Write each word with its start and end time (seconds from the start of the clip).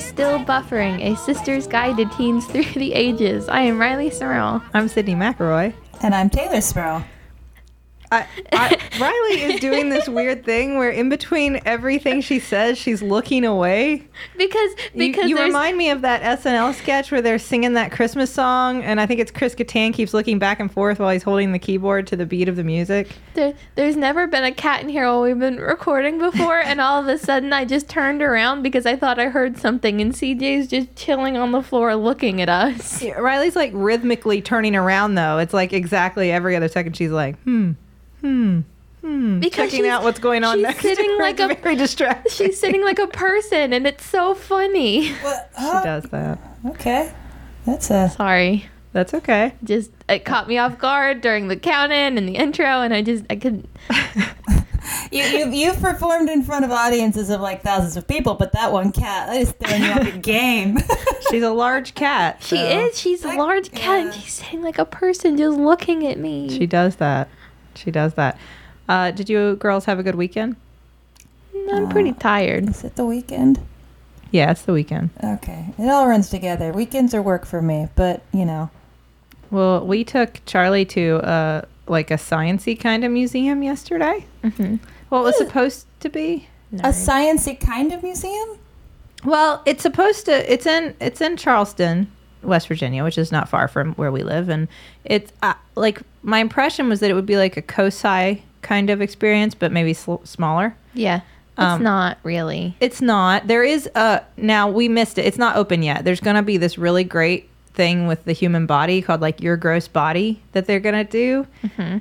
and 0.00 0.18
welcome 0.18 0.44
to 0.44 0.44
Still 0.44 0.44
Buffering, 0.44 1.12
a 1.12 1.16
sister's 1.16 1.66
guide 1.66 1.96
to 1.96 2.04
teens 2.16 2.46
through 2.46 2.64
the 2.74 2.92
ages. 2.92 3.48
I 3.48 3.62
am 3.62 3.78
Rileigh 3.78 4.12
Smirl. 4.12 4.62
I'm 4.74 4.86
Sydnee 4.86 5.16
McElroy. 5.16 5.74
And 6.02 6.14
I'm 6.14 6.30
Teylor 6.30 6.62
Smirl. 6.62 7.04
I, 8.12 8.26
I, 8.52 8.76
Rileigh 8.98 9.54
is 9.54 9.60
doing 9.60 9.88
this 9.88 10.08
weird 10.08 10.44
thing 10.44 10.76
where 10.76 10.90
in 10.90 11.08
between 11.08 11.60
everything 11.64 12.20
she 12.20 12.40
says, 12.40 12.76
she's 12.76 13.02
looking 13.02 13.44
away. 13.44 14.08
Because 14.36 14.70
because 14.96 15.30
you, 15.30 15.36
you 15.36 15.44
remind 15.44 15.78
me 15.78 15.90
of 15.90 16.02
that 16.02 16.40
SNL 16.40 16.74
sketch 16.74 17.12
where 17.12 17.22
they're 17.22 17.38
singing 17.38 17.74
that 17.74 17.92
Christmas 17.92 18.32
song, 18.32 18.82
and 18.82 19.00
I 19.00 19.06
think 19.06 19.20
it's 19.20 19.30
Chris 19.30 19.54
Kattan 19.54 19.94
keeps 19.94 20.12
looking 20.12 20.38
back 20.40 20.58
and 20.58 20.72
forth 20.72 20.98
while 20.98 21.10
he's 21.10 21.22
holding 21.22 21.52
the 21.52 21.58
keyboard 21.58 22.06
to 22.08 22.16
the 22.16 22.26
beat 22.26 22.48
of 22.48 22.56
the 22.56 22.64
music. 22.64 23.10
there, 23.34 23.54
there's 23.76 23.96
never 23.96 24.26
been 24.26 24.44
a 24.44 24.52
cat 24.52 24.82
in 24.82 24.88
here 24.88 25.06
while 25.06 25.22
we've 25.22 25.38
been 25.38 25.58
recording 25.58 26.18
before, 26.18 26.58
and 26.58 26.80
all 26.80 27.00
of 27.00 27.06
a 27.06 27.16
sudden 27.16 27.52
I 27.52 27.64
just 27.64 27.88
turned 27.88 28.22
around 28.22 28.62
because 28.62 28.86
I 28.86 28.96
thought 28.96 29.20
I 29.20 29.26
heard 29.26 29.56
something, 29.56 30.00
and 30.00 30.12
CJ's 30.12 30.66
just 30.66 30.96
chilling 30.96 31.36
on 31.36 31.52
the 31.52 31.62
floor 31.62 31.94
looking 31.94 32.42
at 32.42 32.48
us. 32.48 33.02
Yeah, 33.02 33.14
Rileigh's 33.14 33.56
like 33.56 33.70
rhythmically 33.72 34.42
turning 34.42 34.74
around 34.74 35.14
though. 35.14 35.38
It's 35.38 35.54
like 35.54 35.72
exactly 35.72 36.32
every 36.32 36.56
other 36.56 36.68
second 36.68 36.96
she's 36.96 37.12
like, 37.12 37.38
hmm, 37.42 37.72
hmm, 38.20 38.60
hmm, 39.00 39.40
Because 39.40 39.70
checking 39.70 39.84
she's- 39.84 39.92
out 39.92 40.02
what's 40.02 40.18
going 40.18 40.44
on 40.44 40.56
she's 40.58 40.62
next. 40.62 40.82
sitting 40.82 41.18
like 41.18 41.40
a- 41.40 41.54
very 41.54 41.76
distracting. 41.76 42.32
She's 42.32 42.58
sitting 42.58 42.82
like 42.84 42.98
a 42.98 43.06
person, 43.06 43.72
and 43.72 43.86
it's 43.86 44.04
so 44.04 44.34
funny. 44.34 45.12
What? 45.14 45.50
she 45.58 45.64
does 45.64 46.04
that. 46.04 46.38
Okay. 46.66 47.12
That's 47.66 47.90
a. 47.90 48.10
Sorry. 48.10 48.66
That's 48.92 49.14
okay. 49.14 49.54
Just 49.62 49.90
it 50.08 50.24
caught 50.24 50.48
me 50.48 50.58
off 50.58 50.76
guard 50.78 51.20
during 51.20 51.46
the 51.48 51.56
count 51.56 51.92
in 51.92 52.18
and 52.18 52.28
the 52.28 52.34
intro, 52.36 52.66
and 52.82 52.92
I 52.92 53.02
just 53.02 53.24
I 53.30 53.36
could 53.36 53.68
You, 55.12 55.22
you, 55.24 55.50
you've 55.50 55.80
performed 55.80 56.28
in 56.30 56.42
front 56.42 56.64
of 56.64 56.70
audiences 56.70 57.30
of 57.30 57.40
like 57.40 57.62
thousands 57.62 57.96
of 57.96 58.06
people, 58.08 58.34
but 58.34 58.52
that 58.52 58.72
one 58.72 58.90
cat, 58.92 59.28
that 59.28 59.36
is 59.40 59.52
throwing 59.52 59.82
you 59.82 59.90
off 59.90 60.04
your 60.04 60.16
game. 60.18 60.78
She's 61.30 61.42
a 61.42 61.50
large 61.52 61.94
cat. 61.94 62.42
She 62.42 62.56
is. 62.58 62.98
She's 62.98 63.24
a 63.24 63.34
large 63.34 63.70
cat, 63.72 64.06
and 64.06 64.14
she's 64.14 64.32
sitting 64.34 64.62
like 64.62 64.78
a 64.78 64.84
person, 64.84 65.36
just 65.36 65.58
looking 65.58 66.06
at 66.06 66.18
me. 66.18 66.48
She 66.48 66.66
does 66.66 66.96
that. 66.96 67.28
She 67.74 67.90
does 67.90 68.14
that. 68.14 68.38
Uh, 68.88 69.10
did 69.10 69.28
you 69.30 69.56
girls 69.56 69.84
have 69.84 69.98
a 69.98 70.02
good 70.02 70.14
weekend? 70.16 70.56
I'm 71.72 71.88
pretty 71.88 72.12
tired. 72.12 72.68
is 72.68 72.82
it 72.84 72.96
the 72.96 73.06
weekend? 73.06 73.60
Yeah, 74.32 74.50
it's 74.50 74.62
the 74.62 74.72
weekend. 74.72 75.10
Okay. 75.22 75.66
It 75.78 75.88
all 75.88 76.06
runs 76.08 76.30
together. 76.30 76.72
Weekends 76.72 77.14
are 77.14 77.22
work 77.22 77.44
for 77.46 77.60
me, 77.62 77.88
but 77.96 78.22
you 78.32 78.44
know. 78.44 78.70
Well, 79.50 79.84
we 79.86 80.04
took 80.04 80.40
Charlie 80.46 80.84
to 80.86 81.16
uh, 81.24 81.62
like 81.86 82.10
a 82.10 82.14
sciency 82.14 82.78
kind 82.78 83.04
of 83.04 83.10
museum 83.12 83.62
yesterday. 83.62 84.24
hmm 84.42 84.76
Well, 85.10 85.22
it 85.22 85.24
was 85.24 85.38
supposed 85.38 85.86
to 86.00 86.08
be. 86.08 86.48
A 86.72 86.90
sciency 86.90 87.58
kind 87.58 87.92
of 87.92 88.02
museum? 88.04 88.58
Well, 89.24 89.62
it's 89.66 89.82
supposed 89.82 90.26
to. 90.26 90.52
It's 90.52 90.66
in. 90.66 90.94
It's 91.00 91.20
in 91.20 91.36
Charleston, 91.36 92.10
West 92.42 92.68
Virginia, 92.68 93.04
which 93.04 93.18
is 93.18 93.30
not 93.32 93.48
far 93.48 93.68
from 93.68 93.92
where 93.94 94.10
we 94.12 94.22
live, 94.22 94.48
and 94.48 94.68
it's 95.04 95.32
uh, 95.42 95.54
like 95.76 96.02
my 96.22 96.38
impression 96.38 96.88
was 96.88 97.00
that 97.00 97.10
it 97.10 97.14
would 97.14 97.26
be 97.26 97.36
like 97.36 97.56
a 97.56 97.62
COSI 97.62 98.42
kind 98.62 98.90
of 98.90 99.00
experience, 99.00 99.54
but 99.54 99.72
maybe 99.72 99.94
sl- 99.94 100.16
smaller. 100.24 100.74
Yeah, 100.94 101.16
it's 101.52 101.58
Um, 101.58 101.82
not 101.82 102.18
really. 102.22 102.76
It's 102.80 103.00
not. 103.00 103.46
There 103.46 103.62
is 103.64 103.88
a 103.94 104.22
now 104.36 104.68
we 104.68 104.88
missed 104.88 105.18
it. 105.18 105.24
It's 105.24 105.38
not 105.38 105.56
open 105.56 105.82
yet. 105.82 106.04
There's 106.04 106.20
going 106.20 106.36
to 106.36 106.42
be 106.42 106.56
this 106.56 106.76
really 106.78 107.04
great 107.04 107.48
thing 107.72 108.06
with 108.06 108.24
the 108.24 108.32
human 108.32 108.66
body 108.66 109.00
called 109.00 109.20
like 109.20 109.40
your 109.40 109.56
gross 109.56 109.86
body 109.88 110.42
that 110.52 110.66
they're 110.66 110.80
going 110.80 111.06
to 111.06 111.10
do 111.10 111.46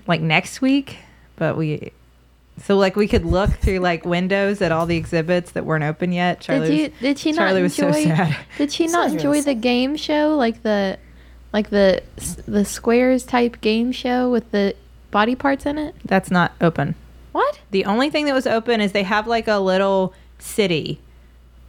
like 0.07 0.19
next 0.19 0.61
week, 0.61 0.97
but 1.35 1.55
we 1.57 1.91
so 2.63 2.77
like 2.77 2.95
we 2.95 3.07
could 3.07 3.25
look 3.25 3.51
through 3.51 3.79
like 3.79 4.05
windows 4.05 4.61
at 4.61 4.71
all 4.71 4.85
the 4.85 4.97
exhibits 4.97 5.51
that 5.51 5.65
weren't 5.65 5.83
open 5.83 6.11
yet. 6.11 6.41
Charlie 6.41 6.67
did 6.69 6.77
you? 6.77 6.83
was, 6.89 6.99
Did 6.99 7.19
she 7.19 7.31
not 7.31 7.37
Charlie 7.47 7.61
was 7.61 7.79
enjoy? 7.79 7.91
so 7.93 8.03
sad. 8.03 8.37
Did 8.57 8.71
she 8.71 8.87
not 8.87 9.11
enjoy 9.11 9.41
the 9.41 9.53
game 9.55 9.95
show, 9.95 10.35
like 10.35 10.63
the, 10.63 10.97
like 11.53 11.69
the 11.69 12.03
the 12.47 12.65
squares 12.65 13.23
type 13.23 13.61
game 13.61 13.91
show 13.91 14.29
with 14.29 14.51
the 14.51 14.75
body 15.11 15.35
parts 15.35 15.65
in 15.65 15.77
it? 15.77 15.95
That's 16.05 16.29
not 16.31 16.51
open. 16.61 16.95
What? 17.31 17.59
The 17.71 17.85
only 17.85 18.09
thing 18.09 18.25
that 18.25 18.33
was 18.33 18.47
open 18.47 18.81
is 18.81 18.91
they 18.91 19.03
have 19.03 19.27
like 19.27 19.47
a 19.47 19.57
little 19.59 20.13
city 20.39 20.99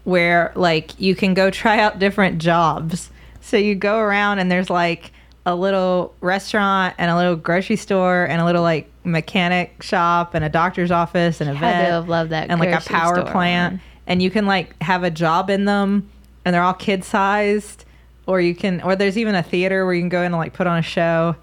where 0.05 0.53
like 0.57 0.99
you 1.01 1.15
can 1.15 1.35
go 1.35 1.51
try 1.51 1.79
out 1.79 1.99
different 1.99 2.41
jobs. 2.41 3.11
So 3.41 3.57
you 3.57 3.75
go 3.75 3.99
around 3.99 4.39
and 4.39 4.51
there's 4.51 4.71
like 4.71 5.13
a 5.47 5.55
little 5.55 6.15
restaurant 6.21 6.95
and 6.99 7.11
a 7.11 7.17
little 7.17 7.37
grocery 7.37 7.77
store 7.77 8.25
and 8.25 8.41
a 8.41 8.45
little 8.45 8.63
like 8.63 8.90
mechanic 9.05 9.83
shop 9.83 10.35
and 10.35 10.45
a 10.45 10.49
doctor's 10.49 10.91
office 10.91 11.41
and 11.41 11.49
a 11.51 11.55
vet 11.55 11.87
have 11.91 12.09
loved 12.09 12.31
that. 12.31 12.51
and 12.51 12.61
like 12.61 12.69
a 12.71 12.87
power 12.87 13.15
store 13.17 13.31
plant 13.33 13.75
one. 13.75 13.81
and 14.07 14.23
you 14.23 14.31
can 14.31 14.47
like 14.47 14.81
have 14.83 15.05
a 15.05 15.11
job 15.11 15.49
in 15.51 15.65
them 15.65 16.09
and 16.45 16.55
they're 16.55 16.63
all 16.63 16.75
kid 16.75 17.05
sized 17.05 17.85
or 18.27 18.41
you 18.41 18.55
can 18.55 18.81
or 18.83 18.95
there's 18.97 19.17
even 19.19 19.35
a 19.35 19.43
theater 19.43 19.85
where 19.85 19.95
you 19.95 20.03
can 20.03 20.09
go 20.09 20.21
in 20.21 20.27
and 20.27 20.37
like 20.37 20.53
put 20.53 20.67
on 20.67 20.79
a 20.79 20.83
show. 20.83 21.35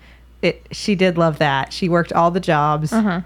It 0.42 0.68
she 0.72 0.96
did 0.96 1.18
love 1.18 1.40
that. 1.40 1.74
She 1.74 1.90
worked 1.90 2.14
all 2.14 2.30
the 2.32 2.40
jobs. 2.40 2.94
Uh 2.94 3.02
huh. 3.02 3.22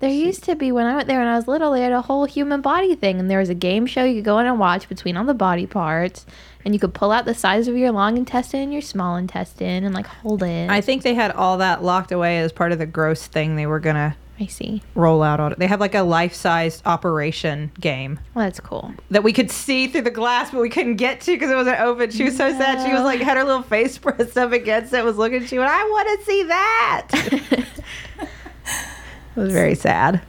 There 0.00 0.10
used 0.10 0.44
to 0.44 0.54
be 0.54 0.70
when 0.70 0.86
I 0.86 0.94
went 0.94 1.08
there 1.08 1.18
when 1.18 1.26
I 1.28 1.34
was 1.36 1.48
little, 1.48 1.72
they 1.72 1.82
had 1.82 1.92
a 1.92 2.02
whole 2.02 2.24
human 2.24 2.60
body 2.60 2.94
thing, 2.94 3.18
and 3.18 3.28
there 3.30 3.40
was 3.40 3.48
a 3.48 3.54
game 3.54 3.84
show 3.86 4.04
you 4.04 4.16
could 4.16 4.24
go 4.24 4.38
in 4.38 4.46
and 4.46 4.58
watch 4.58 4.88
between 4.88 5.16
all 5.16 5.24
the 5.24 5.34
body 5.34 5.66
parts, 5.66 6.24
and 6.64 6.72
you 6.72 6.78
could 6.78 6.94
pull 6.94 7.10
out 7.10 7.24
the 7.24 7.34
size 7.34 7.66
of 7.66 7.76
your 7.76 7.90
long 7.90 8.16
intestine 8.16 8.60
and 8.60 8.72
your 8.72 8.82
small 8.82 9.16
intestine, 9.16 9.82
and 9.84 9.94
like 9.94 10.06
hold 10.06 10.42
it. 10.44 10.70
I 10.70 10.80
think 10.80 11.02
they 11.02 11.14
had 11.14 11.32
all 11.32 11.58
that 11.58 11.82
locked 11.82 12.12
away 12.12 12.38
as 12.38 12.52
part 12.52 12.70
of 12.70 12.78
the 12.78 12.86
gross 12.86 13.26
thing 13.26 13.56
they 13.56 13.66
were 13.66 13.80
gonna 13.80 14.16
I 14.40 14.46
see. 14.46 14.82
roll 14.94 15.24
out. 15.24 15.40
On 15.40 15.52
They 15.58 15.66
have 15.66 15.80
like 15.80 15.96
a 15.96 16.02
life-sized 16.02 16.82
operation 16.86 17.72
game 17.80 18.20
Well, 18.34 18.44
that's 18.44 18.60
cool. 18.60 18.94
that 19.10 19.24
we 19.24 19.32
could 19.32 19.50
see 19.50 19.88
through 19.88 20.02
the 20.02 20.12
glass, 20.12 20.52
but 20.52 20.60
we 20.60 20.70
couldn't 20.70 20.94
get 20.94 21.20
to 21.22 21.32
because 21.32 21.50
it 21.50 21.56
wasn't 21.56 21.80
open. 21.80 22.12
She 22.12 22.22
was 22.22 22.36
so 22.36 22.52
sad. 22.52 22.86
She 22.86 22.92
was 22.94 23.02
like 23.02 23.18
had 23.18 23.36
her 23.36 23.42
little 23.42 23.62
face 23.64 23.98
pressed 24.04 24.38
up 24.38 24.52
against 24.52 24.92
it, 24.92 25.04
was 25.04 25.16
looking. 25.16 25.44
She 25.44 25.58
went, 25.58 25.70
"I 25.72 25.82
want 25.82 26.20
to 26.20 26.24
see 26.24 26.42
that." 26.44 27.08
it 29.38 29.44
was 29.44 29.52
very 29.52 29.74
sad. 29.74 30.20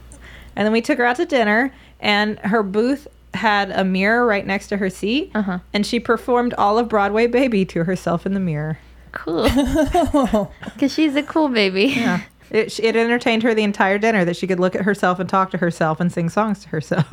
And 0.56 0.66
then 0.66 0.72
we 0.72 0.80
took 0.80 0.98
her 0.98 1.04
out 1.04 1.16
to 1.16 1.26
dinner, 1.26 1.72
and 2.00 2.38
her 2.40 2.62
booth 2.62 3.06
had 3.34 3.70
a 3.70 3.84
mirror 3.84 4.26
right 4.26 4.44
next 4.46 4.66
to 4.68 4.76
her 4.78 4.90
seat, 4.90 5.30
Uh 5.34 5.42
huh. 5.42 5.58
and 5.72 5.86
she 5.86 6.00
performed 6.00 6.52
all 6.54 6.78
of 6.78 6.88
Broadway 6.88 7.26
Baby 7.26 7.64
to 7.66 7.84
herself 7.84 8.26
in 8.26 8.34
the 8.34 8.40
mirror. 8.40 8.78
Cool. 9.12 9.48
Because 10.64 10.92
she's 10.92 11.14
a 11.16 11.22
cool 11.22 11.48
baby. 11.48 11.84
Yeah. 11.96 12.22
It, 12.50 12.80
it 12.80 12.96
entertained 12.96 13.42
her 13.44 13.54
the 13.54 13.62
entire 13.62 13.98
dinner 13.98 14.24
that 14.24 14.36
she 14.36 14.46
could 14.48 14.58
look 14.58 14.74
at 14.74 14.82
herself 14.82 15.20
and 15.20 15.28
talk 15.28 15.50
to 15.52 15.58
herself 15.58 16.00
and 16.00 16.12
sing 16.12 16.28
songs 16.28 16.62
to 16.64 16.68
herself. 16.70 17.06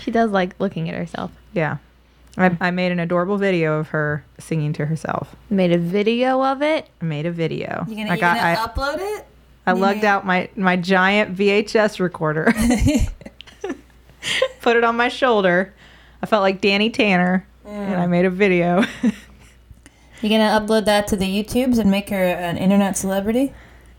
She 0.00 0.10
does 0.10 0.30
like 0.30 0.58
looking 0.58 0.88
at 0.88 0.94
herself. 0.94 1.30
Yeah. 1.52 1.76
I, 2.38 2.56
I 2.60 2.70
made 2.70 2.90
an 2.92 2.98
adorable 3.00 3.36
video 3.38 3.78
of 3.78 3.88
her 3.88 4.24
singing 4.38 4.72
to 4.74 4.86
herself. 4.86 5.36
Made 5.50 5.72
a 5.72 5.78
video 5.78 6.42
of 6.42 6.62
it. 6.62 6.88
I 7.00 7.04
made 7.04 7.24
a 7.26 7.30
video. 7.32 7.84
You 7.88 7.96
gonna, 7.96 8.10
I 8.10 8.14
you 8.14 8.20
got 8.20 8.36
gonna 8.36 8.48
I, 8.48 8.56
upload 8.56 9.18
it? 9.18 9.26
I 9.66 9.72
you 9.72 9.80
lugged 9.80 10.04
out 10.04 10.24
my, 10.24 10.48
my 10.56 10.76
giant 10.76 11.36
VHS 11.36 12.00
recorder, 12.00 12.52
put 14.60 14.76
it 14.76 14.84
on 14.84 14.96
my 14.96 15.08
shoulder. 15.08 15.74
I 16.22 16.26
felt 16.26 16.42
like 16.42 16.60
Danny 16.60 16.90
Tanner, 16.90 17.46
and 17.64 18.00
I 18.00 18.06
made 18.06 18.24
a 18.24 18.30
video. 18.30 18.84
You 20.22 20.30
gonna 20.30 20.58
upload 20.58 20.86
that 20.86 21.06
to 21.08 21.16
the 21.16 21.26
YouTubes 21.26 21.78
and 21.78 21.90
make 21.90 22.08
her 22.08 22.24
an 22.24 22.56
internet 22.56 22.96
celebrity? 22.96 23.52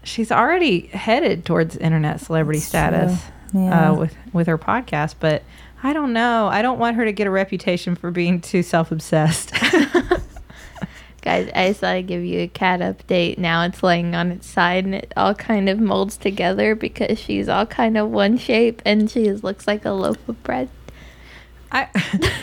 She's 0.03 0.31
already 0.31 0.87
headed 0.87 1.45
towards 1.45 1.77
internet 1.77 2.19
celebrity 2.21 2.59
status. 2.59 3.21
Yeah. 3.53 3.91
uh, 3.91 3.93
with 3.93 4.15
with 4.33 4.47
her 4.47 4.57
podcast, 4.57 5.15
but 5.19 5.43
I 5.83 5.93
don't 5.93 6.11
know. 6.11 6.47
I 6.47 6.61
don't 6.61 6.79
want 6.79 6.97
her 6.97 7.05
to 7.05 7.11
get 7.11 7.27
a 7.27 7.29
reputation 7.29 7.95
for 7.95 8.11
being 8.11 8.41
too 8.41 8.63
self 8.63 8.91
obsessed. 8.91 9.51
I 11.27 11.67
just 11.67 11.81
thought 11.81 11.95
I'd 11.95 12.07
give 12.07 12.23
you 12.23 12.41
a 12.41 12.47
cat 12.47 12.79
update. 12.79 13.37
Now 13.37 13.63
it's 13.63 13.83
laying 13.83 14.15
on 14.15 14.31
its 14.31 14.47
side 14.47 14.85
and 14.85 14.95
it 14.95 15.13
all 15.15 15.33
kind 15.35 15.69
of 15.69 15.79
molds 15.79 16.17
together 16.17 16.75
because 16.75 17.19
she's 17.19 17.49
all 17.49 17.65
kind 17.65 17.97
of 17.97 18.09
one 18.09 18.37
shape 18.37 18.81
and 18.85 19.09
she 19.09 19.31
looks 19.31 19.67
like 19.67 19.85
a 19.85 19.91
loaf 19.91 20.17
of 20.27 20.41
bread. 20.43 20.69
I, 21.71 21.87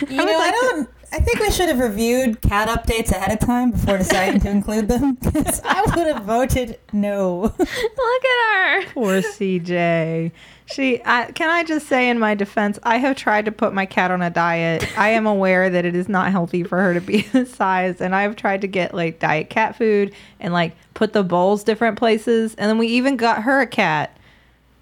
You 0.09 0.17
know, 0.17 0.39
I 0.39 0.51
don't. 0.51 0.89
I 1.15 1.19
think 1.21 1.39
we 1.39 1.51
should 1.53 1.69
have 1.69 1.79
reviewed 1.79 2.41
cat 2.41 2.69
updates 2.69 3.13
ahead 3.13 3.31
of 3.33 3.39
time 3.47 3.71
before 3.71 3.99
deciding 3.99 4.41
to 4.41 4.51
include 4.51 4.89
them. 4.89 5.15
'cause 5.17 5.61
I 5.65 5.83
would 5.95 6.09
have 6.09 6.25
voted 6.25 6.77
no. 6.93 7.53
Look 7.57 7.61
at 7.61 8.83
her. 8.85 8.87
poor 8.93 9.23
CJ. 9.23 10.33
She, 10.67 11.01
I, 11.05 11.31
can 11.31 11.51
I 11.51 11.63
just 11.63 11.87
say 11.87 12.09
in 12.09 12.19
my 12.19 12.35
defense, 12.35 12.81
I 12.83 12.97
have 12.97 13.15
tried 13.17 13.45
to 13.45 13.53
put 13.53 13.73
my 13.73 13.87
cat 13.87 14.11
on 14.11 14.23
a 14.23 14.31
diet. 14.31 14.89
I 14.99 15.11
am 15.11 15.25
aware 15.27 15.71
that 15.71 15.85
it 15.85 15.95
is 15.95 16.09
not 16.09 16.33
healthy 16.33 16.65
for 16.65 16.81
her 16.81 16.95
to 16.95 17.01
be 17.01 17.23
this 17.33 17.55
size, 17.55 18.01
and 18.01 18.13
I 18.13 18.23
have 18.23 18.35
tried 18.35 18.63
to 18.63 18.67
get 18.67 18.93
like 18.93 19.21
diet 19.21 19.51
cat 19.51 19.77
food 19.77 20.13
and 20.41 20.53
like 20.53 20.75
put 20.95 21.13
the 21.13 21.23
bowls 21.23 21.63
different 21.63 21.97
places, 21.97 22.57
and 22.57 22.69
then 22.69 22.79
we 22.79 22.89
even 22.89 23.17
got 23.17 23.43
her 23.45 23.61
a 23.61 23.67
cat. 23.69 24.17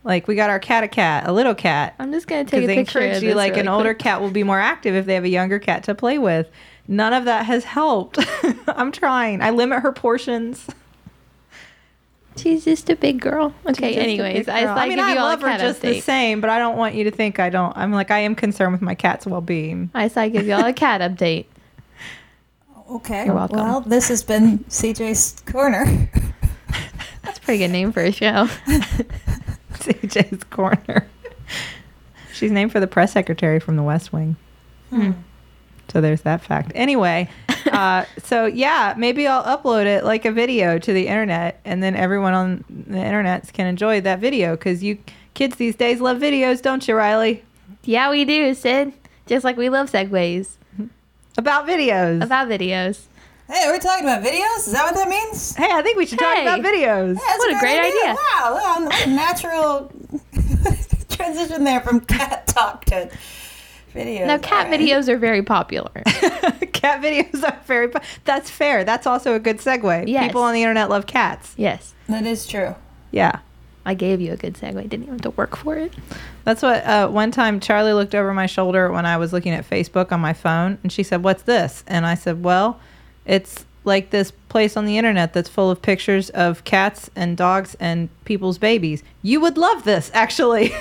Like 0.05 0.27
we 0.27 0.35
got 0.35 0.51
our 0.51 0.59
cat 0.59 0.85
a 0.85 0.89
cat, 0.89 1.29
a 1.29 1.33
little 1.33 1.55
cat. 1.55 1.95
I'm 1.99 2.13
just 2.13 2.27
gonna 2.27 2.45
take 2.45 2.51
because 2.51 2.65
a 2.65 2.67
they 2.67 2.77
picture 2.77 2.99
encourage 3.01 3.17
of 3.19 3.23
you 3.23 3.29
this 3.31 3.37
like 3.37 3.53
an 3.53 3.67
really 3.67 3.77
older 3.77 3.95
cat 3.95 4.21
will 4.21 4.31
be 4.31 4.43
more 4.43 4.59
active 4.59 4.95
if 4.95 5.07
they 5.07 5.15
have 5.15 5.25
a 5.25 5.29
younger 5.29 5.59
cat 5.59 5.85
to 5.85 5.95
play 5.95 6.19
with 6.19 6.49
none 6.89 7.13
of 7.13 7.27
that 7.27 7.47
has 7.47 7.63
helped 7.63 8.19
i'm 8.67 8.91
trying 8.91 9.41
i 9.41 9.51
limit 9.51 9.81
her 9.81 9.93
portions 9.93 10.67
She's 12.37 12.65
just 12.65 12.89
a 12.89 12.97
big 12.97 13.21
girl. 13.21 13.55
Okay. 13.67 13.95
Anyways, 13.95 14.47
big 14.47 14.49
I, 14.49 14.63
girl. 14.63 14.71
I, 14.71 14.85
I 14.85 14.89
mean, 14.89 14.97
give 14.97 15.07
I 15.07 15.17
all 15.17 15.29
love 15.29 15.43
a 15.43 15.47
her 15.47 15.49
cat 15.51 15.61
just 15.61 15.83
the 15.83 16.01
same, 16.01 16.41
but 16.41 16.49
I 16.49 16.59
don't 16.59 16.77
want 16.77 16.95
you 16.95 17.05
to 17.05 17.11
think 17.11 17.39
I 17.39 17.51
don't. 17.51 17.77
I'm 17.77 17.93
like 17.93 18.11
I 18.11 18.21
am 18.21 18.35
concerned 18.35 18.73
with 18.73 18.81
my 18.81 18.95
cat's 18.95 19.27
well-being. 19.27 19.91
I 19.95 20.09
said 20.09 20.23
I 20.23 20.29
give 20.31 20.47
you 20.47 20.55
all 20.55 20.65
a 20.65 20.73
cat 20.73 21.01
update. 21.01 21.47
Okay. 22.91 23.25
You're 23.25 23.35
welcome. 23.35 23.57
Well, 23.57 23.81
this 23.81 24.09
has 24.09 24.23
been 24.23 24.59
CJ's 24.69 25.41
Corner. 25.51 25.87
That's 27.23 27.39
a 27.39 27.41
pretty 27.41 27.61
good 27.61 27.71
name 27.71 27.91
for 27.91 28.03
a 28.03 28.13
show. 28.13 28.49
CJ's 29.83 30.45
corner. 30.45 31.07
She's 32.33 32.51
named 32.51 32.73
for 32.73 32.81
the 32.81 32.87
press 32.87 33.13
secretary 33.13 33.61
from 33.61 33.77
The 33.77 33.83
West 33.83 34.13
Wing. 34.13 34.37
Hmm. 34.91 35.13
So 35.89 36.01
there's 36.01 36.23
that 36.23 36.41
fact. 36.43 36.73
Anyway, 36.75 37.29
uh, 37.73 38.05
so 38.23 38.47
yeah, 38.47 38.95
maybe 38.97 39.27
I'll 39.27 39.45
upload 39.45 39.85
it 39.85 40.05
like 40.05 40.25
a 40.25 40.33
video 40.33 40.79
to 40.79 40.93
the 40.93 41.07
internet, 41.07 41.61
and 41.65 41.83
then 41.83 41.95
everyone 41.95 42.33
on 42.35 42.65
the 42.69 42.99
internet 42.99 43.53
can 43.53 43.67
enjoy 43.67 44.01
that 44.01 44.19
video 44.19 44.57
because 44.57 44.83
you 44.83 44.99
kids 45.35 45.57
these 45.57 45.77
days 45.77 46.01
love 46.01 46.19
videos, 46.19 46.63
don't 46.63 46.87
you, 46.89 46.95
Rileigh? 46.95 47.43
Yeah, 47.85 48.11
we 48.11 48.25
do, 48.25 48.55
Sid. 48.55 48.93
Just 49.27 49.45
like 49.45 49.57
we 49.57 49.69
love 49.69 49.91
segues 49.91 50.57
About 51.37 51.67
videos. 51.67 52.23
about 52.25 52.49
videos. 52.49 53.03
Hey, 53.53 53.67
are 53.69 53.73
we 53.73 53.79
talking 53.81 54.05
about 54.07 54.23
videos? 54.23 54.61
Is 54.67 54.73
that 54.73 54.85
what 54.87 54.95
that 54.95 55.09
means? 55.09 55.55
hey, 55.55 55.69
I 55.71 55.83
think 55.83 55.99
we 55.99 56.07
should 56.07 56.19
talk 56.19 56.39
about 56.39 56.61
videos. 56.61 57.15
Yeah, 57.17 57.21
that's 57.27 57.39
What 57.39 57.55
a 57.57 57.59
great 57.61 57.81
idea. 57.81 58.15
Wow, 58.15 58.55
wow, 58.55 58.85
what 58.87 59.07
a 59.07 59.11
natural 59.11 59.93
transition 61.11 61.63
there 61.65 61.81
from 61.83 62.01
cat 62.01 62.47
talk 62.47 62.87
to 62.87 63.11
videos. 63.95 64.27
Now, 64.27 64.39
cat 64.39 64.67
All 64.67 64.73
right. 64.73 64.81
videos 64.81 65.09
are 65.09 65.19
very 65.19 65.43
popular. 65.43 65.91
Cat 66.73 67.01
videos 67.01 67.45
are 67.45 67.57
very. 67.67 67.87
pu- 67.89 68.01
That's 68.25 68.51
fair. 68.51 68.83
That's 68.83 69.07
also 69.07 69.35
a 69.35 69.39
good 69.39 69.59
segue. 69.59 70.09
Yes. 70.09 70.27
People 70.27 70.43
on 70.43 70.53
the 70.55 70.63
internet 70.63 70.89
love 70.91 71.07
cats. 71.07 71.55
yes, 71.57 71.95
That 72.09 72.25
is 72.27 72.45
true. 72.47 72.75
Yeah. 73.13 73.39
I 73.87 73.95
gave 73.95 74.21
you 74.21 74.33
a 74.33 74.37
good 74.37 74.55
segue. 74.55 74.83
Didn't 74.89 75.03
even 75.05 75.15
have 75.15 75.21
to 75.21 75.31
work 75.31 75.55
for 75.57 75.77
it. 75.77 75.93
That's 76.45 76.61
what 76.63 76.85
uh, 76.85 77.09
one 77.09 77.31
time 77.31 77.61
Charlie 77.61 77.93
looked 77.93 78.17
over 78.17 78.33
my 78.35 78.47
shoulder 78.47 78.91
when 78.91 79.07
I 79.07 79.17
was 79.17 79.33
looking 79.33 79.53
at 79.53 79.69
Facebook 79.69 80.11
on 80.11 80.21
my 80.21 80.33
phone 80.33 80.79
and 80.83 80.91
she 80.91 81.05
said, 81.05 81.23
What's 81.23 81.43
this? 81.45 81.85
And 81.87 82.05
I 82.05 82.15
said, 82.17 82.43
Well, 82.43 82.81
it's 83.27 83.65
like 83.85 84.11
this 84.11 84.31
place 84.49 84.77
on 84.77 84.85
the 84.87 84.97
internet 84.97 85.33
that's 85.33 85.49
full 85.49 85.71
of 85.71 85.83
pictures 85.83 86.31
of 86.31 86.63
cats 86.65 87.11
and 87.17 87.37
dogs 87.37 87.75
and 87.81 88.09
people's 88.25 88.59
babies. 88.59 89.03
You 89.23 89.41
would 89.41 89.59
love 89.59 89.83
this, 89.85 90.11
actually. 90.15 90.73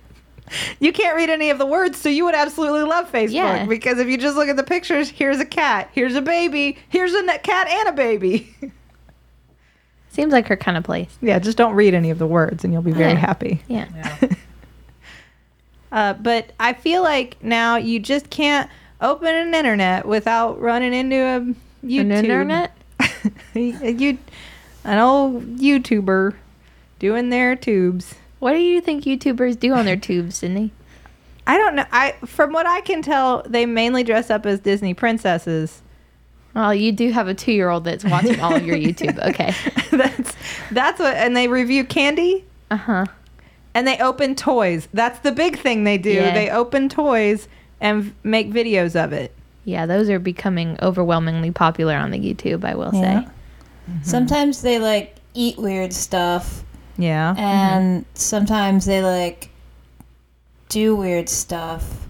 you 0.80 0.92
can't 0.92 1.16
read 1.16 1.30
any 1.30 1.50
of 1.50 1.58
the 1.58 1.66
words, 1.66 1.98
so 1.98 2.08
you 2.08 2.24
would 2.24 2.34
absolutely 2.36 2.82
love 2.84 3.10
Facebook 3.10 3.32
Yeah. 3.32 3.66
because 3.66 3.98
if 3.98 4.06
you 4.08 4.16
just 4.18 4.36
look 4.36 4.48
at 4.48 4.56
the 4.56 4.62
pictures, 4.62 5.10
here's 5.10 5.40
a 5.40 5.44
cat, 5.44 5.90
here's 5.92 6.14
a 6.14 6.22
baby, 6.22 6.78
here's 6.88 7.12
a 7.12 7.24
cat 7.38 7.66
and 7.68 7.88
a 7.88 7.92
baby. 7.92 8.54
Seems 10.10 10.32
like 10.32 10.46
her 10.48 10.56
kind 10.56 10.76
of 10.76 10.84
place. 10.84 11.16
yeah, 11.20 11.38
just 11.38 11.58
don't 11.58 11.74
read 11.74 11.94
any 11.94 12.10
of 12.10 12.18
the 12.18 12.26
words 12.26 12.64
and 12.64 12.72
you'll 12.72 12.82
be 12.82 12.92
very 12.92 13.12
Yeah. 13.12 13.18
happy. 13.18 13.62
Yeah. 13.68 13.88
Uh, 15.90 16.12
but 16.14 16.52
I 16.60 16.72
feel 16.74 17.02
like 17.02 17.42
now 17.42 17.76
you 17.76 17.98
just 17.98 18.28
can't 18.30 18.68
open 19.00 19.28
an 19.34 19.54
internet 19.54 20.06
without 20.06 20.60
running 20.60 20.92
into 20.92 21.16
a 21.16 21.54
YouTube. 21.84 22.00
An 22.00 22.12
internet? 22.12 22.72
you, 23.54 24.18
an 24.84 24.98
old 24.98 25.42
YouTuber 25.58 26.34
doing 26.98 27.30
their 27.30 27.54
tubes. 27.56 28.14
What 28.38 28.52
do 28.52 28.58
you 28.58 28.80
think 28.80 29.04
YouTubers 29.04 29.58
do 29.58 29.72
on 29.72 29.84
their 29.84 29.96
tubes, 30.08 30.40
Sydnee? 30.40 30.70
I 31.46 31.56
don't 31.56 31.76
know. 31.76 31.84
I 31.90 32.12
from 32.26 32.52
what 32.52 32.66
I 32.66 32.80
can 32.82 33.00
tell, 33.02 33.42
they 33.46 33.64
mainly 33.66 34.04
dress 34.04 34.28
up 34.30 34.44
as 34.46 34.60
Disney 34.60 34.92
princesses. 34.94 35.80
Well, 36.54 36.74
you 36.74 36.92
do 36.92 37.10
have 37.12 37.28
a 37.28 37.34
two-year-old 37.34 37.84
that's 37.84 38.04
watching 38.04 38.40
all 38.40 38.54
of 38.54 38.66
your 38.66 38.76
YouTube. 38.76 39.18
Okay. 39.28 39.54
that's 39.90 40.34
that's 40.70 40.98
what. 41.00 41.16
And 41.16 41.36
they 41.36 41.48
review 41.48 41.84
candy 41.84 42.44
Uh 42.70 42.76
huh. 42.76 43.06
and 43.74 43.86
they 43.86 43.98
open 43.98 44.34
toys. 44.34 44.88
That's 44.92 45.20
the 45.20 45.32
big 45.32 45.58
thing 45.58 45.84
they 45.84 45.98
do. 45.98 46.10
Yeah. 46.12 46.34
They 46.34 46.50
open 46.50 46.88
toys 46.88 47.48
and 47.80 48.04
v- 48.04 48.14
make 48.24 48.50
videos 48.50 49.02
of 49.02 49.12
it. 49.12 49.32
Yeah, 49.68 49.84
those 49.84 50.08
are 50.08 50.18
becoming 50.18 50.78
overwhelmingly 50.80 51.50
popular 51.50 51.94
on 51.94 52.10
the 52.10 52.18
YouTube. 52.18 52.64
I 52.64 52.74
will 52.74 52.94
Yeah. 52.94 53.24
say. 53.24 53.28
Sometimes 54.02 54.62
they 54.62 54.78
like 54.78 55.16
eat 55.34 55.58
weird 55.58 55.92
stuff, 55.92 56.64
Yeah. 56.96 57.34
and 57.36 58.06
sometimes 58.14 58.86
they 58.86 59.02
like 59.02 59.50
do 60.70 60.96
weird 60.96 61.28
stuff. 61.28 62.06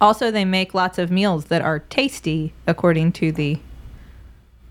Also, 0.00 0.30
they 0.30 0.44
make 0.44 0.74
lots 0.74 0.96
of 0.98 1.10
meals 1.10 1.46
that 1.46 1.60
are 1.60 1.80
tasty 1.80 2.52
according 2.68 3.12
to 3.12 3.32
the 3.32 3.58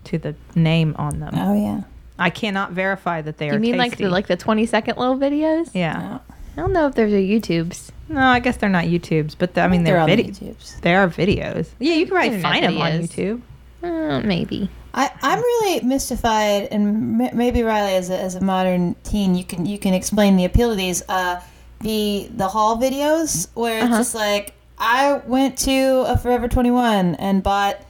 to 0.04 0.16
the 0.18 0.34
name 0.54 0.94
on 0.98 1.20
them. 1.20 1.34
Oh 1.36 1.54
yeah. 1.54 1.82
I 2.18 2.30
cannot 2.30 2.72
verify 2.72 3.20
that 3.20 3.36
they 3.38 3.46
Do 3.48 3.52
are. 3.52 3.54
you 3.56 3.60
mean 3.60 3.76
like 3.76 3.98
the 3.98 4.08
like 4.08 4.26
the 4.26 4.36
twenty-second 4.36 4.96
little 4.96 5.16
videos? 5.18 5.70
Yeah. 5.74 6.18
I 6.56 6.60
don't 6.60 6.72
know 6.72 6.86
if 6.86 6.94
there's 6.94 7.12
a 7.12 7.16
YouTubes. 7.16 7.90
No, 8.08 8.20
I 8.20 8.38
guess 8.38 8.56
they're 8.58 8.68
not 8.68 8.84
YouTubes, 8.84 9.34
but 9.38 9.54
the, 9.54 9.62
I 9.62 9.68
mean 9.68 9.82
they're 9.84 9.94
they're 9.94 10.02
on 10.02 10.08
videos. 10.08 10.38
YouTubes. 10.40 10.80
They 10.82 10.94
are 10.94 11.08
videos. 11.08 11.68
Yeah, 11.78 11.94
you 11.94 12.06
can 12.06 12.12
probably 12.14 12.28
Internet 12.36 12.52
find 12.52 12.64
them 12.64 12.78
on. 12.80 12.92
YouTube. 12.92 13.40
Uh, 13.82 14.20
maybe. 14.20 14.70
I, 14.96 15.10
I'm 15.22 15.38
really 15.40 15.84
mystified, 15.84 16.68
and 16.70 17.20
m- 17.20 17.36
maybe 17.36 17.60
Rileigh, 17.60 17.98
as 17.98 18.10
a, 18.10 18.18
as 18.18 18.34
a 18.36 18.40
modern 18.40 18.94
teen, 19.02 19.34
you 19.34 19.42
can 19.44 19.66
you 19.66 19.78
can 19.78 19.92
explain 19.94 20.36
the 20.36 20.44
appeal 20.44 20.70
of 20.70 20.76
these. 20.76 21.02
Uh, 21.08 21.40
the 21.80 22.28
the 22.34 22.46
haul 22.48 22.76
videos 22.78 23.48
where 23.54 23.78
it's 23.78 23.86
Uh-huh. 23.86 23.98
just 23.98 24.14
like 24.14 24.54
I 24.78 25.14
went 25.26 25.58
to 25.60 26.04
a 26.06 26.16
Forever 26.16 26.46
21 26.48 27.16
and 27.16 27.42
bought 27.42 27.80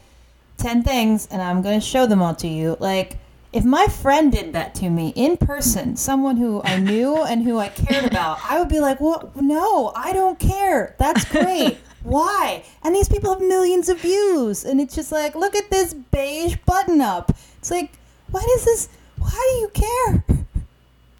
ten 0.56 0.82
things, 0.82 1.26
and 1.30 1.42
I'm 1.42 1.60
going 1.60 1.78
to 1.78 1.84
show 1.86 2.06
them 2.06 2.22
all 2.22 2.34
to 2.36 2.48
you. 2.48 2.76
Like 2.80 3.18
if 3.54 3.64
my 3.64 3.86
friend 3.86 4.30
did 4.32 4.52
that 4.52 4.74
to 4.76 4.90
me 4.90 5.12
in 5.16 5.36
person, 5.36 5.96
someone 5.96 6.36
who 6.36 6.60
I 6.64 6.78
knew 6.78 7.22
and 7.22 7.44
who 7.44 7.58
I 7.58 7.68
cared 7.68 8.04
about, 8.04 8.38
I 8.48 8.58
would 8.58 8.68
be 8.68 8.80
like, 8.80 9.00
"Well, 9.00 9.30
no, 9.36 9.92
I 9.94 10.12
don't 10.12 10.38
care. 10.38 10.94
That's 10.98 11.24
great." 11.24 11.78
Why? 12.02 12.62
And 12.82 12.94
these 12.94 13.08
people 13.08 13.32
have 13.32 13.40
millions 13.40 13.88
of 13.88 13.98
views, 14.00 14.64
and 14.64 14.78
it's 14.80 14.94
just 14.94 15.10
like, 15.10 15.34
look 15.34 15.54
at 15.56 15.70
this 15.70 15.94
beige 15.94 16.56
button 16.66 17.00
up. 17.00 17.30
It's 17.58 17.70
like, 17.70 17.92
why 18.30 18.42
does 18.46 18.64
this? 18.66 18.88
Why 19.16 19.30
do 19.30 19.56
you 19.60 19.68
care? 19.72 20.24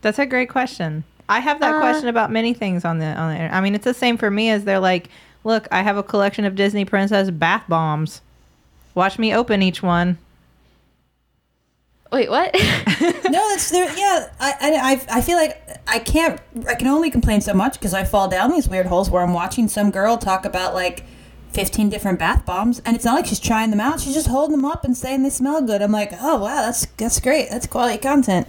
That's 0.03 0.19
a 0.19 0.27
great 0.27 0.51
question. 0.51 1.05
I 1.27 1.41
have 1.41 1.61
that 1.61 1.77
Uh, 1.77 1.81
question 1.81 2.09
about 2.09 2.31
many 2.31 2.53
things 2.53 2.85
on 2.85 2.99
the 2.99 3.07
on 3.07 3.29
the. 3.29 3.35
internet. 3.37 3.55
I 3.55 3.63
mean, 3.63 3.75
it's 3.75 3.85
the 3.87 3.95
same 3.95 4.19
for 4.19 4.31
me 4.31 4.51
as 4.51 4.65
they're 4.65 4.79
like, 4.79 5.09
look, 5.43 5.67
I 5.73 5.81
have 5.83 5.97
a 5.97 6.03
collection 6.03 6.45
of 6.45 6.55
Disney 6.55 6.85
princess 6.85 7.31
bath 7.31 7.65
bombs. 7.67 8.21
Watch 8.95 9.19
me 9.19 9.35
open 9.35 9.63
each 9.63 9.83
one. 9.83 10.19
Wait, 12.13 12.31
what? 12.31 12.53
no, 12.55 13.49
that's 13.49 13.71
there. 13.71 13.93
Yeah, 13.97 14.31
I, 14.39 14.53
I, 14.61 14.93
I- 14.93 15.19
I 15.19 15.21
feel 15.21 15.37
like 15.37 15.61
I 15.89 15.99
can't. 15.99 16.41
I 16.69 16.75
can 16.75 16.87
only 16.87 17.11
complain 17.11 17.41
so 17.41 17.55
much 17.55 17.75
because 17.75 17.93
I 17.95 18.05
fall 18.05 18.29
down 18.29 18.51
these 18.53 18.69
weird 18.69 18.87
holes 18.87 19.11
where 19.11 19.23
I'm 19.23 19.33
watching 19.33 19.69
some 19.69 19.91
girl 19.91 20.17
talk 20.17 20.45
about 20.45 20.75
like. 20.75 21.05
15 21.51 21.89
different 21.89 22.19
bath 22.19 22.45
bombs 22.45 22.83
and 22.85 22.97
it's 22.97 23.05
not 23.05 23.15
like 23.15 23.27
she's 23.27 23.39
trying 23.39 23.71
them 23.71 23.79
out 23.79 24.01
she's 24.01 24.13
just 24.13 24.27
holding 24.27 24.57
them 24.57 24.65
up 24.65 24.83
and 24.83 24.97
saying 24.97 25.23
they 25.23 25.31
smell 25.31 25.63
good 25.63 25.83
i'm 25.83 25.93
like 25.93 26.11
oh 26.21 26.37
wow 26.41 26.63
that's 26.63 26.85
that's 26.97 27.21
great 27.21 27.49
that's 27.49 27.69
quality 27.69 27.97
content 27.97 28.49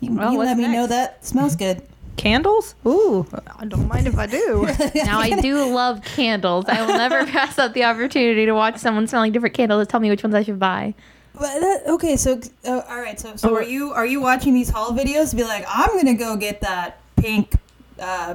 you, 0.00 0.12
Well, 0.12 0.30
you 0.32 0.36
what's 0.36 0.48
let 0.48 0.58
me 0.58 0.68
know 0.68 0.86
that 0.86 1.24
smells 1.24 1.56
good 1.56 1.80
Candles? 2.18 2.74
Ooh, 2.86 3.26
I 3.58 3.64
don't 3.64 3.88
mind 3.88 4.06
if 4.06 4.18
I 4.18 4.26
do. 4.26 4.68
now 4.94 5.18
I 5.20 5.40
do 5.40 5.64
love 5.74 6.02
candles. 6.02 6.66
I 6.68 6.82
will 6.86 6.96
never 6.98 7.24
pass 7.26 7.58
up 7.58 7.72
the 7.72 7.84
opportunity 7.84 8.44
to 8.46 8.52
watch 8.52 8.76
someone 8.76 9.06
smelling 9.08 9.32
different 9.32 9.54
candles 9.54 9.84
to 9.86 9.90
tell 9.90 10.00
me 10.00 10.10
which 10.10 10.22
ones 10.22 10.34
I 10.34 10.42
should 10.42 10.60
buy. 10.60 10.94
But 11.34 11.60
that, 11.60 11.82
okay, 11.88 12.16
so 12.16 12.40
uh, 12.64 12.82
all 12.88 13.00
right, 13.00 13.18
so 13.18 13.34
so 13.36 13.54
are 13.54 13.62
you 13.62 13.90
are 13.90 14.06
you 14.06 14.20
watching 14.20 14.54
these 14.54 14.70
haul 14.70 14.92
videos? 14.92 15.30
to 15.30 15.36
Be 15.36 15.44
like, 15.44 15.64
I'm 15.68 15.96
gonna 15.96 16.14
go 16.14 16.36
get 16.36 16.60
that 16.60 17.00
pink 17.16 17.54
uh, 17.98 18.34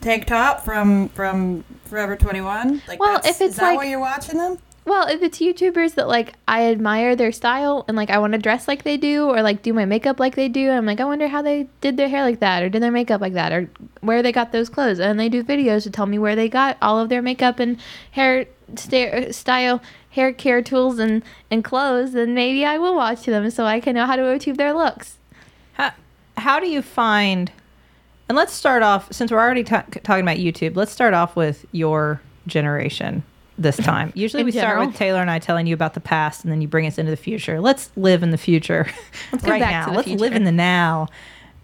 tank 0.00 0.26
top 0.26 0.64
from 0.64 1.08
from 1.10 1.64
Forever 1.86 2.16
21. 2.16 2.82
Like, 2.86 3.00
Well, 3.00 3.14
that's- 3.14 3.36
if 3.36 3.40
it's 3.40 3.54
is 3.54 3.56
that 3.56 3.62
like- 3.62 3.78
why 3.78 3.84
you're 3.86 3.98
watching 4.00 4.38
them? 4.38 4.58
Well, 4.84 5.06
if 5.06 5.20
it's 5.20 5.38
YouTubers 5.38 5.96
that 5.96 6.08
like 6.08 6.32
I 6.46 6.64
admire 6.70 7.14
their 7.14 7.30
style 7.30 7.84
and 7.88 7.94
like 7.96 8.08
I 8.08 8.16
want 8.16 8.32
to 8.32 8.38
dress 8.38 8.66
like 8.66 8.84
they 8.84 8.96
do 8.96 9.28
or 9.28 9.42
like 9.42 9.60
do 9.60 9.74
my 9.74 9.84
makeup 9.84 10.18
like 10.18 10.34
they 10.34 10.48
do, 10.48 10.70
I'm 10.70 10.86
like 10.86 10.98
I 10.98 11.04
wonder 11.04 11.28
how 11.28 11.42
they 11.42 11.68
did 11.82 11.98
their 11.98 12.08
hair 12.08 12.22
like 12.22 12.40
that 12.40 12.62
or 12.62 12.70
did 12.70 12.82
their 12.82 12.90
makeup 12.90 13.20
like 13.20 13.34
that 13.34 13.52
or 13.52 13.68
where 14.00 14.22
they 14.22 14.32
got 14.32 14.50
those 14.50 14.70
clothes. 14.70 14.98
And 14.98 15.20
they 15.20 15.28
do 15.28 15.44
videos 15.44 15.82
to 15.82 15.90
tell 15.90 16.06
me 16.06 16.18
where 16.18 16.34
they 16.34 16.48
got 16.48 16.78
all 16.80 16.98
of 16.98 17.10
their 17.10 17.20
makeup 17.20 17.58
and 17.58 17.76
hair 18.12 18.46
sta- 18.76 19.30
style, 19.30 19.82
hair 20.10 20.32
care 20.32 20.62
tools 20.62 20.98
and 20.98 21.22
and 21.50 21.62
clothes. 21.64 22.12
Then 22.12 22.34
maybe 22.34 22.64
I 22.64 22.78
will 22.78 22.94
watch 22.94 23.24
them 23.24 23.50
so 23.50 23.64
I 23.64 23.80
can 23.80 23.94
know 23.94 24.06
how 24.06 24.16
to 24.16 24.28
achieve 24.30 24.56
their 24.56 24.72
looks. 24.72 25.18
how, 25.74 25.92
how 26.36 26.60
do 26.60 26.68
you 26.68 26.82
find 26.82 27.50
and 28.28 28.36
let's 28.36 28.52
start 28.52 28.82
off 28.82 29.12
since 29.12 29.30
we're 29.30 29.38
already 29.40 29.64
ta- 29.64 29.86
talking 30.02 30.22
about 30.22 30.36
youtube 30.36 30.76
let's 30.76 30.92
start 30.92 31.14
off 31.14 31.34
with 31.34 31.64
your 31.72 32.20
generation 32.46 33.22
this 33.58 33.76
time. 33.90 34.12
Usually 34.14 34.42
In 34.42 34.46
we 34.46 34.52
start 34.52 34.78
with 34.78 34.96
teylor 34.96 35.20
and 35.20 35.30
i 35.30 35.38
telling 35.38 35.66
you 35.66 35.74
about 35.74 35.94
the 35.94 36.00
past 36.00 36.44
and 36.44 36.52
then 36.52 36.60
you 36.62 36.68
bring 36.68 36.86
us 36.86 36.96
into 36.98 37.10
the 37.10 37.16
future. 37.16 37.60
Let's 37.60 37.90
live 37.96 38.22
in 38.22 38.30
the 38.30 38.38
future. 38.38 38.86
Let's 39.32 39.44
right 39.48 39.60
now. 39.60 39.92
let's 39.92 40.08
live 40.08 40.32
in 40.34 40.44
the 40.44 40.52
now 40.52 41.08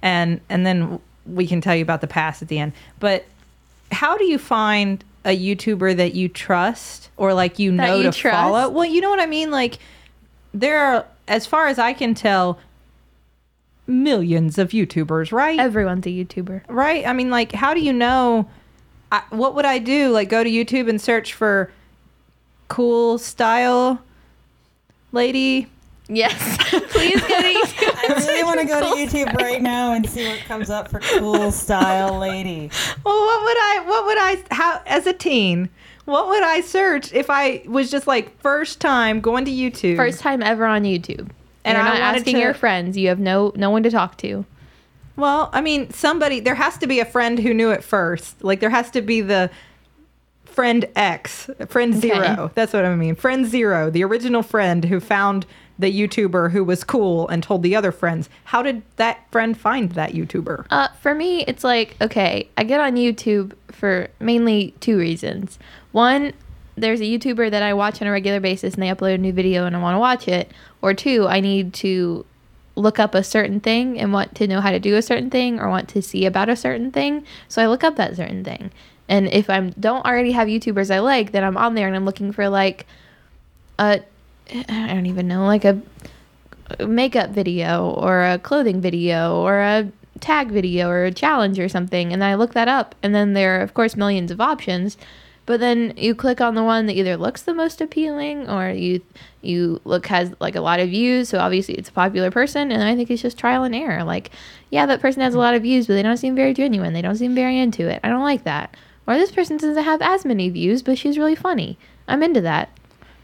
and 0.02 0.40
and 0.48 0.66
then 0.66 1.00
we 1.26 1.46
can 1.46 1.60
tell 1.60 1.74
you 1.74 1.82
about 1.82 2.00
the 2.00 2.06
past 2.06 2.42
at 2.42 2.48
the 2.48 2.58
end. 2.58 2.72
But 2.98 3.24
how 3.92 4.16
do 4.18 4.24
you 4.24 4.38
find 4.38 5.04
a 5.24 5.36
youtuber 5.36 5.96
that 5.96 6.14
you 6.14 6.28
trust 6.28 7.10
or 7.16 7.32
like 7.32 7.58
you 7.58 7.76
That 7.76 7.86
know 7.86 7.96
you 7.96 8.10
to 8.10 8.30
follow 8.30 8.68
well 8.68 8.84
you 8.84 9.00
know 9.00 9.10
what 9.10 9.20
i 9.20 9.26
mean 9.26 9.50
like 9.50 9.78
there 10.52 10.78
are 10.78 11.06
as 11.28 11.46
far 11.46 11.68
as 11.68 11.78
i 11.78 11.92
can 11.92 12.14
tell 12.14 12.58
millions 13.86 14.58
of 14.58 14.70
YouTubers, 14.70 15.32
right? 15.32 15.58
Everyone's 15.58 16.06
a 16.06 16.10
YouTuber. 16.10 16.62
right? 16.68 17.06
I 17.06 17.12
mean, 17.12 17.30
like, 17.30 17.52
how 17.52 17.74
do 17.74 17.80
you 17.80 17.92
know? 17.92 18.48
I, 19.12 19.22
what 19.30 19.54
would 19.54 19.64
I 19.64 19.78
do? 19.78 20.10
Like, 20.10 20.28
go 20.28 20.42
to 20.42 20.50
YouTube 20.50 20.88
and 20.88 21.00
search 21.00 21.34
for 21.34 21.70
cool 22.68 23.18
style 23.18 24.00
lady? 25.12 25.68
Yes. 26.08 26.58
Please 26.90 27.20
go 27.20 27.28
to 27.28 27.52
YouTube. 27.52 27.73
I 27.96 28.14
really 28.26 28.42
want 28.42 28.60
to 28.60 28.66
go 28.66 28.80
to 28.80 28.86
YouTube 29.00 29.32
right 29.34 29.62
now 29.62 29.92
and 29.92 30.08
see 30.08 30.26
what 30.28 30.38
comes 30.40 30.70
up 30.70 30.88
for 30.90 31.00
cool 31.00 31.50
style 31.52 32.18
lady. 32.18 32.70
Well, 33.04 33.20
what 33.20 33.42
would 33.44 33.56
I? 33.56 33.84
What 33.86 34.06
would 34.06 34.18
I? 34.18 34.42
How 34.50 34.82
as 34.86 35.06
a 35.06 35.12
teen? 35.12 35.68
What 36.04 36.28
would 36.28 36.42
I 36.42 36.60
search 36.60 37.12
if 37.14 37.30
I 37.30 37.62
was 37.66 37.90
just 37.90 38.06
like 38.06 38.38
first 38.40 38.80
time 38.80 39.20
going 39.20 39.44
to 39.46 39.50
YouTube? 39.50 39.96
First 39.96 40.20
time 40.20 40.42
ever 40.42 40.66
on 40.66 40.82
YouTube. 40.82 41.30
And 41.66 41.78
And 41.78 41.86
you're 41.86 41.96
I 41.96 41.98
not 41.98 42.16
asking 42.16 42.34
to- 42.34 42.40
your 42.40 42.52
friends. 42.54 42.96
You 42.96 43.08
have 43.08 43.18
no 43.18 43.52
no 43.56 43.70
one 43.70 43.82
to 43.84 43.90
talk 43.90 44.18
to. 44.18 44.44
Well, 45.16 45.48
I 45.52 45.60
mean, 45.60 45.90
somebody 45.90 46.40
there 46.40 46.56
has 46.56 46.76
to 46.78 46.86
be 46.86 47.00
a 47.00 47.04
friend 47.04 47.38
who 47.38 47.54
knew 47.54 47.70
it 47.70 47.82
first. 47.84 48.42
Like 48.44 48.60
there 48.60 48.70
has 48.70 48.90
to 48.90 49.00
be 49.00 49.20
the 49.20 49.50
friend 50.44 50.84
X, 50.94 51.48
friend 51.68 51.94
Okay. 51.94 52.08
zero. 52.08 52.50
That's 52.54 52.72
what 52.72 52.84
I 52.84 52.94
mean. 52.94 53.14
Friend 53.14 53.46
zero, 53.46 53.90
the 53.90 54.04
original 54.04 54.42
friend 54.42 54.84
who 54.84 55.00
found 55.00 55.46
the 55.78 55.92
YouTuber 55.92 56.52
who 56.52 56.62
was 56.64 56.84
cool 56.84 57.28
and 57.28 57.42
told 57.42 57.62
the 57.62 57.74
other 57.74 57.92
friends. 57.92 58.28
How 58.44 58.62
did 58.62 58.82
that 58.96 59.30
friend 59.30 59.58
find 59.58 59.92
that 59.92 60.12
YouTuber? 60.12 60.66
Uh, 60.70 60.88
for 61.00 61.14
me, 61.14 61.44
it's 61.44 61.64
like 61.64 61.96
okay, 62.00 62.48
I 62.56 62.64
get 62.64 62.80
on 62.80 62.96
YouTube 62.96 63.52
for 63.70 64.08
mainly 64.20 64.74
two 64.80 64.98
reasons. 64.98 65.58
One, 65.92 66.32
there's 66.76 67.00
a 67.00 67.04
YouTuber 67.04 67.50
that 67.50 67.62
I 67.62 67.74
watch 67.74 68.00
on 68.00 68.08
a 68.08 68.12
regular 68.12 68.40
basis, 68.40 68.74
and 68.74 68.82
they 68.82 68.88
upload 68.88 69.14
a 69.14 69.18
new 69.18 69.32
video, 69.32 69.66
and 69.66 69.76
I 69.76 69.80
want 69.80 69.94
to 69.94 70.00
watch 70.00 70.28
it. 70.28 70.50
Or 70.82 70.94
two, 70.94 71.26
I 71.26 71.40
need 71.40 71.74
to 71.74 72.24
look 72.76 72.98
up 72.98 73.14
a 73.14 73.22
certain 73.22 73.60
thing 73.60 74.00
and 74.00 74.12
want 74.12 74.34
to 74.34 74.48
know 74.48 74.60
how 74.60 74.72
to 74.72 74.80
do 74.80 74.96
a 74.96 75.02
certain 75.02 75.30
thing, 75.30 75.60
or 75.60 75.68
want 75.68 75.88
to 75.90 76.02
see 76.02 76.26
about 76.26 76.48
a 76.48 76.56
certain 76.56 76.90
thing. 76.90 77.24
So 77.48 77.62
I 77.62 77.66
look 77.66 77.84
up 77.84 77.96
that 77.96 78.16
certain 78.16 78.44
thing. 78.44 78.70
And 79.08 79.28
if 79.28 79.50
I 79.50 79.60
don't 79.60 80.04
already 80.04 80.32
have 80.32 80.48
YouTubers 80.48 80.92
I 80.92 81.00
like, 81.00 81.32
then 81.32 81.44
I'm 81.44 81.56
on 81.56 81.74
there 81.74 81.86
and 81.86 81.94
I'm 81.94 82.04
looking 82.04 82.32
for 82.32 82.48
like 82.48 82.86
a 83.78 84.00
I 84.52 84.88
don't 84.88 85.06
even 85.06 85.28
know, 85.28 85.46
like 85.46 85.64
a 85.64 85.80
makeup 86.86 87.30
video 87.30 87.90
or 87.90 88.24
a 88.24 88.38
clothing 88.38 88.80
video 88.80 89.36
or 89.40 89.60
a 89.60 89.90
tag 90.20 90.48
video 90.48 90.88
or 90.88 91.04
a 91.04 91.12
challenge 91.12 91.58
or 91.58 91.68
something 91.68 92.12
and 92.12 92.24
I 92.24 92.34
look 92.34 92.54
that 92.54 92.68
up 92.68 92.94
and 93.02 93.14
then 93.14 93.34
there 93.34 93.58
are 93.58 93.62
of 93.62 93.74
course 93.74 93.96
millions 93.96 94.30
of 94.30 94.40
options 94.40 94.96
but 95.44 95.60
then 95.60 95.92
you 95.96 96.14
click 96.14 96.40
on 96.40 96.54
the 96.54 96.62
one 96.62 96.86
that 96.86 96.96
either 96.96 97.16
looks 97.16 97.42
the 97.42 97.52
most 97.52 97.80
appealing 97.80 98.48
or 98.48 98.70
you 98.70 99.02
you 99.42 99.80
look 99.84 100.06
has 100.06 100.32
like 100.40 100.54
a 100.54 100.60
lot 100.60 100.80
of 100.80 100.88
views 100.88 101.28
so 101.28 101.38
obviously 101.38 101.74
it's 101.74 101.88
a 101.88 101.92
popular 101.92 102.30
person 102.30 102.72
and 102.72 102.82
I 102.82 102.94
think 102.94 103.10
it's 103.10 103.22
just 103.22 103.36
trial 103.36 103.64
and 103.64 103.74
error 103.74 104.04
like 104.04 104.30
yeah 104.70 104.86
that 104.86 105.00
person 105.00 105.20
has 105.20 105.34
a 105.34 105.38
lot 105.38 105.54
of 105.54 105.62
views 105.62 105.86
but 105.86 105.94
they 105.94 106.02
don't 106.02 106.16
seem 106.16 106.34
very 106.34 106.54
genuine 106.54 106.92
they 106.92 107.02
don't 107.02 107.16
seem 107.16 107.34
very 107.34 107.58
into 107.58 107.88
it 107.88 108.00
I 108.02 108.08
don't 108.08 108.22
like 108.22 108.44
that 108.44 108.74
or 109.06 109.18
this 109.18 109.32
person 109.32 109.58
doesn't 109.58 109.84
have 109.84 110.00
as 110.00 110.24
many 110.24 110.48
views 110.48 110.82
but 110.82 110.96
she's 110.96 111.18
really 111.18 111.34
funny 111.34 111.76
I'm 112.08 112.22
into 112.22 112.40
that 112.42 112.70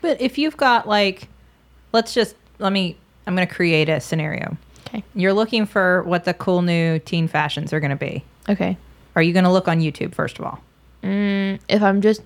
But 0.00 0.20
if 0.20 0.38
you've 0.38 0.56
got 0.56 0.88
like, 0.88 1.28
let's 1.92 2.14
just 2.14 2.34
let 2.58 2.72
me. 2.72 2.96
I'm 3.26 3.34
going 3.36 3.46
to 3.46 3.54
create 3.54 3.88
a 3.88 4.00
scenario. 4.00 4.56
okay 4.88 5.04
You're 5.14 5.32
looking 5.34 5.66
for 5.66 6.02
what 6.04 6.24
the 6.24 6.34
cool 6.34 6.62
new 6.62 6.98
teen 6.98 7.28
fashions 7.28 7.72
are 7.72 7.78
going 7.80 7.90
to 7.90 7.96
be. 7.96 8.24
okay 8.48 8.76
Are 9.14 9.22
you 9.22 9.32
going 9.32 9.44
to 9.44 9.52
look 9.52 9.68
on 9.68 9.80
YouTube 9.80 10.14
first 10.14 10.38
of 10.38 10.44
all? 10.46 10.60
Mm, 11.04 11.60
if 11.68 11.82
I'm 11.82 12.00
just 12.00 12.22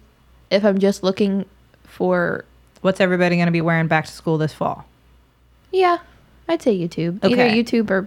if 0.51 0.65
I'm 0.65 0.79
just 0.79 1.03
looking 1.03 1.45
for 1.85 2.45
What's 2.81 3.01
everybody 3.01 3.37
going 3.37 3.47
to 3.47 3.53
be 3.53 3.61
wearing 3.61 3.87
back 3.89 4.07
to 4.07 4.13
school 4.13 4.39
this 4.39 4.53
fall? 4.55 4.85
yeah, 5.73 5.99
I'd 6.49 6.63
say 6.63 6.77
YouTube. 6.79 7.23
Okay. 7.25 7.33
Either 7.33 7.43
Okay. 7.45 7.63
YouTube 7.63 7.91
or 7.91 8.07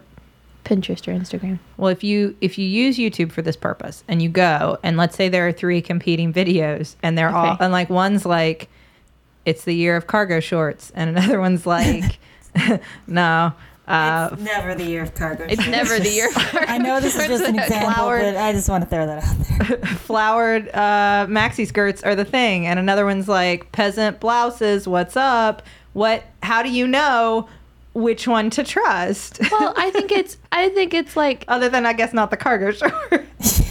Pinterest 0.63 1.07
or 1.07 1.11
Instagram. 1.17 1.59
Well, 1.77 1.89
if 1.89 2.03
you 2.03 2.35
if 2.41 2.57
you 2.57 2.65
use 2.67 2.97
YouTube 2.97 3.31
for 3.31 3.41
this 3.41 3.55
purpose 3.55 4.03
and 4.07 4.21
you 4.21 4.29
go 4.29 4.77
and 4.83 4.97
let's 4.97 5.15
say 5.15 5.29
there 5.29 5.47
are 5.47 5.51
three 5.51 5.81
competing 5.81 6.33
videos 6.33 6.95
and 7.03 7.17
they're 7.17 7.29
all 7.29 7.57
and 7.59 7.71
like 7.71 7.89
one's 7.89 8.25
like 8.25 8.69
it's 9.47 9.63
the 9.63 9.73
year 9.73 9.95
of 9.95 10.05
cargo 10.07 10.39
shorts 10.39 10.91
and 10.93 11.09
another 11.09 11.39
one's 11.39 11.65
like 11.65 12.19
no 13.07 13.53
uh, 13.87 14.29
it's 14.33 14.41
never 14.41 14.75
the 14.75 14.83
year 14.83 15.01
of 15.03 15.15
cargo. 15.15 15.45
It's 15.45 15.63
shorts. 15.63 15.69
never 15.69 15.97
the 15.97 16.09
year. 16.09 16.27
I 16.35 16.77
know 16.77 16.99
this 16.99 17.15
is 17.15 17.25
just 17.25 17.45
an 17.45 17.57
example, 17.59 17.93
Flowered- 17.93 18.21
but 18.21 18.35
I 18.35 18.51
just 18.51 18.67
want 18.67 18.83
to 18.83 18.89
throw 18.89 19.05
that 19.07 19.23
out 19.23 19.37
there. 19.69 19.77
flowered 19.95 20.67
uh, 20.73 21.25
maxi 21.29 21.65
skirts 21.65 22.03
are 22.03 22.13
the 22.13 22.25
thing 22.25 22.67
and 22.67 22.79
another 22.79 23.05
one's 23.05 23.29
like 23.29 23.71
peasant 23.71 24.19
blouses 24.19 24.89
what's 24.89 25.15
up 25.15 25.61
what 25.93 26.25
how 26.43 26.61
do 26.61 26.69
you 26.69 26.85
know 26.85 27.47
which 27.93 28.27
one 28.27 28.49
to 28.49 28.63
trust 28.63 29.39
well, 29.51 29.73
I 29.77 29.89
think 29.91 30.11
it's 30.11 30.35
I 30.51 30.67
think 30.69 30.93
it's 30.93 31.15
like 31.15 31.45
other 31.47 31.69
than 31.69 31.85
I 31.85 31.93
guess 31.93 32.11
not 32.11 32.29
the 32.29 32.37
cargo 32.37 32.71
shorts 32.71 33.63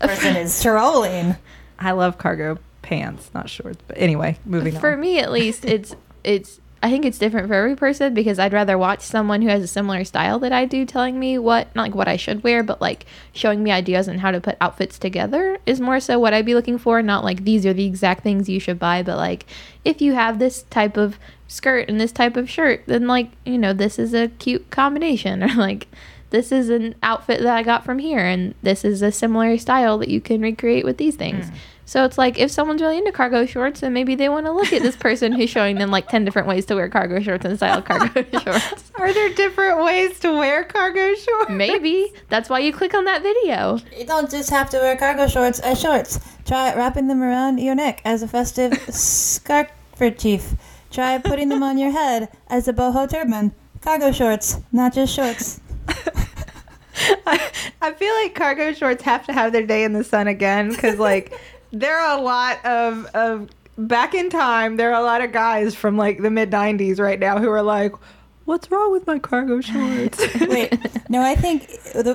Person 0.00 0.36
is 0.36 0.62
trolling. 0.62 1.34
I 1.80 1.90
love 1.92 2.18
cargo 2.18 2.58
pants 2.84 3.30
not 3.34 3.50
shorts 3.50 3.82
but 3.88 3.96
anyway 3.98 4.38
moving 4.44 4.74
on. 4.74 4.80
for 4.80 4.92
on 4.92 5.00
me 5.00 5.18
at 5.18 5.32
least 5.32 5.64
it's 5.64 5.96
it's 6.22 6.60
I 6.84 6.90
think 6.90 7.06
it's 7.06 7.16
different 7.16 7.48
for 7.48 7.54
every 7.54 7.76
person 7.76 8.12
because 8.12 8.38
I'd 8.38 8.52
rather 8.52 8.76
watch 8.76 9.00
someone 9.00 9.40
who 9.40 9.48
has 9.48 9.62
a 9.62 9.66
similar 9.66 10.04
style 10.04 10.38
that 10.40 10.52
I 10.52 10.66
do 10.66 10.84
telling 10.84 11.18
me 11.18 11.38
what 11.38 11.74
not 11.74 11.84
like 11.84 11.94
what 11.94 12.08
I 12.08 12.16
should 12.16 12.44
wear, 12.44 12.62
but 12.62 12.82
like 12.82 13.06
showing 13.32 13.62
me 13.62 13.70
ideas 13.70 14.06
on 14.06 14.18
how 14.18 14.30
to 14.30 14.38
put 14.38 14.58
outfits 14.60 14.98
together 14.98 15.56
is 15.64 15.80
more 15.80 15.98
so 15.98 16.18
what 16.18 16.34
I'd 16.34 16.44
be 16.44 16.54
looking 16.54 16.76
for, 16.76 17.00
not 17.00 17.24
like 17.24 17.44
these 17.44 17.64
are 17.64 17.72
the 17.72 17.86
exact 17.86 18.22
things 18.22 18.50
you 18.50 18.60
should 18.60 18.78
buy, 18.78 19.02
but 19.02 19.16
like 19.16 19.46
if 19.82 20.02
you 20.02 20.12
have 20.12 20.38
this 20.38 20.64
type 20.64 20.98
of 20.98 21.18
skirt 21.48 21.88
and 21.88 21.98
this 21.98 22.12
type 22.12 22.36
of 22.36 22.50
shirt, 22.50 22.82
then 22.84 23.06
like, 23.06 23.30
you 23.46 23.56
know, 23.56 23.72
this 23.72 23.98
is 23.98 24.12
a 24.12 24.28
cute 24.28 24.68
combination 24.68 25.42
or 25.42 25.54
like 25.54 25.88
this 26.28 26.52
is 26.52 26.68
an 26.68 26.96
outfit 27.02 27.40
that 27.40 27.56
I 27.56 27.62
got 27.62 27.86
from 27.86 27.98
here 27.98 28.26
and 28.26 28.54
this 28.62 28.84
is 28.84 29.00
a 29.00 29.10
similar 29.10 29.56
style 29.56 29.96
that 29.96 30.10
you 30.10 30.20
can 30.20 30.42
recreate 30.42 30.84
with 30.84 30.98
these 30.98 31.16
things. 31.16 31.46
Mm. 31.46 31.54
So 31.86 32.04
it's 32.04 32.16
like 32.16 32.38
if 32.38 32.50
someone's 32.50 32.80
really 32.80 32.98
into 32.98 33.12
cargo 33.12 33.44
shorts, 33.46 33.80
then 33.80 33.92
maybe 33.92 34.14
they 34.14 34.28
want 34.28 34.46
to 34.46 34.52
look 34.52 34.72
at 34.72 34.82
this 34.82 34.96
person 34.96 35.32
who's 35.32 35.50
showing 35.50 35.76
them 35.76 35.90
like 35.90 36.08
10 36.08 36.24
different 36.24 36.48
ways 36.48 36.64
to 36.66 36.74
wear 36.74 36.88
cargo 36.88 37.20
shorts 37.20 37.44
and 37.44 37.56
style 37.56 37.82
cargo 37.82 38.24
shorts. 38.40 38.92
are 38.94 39.12
there 39.12 39.32
different 39.34 39.84
ways 39.84 40.18
to 40.20 40.32
wear 40.32 40.64
cargo 40.64 41.14
shorts 41.14 41.50
Maybe 41.50 42.12
that's 42.28 42.48
why 42.48 42.60
you 42.60 42.72
click 42.72 42.94
on 42.94 43.04
that 43.04 43.22
video. 43.22 43.78
You 43.96 44.06
don't 44.06 44.30
just 44.30 44.50
have 44.50 44.70
to 44.70 44.78
wear 44.78 44.96
cargo 44.96 45.26
shorts 45.26 45.60
as 45.60 45.80
shorts. 45.80 46.20
Try 46.44 46.74
wrapping 46.74 47.08
them 47.08 47.22
around 47.22 47.58
your 47.58 47.74
neck 47.74 48.00
as 48.04 48.22
a 48.22 48.28
festive 48.28 48.78
scarf 48.94 49.68
chief. 50.16 50.54
Try 50.90 51.18
putting 51.18 51.48
them 51.48 51.62
on 51.62 51.76
your 51.76 51.90
head 51.90 52.28
as 52.48 52.68
a 52.68 52.72
boho 52.72 53.10
turban. 53.10 53.52
Cargo 53.80 54.12
shorts, 54.12 54.58
not 54.72 54.94
just 54.94 55.14
shorts. 55.14 55.60
I, 57.26 57.50
I 57.82 57.92
feel 57.92 58.14
like 58.14 58.34
cargo 58.34 58.72
shorts 58.72 59.02
have 59.02 59.26
to 59.26 59.32
have 59.32 59.52
their 59.52 59.66
day 59.66 59.84
in 59.84 59.92
the 59.92 60.04
sun 60.04 60.28
again 60.28 60.70
because 60.70 60.98
like 60.98 61.38
there 61.74 61.98
are 61.98 62.18
a 62.18 62.22
lot 62.22 62.64
of 62.64 63.06
of 63.14 63.48
back 63.76 64.14
in 64.14 64.30
time 64.30 64.76
there 64.76 64.92
are 64.94 65.00
a 65.00 65.04
lot 65.04 65.20
of 65.20 65.32
guys 65.32 65.74
from 65.74 65.96
like 65.96 66.22
the 66.22 66.30
mid 66.30 66.50
90s 66.50 66.98
right 67.00 67.18
now 67.18 67.38
who 67.38 67.48
are 67.50 67.62
like 67.62 67.92
what's 68.44 68.70
wrong 68.70 68.92
with 68.92 69.06
my 69.06 69.18
cargo 69.18 69.60
shorts 69.60 70.18
Wait, 70.40 70.78
no, 71.08 71.20
I 71.22 71.34
think 71.34 71.68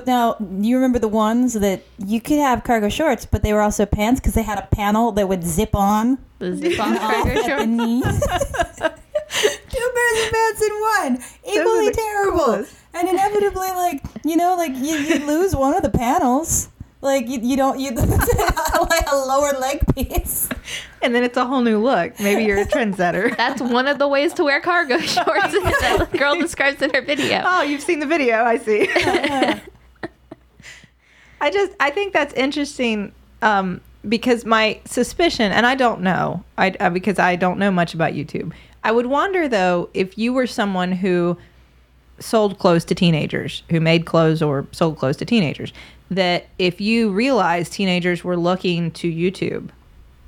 now 0.06 0.36
you 0.60 0.76
remember 0.76 0.98
the 0.98 1.08
ones 1.08 1.54
that 1.54 1.82
you 1.98 2.20
could 2.20 2.38
have 2.38 2.62
cargo 2.64 2.88
shorts, 2.88 3.26
but 3.26 3.42
they 3.42 3.52
were 3.52 3.60
also 3.60 3.84
pants 3.84 4.20
because 4.20 4.34
they 4.34 4.42
had 4.42 4.58
a 4.58 4.66
panel 4.74 5.10
that 5.12 5.28
would 5.28 5.42
zip 5.44 5.74
on 5.74 6.18
The 6.38 6.56
zip 6.56 6.78
on 6.80 6.96
off 6.98 7.00
cargo 7.00 7.30
at 7.30 7.34
the 7.36 7.42
shorts. 7.48 7.66
knee. 7.66 8.02
Two 9.70 9.92
pairs 9.94 10.26
of 10.26 10.32
pants 10.32 10.62
in 10.62 10.72
one, 10.80 11.18
equally 11.46 11.92
terrible, 11.92 12.38
coolest. 12.44 12.74
and 12.94 13.08
inevitably, 13.08 13.68
like 13.68 14.02
you 14.24 14.36
know, 14.36 14.54
like 14.56 14.72
you 14.74 14.96
you 14.96 15.26
lose 15.26 15.54
one 15.54 15.74
of 15.74 15.82
the 15.82 15.90
panels. 15.90 16.68
Like 17.02 17.28
you, 17.28 17.40
you 17.40 17.56
don't 17.56 17.80
you 17.80 17.90
like 17.94 19.06
a 19.10 19.16
lower 19.16 19.52
leg 19.58 19.80
piece. 19.94 20.48
and 21.00 21.14
then 21.14 21.22
it's 21.24 21.36
a 21.38 21.46
whole 21.46 21.62
new 21.62 21.78
look 21.78 22.18
maybe 22.20 22.44
you're 22.44 22.60
a 22.60 22.66
trendsetter 22.76 23.34
That's 23.36 23.62
one 23.62 23.86
of 23.86 23.98
the 23.98 24.06
ways 24.06 24.34
to 24.34 24.44
wear 24.44 24.60
cargo 24.60 24.98
shorts 25.00 25.52
that 25.52 26.08
the 26.10 26.18
girl 26.18 26.38
describes 26.38 26.82
in 26.82 26.92
her 26.92 27.00
video. 27.00 27.42
oh 27.44 27.62
you've 27.62 27.82
seen 27.82 28.00
the 28.00 28.06
video 28.06 28.44
i 28.44 28.58
see 28.58 28.86
I 31.40 31.50
just 31.50 31.72
I 31.80 31.90
think 31.90 32.12
that's 32.12 32.34
interesting 32.34 33.12
um, 33.42 33.80
because 34.08 34.44
my 34.44 34.78
suspicion, 34.84 35.52
and 35.52 35.66
I 35.66 35.74
don't 35.74 36.02
know, 36.02 36.44
I 36.58 36.70
uh, 36.80 36.90
because 36.90 37.18
I 37.18 37.36
don't 37.36 37.58
know 37.58 37.70
much 37.70 37.94
about 37.94 38.12
YouTube. 38.12 38.52
I 38.84 38.92
would 38.92 39.06
wonder 39.06 39.48
though 39.48 39.88
if 39.94 40.18
you 40.18 40.32
were 40.32 40.46
someone 40.46 40.92
who 40.92 41.38
sold 42.18 42.58
clothes 42.58 42.84
to 42.86 42.94
teenagers, 42.94 43.62
who 43.70 43.80
made 43.80 44.04
clothes 44.04 44.42
or 44.42 44.66
sold 44.72 44.98
clothes 44.98 45.16
to 45.18 45.24
teenagers, 45.24 45.72
that 46.10 46.46
if 46.58 46.80
you 46.80 47.10
realized 47.10 47.72
teenagers 47.72 48.24
were 48.24 48.36
looking 48.36 48.90
to 48.92 49.10
YouTube 49.10 49.70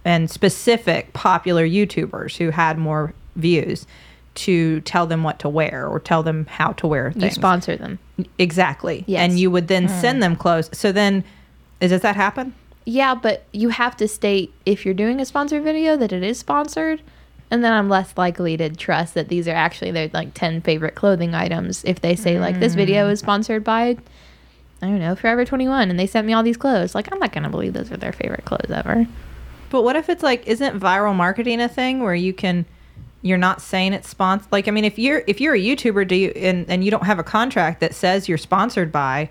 and 0.04 0.30
specific 0.30 1.12
popular 1.12 1.66
YouTubers 1.66 2.36
who 2.36 2.50
had 2.50 2.78
more 2.78 3.14
views 3.36 3.86
to 4.34 4.80
tell 4.82 5.06
them 5.06 5.22
what 5.22 5.38
to 5.40 5.48
wear 5.48 5.86
or 5.86 6.00
tell 6.00 6.22
them 6.22 6.46
how 6.46 6.72
to 6.72 6.86
wear 6.86 7.12
You 7.16 7.30
sponsor 7.30 7.76
them. 7.76 7.98
Exactly. 8.38 9.04
Yes. 9.06 9.20
And 9.20 9.38
you 9.38 9.50
would 9.50 9.68
then 9.68 9.88
send 9.88 10.16
hmm. 10.16 10.20
them 10.20 10.36
clothes. 10.36 10.70
So 10.72 10.92
then, 10.92 11.24
is, 11.80 11.90
does 11.90 12.00
that 12.00 12.16
happen? 12.16 12.54
Yeah, 12.84 13.14
but 13.14 13.44
you 13.52 13.68
have 13.68 13.96
to 13.98 14.08
state 14.08 14.52
if 14.64 14.84
you're 14.84 14.94
doing 14.94 15.20
a 15.20 15.24
sponsored 15.24 15.62
video 15.62 15.96
that 15.96 16.12
it 16.12 16.22
is 16.22 16.38
sponsored, 16.38 17.02
And 17.50 17.62
then 17.62 17.72
I'm 17.72 17.88
less 17.88 18.14
likely 18.16 18.56
to 18.56 18.70
trust 18.70 19.14
that 19.14 19.28
these 19.28 19.46
are 19.46 19.54
actually 19.54 19.90
their 19.90 20.10
like 20.14 20.32
10 20.34 20.62
favorite 20.62 20.94
clothing 20.94 21.34
items 21.34 21.84
if 21.84 22.00
they 22.00 22.16
say 22.16 22.40
like 22.40 22.58
this 22.58 22.74
video 22.74 23.06
hmm. 23.06 23.12
is 23.12 23.18
sponsored 23.18 23.62
by 23.62 23.98
I 24.82 24.86
don't 24.86 24.98
know, 24.98 25.14
Forever 25.14 25.44
21 25.44 25.90
and 25.90 25.98
they 25.98 26.08
sent 26.08 26.26
me 26.26 26.32
all 26.32 26.42
these 26.42 26.56
clothes. 26.56 26.94
Like 26.94 27.10
I'm 27.12 27.18
not 27.20 27.32
going 27.32 27.44
to 27.44 27.48
believe 27.48 27.72
those 27.72 27.92
are 27.92 27.96
their 27.96 28.12
favorite 28.12 28.44
clothes 28.44 28.70
ever. 28.70 29.06
But 29.70 29.82
what 29.84 29.96
if 29.96 30.08
it's 30.08 30.22
like, 30.22 30.46
isn't 30.46 30.78
viral 30.78 31.14
marketing 31.14 31.60
a 31.60 31.68
thing 31.68 32.00
where 32.02 32.14
you 32.14 32.32
can, 32.34 32.66
you're 33.22 33.38
not 33.38 33.62
saying 33.62 33.92
it's 33.92 34.08
sponsored? 34.08 34.50
Like, 34.52 34.66
I 34.68 34.70
mean, 34.72 34.84
if 34.84 34.98
you're 34.98 35.22
if 35.26 35.40
you're 35.40 35.54
a 35.54 35.58
YouTuber, 35.60 36.06
do 36.08 36.16
you 36.16 36.28
and 36.30 36.68
and 36.68 36.84
you 36.84 36.90
don't 36.90 37.06
have 37.06 37.18
a 37.20 37.22
contract 37.22 37.80
that 37.80 37.94
says 37.94 38.28
you're 38.28 38.36
sponsored 38.38 38.90
by? 38.92 39.30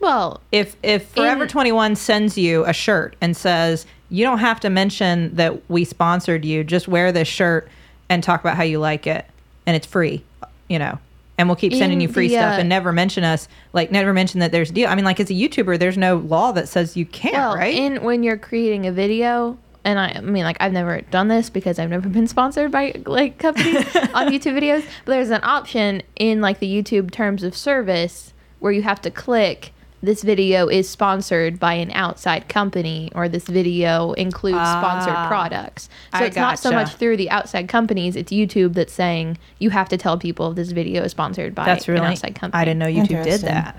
Well, 0.00 0.42
If 0.52 0.76
if 0.82 1.06
Forever 1.08 1.44
In- 1.44 1.48
21 1.48 1.96
sends 1.96 2.36
you 2.36 2.64
a 2.66 2.72
shirt 2.74 3.16
and 3.22 3.34
says 3.36 3.86
you 4.10 4.24
don't 4.24 4.40
have 4.40 4.60
to 4.60 4.68
mention 4.68 5.34
that 5.36 5.68
we 5.70 5.84
sponsored 5.84 6.44
you, 6.44 6.62
just 6.64 6.88
wear 6.88 7.10
this 7.12 7.28
shirt 7.28 7.68
and 8.10 8.22
talk 8.22 8.40
about 8.40 8.56
how 8.56 8.62
you 8.64 8.78
like 8.80 9.06
it, 9.06 9.24
and 9.66 9.74
it's 9.74 9.86
free, 9.86 10.22
you 10.68 10.78
know. 10.78 10.98
And 11.36 11.48
we'll 11.48 11.56
keep 11.56 11.72
sending 11.72 12.00
In 12.00 12.08
you 12.08 12.12
free 12.12 12.28
the, 12.28 12.34
stuff 12.34 12.58
uh, 12.58 12.60
and 12.60 12.68
never 12.68 12.92
mention 12.92 13.24
us, 13.24 13.48
like 13.72 13.90
never 13.90 14.12
mention 14.12 14.38
that 14.38 14.52
there's 14.52 14.70
a 14.70 14.72
deal. 14.72 14.88
I 14.88 14.94
mean, 14.94 15.04
like 15.04 15.18
as 15.18 15.30
a 15.30 15.34
YouTuber, 15.34 15.80
there's 15.80 15.98
no 15.98 16.18
law 16.18 16.52
that 16.52 16.68
says 16.68 16.96
you 16.96 17.06
can't, 17.06 17.34
well, 17.34 17.56
right? 17.56 17.74
in 17.74 18.04
when 18.04 18.22
you're 18.22 18.36
creating 18.36 18.86
a 18.86 18.92
video 18.92 19.58
and 19.84 19.98
I, 19.98 20.12
I 20.16 20.20
mean 20.20 20.44
like 20.44 20.56
I've 20.60 20.72
never 20.72 21.00
done 21.02 21.28
this 21.28 21.50
because 21.50 21.78
I've 21.78 21.90
never 21.90 22.08
been 22.10 22.26
sponsored 22.26 22.70
by 22.70 22.94
like 23.06 23.38
companies 23.38 23.76
on 24.14 24.28
YouTube 24.28 24.58
videos, 24.58 24.84
but 25.04 25.12
there's 25.12 25.30
an 25.30 25.42
option 25.42 26.02
in 26.16 26.40
like 26.40 26.58
the 26.58 26.72
YouTube 26.72 27.10
terms 27.10 27.42
of 27.42 27.56
service 27.56 28.32
where 28.60 28.72
you 28.72 28.82
have 28.82 29.00
to 29.02 29.10
click 29.10 29.72
this 30.04 30.22
video 30.22 30.68
is 30.68 30.88
sponsored 30.88 31.58
by 31.58 31.74
an 31.74 31.90
outside 31.92 32.48
company 32.48 33.10
or 33.14 33.28
this 33.28 33.44
video 33.44 34.12
includes 34.12 34.56
sponsored 34.56 35.14
Ah, 35.14 35.28
products. 35.28 35.84
So 36.12 36.18
I 36.18 36.24
it's 36.24 36.36
not 36.36 36.58
so 36.58 36.70
much 36.72 36.94
through 36.94 37.16
the 37.16 37.30
outside 37.30 37.68
companies, 37.68 38.14
it's 38.16 38.30
YouTube 38.32 38.74
that's 38.74 38.92
saying 38.92 39.38
you 39.58 39.70
have 39.70 39.88
to 39.88 39.96
tell 39.96 40.18
people 40.18 40.52
this 40.52 40.72
video 40.72 41.02
is 41.04 41.12
sponsored 41.12 41.54
by 41.54 41.64
That's 41.64 41.88
really 41.88 42.04
an 42.04 42.12
outside 42.12 42.34
company. 42.34 42.60
I 42.60 42.64
didn't 42.64 42.78
know 42.80 42.86
YouTube 42.86 43.24
did 43.24 43.40
that. 43.42 43.76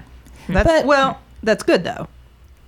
That's 0.50 0.68
But- 0.68 0.86
well, 0.86 1.20
that's 1.44 1.64
good 1.64 1.84
though. 1.84 2.08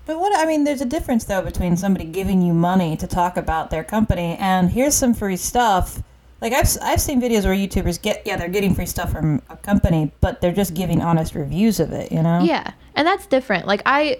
But 0.05 0.19
what 0.19 0.37
I 0.39 0.45
mean, 0.45 0.63
there's 0.63 0.79
a 0.81 0.85
difference 0.85 1.25
though 1.25 1.41
between 1.41 1.75
somebody 1.75 2.05
giving 2.05 2.41
you 2.41 2.53
money 2.53 2.95
to 2.97 3.07
talk 3.07 3.35
about 3.35 3.71
their 3.71 3.83
company 3.83 4.37
and 4.39 4.69
here's 4.71 4.95
some 4.95 5.13
free 5.13 5.35
stuff. 5.35 6.01
Like 6.41 6.53
I've 6.53 6.67
I've 6.81 7.01
seen 7.01 7.21
videos 7.21 7.45
where 7.45 7.55
YouTubers 7.55 8.01
get 8.01 8.21
yeah 8.25 8.37
they're 8.37 8.47
getting 8.49 8.75
free 8.75 8.85
stuff 8.85 9.11
from 9.11 9.41
a 9.49 9.57
company, 9.57 10.11
but 10.21 10.41
they're 10.41 10.53
just 10.53 10.73
giving 10.73 11.01
honest 11.01 11.35
reviews 11.35 11.79
of 11.79 11.91
it. 11.91 12.11
You 12.11 12.21
know? 12.21 12.41
Yeah, 12.41 12.73
and 12.95 13.07
that's 13.07 13.25
different. 13.25 13.65
Like 13.67 13.81
I 13.85 14.19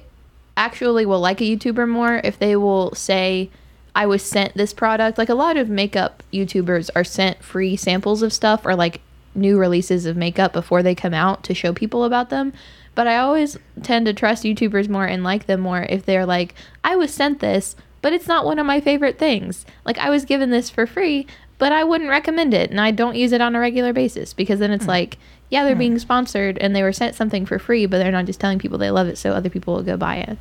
actually 0.56 1.06
will 1.06 1.20
like 1.20 1.40
a 1.42 1.44
YouTuber 1.44 1.88
more 1.88 2.20
if 2.24 2.40
they 2.40 2.56
will 2.56 2.94
say 2.96 3.50
I 3.96 4.06
was 4.06 4.24
sent 4.24 4.56
this 4.56 4.74
product. 4.74 5.18
Like 5.18 5.30
a 5.30 5.36
lot 5.36 5.58
of 5.58 5.70
makeup 5.70 6.24
YouTubers 6.34 6.90
are 6.96 7.04
sent 7.04 7.44
free 7.44 7.76
samples 7.76 8.22
of 8.22 8.34
stuff 8.34 8.66
or 8.66 8.76
like 8.76 9.02
new 9.36 9.58
releases 9.58 10.06
of 10.06 10.18
makeup 10.18 10.52
before 10.52 10.82
they 10.84 10.96
come 10.96 11.14
out 11.14 11.44
to 11.44 11.54
show 11.54 11.74
people 11.74 12.04
about 12.04 12.30
them. 12.30 12.54
But 12.96 13.08
I 13.08 13.18
always 13.18 13.58
tend 13.84 14.08
to 14.08 14.14
trust 14.14 14.44
YouTubers 14.44 14.90
more 14.90 15.06
and 15.06 15.24
like 15.24 15.46
them 15.46 15.62
more 15.62 15.84
if 15.84 16.06
they're 16.06 16.26
like, 16.26 16.56
I 16.84 16.96
was 16.96 17.14
sent 17.14 17.40
this, 17.40 17.76
but 18.02 18.14
it's 18.14 18.28
not 18.28 18.46
one 18.46 18.58
of 18.58 18.66
my 18.66 18.82
favorite 18.82 19.20
things. 19.20 19.66
Like 19.86 20.00
I 20.00 20.10
was 20.10 20.26
given 20.26 20.50
this 20.50 20.70
for 20.72 20.88
free, 20.88 21.28
but 21.58 21.72
I 21.72 21.84
wouldn't 21.84 22.10
recommend 22.10 22.54
it 22.54 22.70
and 22.70 22.80
I 22.80 22.92
don't 22.92 23.16
use 23.16 23.32
it 23.32 23.42
on 23.42 23.56
a 23.56 23.60
regular 23.60 23.94
basis 23.94 24.34
because 24.34 24.60
then 24.60 24.72
it's 24.72 24.88
like, 24.88 25.18
yeah, 25.50 25.64
they're 25.64 25.76
being 25.76 25.98
sponsored 25.98 26.58
and 26.60 26.76
they 26.76 26.84
were 26.84 26.94
sent 26.94 27.16
something 27.16 27.46
for 27.46 27.58
free, 27.58 27.86
but 27.86 27.98
they're 27.98 28.12
not 28.12 28.26
just 28.26 28.40
telling 28.40 28.60
people 28.60 28.78
they 28.78 28.92
love 28.92 29.08
it 29.08 29.18
so 29.18 29.32
other 29.32 29.50
people 29.50 29.76
will 29.76 29.84
go 29.84 29.98
buy 29.98 30.18
it. 30.18 30.38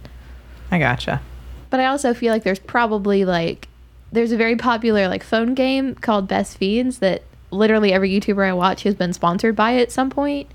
I 0.71 0.79
gotcha. 0.79 1.23
But 1.71 1.81
I 1.81 1.87
also 1.87 2.13
feel 2.13 2.33
like 2.33 2.43
there's 2.43 2.59
probably 2.59 3.25
like 3.25 3.69
there's 4.13 4.33
a 4.33 4.37
very 4.37 4.57
popular 4.57 5.09
like 5.09 5.23
phone 5.23 5.55
game 5.55 5.95
called 5.95 6.29
Best 6.29 6.59
Fiends 6.59 6.99
that 6.99 7.23
literally 7.51 7.93
every 7.93 8.11
YouTuber 8.11 8.49
I 8.49 8.53
watch 8.53 8.83
has 8.83 8.95
been 8.95 9.13
sponsored 9.13 9.57
by 9.57 9.77
at 9.77 9.93
some 9.93 10.11
point, 10.11 10.51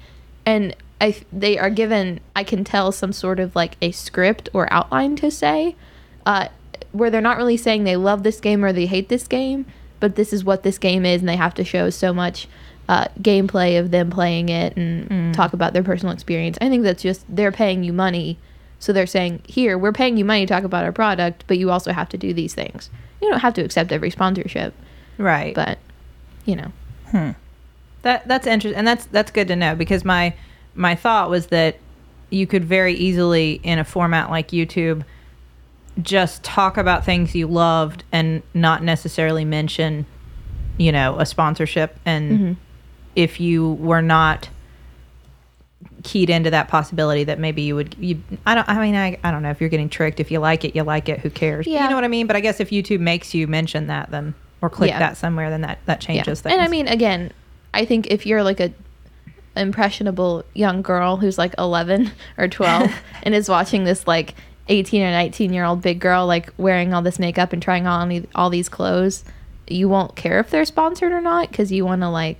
and 0.45 0.75
I 0.99 1.15
they 1.31 1.57
are 1.57 1.69
given 1.69 2.19
I 2.35 2.43
can 2.43 2.63
tell 2.63 2.91
some 2.91 3.13
sort 3.13 3.39
of 3.39 3.55
like 3.55 3.77
a 3.81 3.91
script 3.91 4.49
or 4.53 4.71
outline 4.71 5.15
to 5.17 5.31
say, 5.31 5.75
uh, 6.25 6.47
where 6.91 7.09
they're 7.09 7.21
not 7.21 7.37
really 7.37 7.57
saying 7.57 7.83
they 7.83 7.95
love 7.95 8.23
this 8.23 8.39
game 8.39 8.63
or 8.63 8.73
they 8.73 8.85
hate 8.85 9.09
this 9.09 9.27
game, 9.27 9.65
but 10.01 10.17
this 10.17 10.33
is 10.33 10.43
what 10.43 10.63
this 10.63 10.77
game 10.77 11.05
is, 11.05 11.21
and 11.21 11.29
they 11.29 11.37
have 11.37 11.53
to 11.55 11.63
show 11.63 11.89
so 11.89 12.13
much. 12.13 12.47
Uh, 12.89 13.05
gameplay 13.21 13.79
of 13.79 13.91
them 13.91 14.09
playing 14.09 14.49
it 14.49 14.75
and 14.75 15.33
talk 15.33 15.53
about 15.53 15.71
their 15.71 15.83
personal 15.83 16.13
experience. 16.13 16.57
I 16.59 16.67
think 16.67 16.83
that's 16.83 17.01
just 17.01 17.23
they're 17.33 17.51
paying 17.51 17.85
you 17.85 17.93
money 17.93 18.37
so 18.79 18.91
they're 18.91 19.05
saying, 19.05 19.43
here, 19.45 19.77
we're 19.77 19.91
paying 19.93 20.17
you 20.17 20.25
money 20.25 20.45
to 20.45 20.51
talk 20.53 20.63
about 20.63 20.83
our 20.83 20.91
product, 20.91 21.43
but 21.45 21.59
you 21.59 21.69
also 21.69 21.93
have 21.93 22.09
to 22.09 22.17
do 22.17 22.33
these 22.33 22.55
things. 22.55 22.89
You 23.21 23.29
don't 23.29 23.39
have 23.41 23.53
to 23.53 23.61
accept 23.61 23.91
every 23.91 24.09
sponsorship, 24.09 24.73
Right. 25.19 25.53
but, 25.53 25.77
you 26.45 26.55
know. 26.55 27.35
That 28.01 28.27
that's 28.27 28.47
interesting, 28.47 28.77
and 28.77 28.87
that's 28.87 29.05
that's 29.05 29.29
good 29.31 29.47
to 29.49 29.55
know 29.55 29.75
because 29.75 30.03
my 30.03 30.33
my 30.73 30.95
thought 30.95 31.29
was 31.29 31.47
that 31.47 31.77
you 32.31 32.47
could 32.47 32.65
very 32.65 32.95
easily 32.95 33.61
in 33.63 33.77
a 33.77 33.83
format 33.85 34.31
like 34.31 34.49
YouTube 34.49 35.03
just 36.01 36.43
talk 36.43 36.77
about 36.77 37.03
things 37.05 37.35
you 37.35 37.47
loved 37.47 38.03
and 38.11 38.41
not 38.53 38.83
necessarily 38.83 39.43
mention, 39.45 40.05
you 40.77 40.91
know, 40.91 41.19
a 41.19 41.25
sponsorship. 41.25 41.97
And 42.05 42.31
Mm-hmm. 42.31 42.53
if 43.15 43.39
you 43.39 43.73
were 43.73 44.01
not 44.01 44.49
keyed 46.03 46.29
into 46.29 46.49
that 46.51 46.67
possibility 46.67 47.23
that 47.23 47.39
maybe 47.39 47.61
you 47.63 47.75
would 47.75 47.95
you 47.99 48.21
I 48.45 48.55
don't 48.55 48.67
I 48.69 48.79
mean 48.81 48.95
I, 48.95 49.17
I 49.23 49.31
don't 49.31 49.41
know 49.43 49.49
if 49.51 49.59
you're 49.59 49.69
getting 49.69 49.89
tricked 49.89 50.19
if 50.19 50.31
you 50.31 50.39
like 50.39 50.63
it 50.63 50.75
you 50.75 50.83
like 50.83 51.09
it 51.09 51.19
who 51.19 51.29
cares 51.29 51.65
Yeah. 51.67 51.83
you 51.83 51.89
know 51.89 51.95
what 51.95 52.03
I 52.03 52.07
mean 52.07 52.27
but 52.27 52.35
I 52.35 52.39
guess 52.39 52.59
if 52.59 52.69
YouTube 52.69 52.99
makes 52.99 53.33
you 53.33 53.47
mention 53.47 53.87
that 53.87 54.09
then 54.11 54.33
or 54.61 54.69
click 54.69 54.89
Yeah. 54.89 54.99
that 54.99 55.17
somewhere 55.17 55.49
then 55.49 55.61
that 55.61 55.79
that 55.85 55.99
changes 56.01 56.41
things 56.41 56.53
And 56.53 56.61
I 56.61 56.67
mean, 56.67 56.87
again, 56.87 57.31
I 57.73 57.85
think 57.85 58.07
if 58.07 58.25
you're 58.27 58.43
like 58.43 58.59
a 58.59 58.71
impressionable 59.55 60.43
young 60.53 60.81
girl 60.81 61.17
who's 61.17 61.37
like 61.37 61.53
11 61.57 62.11
or 62.37 62.47
12 62.47 62.91
and 63.23 63.35
is 63.35 63.49
watching 63.49 63.83
this 63.83 64.07
like 64.07 64.33
18 64.67 65.01
or 65.01 65.11
19 65.11 65.53
year 65.53 65.65
old 65.65 65.81
big 65.81 65.99
girl 65.99 66.25
like 66.25 66.53
wearing 66.57 66.93
all 66.93 67.01
this 67.01 67.19
makeup 67.19 67.53
and 67.53 67.61
trying 67.61 67.87
on 67.87 68.27
all 68.35 68.49
these 68.49 68.69
clothes, 68.69 69.23
you 69.67 69.89
won't 69.89 70.15
care 70.15 70.39
if 70.39 70.49
they're 70.49 70.65
sponsored 70.65 71.11
or 71.11 71.21
not 71.21 71.49
because 71.49 71.71
you 71.71 71.85
want 71.85 72.01
to 72.01 72.09
like 72.09 72.37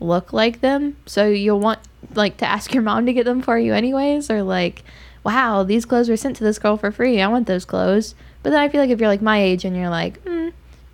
look 0.00 0.32
like 0.32 0.60
them. 0.60 0.96
So 1.06 1.28
you'll 1.28 1.60
want 1.60 1.80
like 2.14 2.38
to 2.38 2.46
ask 2.46 2.72
your 2.72 2.82
mom 2.82 3.06
to 3.06 3.12
get 3.12 3.24
them 3.24 3.42
for 3.42 3.58
you 3.58 3.74
anyways 3.74 4.30
or 4.30 4.42
like 4.42 4.82
wow, 5.24 5.62
these 5.62 5.84
clothes 5.84 6.08
were 6.08 6.16
sent 6.16 6.36
to 6.36 6.44
this 6.44 6.58
girl 6.58 6.76
for 6.76 6.90
free. 6.90 7.20
I 7.20 7.28
want 7.28 7.46
those 7.46 7.64
clothes. 7.64 8.14
But 8.42 8.50
then 8.50 8.60
I 8.60 8.68
feel 8.68 8.80
like 8.80 8.90
if 8.90 8.98
you're 8.98 9.10
like 9.10 9.20
my 9.20 9.42
age 9.42 9.64
and 9.64 9.76
you're 9.76 9.90
like, 9.90 10.24
mm, 10.24 10.52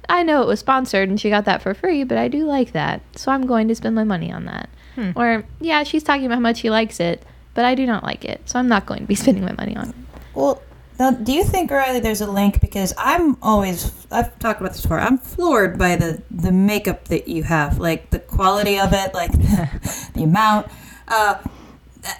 I 0.08 0.22
know 0.22 0.42
it 0.42 0.48
was 0.48 0.60
sponsored 0.60 1.08
and 1.08 1.20
she 1.20 1.30
got 1.30 1.44
that 1.44 1.62
for 1.62 1.74
free, 1.74 2.04
but 2.04 2.18
I 2.18 2.28
do 2.28 2.44
like 2.44 2.72
that. 2.72 3.00
So 3.16 3.30
I'm 3.30 3.46
going 3.46 3.68
to 3.68 3.74
spend 3.74 3.94
my 3.94 4.04
money 4.04 4.32
on 4.32 4.46
that. 4.46 4.68
Hmm. 4.94 5.10
Or, 5.14 5.44
yeah, 5.60 5.82
she's 5.82 6.02
talking 6.02 6.26
about 6.26 6.36
how 6.36 6.40
much 6.40 6.58
she 6.58 6.70
likes 6.70 7.00
it, 7.00 7.22
but 7.54 7.64
I 7.64 7.74
do 7.74 7.86
not 7.86 8.02
like 8.02 8.24
it. 8.24 8.40
So 8.46 8.58
I'm 8.58 8.68
not 8.68 8.86
going 8.86 9.00
to 9.00 9.06
be 9.06 9.14
spending 9.14 9.44
my 9.44 9.52
money 9.52 9.76
on 9.76 9.90
it. 9.90 9.94
Well, 10.34 10.62
now, 10.98 11.10
do 11.10 11.32
you 11.32 11.42
think, 11.42 11.70
Rileigh, 11.70 12.02
there's 12.02 12.20
a 12.20 12.30
link? 12.30 12.60
Because 12.60 12.94
I'm 12.96 13.36
always, 13.42 13.92
I've 14.12 14.38
talked 14.38 14.60
about 14.60 14.72
this 14.72 14.82
before, 14.82 15.00
I'm 15.00 15.18
floored 15.18 15.76
by 15.78 15.96
the, 15.96 16.22
the 16.30 16.52
makeup 16.52 17.06
that 17.08 17.26
you 17.26 17.42
have, 17.42 17.78
like 17.78 18.10
the 18.10 18.20
quality 18.20 18.78
of 18.78 18.92
it, 18.92 19.12
like 19.12 19.32
the 20.12 20.22
amount. 20.22 20.68
Uh, 21.08 21.38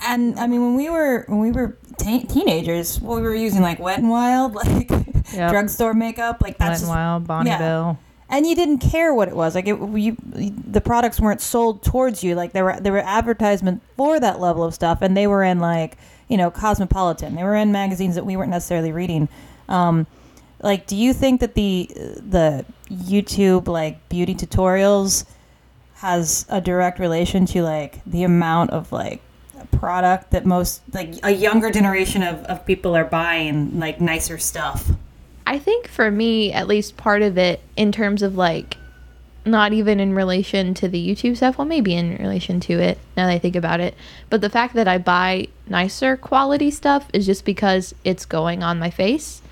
and 0.05 0.39
I 0.41 0.47
mean, 0.49 0.61
when 0.63 0.75
we 0.75 0.91
were, 0.91 1.25
when 1.29 1.39
we 1.39 1.53
were 1.53 1.77
teen 1.99 2.27
teenagers, 2.27 3.01
we 3.01 3.21
were 3.21 3.35
using 3.35 3.63
like 3.63 3.79
Wet 3.79 3.99
and 3.99 4.11
Wild, 4.11 4.55
like 4.57 4.91
Yep. 5.33 5.51
drugstore 5.53 5.95
makeup, 5.95 6.41
like 6.43 6.59
Wet 6.59 6.69
that's 6.71 6.81
and 6.81 6.89
just- 6.89 6.91
Wild 6.91 7.27
Bonne 7.27 7.45
Bell 7.47 7.99
and 8.31 8.47
you 8.47 8.55
didn't 8.57 8.79
care 8.79 9.13
what 9.15 9.29
it 9.29 9.37
was 9.37 9.55
like 9.55 9.69
it, 9.69 9.77
you, 9.97 10.17
the 10.35 10.81
products 10.81 11.21
weren't 11.21 11.43
sold 11.43 11.83
towards 11.83 12.25
you 12.25 12.35
like 12.35 12.53
there 12.53 12.65
were 12.65 12.81
there 12.81 12.91
were 12.93 12.99
advertisement 13.05 13.83
for 13.99 14.19
that 14.19 14.41
level 14.41 14.65
of 14.65 14.73
stuff 14.75 15.03
and 15.03 15.15
they 15.15 15.27
were 15.27 15.43
in 15.45 15.61
like 15.61 15.99
you 16.35 16.39
know 16.39 16.51
cosmopolitan. 16.51 17.37
They 17.37 17.45
were 17.45 17.55
in 17.55 17.71
magazines 17.71 18.17
that 18.17 18.27
we 18.27 18.37
weren't 18.37 18.51
necessarily 18.51 18.91
reading. 18.91 19.29
Um, 19.69 20.09
like 20.61 20.89
do 20.89 20.97
you 20.97 21.13
think 21.13 21.41
that 21.41 21.55
the 21.55 21.89
the 21.95 22.65
youtube 22.91 23.67
like 23.67 24.09
beauty 24.09 24.35
tutorials 24.35 25.27
has 25.97 26.47
a 26.49 26.61
direct 26.61 26.99
relation 26.99 27.45
to 27.45 27.63
like 27.63 28.01
the 28.05 28.25
amount 28.25 28.71
of 28.71 28.93
like 28.93 29.21
product 29.73 30.31
that 30.31 30.45
most 30.45 30.83
like 30.93 31.15
a 31.23 31.31
younger 31.31 31.71
generation 31.71 32.23
of, 32.23 32.43
of 32.45 32.67
people 32.67 32.97
are 32.97 33.05
buying 33.05 33.79
like 33.79 34.01
nicer 34.01 34.39
stuff? 34.39 34.91
I 35.47 35.59
think 35.59 35.89
for 35.89 36.11
me, 36.11 36.53
at 36.53 36.67
least 36.67 36.97
part 36.97 37.23
of 37.23 37.37
it, 37.37 37.61
in 37.77 37.93
terms 37.93 38.23
of 38.23 38.35
like, 38.35 38.79
not 39.45 39.73
even 39.73 40.01
in 40.01 40.15
relation 40.15 40.73
to 40.75 40.89
the 40.89 41.07
YouTube 41.07 41.37
stuff, 41.37 41.59
well, 41.59 41.67
maybe 41.67 41.95
in 41.95 42.17
relation 42.17 42.61
to 42.61 42.75
it 42.81 42.99
now 43.17 43.27
that 43.27 43.33
I 43.33 43.39
think 43.39 43.57
about 43.57 43.81
it, 43.81 43.95
but 44.31 44.41
the 44.41 44.51
fact 44.51 44.75
that 44.75 44.89
I 44.89 44.99
buy 44.99 45.49
nicer 45.67 46.17
quality 46.17 46.71
stuff 46.71 47.09
is 47.13 47.27
just 47.27 47.45
because 47.45 47.95
it's 48.05 48.25
going 48.25 48.63
on 48.63 48.79
my 48.79 48.91
face. 48.91 49.43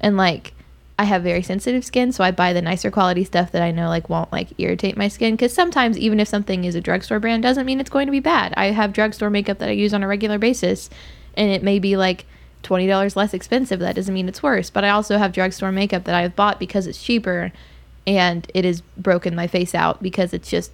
And 0.00 0.16
like, 0.16 0.52
I 0.98 1.04
have 1.04 1.22
very 1.22 1.42
sensitive 1.42 1.84
skin, 1.84 2.10
so 2.10 2.24
I 2.24 2.32
buy 2.32 2.52
the 2.52 2.60
nicer 2.60 2.90
quality 2.90 3.24
stuff 3.24 3.52
that 3.52 3.62
I 3.62 3.70
know 3.70 3.88
like 3.88 4.08
won't 4.08 4.32
like 4.32 4.48
irritate 4.58 4.96
my 4.96 5.06
skin. 5.06 5.34
Because 5.34 5.54
sometimes, 5.54 5.96
even 5.96 6.18
if 6.18 6.26
something 6.26 6.64
is 6.64 6.74
a 6.74 6.80
drugstore 6.80 7.20
brand, 7.20 7.42
doesn't 7.42 7.66
mean 7.66 7.78
it's 7.78 7.90
going 7.90 8.06
to 8.06 8.12
be 8.12 8.20
bad. 8.20 8.52
I 8.56 8.66
have 8.66 8.92
drugstore 8.92 9.30
makeup 9.30 9.58
that 9.58 9.68
I 9.68 9.72
use 9.72 9.94
on 9.94 10.02
a 10.02 10.08
regular 10.08 10.38
basis, 10.38 10.90
and 11.36 11.50
it 11.50 11.62
may 11.62 11.78
be 11.78 11.96
like 11.96 12.26
$20 12.64 13.14
less 13.14 13.32
expensive. 13.32 13.78
That 13.78 13.94
doesn't 13.94 14.12
mean 14.12 14.28
it's 14.28 14.42
worse. 14.42 14.70
But 14.70 14.82
I 14.82 14.90
also 14.90 15.18
have 15.18 15.32
drugstore 15.32 15.70
makeup 15.70 16.02
that 16.04 16.16
I've 16.16 16.34
bought 16.34 16.58
because 16.58 16.88
it's 16.88 17.02
cheaper 17.02 17.52
and 18.08 18.50
it 18.54 18.64
has 18.64 18.80
broken 18.96 19.34
my 19.36 19.46
face 19.46 19.74
out 19.74 20.02
because 20.02 20.32
it's 20.32 20.48
just 20.50 20.72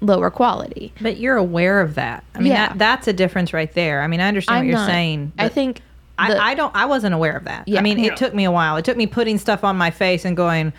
lower 0.00 0.30
quality. 0.30 0.92
But 1.00 1.16
you're 1.18 1.36
aware 1.36 1.80
of 1.80 1.94
that. 1.94 2.24
I 2.34 2.38
mean, 2.38 2.52
Yeah. 2.52 2.68
that, 2.68 2.78
that's 2.78 3.08
a 3.08 3.12
difference 3.12 3.52
right 3.52 3.72
there. 3.72 4.02
I 4.02 4.06
mean, 4.06 4.20
I 4.20 4.28
understand 4.28 4.58
I'm 4.58 4.64
what 4.66 4.70
you're 4.70 4.78
not- 4.78 4.86
saying. 4.88 5.32
I 5.38 5.48
think 5.48 5.80
I, 6.18 6.32
the- 6.34 6.42
I 6.42 6.54
don't. 6.54 6.74
I 6.76 6.84
wasn't 6.86 7.14
aware 7.14 7.36
of 7.36 7.44
that. 7.44 7.66
Yeah. 7.66 7.78
I 7.80 7.82
mean, 7.82 7.98
Yeah. 7.98 8.12
it 8.12 8.16
took 8.16 8.34
me 8.34 8.44
a 8.44 8.50
while. 8.52 8.76
It 8.76 8.84
took 8.84 8.96
me 8.96 9.06
putting 9.06 9.38
stuff 9.38 9.64
on 9.64 9.76
my 9.76 9.90
face 9.90 10.24
and 10.24 10.36
going, 10.36 10.72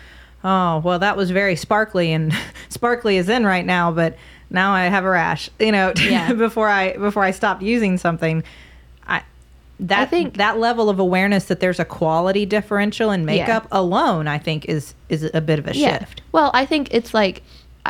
"Oh, 0.44 0.78
well, 0.78 0.98
that 0.98 1.16
was 1.16 1.30
very 1.30 1.56
sparkly, 1.56 2.12
and 2.12 2.32
sparkly 2.70 3.16
is 3.18 3.28
in 3.28 3.44
right 3.44 3.66
now." 3.66 3.90
But 3.92 4.16
now 4.48 4.72
I 4.72 4.84
have 4.84 5.04
a 5.04 5.10
rash. 5.10 5.50
You 5.58 5.72
know, 5.72 5.92
before 6.38 6.68
I 6.68 6.96
before 6.96 7.22
I 7.22 7.32
stopped 7.32 7.60
using 7.62 7.98
something, 7.98 8.42
I 8.42 8.44
that 9.78 10.00
I 10.00 10.06
think- 10.06 10.36
that 10.36 10.58
level 10.58 10.88
of 10.88 10.98
awareness 10.98 11.44
that 11.46 11.60
there's 11.60 11.78
a 11.80 11.84
quality 11.84 12.46
differential 12.46 13.10
in 13.10 13.24
makeup 13.24 13.66
alone, 13.72 14.26
I 14.28 14.38
think, 14.38 14.64
is 14.66 14.94
is 15.08 15.28
a 15.34 15.40
bit 15.40 15.58
of 15.58 15.66
a 15.66 15.74
shift. 15.98 16.22
Well, 16.32 16.50
I 16.54 16.64
think 16.66 16.88
it's 16.92 17.12
like 17.14 17.42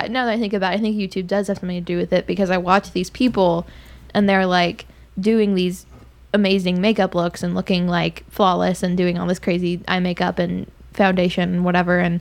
now 0.09 0.27
that 0.27 0.33
I 0.33 0.39
think 0.39 0.53
about 0.53 0.73
it, 0.75 0.77
I 0.77 0.81
think 0.81 0.97
YouTube 0.97 1.27
does 1.27 1.49
have 1.49 1.59
something 1.59 1.77
to 1.79 1.81
do 1.81 1.97
with 1.97 2.13
it 2.13 2.27
because 2.27 2.51
I 2.51 2.59
watch 2.59 2.93
these 2.93 3.09
people 3.11 3.67
and 4.13 4.29
they're 4.29 4.47
like 4.47 4.87
doing 5.19 5.55
these 5.55 5.87
amazing 6.35 6.81
makeup 6.81 7.15
looks 7.15 7.43
and 7.43 7.55
looking 7.55 7.89
like 7.89 8.25
flawless 8.31 8.83
and 8.83 8.97
doing 8.97 9.19
all 9.19 9.27
this 9.27 9.39
crazy 9.39 9.81
eye 9.89 10.01
makeup 10.01 10.39
and 10.39 10.71
foundation 10.93 11.55
and 11.55 11.65
whatever. 11.65 11.99
And 11.99 12.21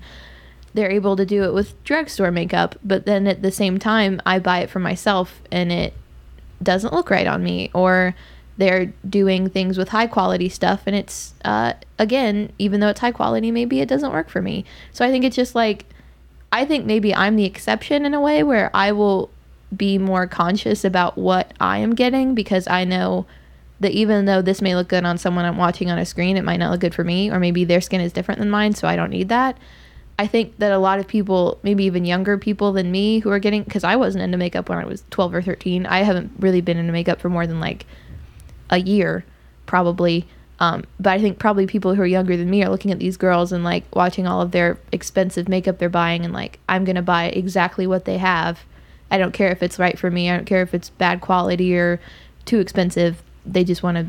they're 0.74 0.92
able 0.92 1.16
to 1.18 1.26
do 1.26 1.44
it 1.44 1.54
with 1.54 1.82
drugstore 1.84 2.32
makeup, 2.32 2.76
but 2.84 3.06
then 3.06 3.28
at 3.28 3.42
the 3.42 3.52
same 3.52 3.78
time 3.78 4.22
I 4.26 4.40
buy 4.40 4.60
it 4.60 4.70
for 4.70 4.80
myself 4.80 5.42
and 5.52 5.72
it 5.72 5.94
doesn't 6.64 6.94
look 6.94 7.10
right 7.10 7.28
on 7.28 7.44
me 7.44 7.72
or 7.74 8.16
they're 8.58 8.94
doing 9.08 9.50
things 9.50 9.78
with 9.78 9.90
high 9.90 10.08
quality 10.08 10.50
stuff 10.50 10.84
and 10.86 10.96
it's 10.96 11.34
uh, 11.44 11.74
again 12.00 12.52
even 12.58 12.80
though 12.80 12.90
it's 12.90 13.00
high 13.00 13.12
quality 13.12 13.52
maybe 13.52 13.82
it 13.82 13.88
doesn't 13.88 14.12
work 14.12 14.30
for 14.30 14.42
me 14.42 14.64
so 14.92 15.06
i 15.06 15.12
think 15.12 15.24
it's 15.24 15.36
just 15.36 15.56
like 15.56 15.86
i 16.52 16.66
think 16.66 16.86
maybe 16.86 17.14
i'm 17.14 17.36
the 17.36 17.46
exception 17.46 18.06
in 18.06 18.14
a 18.14 18.22
way 18.22 18.44
where 18.44 18.70
i 18.74 18.92
will 18.92 19.30
be 19.76 19.98
more 19.98 20.28
conscious 20.28 20.86
about 20.86 21.18
what 21.18 21.54
i 21.60 21.78
am 21.80 21.94
getting 21.94 22.34
because 22.34 22.68
i 22.68 22.84
know 22.84 23.26
that 23.80 23.92
even 23.92 24.26
though 24.26 24.42
this 24.42 24.62
may 24.62 24.76
look 24.76 24.88
good 24.88 25.04
on 25.04 25.18
someone 25.18 25.44
i'm 25.44 25.58
watching 25.58 25.92
on 25.92 25.98
a 25.98 26.06
screen 26.06 26.38
it 26.38 26.44
might 26.44 26.58
not 26.58 26.72
look 26.72 26.80
good 26.80 26.96
for 26.96 27.04
me 27.04 27.30
or 27.30 27.40
maybe 27.40 27.66
their 27.66 27.82
skin 27.82 28.00
is 28.00 28.14
different 28.14 28.40
than 28.40 28.50
mine 28.50 28.74
so 28.74 28.88
i 28.88 28.96
don't 28.96 29.10
need 29.10 29.30
that 29.30 29.58
I 30.18 30.28
think 30.28 30.58
that 30.60 30.72
a 30.72 30.78
lot 30.78 31.00
of 31.00 31.08
people, 31.08 31.60
maybe 31.62 31.84
even 31.84 32.06
younger 32.06 32.38
people 32.38 32.72
than 32.72 32.90
me, 32.90 33.20
who 33.20 33.30
are 33.32 33.40
getting 33.40 33.64
because 33.64 33.84
I 33.84 33.98
wasn't 33.98 34.24
into 34.24 34.38
makeup 34.38 34.70
when 34.70 34.78
I 34.78 34.86
was 34.86 35.04
12 35.10 35.34
or 35.34 35.42
13. 35.42 35.86
I 35.86 36.04
haven't 36.04 36.32
really 36.40 36.62
been 36.62 36.78
into 36.78 36.94
makeup 36.94 37.20
for 37.20 37.28
more 37.28 37.46
than 37.46 37.60
like 37.60 37.86
a 38.70 38.80
year, 38.80 39.26
probably. 39.66 40.28
Um, 40.60 40.86
but 41.00 41.12
I 41.12 41.20
think 41.20 41.38
probably 41.38 41.68
people 41.68 41.96
who 41.96 42.02
are 42.02 42.08
younger 42.08 42.38
than 42.38 42.50
me 42.50 42.64
are 42.64 42.70
looking 42.70 42.92
at 42.92 43.00
these 43.00 43.18
girls 43.18 43.52
and 43.52 43.64
like 43.64 43.84
watching 43.94 44.26
all 44.26 44.42
of 44.42 44.52
their 44.52 44.78
expensive 44.92 45.50
makeup 45.50 45.80
they're 45.80 45.90
buying 45.90 46.24
and 46.24 46.34
like, 46.34 46.60
I'm 46.70 46.86
going 46.86 46.96
to 46.96 47.02
buy 47.02 47.26
exactly 47.26 47.86
what 47.86 48.06
they 48.06 48.18
have. 48.18 48.62
I 49.12 49.18
don't 49.18 49.34
care 49.34 49.52
if 49.52 49.62
it's 49.62 49.78
right 49.78 50.00
for 50.00 50.10
me. 50.10 50.30
I 50.30 50.36
don't 50.36 50.46
care 50.46 50.62
if 50.62 50.74
it's 50.74 50.90
bad 50.90 51.22
quality 51.22 51.78
or 51.78 52.00
too 52.46 52.60
expensive. 52.60 53.22
They 53.46 53.64
just 53.64 53.84
want 53.84 53.98
to 53.98 54.08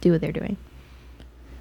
do 0.00 0.12
what 0.12 0.20
they're 0.20 0.32
doing. 0.32 0.56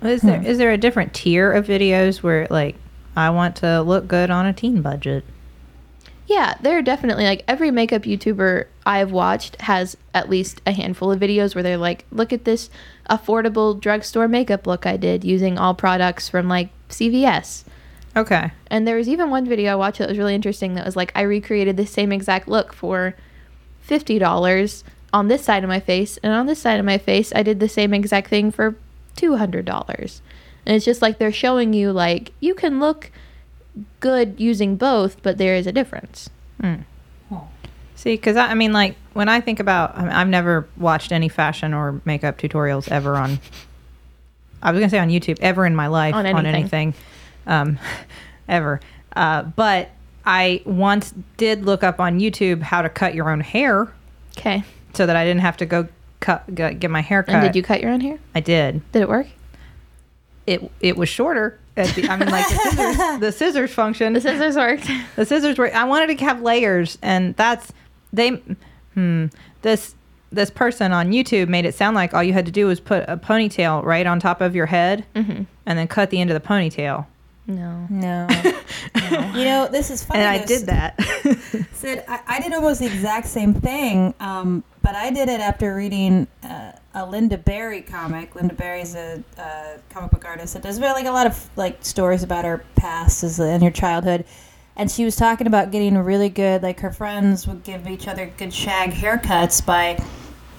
Is 0.01 0.21
there 0.21 0.41
is 0.41 0.57
there 0.57 0.71
a 0.71 0.77
different 0.77 1.13
tier 1.13 1.51
of 1.51 1.67
videos 1.67 2.23
where 2.23 2.47
like 2.49 2.77
I 3.15 3.31
want 3.31 3.57
to 3.57 3.81
look 3.81 4.07
good 4.07 4.29
on 4.29 4.45
a 4.45 4.53
teen 4.53 4.81
budget? 4.81 5.25
Yeah, 6.29 6.53
there 6.61 6.77
are 6.77 6.83
definitely 6.83 7.23
like 7.23 7.43
every 7.47 7.71
makeup 7.71 8.03
YouTuber 8.03 8.65
I've 8.85 9.11
watched 9.11 9.59
has 9.63 9.97
at 10.13 10.29
least 10.29 10.61
a 10.63 10.71
handful 10.71 11.11
of 11.11 11.19
videos 11.19 11.55
where 11.55 11.63
they're 11.63 11.75
like, 11.75 12.05
look 12.11 12.31
at 12.31 12.45
this 12.45 12.69
affordable 13.09 13.81
drugstore 13.81 14.27
makeup 14.27 14.67
look 14.67 14.85
I 14.85 14.95
did 14.95 15.23
using 15.23 15.57
all 15.57 15.73
products 15.73 16.29
from 16.29 16.47
like 16.47 16.69
CVS. 16.87 17.63
Okay. 18.15 18.51
And 18.67 18.87
there 18.87 18.95
was 18.95 19.09
even 19.09 19.31
one 19.31 19.47
video 19.47 19.71
I 19.71 19.75
watched 19.75 19.97
that 19.97 20.09
was 20.09 20.19
really 20.19 20.35
interesting 20.35 20.75
that 20.75 20.85
was 20.85 20.95
like, 20.95 21.11
I 21.15 21.21
recreated 21.21 21.77
the 21.77 21.87
same 21.87 22.11
exact 22.11 22.47
look 22.47 22.73
for 22.73 23.15
$50 23.87 24.83
on 25.11 25.29
this 25.29 25.43
side 25.43 25.63
of 25.63 25.67
my 25.67 25.79
face, 25.79 26.17
and 26.21 26.31
on 26.31 26.45
this 26.45 26.61
side 26.61 26.79
of 26.79 26.85
my 26.85 26.99
face, 26.99 27.33
I 27.35 27.41
did 27.41 27.59
the 27.59 27.67
same 27.67 27.91
exact 27.91 28.29
thing 28.29 28.51
for 28.51 28.75
$200. 29.17 30.21
And 30.67 30.75
it's 30.75 30.85
just 30.85 31.01
like 31.01 31.17
they're 31.17 31.31
showing 31.31 31.73
you, 31.73 31.91
like, 31.91 32.33
you 32.39 32.53
can 32.53 32.79
look 32.79 33.09
good 33.99 34.39
using 34.39 34.75
both, 34.75 35.21
but 35.23 35.37
there 35.37 35.55
is 35.55 35.67
a 35.67 35.71
difference. 35.71 36.29
See, 37.95 38.13
because 38.13 38.37
I, 38.37 38.51
I 38.51 38.53
mean, 38.53 38.71
like 38.71 38.95
when 39.13 39.27
I 39.27 39.41
think 39.41 39.59
about, 39.59 39.97
I 39.97 40.03
mean, 40.03 40.11
I've 40.11 40.27
never 40.29 40.67
watched 40.77 41.11
any 41.11 41.27
fashion 41.27 41.73
or 41.73 41.99
makeup 42.05 42.37
tutorials 42.37 42.87
ever 42.89 43.15
on. 43.17 43.39
I 44.63 44.71
was 44.71 44.79
gonna 44.79 44.89
say 44.89 44.99
on 44.99 45.09
YouTube, 45.09 45.37
ever 45.41 45.65
in 45.65 45.75
my 45.75 45.87
life 45.87 46.15
On 46.15 46.25
on 46.25 46.45
anything. 46.45 46.55
anything, 46.55 46.93
um, 47.45 47.79
ever. 48.47 48.79
Uh, 49.15 49.43
but 49.43 49.89
I 50.25 50.61
once 50.65 51.13
did 51.37 51.65
look 51.65 51.83
up 51.83 51.99
on 51.99 52.19
YouTube 52.19 52.61
how 52.61 52.81
to 52.81 52.89
cut 52.89 53.15
your 53.15 53.29
own 53.29 53.41
hair, 53.41 53.91
Okay. 54.37 54.63
so 54.93 55.05
that 55.05 55.15
I 55.17 55.25
didn't 55.25 55.41
have 55.41 55.57
to 55.57 55.65
go 55.65 55.87
cut 56.21 56.53
go, 56.55 56.73
get 56.73 56.91
my 56.91 57.01
hair 57.01 57.23
cut. 57.23 57.35
And 57.35 57.43
did 57.43 57.55
you 57.55 57.63
cut 57.63 57.81
your 57.81 57.91
own 57.91 57.99
hair? 58.01 58.17
I 58.33 58.39
did. 58.39 58.81
Did 58.93 59.01
it 59.01 59.09
work? 59.09 59.27
It 60.47 60.71
it 60.79 60.95
was 60.97 61.09
shorter. 61.09 61.59
At 61.79 61.95
the, 61.95 62.07
I 62.09 62.17
mean, 62.17 62.29
like 62.29 62.47
the 62.47 62.55
scissors, 62.55 62.97
the 63.19 63.31
scissors 63.31 63.73
function. 63.73 64.13
The 64.13 64.21
scissors 64.21 64.55
worked. 64.55 64.89
The 65.15 65.25
scissors 65.25 65.57
were. 65.57 65.73
I 65.73 65.85
wanted 65.85 66.17
to 66.17 66.25
have 66.25 66.41
layers, 66.41 66.97
and 67.01 67.35
that's 67.35 67.71
they. 68.13 68.41
Hmm. 68.93 69.27
This 69.61 69.95
this 70.31 70.51
person 70.51 70.91
on 70.91 71.11
YouTube 71.11 71.47
made 71.47 71.65
it 71.65 71.73
sound 71.73 71.95
like 71.95 72.13
all 72.13 72.23
you 72.23 72.33
had 72.33 72.45
to 72.45 72.51
do 72.51 72.67
was 72.67 72.79
put 72.79 73.03
a 73.07 73.17
ponytail 73.17 73.83
right 73.83 74.05
on 74.05 74.19
top 74.19 74.41
of 74.41 74.55
your 74.55 74.67
head, 74.67 75.05
hmm 75.15 75.43
and 75.65 75.77
then 75.77 75.87
cut 75.87 76.09
the 76.09 76.19
end 76.19 76.31
of 76.31 76.41
the 76.41 76.47
ponytail. 76.47 77.05
No. 77.47 77.87
No. 77.89 78.27
No. 79.11 79.33
You 79.33 79.43
know, 79.45 79.67
this 79.67 79.89
is 79.89 80.03
funny. 80.03 80.21
And 80.21 80.29
I 80.29 80.45
did 80.45 80.67
that. 80.67 80.99
Sid, 81.73 82.03
I, 82.07 82.19
I 82.27 82.39
did 82.41 82.53
almost 82.53 82.79
the 82.79 82.85
exact 82.85 83.27
same 83.27 83.53
thing, 83.53 84.13
um, 84.19 84.63
but 84.81 84.95
I 84.95 85.09
did 85.09 85.29
it 85.29 85.39
after 85.39 85.75
reading 85.75 86.27
uh, 86.43 86.73
a 86.93 87.01
Lynda 87.01 87.43
Barry 87.43 87.81
comic. 87.81 88.33
Lynda 88.33 88.55
Barry's 88.55 88.95
a 88.95 89.23
uh, 89.37 89.77
comic 89.89 90.11
book 90.11 90.25
artist 90.25 90.53
that 90.53 90.63
does 90.63 90.79
really 90.79 90.93
like 90.93 91.05
a 91.05 91.11
lot 91.11 91.27
of 91.27 91.49
like 91.55 91.77
stories 91.85 92.23
about 92.23 92.45
her 92.45 92.63
past 92.75 93.23
as, 93.23 93.39
and 93.39 93.61
her 93.63 93.71
childhood. 93.71 94.25
And 94.75 94.89
she 94.89 95.03
was 95.05 95.15
talking 95.15 95.45
about 95.45 95.71
getting 95.71 95.97
really 95.97 96.29
good, 96.29 96.63
like 96.63 96.79
her 96.79 96.91
friends 96.91 97.45
would 97.47 97.63
give 97.63 97.87
each 97.87 98.07
other 98.07 98.31
good 98.37 98.53
shag 98.53 98.91
haircuts 98.91 99.63
by 99.65 100.01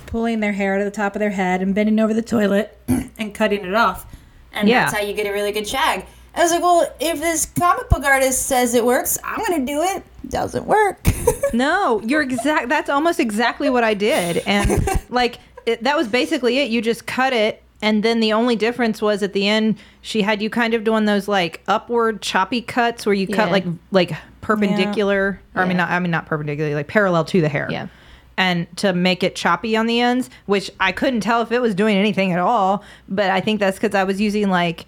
pulling 0.06 0.40
their 0.40 0.52
hair 0.52 0.78
to 0.78 0.84
the 0.84 0.90
top 0.90 1.14
of 1.16 1.20
their 1.20 1.30
head 1.30 1.62
and 1.62 1.74
bending 1.74 1.98
over 1.98 2.12
the 2.12 2.22
toilet 2.22 2.76
and 2.88 3.34
cutting 3.34 3.64
it 3.64 3.74
off. 3.74 4.06
And 4.52 4.68
Yeah. 4.68 4.80
that's 4.84 4.94
how 4.94 5.00
you 5.00 5.14
get 5.14 5.26
a 5.26 5.32
really 5.32 5.52
good 5.52 5.66
shag. 5.66 6.04
I 6.34 6.42
was 6.42 6.52
like, 6.52 6.62
well, 6.62 6.88
if 7.00 7.18
this 7.18 7.44
comic 7.46 7.88
book 7.88 8.04
artist 8.04 8.46
says 8.46 8.74
it 8.74 8.84
works, 8.84 9.18
I'm 9.24 9.38
going 9.44 9.66
to 9.66 9.72
do 9.72 9.82
it. 9.82 10.04
Doesn't 10.28 10.64
work. 10.64 11.08
no, 11.52 12.00
you're 12.02 12.22
exact. 12.22 12.68
That's 12.68 12.88
almost 12.88 13.18
exactly 13.18 13.68
what 13.68 13.82
I 13.82 13.94
did, 13.94 14.38
and 14.46 14.86
like 15.10 15.38
it, 15.72 15.82
that 15.84 15.96
was 15.96 16.08
basically 16.08 16.58
it. 16.58 16.70
You 16.70 16.80
just 16.82 17.06
cut 17.06 17.32
it. 17.32 17.62
And 17.82 18.02
then 18.02 18.20
the 18.20 18.32
only 18.34 18.56
difference 18.56 19.00
was 19.00 19.22
at 19.22 19.32
the 19.32 19.48
end, 19.48 19.78
she 20.02 20.20
had 20.20 20.42
you 20.42 20.50
kind 20.50 20.74
of 20.74 20.84
doing 20.84 21.06
those 21.06 21.28
like 21.28 21.62
upward 21.66 22.20
choppy 22.20 22.60
cuts 22.60 23.06
where 23.06 23.14
you 23.14 23.26
cut 23.26 23.46
Yeah. 23.46 23.52
like 23.52 23.64
like 23.90 24.12
perpendicular, 24.42 25.40
or 25.54 25.62
I 25.62 25.64
mean 25.66 25.76
not 25.76 25.90
I 25.90 25.98
mean 25.98 26.10
not 26.10 26.26
perpendicular, 26.26 26.74
like 26.74 26.88
parallel 26.88 27.24
to 27.26 27.40
the 27.40 27.48
hair. 27.48 27.68
Yeah. 27.70 27.88
and 28.36 28.66
to 28.78 28.92
make 28.92 29.22
it 29.22 29.34
choppy 29.36 29.76
on 29.76 29.86
the 29.86 30.00
ends, 30.00 30.28
which 30.46 30.70
I 30.80 30.92
couldn't 30.92 31.20
tell 31.20 31.42
if 31.42 31.52
it 31.52 31.60
was 31.60 31.74
doing 31.74 31.96
anything 31.96 32.32
at 32.32 32.38
all. 32.38 32.82
But 33.08 33.30
I 33.30 33.40
think 33.40 33.60
that's 33.60 33.78
because 33.78 33.94
I 33.94 34.04
was 34.04 34.20
using 34.20 34.50
like 34.50 34.86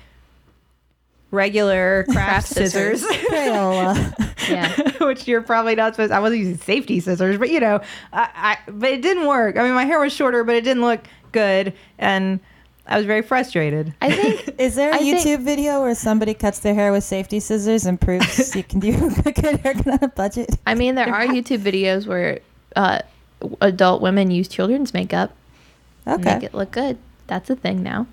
regular 1.32 2.04
craft, 2.04 2.14
Craft 2.14 2.48
scissors, 2.48 3.00
scissors. 3.00 4.14
Yeah. 4.48 4.90
which 5.06 5.26
you're 5.28 5.42
probably 5.42 5.74
not 5.76 5.94
supposed. 5.94 6.12
I 6.12 6.18
wasn't 6.20 6.40
using 6.40 6.58
safety 6.58 6.98
scissors, 7.00 7.38
but 7.38 7.50
you 7.50 7.58
know, 7.60 7.80
I, 8.12 8.28
I 8.66 8.70
but 8.70 8.90
it 8.90 9.02
didn't 9.02 9.26
work. 9.26 9.56
I 9.56 9.62
mean, 9.64 9.72
my 9.74 9.84
hair 9.84 9.98
was 10.00 10.12
shorter, 10.12 10.42
but 10.44 10.54
it 10.56 10.62
didn't 10.62 10.82
look 10.82 11.00
good, 11.30 11.72
and 11.98 12.40
I 12.86 12.96
was 12.96 13.06
very 13.06 13.22
frustrated. 13.22 13.94
I 14.00 14.10
think 14.12 14.54
Is 14.60 14.74
there 14.74 14.90
a 14.90 14.94
I 14.96 14.98
think- 14.98 15.20
YouTube 15.20 15.42
video 15.44 15.80
where 15.82 15.94
somebody 15.94 16.34
cuts 16.34 16.58
their 16.58 16.74
hair 16.74 16.90
with 16.92 17.04
safety 17.04 17.38
scissors 17.40 17.86
and 17.86 18.00
proves 18.00 18.54
you 18.56 18.64
can 18.64 18.80
do 18.80 19.10
a 19.24 19.30
good 19.32 19.60
haircut 19.60 19.86
on 19.86 19.98
a 20.02 20.08
budget? 20.08 20.50
I 20.66 20.74
mean 20.74 20.96
there 20.96 21.12
are 21.14 21.24
YouTube 21.26 21.60
videos 21.60 22.06
where 22.08 22.40
uh, 22.74 22.98
adult 23.60 24.02
women 24.02 24.30
use 24.32 24.48
children's 24.48 24.92
makeup 24.92 25.32
and 26.04 26.20
Okay. 26.20 26.34
make 26.34 26.42
it 26.42 26.52
look 26.54 26.72
good. 26.72 26.98
That's 27.28 27.48
a 27.48 27.54
thing 27.56 27.82
now. 27.84 28.06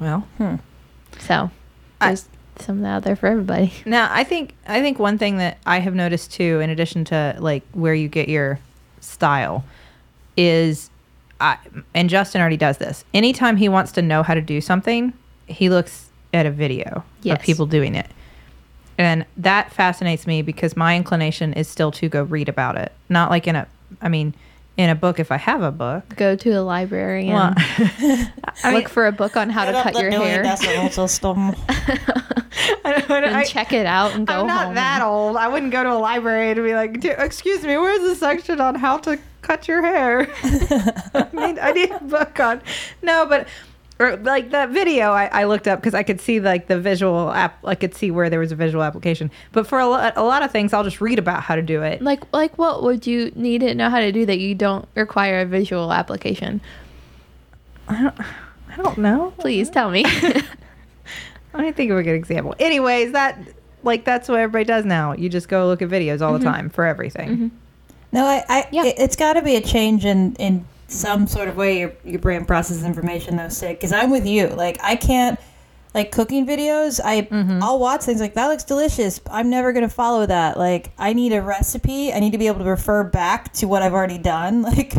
Well, 0.00 0.26
hmm. 0.38 0.56
So 1.20 1.50
I- 2.00 2.08
there's 2.08 2.28
some 2.58 2.84
out 2.84 3.02
there 3.02 3.16
for 3.16 3.26
everybody. 3.26 3.72
Now, 3.86 4.08
I 4.10 4.24
think 4.24 4.54
I 4.66 4.80
think 4.80 4.98
one 4.98 5.18
thing 5.18 5.36
that 5.38 5.58
I 5.66 5.78
have 5.80 5.94
noticed 5.94 6.32
too, 6.32 6.60
in 6.60 6.70
addition 6.70 7.04
to 7.06 7.36
like 7.38 7.62
where 7.72 7.94
you 7.94 8.08
get 8.08 8.28
your 8.28 8.58
style, 9.00 9.64
is, 10.36 10.90
I, 11.40 11.58
and 11.94 12.08
Justin 12.08 12.40
already 12.40 12.56
does 12.56 12.78
this. 12.78 13.04
Anytime 13.14 13.56
he 13.56 13.68
wants 13.68 13.92
to 13.92 14.02
know 14.02 14.22
how 14.22 14.34
to 14.34 14.40
do 14.40 14.60
something, 14.60 15.12
he 15.46 15.68
looks 15.68 16.10
at 16.34 16.46
a 16.46 16.50
video 16.50 17.04
Yes. 17.22 17.38
of 17.38 17.42
people 17.44 17.66
doing 17.66 17.94
it, 17.94 18.06
and 18.98 19.24
that 19.36 19.72
fascinates 19.72 20.26
me 20.26 20.42
because 20.42 20.76
my 20.76 20.96
inclination 20.96 21.52
is 21.52 21.68
still 21.68 21.90
to 21.92 22.08
go 22.08 22.22
read 22.24 22.48
about 22.48 22.76
it, 22.76 22.92
not 23.08 23.30
like 23.30 23.46
in 23.46 23.56
a, 23.56 23.66
I 24.02 24.08
mean, 24.08 24.34
in 24.76 24.90
a 24.90 24.94
book 24.94 25.18
if 25.18 25.32
I 25.32 25.36
have 25.38 25.62
a 25.62 25.72
book. 25.72 26.04
Go 26.16 26.36
to 26.36 26.50
a 26.50 26.60
library 26.60 27.28
and 27.28 27.32
Well, 27.34 27.54
I 28.62 28.70
mean, 28.70 28.74
look 28.74 28.88
for 28.88 29.06
a 29.06 29.12
book 29.12 29.36
on 29.36 29.48
how 29.50 29.64
to 29.64 29.72
cut 29.82 29.94
your 29.98 30.10
hair. 30.10 30.44
I 32.84 32.92
don't, 33.08 33.24
and 33.24 33.36
I- 33.36 33.44
check 33.44 33.72
it 33.72 33.86
out 33.86 34.14
and 34.14 34.26
go 34.26 34.40
I'm 34.40 34.46
not 34.46 34.66
home. 34.66 34.74
that 34.74 35.02
old. 35.02 35.36
I 35.36 35.48
wouldn't 35.48 35.72
go 35.72 35.82
to 35.82 35.92
a 35.92 35.98
library 35.98 36.54
to 36.54 36.62
be 36.62 36.74
like, 36.74 37.04
excuse 37.04 37.62
me, 37.62 37.76
where's 37.76 38.00
the 38.00 38.14
section 38.14 38.60
on 38.60 38.74
how 38.74 38.98
to 38.98 39.18
cut 39.42 39.68
your 39.68 39.82
hair? 39.82 40.28
I, 40.42 41.26
need, 41.32 41.58
I 41.58 41.72
need 41.72 41.90
a 41.90 42.00
book 42.00 42.38
on. 42.40 42.60
No, 43.02 43.26
but 43.26 43.46
or 43.98 44.16
like 44.16 44.50
that 44.50 44.70
video 44.70 45.12
I, 45.12 45.26
I 45.26 45.44
looked 45.44 45.66
up 45.66 45.80
because 45.80 45.94
I 45.94 46.02
could 46.02 46.20
see 46.20 46.40
like 46.40 46.66
the 46.66 46.78
visual 46.78 47.30
app. 47.30 47.58
I 47.64 47.74
could 47.74 47.94
see 47.94 48.10
where 48.10 48.28
there 48.28 48.40
was 48.40 48.52
a 48.52 48.56
visual 48.56 48.82
application. 48.84 49.30
But 49.52 49.66
for 49.66 49.78
a 49.78 49.86
lot, 49.86 50.12
a 50.16 50.22
lot 50.22 50.42
of 50.42 50.50
things, 50.50 50.72
I'll 50.72 50.84
just 50.84 51.00
read 51.00 51.18
about 51.18 51.42
how 51.42 51.56
to 51.56 51.62
do 51.62 51.82
it. 51.82 52.02
Like 52.02 52.22
like 52.32 52.58
what 52.58 52.82
would 52.82 53.06
you 53.06 53.32
need 53.34 53.60
to 53.60 53.74
know 53.74 53.90
how 53.90 54.00
to 54.00 54.12
do 54.12 54.26
that 54.26 54.38
you 54.38 54.54
don't 54.54 54.86
require 54.94 55.40
a 55.40 55.46
visual 55.46 55.92
application? 55.92 56.60
I 57.88 58.02
don't 58.02 58.20
I 58.20 58.76
don't 58.82 58.98
know. 58.98 59.32
Please 59.38 59.70
tell 59.70 59.90
me. 59.90 60.04
I 61.54 61.62
don't 61.62 61.76
think 61.76 61.90
of 61.90 61.96
a 61.96 62.02
good 62.02 62.14
example. 62.14 62.54
Anyways, 62.58 63.12
that 63.12 63.38
like 63.82 64.04
that's 64.04 64.28
what 64.28 64.40
everybody 64.40 64.64
does 64.64 64.84
now. 64.84 65.12
You 65.12 65.28
just 65.28 65.48
go 65.48 65.66
look 65.66 65.80
at 65.80 65.88
videos 65.88 66.20
all 66.20 66.32
the 66.32 66.40
mm-hmm. 66.40 66.48
time 66.48 66.70
for 66.70 66.84
everything. 66.84 67.28
Mm-hmm. 67.30 67.48
No, 68.12 68.24
I, 68.24 68.44
I 68.48 68.68
Yeah. 68.70 68.84
it, 68.84 68.98
has 68.98 69.16
got 69.16 69.34
to 69.34 69.42
be 69.42 69.56
a 69.56 69.60
change 69.60 70.04
in 70.04 70.34
in 70.36 70.66
some 70.88 71.26
sort 71.26 71.48
of 71.48 71.56
way 71.56 71.78
your 71.80 71.92
your 72.04 72.18
brain 72.20 72.44
processes 72.44 72.84
information 72.84 73.36
though, 73.36 73.48
Sid. 73.48 73.76
Because 73.76 73.92
I'm 73.92 74.10
with 74.10 74.26
you. 74.26 74.48
Like 74.48 74.78
I 74.82 74.96
can't 74.96 75.38
like 75.94 76.12
cooking 76.12 76.46
videos. 76.46 77.00
I 77.02 77.22
Mm-hmm. 77.22 77.62
I'll 77.62 77.78
watch 77.78 78.02
things 78.02 78.20
like 78.20 78.34
that 78.34 78.46
looks 78.48 78.64
delicious. 78.64 79.20
I'm 79.30 79.50
never 79.50 79.72
gonna 79.72 79.88
follow 79.88 80.26
that. 80.26 80.58
Like 80.58 80.90
I 80.98 81.12
need 81.12 81.32
a 81.32 81.42
recipe. 81.42 82.12
I 82.12 82.20
need 82.20 82.32
to 82.32 82.38
be 82.38 82.46
able 82.46 82.58
to 82.60 82.64
refer 82.70 83.02
back 83.04 83.52
to 83.54 83.66
what 83.66 83.82
I've 83.82 83.94
already 83.94 84.18
done. 84.18 84.62
Like 84.76 84.94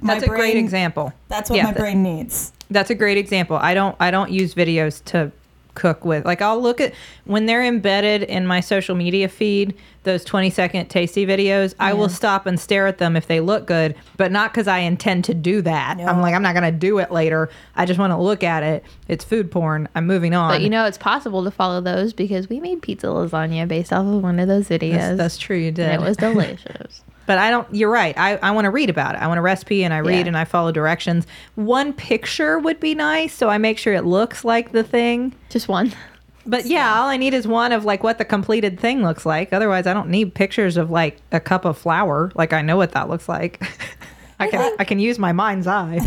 my 0.00 0.14
That's 0.14 0.24
a 0.24 0.28
great 0.28 0.56
example. 0.56 1.12
That's 1.28 1.48
what 1.48 1.56
Yeah, 1.56 1.64
my 1.64 1.72
that- 1.72 1.78
brain 1.80 2.02
needs. 2.02 2.52
That's 2.70 2.90
a 2.90 2.94
great 2.94 3.18
example. 3.18 3.56
I 3.56 3.74
don't 3.74 3.94
I 4.00 4.10
don't 4.10 4.30
use 4.30 4.54
videos 4.54 5.02
to 5.06 5.30
cook 5.74 6.04
with. 6.04 6.24
Like 6.24 6.42
I'll 6.42 6.60
look 6.60 6.80
at 6.80 6.92
when 7.24 7.46
they're 7.46 7.64
embedded 7.64 8.22
in 8.22 8.46
my 8.46 8.60
social 8.60 8.94
media 8.94 9.28
feed, 9.28 9.74
those 10.02 10.24
20 10.24 10.50
second 10.50 10.88
tasty 10.88 11.26
videos, 11.26 11.74
I 11.78 11.92
will 11.92 12.08
stop 12.08 12.46
and 12.46 12.58
stare 12.58 12.86
at 12.86 12.98
them 12.98 13.16
if 13.16 13.26
they 13.26 13.40
look 13.40 13.66
good, 13.66 13.94
but 14.16 14.32
not 14.32 14.54
cuz 14.54 14.66
I 14.66 14.78
intend 14.78 15.24
to 15.26 15.34
do 15.34 15.60
that. 15.62 15.98
Yeah. 15.98 16.10
I'm 16.10 16.20
like 16.20 16.34
I'm 16.34 16.42
not 16.42 16.54
going 16.54 16.70
to 16.72 16.78
do 16.78 16.98
it 16.98 17.10
later. 17.10 17.50
I 17.76 17.84
just 17.86 17.98
want 18.00 18.12
to 18.12 18.16
look 18.16 18.42
at 18.42 18.62
it. 18.62 18.84
It's 19.08 19.24
food 19.24 19.50
porn. 19.50 19.88
I'm 19.94 20.06
moving 20.06 20.34
on. 20.34 20.50
but 20.50 20.62
you 20.62 20.70
know 20.70 20.86
it's 20.86 20.98
possible 20.98 21.44
to 21.44 21.50
follow 21.50 21.80
those 21.80 22.12
because 22.12 22.48
we 22.48 22.60
made 22.60 22.82
pizza 22.82 23.08
lasagna 23.08 23.68
based 23.68 23.92
off 23.92 24.06
of 24.06 24.22
one 24.22 24.38
of 24.38 24.48
those 24.48 24.68
videos. 24.68 24.92
that's, 24.96 25.16
that's 25.18 25.38
true 25.38 25.56
you 25.56 25.70
did. 25.70 25.88
and 25.88 26.02
it 26.02 26.06
was 26.06 26.16
delicious. 26.28 27.02
But 27.26 27.38
I 27.38 27.50
don't. 27.50 27.72
You're 27.74 27.90
right. 27.90 28.16
I, 28.18 28.36
I 28.36 28.50
want 28.50 28.64
to 28.64 28.70
read 28.70 28.90
about 28.90 29.14
it. 29.14 29.18
I 29.20 29.26
want 29.28 29.38
a 29.38 29.42
recipe, 29.42 29.84
and 29.84 29.94
I 29.94 29.98
read 29.98 30.20
Yeah. 30.20 30.26
and 30.28 30.36
I 30.36 30.44
follow 30.44 30.72
directions. 30.72 31.26
One 31.54 31.92
picture 31.92 32.58
would 32.58 32.80
be 32.80 32.94
nice, 32.94 33.32
so 33.32 33.48
I 33.48 33.58
make 33.58 33.78
sure 33.78 33.94
it 33.94 34.04
looks 34.04 34.44
like 34.44 34.72
the 34.72 34.82
thing. 34.82 35.34
Just 35.48 35.68
one. 35.68 35.92
But 36.46 36.64
yeah, 36.66 36.98
all 36.98 37.08
I 37.08 37.16
need 37.18 37.34
is 37.34 37.46
one 37.46 37.70
of 37.70 37.84
like 37.84 38.02
what 38.02 38.18
the 38.18 38.24
completed 38.24 38.80
thing 38.80 39.02
looks 39.02 39.24
like. 39.26 39.52
Otherwise, 39.52 39.86
I 39.86 39.92
don't 39.92 40.08
need 40.08 40.34
pictures 40.34 40.76
of 40.76 40.90
like 40.90 41.18
a 41.30 41.38
cup 41.38 41.64
of 41.64 41.76
flour. 41.78 42.32
Like 42.34 42.52
I 42.52 42.62
know 42.62 42.76
what 42.76 42.92
that 42.92 43.08
looks 43.08 43.28
like. 43.28 43.62
I 44.40 44.48
can 44.48 44.74
I 44.78 44.84
can 44.84 44.98
use 44.98 45.18
my 45.18 45.32
mind's 45.32 45.66
eye. 45.66 46.00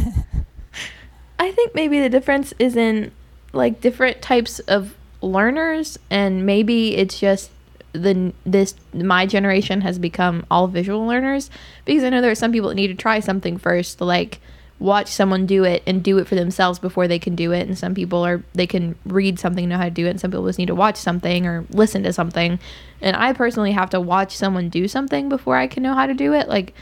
I 1.40 1.52
think 1.52 1.76
maybe 1.76 2.00
the 2.02 2.10
difference 2.10 2.54
is 2.60 2.76
in 2.76 3.12
like 3.54 3.80
different 3.80 4.22
types 4.22 4.60
of 4.60 4.96
learners, 5.22 5.98
and 6.10 6.46
maybe 6.46 6.98
it's 6.98 7.20
just 7.20 7.52
the 7.94 8.34
this 8.46 8.76
my 8.94 9.26
generation 9.26 9.82
has 9.82 10.00
become 10.00 10.46
all 10.50 10.68
visual 10.68 11.06
learners 11.06 11.50
because 11.86 12.04
I 12.04 12.10
know 12.10 12.22
there 12.22 12.32
are 12.32 12.36
some 12.36 12.52
people 12.52 12.70
that 12.70 12.76
need 12.76 12.88
to 12.88 12.96
try 12.96 13.20
something 13.20 13.58
first, 13.58 14.00
to 14.00 14.06
like 14.06 14.40
watch 14.80 15.08
someone 15.08 15.46
do 15.46 15.64
it 15.64 15.82
and 15.86 16.04
do 16.04 16.18
it 16.18 16.28
for 16.28 16.36
themselves 16.36 16.80
before 16.80 17.08
they 17.08 17.20
can 17.20 17.36
do 17.36 17.52
it, 17.52 17.68
and 17.68 17.78
some 17.78 17.94
people 17.94 18.26
are 18.26 18.44
they 18.54 18.68
can 18.68 18.96
read 19.06 19.40
something 19.40 19.70
know 19.70 19.78
how 19.78 19.86
to 19.86 19.92
do 19.92 20.08
it, 20.08 20.12
and 20.12 20.20
some 20.20 20.32
people 20.32 20.48
just 20.48 20.60
need 20.60 20.68
to 20.68 20.76
watch 20.76 20.98
something 20.98 21.46
or 21.46 21.66
listen 21.70 22.04
to 22.04 22.12
something, 22.12 22.60
and 23.00 23.16
I 23.16 23.34
personally 23.34 23.72
have 23.72 23.92
to 23.92 24.02
watch 24.02 24.36
someone 24.36 24.70
do 24.70 24.88
something 24.88 25.30
before 25.30 25.56
I 25.56 25.68
can 25.68 25.84
know 25.84 25.94
how 25.94 26.08
to 26.08 26.14
do 26.14 26.34
it, 26.34 26.50
like 26.50 26.74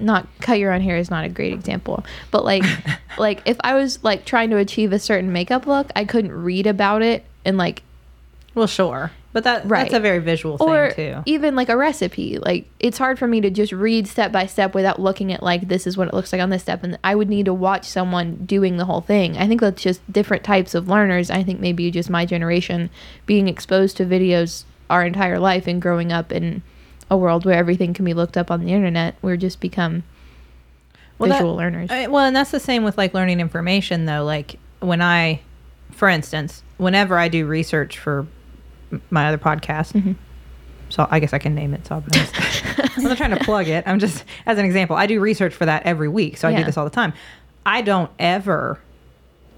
not 0.00 0.26
cut 0.40 0.58
your 0.58 0.72
own 0.72 0.80
hair 0.80 0.96
is 0.96 1.08
not 1.08 1.24
a 1.24 1.28
great 1.28 1.52
example 1.52 2.04
but 2.32 2.44
like 2.44 2.64
like 3.16 3.40
if 3.44 3.56
i 3.60 3.74
was 3.74 4.02
like 4.02 4.24
trying 4.24 4.50
to 4.50 4.56
achieve 4.56 4.92
a 4.92 4.98
certain 4.98 5.32
makeup 5.32 5.68
look 5.68 5.88
i 5.94 6.04
couldn't 6.04 6.32
read 6.32 6.66
about 6.66 7.00
it 7.00 7.24
and 7.44 7.56
like 7.56 7.80
Well, 8.54 8.66
sure, 8.66 9.10
but 9.34 9.44
that 9.44 9.66
Right. 9.68 9.82
that's 9.82 9.92
a 9.92 10.00
very 10.00 10.20
visual 10.20 10.56
or 10.60 10.90
thing 10.92 11.12
too. 11.16 11.22
even 11.26 11.54
like 11.54 11.68
a 11.68 11.76
recipe 11.76 12.38
like 12.38 12.66
it's 12.80 12.96
hard 12.96 13.18
for 13.18 13.26
me 13.26 13.42
to 13.42 13.50
just 13.50 13.72
read 13.72 14.06
step 14.08 14.32
by 14.32 14.46
step 14.46 14.74
without 14.74 14.98
looking 14.98 15.30
at 15.32 15.42
like 15.42 15.68
this 15.68 15.86
is 15.86 15.96
what 15.98 16.08
it 16.08 16.14
looks 16.14 16.32
like 16.32 16.40
on 16.40 16.48
this 16.48 16.62
step 16.62 16.82
and 16.82 16.98
i 17.04 17.14
would 17.14 17.28
need 17.28 17.44
to 17.44 17.52
watch 17.52 17.84
someone 17.84 18.36
doing 18.46 18.78
the 18.78 18.86
whole 18.86 19.02
thing 19.02 19.36
i 19.36 19.46
think 19.46 19.60
that's 19.60 19.82
just 19.82 20.00
different 20.10 20.42
types 20.42 20.74
of 20.74 20.88
learners 20.88 21.30
i 21.30 21.42
think 21.42 21.60
maybe 21.60 21.90
just 21.90 22.08
my 22.08 22.24
generation 22.24 22.88
being 23.26 23.46
exposed 23.48 23.96
to 23.98 24.06
videos 24.06 24.64
our 24.88 25.04
entire 25.04 25.38
life 25.38 25.66
and 25.66 25.82
growing 25.82 26.10
up 26.12 26.30
in 26.32 26.62
a 27.10 27.16
world 27.16 27.44
where 27.44 27.54
everything 27.58 27.92
can 27.92 28.04
be 28.06 28.14
looked 28.14 28.36
up 28.38 28.50
on 28.50 28.64
the 28.64 28.72
internet 28.72 29.14
we're 29.20 29.36
just 29.36 29.60
become 29.60 30.02
Well, 31.18 31.28
that- 31.28 31.36
visual 31.38 31.54
learners 31.56 31.90
I- 31.90 32.06
well, 32.06 32.24
and 32.24 32.34
that's 32.34 32.50
the 32.50 32.60
same 32.60 32.82
with 32.84 32.96
like 32.98 33.14
learning 33.14 33.40
information, 33.40 34.04
though. 34.04 34.24
Like 34.24 34.58
when 34.80 35.00
I, 35.00 35.40
for 35.92 36.08
instance, 36.08 36.62
whenever 36.76 37.16
I 37.18 37.28
do 37.28 37.46
research 37.46 37.98
for 37.98 38.26
my 39.10 39.28
other 39.28 39.38
podcast, 39.38 39.92
Mm-hmm. 39.92 40.12
so 40.88 41.06
I 41.10 41.20
guess 41.20 41.32
I 41.32 41.38
can 41.38 41.54
name 41.54 41.74
it. 41.74 41.86
So 41.86 41.96
I'm, 42.96 43.02
not 43.04 43.16
trying 43.16 43.30
to 43.36 43.44
plug 43.44 43.68
it. 43.68 43.84
I'm 43.86 43.98
just 43.98 44.24
as 44.46 44.58
an 44.58 44.64
example. 44.64 44.96
I 44.96 45.06
do 45.06 45.20
research 45.20 45.54
for 45.54 45.66
that 45.66 45.84
every 45.84 46.08
week, 46.08 46.36
so 46.36 46.48
I 46.48 46.54
do 46.54 46.64
this 46.64 46.76
all 46.76 46.84
the 46.84 46.90
time. 46.90 47.12
I 47.66 47.82
don't 47.82 48.10
ever 48.18 48.78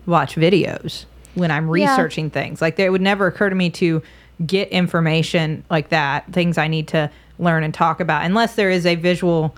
watch 0.07 0.37
videos 0.37 1.05
when 1.35 1.51
I'm 1.51 1.64
Yeah. 1.75 1.90
researching 1.90 2.31
things. 2.31 2.62
Like 2.62 2.79
it 2.79 2.90
would 2.90 3.03
never 3.03 3.27
occur 3.27 3.49
to 3.51 3.55
me 3.57 3.70
to 3.70 4.03
get 4.46 4.68
information 4.68 5.64
like 5.70 5.88
that, 5.90 6.33
things 6.33 6.59
I 6.59 6.68
need 6.68 6.88
to 6.88 7.11
learn 7.38 7.64
and 7.64 7.72
talk 7.75 8.01
about, 8.01 8.25
unless 8.25 8.55
there 8.55 8.70
is 8.70 8.87
a 8.87 8.94
visual 8.94 9.55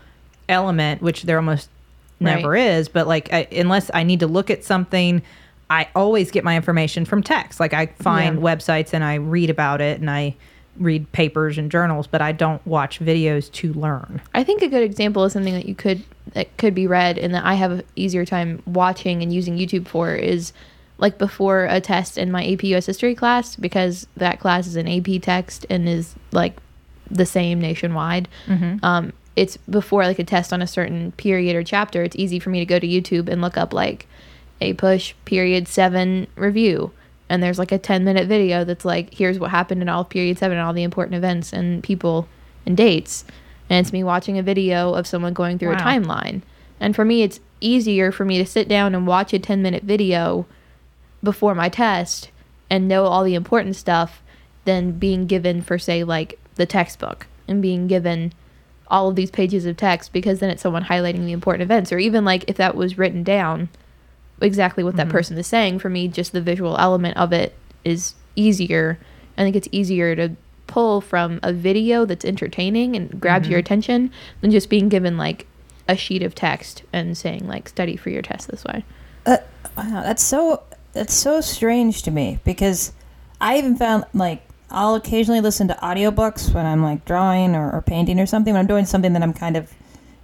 element, 0.48 1.02
which 1.02 1.22
there 1.24 1.36
almost 1.36 1.68
never 2.20 2.50
Right. 2.50 2.62
is. 2.72 2.88
But 2.88 3.06
like, 3.06 3.32
I, 3.32 3.46
unless 3.52 3.90
I 3.92 4.02
need 4.04 4.20
to 4.20 4.26
look 4.26 4.50
at 4.50 4.64
something, 4.64 5.22
I 5.70 5.88
always 5.94 6.30
get 6.30 6.44
my 6.44 6.56
information 6.56 7.04
from 7.04 7.22
text. 7.22 7.60
Like 7.60 7.74
I 7.74 7.86
find 7.86 8.36
Yeah. 8.36 8.42
websites 8.42 8.92
and 8.94 9.04
I 9.04 9.14
read 9.16 9.50
about 9.50 9.80
it 9.80 10.00
and 10.00 10.10
I 10.10 10.34
read 10.78 11.10
papers 11.12 11.58
and 11.58 11.70
journals, 11.70 12.06
but 12.06 12.22
I 12.22 12.32
don't 12.32 12.64
watch 12.66 13.00
videos 13.00 13.50
to 13.52 13.72
learn. 13.72 14.20
I 14.32 14.44
think 14.44 14.62
a 14.62 14.68
good 14.68 14.82
example 14.84 15.24
is 15.24 15.32
something 15.32 15.54
that 15.54 15.66
you 15.66 15.74
could 15.74 16.02
that 16.34 16.56
could 16.58 16.74
be 16.74 16.86
read 16.86 17.18
and 17.18 17.34
that 17.34 17.44
I 17.44 17.54
have 17.54 17.72
an 17.72 17.82
easier 17.96 18.24
time 18.24 18.62
watching 18.66 19.22
and 19.22 19.32
using 19.32 19.56
YouTube 19.58 19.88
for 19.88 20.14
is 20.14 20.52
like 20.98 21.16
before 21.18 21.64
a 21.64 21.80
test 21.80 22.18
in 22.18 22.30
my 22.30 22.46
AP 22.46 22.64
US 22.64 22.86
history 22.86 23.14
class 23.14 23.56
because 23.56 24.06
that 24.16 24.38
class 24.40 24.66
is 24.66 24.76
an 24.76 24.86
AP 24.88 25.20
text 25.22 25.64
and 25.70 25.88
is 25.88 26.14
like 26.32 26.56
the 27.10 27.26
same 27.26 27.60
nationwide. 27.60 28.28
Um, 28.82 29.12
it's 29.36 29.56
before 29.56 30.04
like 30.04 30.18
a 30.18 30.24
test 30.24 30.52
on 30.52 30.60
a 30.62 30.66
certain 30.66 31.12
period 31.12 31.54
or 31.56 31.62
chapter. 31.62 32.02
It's 32.02 32.16
easy 32.16 32.38
for 32.38 32.50
me 32.50 32.58
to 32.60 32.66
go 32.66 32.78
to 32.78 32.86
YouTube 32.86 33.28
and 33.28 33.40
look 33.40 33.56
up 33.56 33.72
like 33.72 34.06
a 34.60 34.72
push 34.74 35.14
period 35.24 35.68
seven 35.68 36.26
review. 36.36 36.92
And 37.28 37.42
there's 37.42 37.58
like 37.58 37.72
a 37.72 37.78
10 37.78 38.04
minute 38.04 38.26
video 38.26 38.64
that's 38.64 38.84
like, 38.84 39.12
here's 39.14 39.38
what 39.38 39.50
happened 39.50 39.82
in 39.82 39.88
all 39.88 40.02
of 40.02 40.08
period 40.08 40.38
seven 40.38 40.56
and 40.56 40.66
all 40.66 40.72
the 40.72 40.82
important 40.82 41.16
events 41.16 41.52
and 41.52 41.82
people 41.82 42.26
and 42.64 42.76
dates. 42.76 43.24
And 43.68 43.84
it's 43.84 43.92
me 43.92 44.02
watching 44.02 44.38
a 44.38 44.42
video 44.42 44.94
of 44.94 45.06
someone 45.06 45.34
going 45.34 45.58
through 45.58 45.70
Wow. 45.70 45.76
a 45.76 45.80
timeline. 45.80 46.42
And 46.80 46.96
for 46.96 47.04
me, 47.04 47.22
it's 47.22 47.40
easier 47.60 48.10
for 48.12 48.24
me 48.24 48.38
to 48.38 48.46
sit 48.46 48.68
down 48.68 48.94
and 48.94 49.06
watch 49.06 49.32
a 49.32 49.38
10 49.38 49.60
minute 49.62 49.82
video 49.82 50.46
before 51.22 51.54
my 51.54 51.68
test 51.68 52.30
and 52.70 52.86
know 52.88 53.04
all 53.04 53.24
the 53.24 53.34
important 53.34 53.76
stuff 53.76 54.22
than 54.64 54.92
being 54.92 55.26
given 55.26 55.60
for 55.62 55.78
say 55.78 56.04
like 56.04 56.38
the 56.54 56.66
textbook 56.66 57.26
and 57.48 57.60
being 57.62 57.86
given 57.86 58.32
all 58.88 59.08
of 59.08 59.16
these 59.16 59.30
pages 59.30 59.66
of 59.66 59.76
text 59.76 60.12
because 60.12 60.38
then 60.38 60.50
it's 60.50 60.62
someone 60.62 60.84
highlighting 60.84 61.24
the 61.24 61.32
important 61.32 61.62
events 61.62 61.92
or 61.92 61.98
even 61.98 62.24
like 62.24 62.44
if 62.48 62.56
that 62.56 62.74
was 62.74 62.96
written 62.98 63.22
down 63.22 63.68
exactly 64.40 64.84
what 64.84 64.96
that 64.96 65.08
person 65.08 65.36
is 65.38 65.46
saying. 65.46 65.78
For 65.78 65.88
me 65.88 66.08
just 66.08 66.32
the 66.32 66.40
visual 66.40 66.76
element 66.78 67.16
of 67.16 67.32
it 67.32 67.54
is 67.84 68.14
easier. 68.36 68.98
I 69.36 69.42
think 69.42 69.56
it's 69.56 69.68
easier 69.72 70.14
to 70.16 70.36
pull 70.66 71.00
from 71.00 71.40
a 71.42 71.52
video 71.52 72.04
that's 72.04 72.24
entertaining 72.24 72.94
and 72.94 73.20
grabs 73.20 73.48
your 73.48 73.58
attention 73.58 74.12
than 74.40 74.50
just 74.50 74.68
being 74.68 74.88
given 74.88 75.16
like 75.16 75.46
a 75.88 75.96
sheet 75.96 76.22
of 76.22 76.34
text 76.34 76.82
and 76.92 77.16
saying 77.16 77.46
like 77.48 77.68
study 77.68 77.96
for 77.96 78.10
your 78.10 78.22
test 78.22 78.48
this 78.48 78.64
way. 78.64 78.84
Uh, 79.26 79.38
wow, 79.76 80.02
that's 80.02 80.22
so 80.22 80.62
that's 80.92 81.14
so 81.14 81.40
strange 81.40 82.02
to 82.02 82.10
me 82.10 82.38
because 82.44 82.92
I 83.40 83.58
even 83.58 83.76
found 83.76 84.04
like 84.14 84.42
I'll 84.70 84.94
occasionally 84.94 85.40
listen 85.40 85.68
to 85.68 85.74
audiobooks 85.74 86.52
when 86.52 86.66
I'm 86.66 86.82
like 86.82 87.04
drawing 87.04 87.56
or, 87.56 87.72
or 87.72 87.82
painting 87.82 88.20
or 88.20 88.26
something 88.26 88.52
when 88.52 88.60
I'm 88.60 88.66
doing 88.66 88.84
something 88.84 89.14
that 89.14 89.22
I'm 89.22 89.32
kind 89.32 89.56
of 89.56 89.72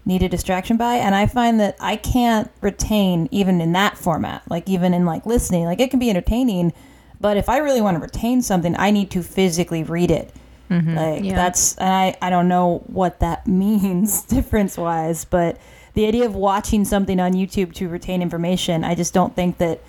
need 0.06 0.22
a 0.22 0.28
distraction 0.28 0.76
by 0.76 0.94
and 0.94 1.14
I 1.14 1.26
find 1.26 1.58
that 1.60 1.76
I 1.80 1.96
can't 1.96 2.50
retain 2.60 3.28
even 3.30 3.60
in 3.60 3.72
that 3.72 3.96
format 3.96 4.42
like 4.48 4.68
even 4.68 4.92
in 4.94 5.04
like 5.04 5.26
listening 5.26 5.64
like 5.64 5.80
it 5.80 5.90
can 5.90 5.98
be 5.98 6.10
entertaining 6.10 6.72
but 7.20 7.36
if 7.36 7.48
I 7.48 7.58
really 7.58 7.80
want 7.80 7.96
to 7.96 8.00
retain 8.00 8.42
something 8.42 8.76
I 8.78 8.90
need 8.90 9.10
to 9.12 9.22
physically 9.22 9.82
read 9.82 10.10
it 10.10 10.32
mm-hmm. 10.70 10.94
like 10.94 11.24
Yeah. 11.24 11.34
that's 11.34 11.76
and 11.76 11.88
I, 11.88 12.16
I 12.20 12.30
don't 12.30 12.48
know 12.48 12.82
what 12.86 13.20
that 13.20 13.46
means 13.48 14.22
difference 14.22 14.76
wise 14.76 15.24
but 15.24 15.58
the 15.94 16.06
idea 16.06 16.26
of 16.26 16.34
watching 16.34 16.84
something 16.84 17.20
on 17.20 17.34
youtube 17.34 17.72
to 17.74 17.88
retain 17.88 18.20
information 18.20 18.82
i 18.82 18.96
just 18.96 19.14
don't 19.14 19.36
think 19.36 19.58
that 19.58 19.80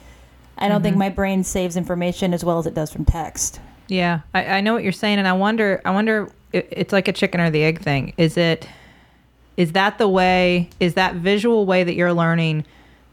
i 0.58 0.68
don't 0.68 0.84
think 0.84 0.94
mm-hmm. 0.94 1.00
my 1.00 1.10
brain 1.10 1.44
saves 1.44 1.76
information 1.76 2.32
as 2.32 2.46
well 2.46 2.60
as 2.60 2.68
it 2.68 2.76
does 2.76 2.92
from 2.92 3.06
text 3.06 3.60
Yeah, 3.88 4.22
I, 4.34 4.46
I 4.46 4.62
know 4.62 4.74
what 4.74 4.84
you're 4.84 4.92
saying, 4.92 5.20
and 5.20 5.28
I 5.28 5.34
wonder. 5.34 5.82
I 5.86 5.92
wonder. 5.92 6.32
It, 6.52 6.68
it's 6.72 6.94
like 6.94 7.08
a 7.08 7.14
chicken 7.14 7.40
or 7.40 7.52
the 7.52 7.64
egg 7.64 7.82
thing. 7.82 8.14
Is 8.18 8.38
it? 8.38 8.68
Is 9.58 9.72
that 9.74 9.98
the 9.98 10.08
way? 10.08 10.70
Is 10.80 10.96
that 10.96 11.16
visual 11.16 11.66
way 11.66 11.84
that 11.84 11.96
you're 11.96 12.14
learning 12.14 12.66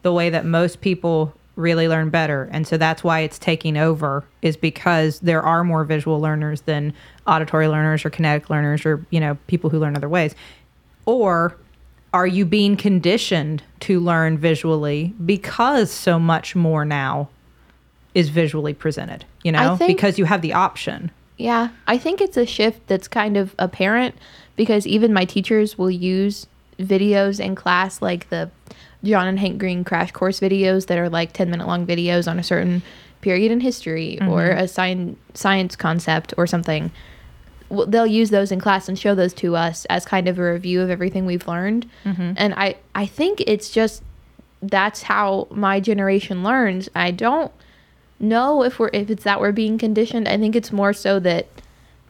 the 0.03 0.13
way 0.13 0.31
that 0.31 0.45
most 0.45 0.81
people 0.81 1.35
really 1.55 1.87
learn 1.87 2.09
better, 2.11 2.49
and 2.51 2.67
so 2.67 2.77
that's 2.77 3.05
why 3.05 3.21
it's 3.21 3.39
taking 3.39 3.77
over? 3.77 4.25
Is 4.41 4.57
because 4.57 5.21
there 5.21 5.43
are 5.43 5.63
more 5.65 5.85
visual 5.85 6.21
learners 6.21 6.63
than 6.63 6.93
auditory 7.27 7.69
learners 7.69 8.05
or 8.05 8.11
kinetic 8.11 8.51
learners 8.51 8.85
or 8.85 9.05
you 9.11 9.21
know 9.21 9.37
people 9.47 9.71
who 9.71 9.79
learn 9.79 9.97
other 9.97 10.09
ways, 10.09 10.35
or 11.07 11.57
are 12.13 12.27
you 12.27 12.45
being 12.45 12.77
conditioned 12.77 13.63
to 13.81 13.99
learn 14.01 14.37
visually 14.37 15.15
because 15.25 15.91
so 15.91 16.19
much 16.19 16.55
more 16.55 16.85
now 16.85 17.29
is 18.15 18.29
visually 18.29 18.75
presented 18.75 19.25
you 19.43 19.51
know 19.51 19.77
think- 19.77 19.97
because 19.97 20.19
you 20.19 20.27
have 20.27 20.43
the 20.43 20.53
option 20.53 21.11
Yeah, 21.39 21.71
I 21.87 21.99
think 21.99 22.21
it's 22.21 22.37
a 22.37 22.47
shift 22.47 22.87
that's 22.87 23.09
kind 23.09 23.37
of 23.37 23.55
apparent 23.59 24.15
because 24.62 24.87
even 24.87 25.12
my 25.12 25.25
teachers 25.25 25.77
will 25.77 25.90
use 25.90 26.46
videos 26.79 27.40
in 27.40 27.57
class 27.57 28.01
like 28.01 28.29
the 28.29 28.48
John 29.03 29.27
and 29.27 29.40
Hank 29.40 29.59
Green 29.59 29.83
crash 29.83 30.12
course 30.12 30.38
videos 30.38 30.87
that 30.87 30.98
are 30.98 31.09
like 31.09 31.33
10 31.33 31.51
minute 31.51 31.66
long 31.66 31.85
videos 31.85 32.31
on 32.31 32.38
a 32.38 32.44
certain 32.44 32.81
period 33.22 33.51
in 33.51 33.59
history 33.59 34.18
mm-hmm. 34.20 34.31
or 34.31 34.51
a 34.51 34.68
science 34.68 35.18
science 35.35 35.75
concept 35.75 36.33
or 36.37 36.46
something. 36.46 36.92
Well, 37.70 37.87
They'll 37.87 38.07
use 38.07 38.31
those 38.31 38.53
in 38.53 38.61
class 38.61 38.88
and 38.88 38.96
show 38.96 39.16
those 39.16 39.35
to 39.35 39.57
us 39.57 39.85
as 39.87 40.05
kind 40.05 40.29
of 40.29 40.38
a 40.38 40.53
review 40.53 40.81
of 40.81 40.90
everything 40.90 41.27
we've 41.27 41.48
learned. 41.48 41.90
Mm-hmm. 42.05 42.35
And 42.37 42.55
I 42.55 42.77
I 42.94 43.07
think 43.07 43.40
it's 43.40 43.70
just 43.70 44.05
that's 44.62 45.03
how 45.03 45.48
my 45.51 45.81
generation 45.81 46.44
learns. 46.44 46.88
I 46.94 47.11
don't 47.11 47.51
know 48.20 48.62
if 48.62 48.79
we're 48.79 48.90
if 48.92 49.11
it's 49.11 49.25
that 49.25 49.40
we're 49.40 49.51
being 49.51 49.77
conditioned. 49.77 50.29
I 50.29 50.38
think 50.38 50.55
it's 50.55 50.70
more 50.70 50.92
so 50.92 51.18
that 51.18 51.48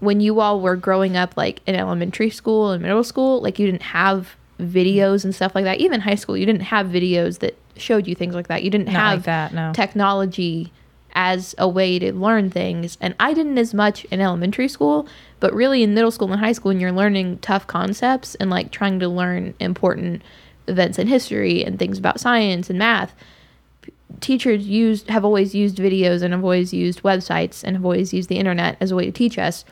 when 0.03 0.21
you 0.21 0.41
all 0.41 0.61
were 0.61 0.75
growing 0.75 1.17
up 1.17 1.37
like 1.37 1.61
in 1.65 1.77
elementary 1.77 2.29
school 2.29 2.73
and 2.73 2.83
middle 2.83 3.05
school, 3.05 3.41
like 3.41 3.61
you 3.61 3.67
didn't 3.67 3.83
have 3.83 4.35
videos 4.61 5.25
and 5.25 5.33
stuff 5.33 5.55
like 5.55 5.63
that. 5.63 5.79
Even 5.79 6.01
high 6.01 6.17
school, 6.17 6.37
you 6.37 6.45
didn't 6.45 6.63
have 6.63 6.89
videos 6.89 7.39
that 7.39 7.57
showed 7.77 8.09
you 8.09 8.17
things 8.17 8.35
like 8.35 8.49
that. 8.49 8.65
You 8.65 8.71
didn't 8.71 8.87
Not 8.87 8.95
like 8.95 9.15
have 9.15 9.25
that, 9.25 9.55
no. 9.55 9.73
technology 9.73 10.73
as 11.15 11.55
a 11.57 11.69
way 11.69 12.01
to 12.01 12.13
learn 12.13 12.51
things. 12.51 12.99
And 13.01 13.15
I 13.21 13.33
didn't 13.33 13.59
as 13.59 13.73
much 13.73 14.05
in 14.07 14.21
elementary 14.21 14.67
school, 14.67 15.07
but 15.39 15.55
really 15.55 15.85
in 15.85 15.95
middle 15.95 16.11
school 16.11 16.33
and 16.33 16.41
high 16.41 16.53
school 16.53 16.71
when 16.71 16.81
you're 16.81 16.91
learning 16.91 17.39
tough 17.39 17.69
concepts 17.69 18.35
and 18.37 18.51
like 18.51 18.73
trying 18.73 18.99
to 18.99 19.09
learn 19.09 19.55
important 19.61 20.23
events 20.67 20.99
in 20.99 21.07
history 21.07 21.65
and 21.65 21.79
things 21.79 21.97
about 21.97 22.19
science 22.19 22.69
and 22.69 22.79
math 22.79 23.15
teachers 24.21 24.67
used 24.67 25.09
have 25.09 25.25
always 25.25 25.55
used 25.55 25.79
videos 25.79 26.23
and 26.23 26.33
have 26.35 26.43
always 26.43 26.73
used 26.73 27.03
websites 27.03 27.65
and 27.65 27.77
have 27.77 27.85
always 27.85 28.13
used 28.13 28.29
the 28.29 28.39
internet 28.39 28.77
as 28.81 28.91
a 28.91 28.97
way 28.97 29.05
to 29.07 29.13
teach 29.13 29.39
us. 29.39 29.65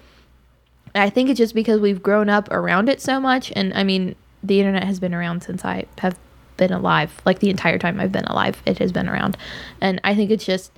I 0.94 1.10
think 1.10 1.30
it's 1.30 1.38
just 1.38 1.54
because 1.54 1.80
we've 1.80 2.02
grown 2.02 2.28
up 2.28 2.50
around 2.50 2.88
it 2.88 3.00
so 3.00 3.20
much 3.20 3.52
and 3.54 3.72
I 3.74 3.84
mean 3.84 4.14
the 4.42 4.58
internet 4.60 4.84
has 4.84 4.98
been 4.98 5.14
around 5.14 5.42
since 5.42 5.64
I 5.64 5.84
have 5.98 6.18
been 6.56 6.72
alive. 6.72 7.20
Like 7.24 7.40
the 7.40 7.50
entire 7.50 7.78
time 7.78 8.00
I've 8.00 8.12
been 8.12 8.24
alive, 8.24 8.62
it 8.66 8.78
has 8.78 8.92
been 8.92 9.08
around. 9.08 9.36
And 9.80 10.00
I 10.04 10.14
think 10.14 10.30
it's 10.30 10.44
just 10.44 10.72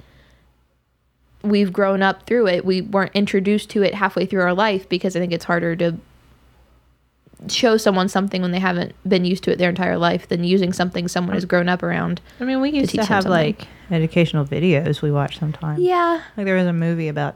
we've 1.43 1.73
grown 1.73 2.03
up 2.03 2.27
through 2.27 2.47
it. 2.49 2.65
We 2.65 2.83
weren't 2.83 3.13
introduced 3.15 3.71
to 3.71 3.83
it 3.83 3.95
halfway 3.95 4.27
through 4.27 4.43
our 4.43 4.55
life 4.55 4.89
because 4.89 5.17
I 5.17 5.21
think 5.21 5.33
it's 5.33 5.45
harder 5.45 5.75
to 5.77 5.97
show 7.49 7.77
someone 7.77 8.09
something 8.09 8.41
when 8.43 8.53
they 8.53 8.61
haven't 8.61 8.95
been 9.09 9.25
used 9.25 9.43
to 9.45 9.51
it 9.53 9.59
their 9.59 9.69
entire 9.71 9.99
life 9.99 10.29
than 10.29 10.45
using 10.45 10.73
something 10.73 11.09
someone 11.09 11.35
has 11.35 11.45
grown 11.45 11.69
up 11.69 11.83
around. 11.83 12.21
i 12.39 12.45
mean 12.45 12.61
we 12.61 12.71
used 12.71 12.93
to, 12.93 12.99
them 12.99 13.07
have 13.07 13.27
like 13.27 13.67
educational 13.91 14.45
videos 14.45 15.03
we 15.03 15.11
watch 15.11 15.41
sometimes 15.41 15.81
Yeah. 15.81 16.23
like 16.37 16.47
there 16.47 16.55
was 16.55 16.69
a 16.69 16.73
movie 16.73 17.09
about 17.09 17.35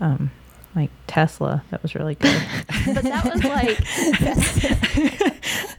um 0.00 0.30
like 0.74 0.90
tesla 1.06 1.62
that 1.70 1.82
was 1.82 1.94
really 1.94 2.14
good 2.14 2.42
But 2.86 3.02
that 3.04 3.24
was 3.24 3.44
like 3.44 3.78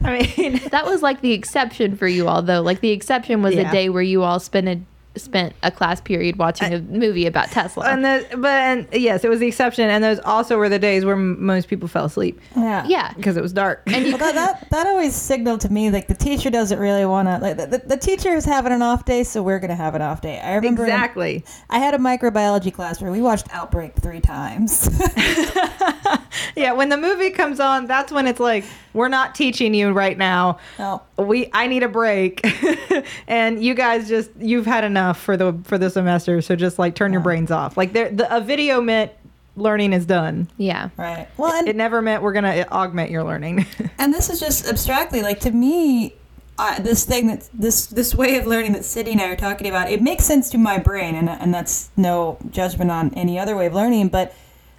i 0.02 0.28
mean 0.36 0.60
that 0.70 0.84
was 0.86 1.02
like 1.02 1.20
the 1.20 1.32
exception 1.32 1.96
for 1.96 2.06
you 2.06 2.28
all 2.28 2.42
though. 2.42 2.62
Like 2.62 2.80
the 2.80 2.90
exception 2.90 3.42
was 3.42 3.54
Yeah. 3.54 3.70
day 3.72 3.88
where 3.88 4.02
you 4.02 4.22
all 4.22 4.38
spent 4.40 4.68
a 4.68 4.80
spent 5.16 5.54
a 5.62 5.70
class 5.70 6.00
period 6.00 6.36
watching 6.36 6.72
a 6.74 6.80
movie 6.80 7.26
about 7.26 7.48
Tesla. 7.50 7.84
and 7.88 8.04
the 8.04 8.26
but 8.36 8.46
and 8.50 8.88
yes 8.92 9.22
it 9.24 9.28
was 9.28 9.38
the 9.40 9.46
exception 9.46 9.88
and 9.88 10.02
those 10.02 10.18
also 10.20 10.56
were 10.58 10.68
the 10.68 10.78
days 10.78 11.04
where 11.04 11.14
m- 11.14 11.44
most 11.44 11.68
people 11.68 11.86
fell 11.88 12.06
asleep 12.06 12.40
Yeah. 12.56 12.84
yeah. 12.86 13.12
because 13.14 13.36
it 13.36 13.42
was 13.42 13.52
dark 13.52 13.82
and 13.86 14.04
Well, 14.06 14.18
that, 14.18 14.34
that 14.34 14.70
that 14.70 14.86
always 14.88 15.14
signaled 15.14 15.60
to 15.62 15.72
me 15.72 15.90
like 15.90 16.08
the 16.08 16.14
teacher 16.14 16.50
doesn't 16.50 16.78
really 16.78 17.04
want 17.04 17.28
to 17.28 17.38
like 17.38 17.56
the, 17.56 17.66
the, 17.66 17.78
the 17.86 17.96
teacher 17.96 18.34
is 18.34 18.44
having 18.44 18.72
an 18.72 18.82
off 18.82 19.04
day, 19.04 19.22
so 19.24 19.42
we're 19.42 19.58
gonna 19.60 19.74
have 19.76 19.94
an 19.94 20.02
off 20.02 20.20
day. 20.20 20.40
I 20.40 20.54
remember 20.56 20.82
in- 20.84 20.88
exactly 20.90 21.44
I 21.70 21.78
had 21.78 21.94
a 21.94 21.98
microbiology 21.98 22.72
class 22.72 23.00
where 23.00 23.10
we 23.12 23.20
watched 23.22 23.46
Outbreak 23.52 23.94
three 23.96 24.20
times. 24.20 24.88
yeah 26.56 26.72
when 26.72 26.88
the 26.88 26.96
movie 26.96 27.30
comes 27.30 27.60
on 27.60 27.86
that's 27.86 28.10
when 28.12 28.26
it's 28.26 28.40
like 28.40 28.64
we're 28.92 29.08
not 29.08 29.34
teaching 29.34 29.74
you 29.74 29.92
right 29.92 30.18
now 30.18 30.58
no, 30.78 31.02
we 31.18 31.48
i 31.52 31.66
need 31.66 31.82
a 31.82 31.88
break 31.88 32.40
and 33.28 33.62
you 33.64 33.74
guys 33.74 34.08
just 34.08 34.30
you've 34.38 34.66
had 34.66 34.84
enough 34.84 35.03
for 35.12 35.36
the 35.36 35.52
for 35.64 35.76
the 35.78 35.90
semester 35.90 36.40
so 36.40 36.56
just 36.56 36.78
like 36.78 36.94
turn 36.94 37.12
your 37.12 37.20
brains 37.20 37.50
off 37.50 37.76
like 37.76 37.92
there 37.92 38.10
the, 38.10 38.34
a 38.36 38.40
video 38.40 38.80
meant 38.80 39.12
learning 39.56 39.92
is 39.92 40.04
done 40.06 40.48
Yeah. 40.56 40.88
right. 40.96 41.28
Well, 41.36 41.52
and, 41.52 41.68
it 41.68 41.76
never 41.76 42.02
meant 42.02 42.22
we're 42.22 42.32
gonna 42.32 42.66
augment 42.72 43.10
your 43.10 43.22
learning 43.22 43.66
and 43.98 44.12
this 44.12 44.28
is 44.30 44.40
just 44.40 44.66
abstractly 44.68 45.22
like 45.22 45.40
to 45.40 45.50
me. 45.50 46.14
Uh, 46.56 46.80
this 46.80 47.04
thing 47.04 47.26
that 47.26 47.48
this 47.52 47.86
this 47.86 48.14
way 48.14 48.36
of 48.36 48.46
learning 48.46 48.72
that 48.74 48.82
Sydnee 48.82 49.10
and 49.10 49.20
I 49.20 49.26
are 49.26 49.34
talking 49.34 49.66
about, 49.68 49.90
it 49.90 50.00
makes 50.00 50.24
sense 50.24 50.48
to 50.50 50.58
my 50.58 50.78
brain, 50.78 51.16
and 51.16 51.28
and 51.28 51.52
that's 51.52 51.90
no 51.96 52.38
judgment 52.52 52.92
on 52.92 53.12
any 53.14 53.40
other 53.40 53.56
way 53.56 53.66
of 53.66 53.74
learning. 53.74 54.06
But 54.10 54.32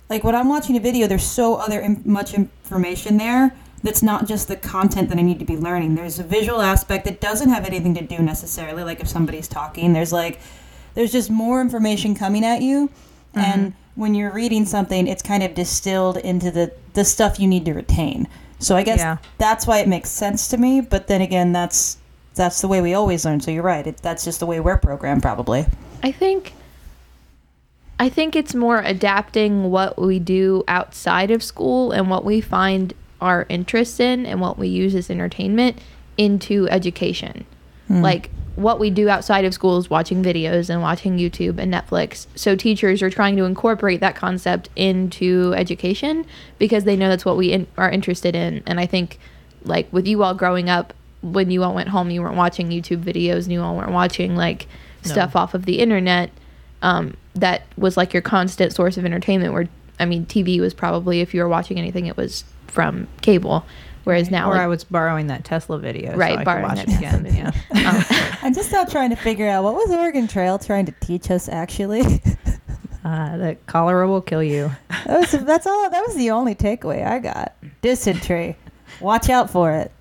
like 0.10 0.24
when 0.24 0.36
I'm 0.36 0.48
watching 0.48 0.78
a 0.78 0.80
video, 0.80 1.06
there's 1.06 1.26
so 1.26 1.56
other 1.56 1.82
Im- 1.82 2.02
much 2.06 2.34
information 2.34 3.18
there 3.18 3.54
that's 3.86 4.02
not 4.02 4.28
just 4.28 4.48
the 4.48 4.56
content 4.56 5.10
that 5.10 5.18
I 5.18 5.22
need 5.22 5.40
to 5.40 5.46
be 5.46 5.56
learning. 5.56 5.96
There's 5.96 6.18
a 6.20 6.24
visual 6.24 6.60
aspect 6.62 7.06
that 7.06 7.22
doesn't 7.22 7.50
have 7.50 7.66
anything 7.66 7.94
to 7.96 8.04
do 8.04 8.18
necessarily, 8.18 8.84
like 8.84 9.00
if 9.00 9.08
somebody's 9.08 9.48
talking. 9.48 9.94
There's 9.94 10.12
like 10.12 10.40
there's 10.96 11.12
just 11.12 11.30
more 11.30 11.62
information 11.62 12.16
coming 12.16 12.44
at 12.44 12.62
you, 12.62 12.88
mm-hmm. 12.88 13.40
and 13.40 13.74
when 13.94 14.16
you're 14.16 14.32
reading 14.32 14.66
something, 14.66 15.08
it's 15.08 15.22
kind 15.22 15.44
of 15.44 15.54
distilled 15.54 16.18
into 16.18 16.50
the 16.52 16.74
the 16.94 17.06
stuff 17.06 17.40
you 17.40 17.48
need 17.48 17.64
to 17.66 17.74
retain. 17.74 18.28
So 18.60 18.76
I 18.76 18.84
guess 18.84 19.00
Yeah. 19.00 19.18
that's 19.38 19.68
why 19.68 19.80
it 19.80 19.88
makes 19.88 20.10
sense 20.10 20.48
to 20.48 20.58
me. 20.58 20.82
But 20.82 21.08
then 21.08 21.22
again, 21.22 21.52
that's 21.52 21.98
that's 22.34 22.62
the 22.62 22.68
way 22.68 22.82
we 22.82 22.94
always 22.94 23.24
learn. 23.24 23.40
So 23.40 23.52
you're 23.52 23.64
right. 23.64 23.86
It, 23.86 23.98
that's 23.98 24.26
just 24.26 24.40
the 24.40 24.46
way 24.46 24.60
we're 24.60 24.78
programmed, 24.78 25.22
probably. 25.22 25.66
I 26.02 26.12
think 26.12 26.54
I 28.00 28.10
think 28.10 28.36
it's 28.36 28.56
more 28.56 28.80
adapting 28.80 29.70
what 29.70 30.02
we 30.02 30.20
do 30.20 30.64
outside 30.68 31.32
of 31.32 31.44
school 31.44 31.92
and 31.92 32.10
what 32.10 32.26
we 32.26 32.42
find 32.42 32.94
our 33.22 33.46
interests 33.50 34.00
in 34.00 34.26
and 34.26 34.42
what 34.42 34.58
we 34.58 34.68
use 34.68 34.96
as 34.96 35.10
entertainment 35.10 35.80
into 36.18 36.68
education. 36.70 37.46
Like 38.02 38.32
what 38.56 38.80
we 38.80 38.90
do 38.90 39.10
outside 39.10 39.46
of 39.46 39.54
school 39.54 39.78
is 39.78 39.90
watching 39.90 40.24
videos 40.24 40.70
and 40.70 40.82
watching 40.82 41.18
YouTube 41.18 41.60
and 41.60 41.74
Netflix. 41.74 42.26
So 42.36 42.56
teachers 42.56 43.02
are 43.02 43.10
trying 43.10 43.36
to 43.38 43.44
incorporate 43.44 44.00
that 44.00 44.16
concept 44.16 44.70
into 44.76 45.54
education 45.56 46.26
because 46.58 46.84
they 46.86 46.96
know 46.96 47.10
that's 47.10 47.26
what 47.26 47.38
we 47.38 47.52
in, 47.52 47.68
are 47.78 47.92
interested 47.92 48.36
in. 48.36 48.64
And 48.66 48.80
I 48.80 48.86
think 48.86 49.20
like 49.64 49.92
with 49.92 50.08
you 50.08 50.24
all 50.24 50.34
growing 50.34 50.70
up 50.70 50.94
when 51.22 51.52
you 51.52 51.64
all 51.64 51.74
went 51.74 51.90
home 51.90 52.12
you 52.12 52.22
weren't 52.22 52.36
watching 52.36 52.70
YouTube 52.70 53.04
videos 53.04 53.44
and 53.44 53.52
you 53.52 53.62
all 53.62 53.76
weren't 53.76 53.92
watching 53.92 54.36
like 54.36 54.68
stuff 55.02 55.36
off 55.36 55.54
of 55.54 55.66
the 55.66 55.80
internet 55.80 56.32
um, 56.82 57.16
that 57.34 57.64
was 57.78 57.98
like 57.98 58.14
your 58.14 58.22
constant 58.22 58.74
source 58.74 58.98
of 58.98 59.06
entertainment 59.06 59.54
where 59.54 59.68
i 60.00 60.06
mean 60.06 60.26
tv 60.26 60.60
was 60.60 60.74
probably 60.74 61.22
if 61.22 61.34
you 61.34 61.42
were 61.42 61.48
watching 61.48 61.78
anything 61.78 62.06
it 62.06 62.18
was 62.18 62.44
from 62.68 63.08
cable 63.22 63.66
whereas 64.04 64.30
now 64.30 64.48
or 64.50 64.54
like, 64.54 64.62
i 64.62 64.68
was 64.68 64.84
borrowing 64.84 65.28
that 65.28 65.44
tesla 65.44 65.80
video 65.80 66.12
so 66.12 66.18
Right, 66.18 66.38
could 66.38 66.46
borrowing 66.46 66.78
it 66.78 66.88
again 66.88 67.26
yeah 67.32 67.52
um, 67.90 68.04
I'm 68.42 68.54
just 68.54 68.72
now 68.72 68.86
trying 68.86 69.10
to 69.10 69.16
figure 69.16 69.48
out 69.50 69.64
what 69.64 69.74
was 69.74 69.90
Oregon 69.90 70.28
Trail 70.28 70.60
trying 70.60 70.86
to 70.86 70.92
teach 71.02 71.32
us. 71.32 71.50
Actually, 71.50 72.02
uh, 73.04 73.38
that 73.38 73.66
cholera 73.66 74.08
will 74.08 74.22
kill 74.22 74.44
you 74.44 74.72
that 74.90 75.20
was 75.20 75.32
that's 75.32 75.66
all. 75.66 75.90
That 75.90 76.04
was 76.06 76.16
the 76.16 76.30
only 76.30 76.54
takeaway 76.54 77.06
I 77.06 77.18
got. 77.20 77.56
Dysentery. 77.82 78.56
Watch 79.02 79.30
out 79.30 79.50
for 79.50 79.72
it. 79.72 79.92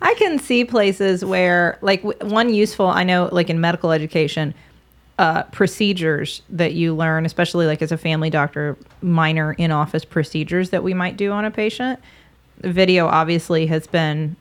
I 0.00 0.14
can 0.14 0.38
see 0.38 0.64
places 0.64 1.24
where, 1.24 1.78
like, 1.82 2.02
w- 2.02 2.18
one 2.34 2.52
useful, 2.52 2.86
I 2.86 3.04
know, 3.04 3.28
like 3.32 3.48
in 3.48 3.60
medical 3.60 3.92
education, 3.92 4.54
uh, 5.18 5.44
procedures 5.44 6.42
that 6.50 6.74
you 6.74 6.94
learn, 6.94 7.24
especially 7.24 7.66
like 7.66 7.82
as 7.82 7.92
a 7.92 7.98
family 7.98 8.30
doctor, 8.30 8.76
minor 9.00 9.52
in 9.52 9.70
office 9.70 10.04
procedures 10.04 10.70
that 10.70 10.82
we 10.82 10.94
might 10.94 11.16
do 11.16 11.30
on 11.30 11.44
a 11.44 11.50
patient. 11.50 12.00
Video 12.58 13.06
obviously 13.06 13.66
has 13.66 13.86
been 13.86 14.36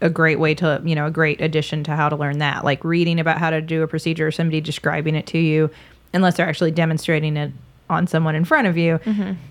a 0.00 0.10
great 0.10 0.38
way 0.38 0.54
to, 0.54 0.82
you 0.84 0.94
know, 0.94 1.06
a 1.06 1.10
great 1.10 1.40
addition 1.40 1.82
to 1.84 1.96
how 1.96 2.08
to 2.08 2.16
learn 2.16 2.38
that. 2.38 2.64
Like 2.64 2.84
reading 2.84 3.20
about 3.20 3.38
how 3.38 3.50
to 3.50 3.60
do 3.60 3.82
a 3.82 3.88
procedure, 3.88 4.26
or 4.26 4.30
somebody 4.30 4.60
describing 4.60 5.14
it 5.14 5.26
to 5.28 5.38
you, 5.38 5.70
unless 6.12 6.36
they're 6.36 6.48
actually 6.48 6.72
demonstrating 6.72 7.36
it 7.36 7.52
on 7.88 8.06
someone 8.06 8.34
in 8.34 8.44
front 8.44 8.66
of 8.66 8.76
you, 8.76 8.98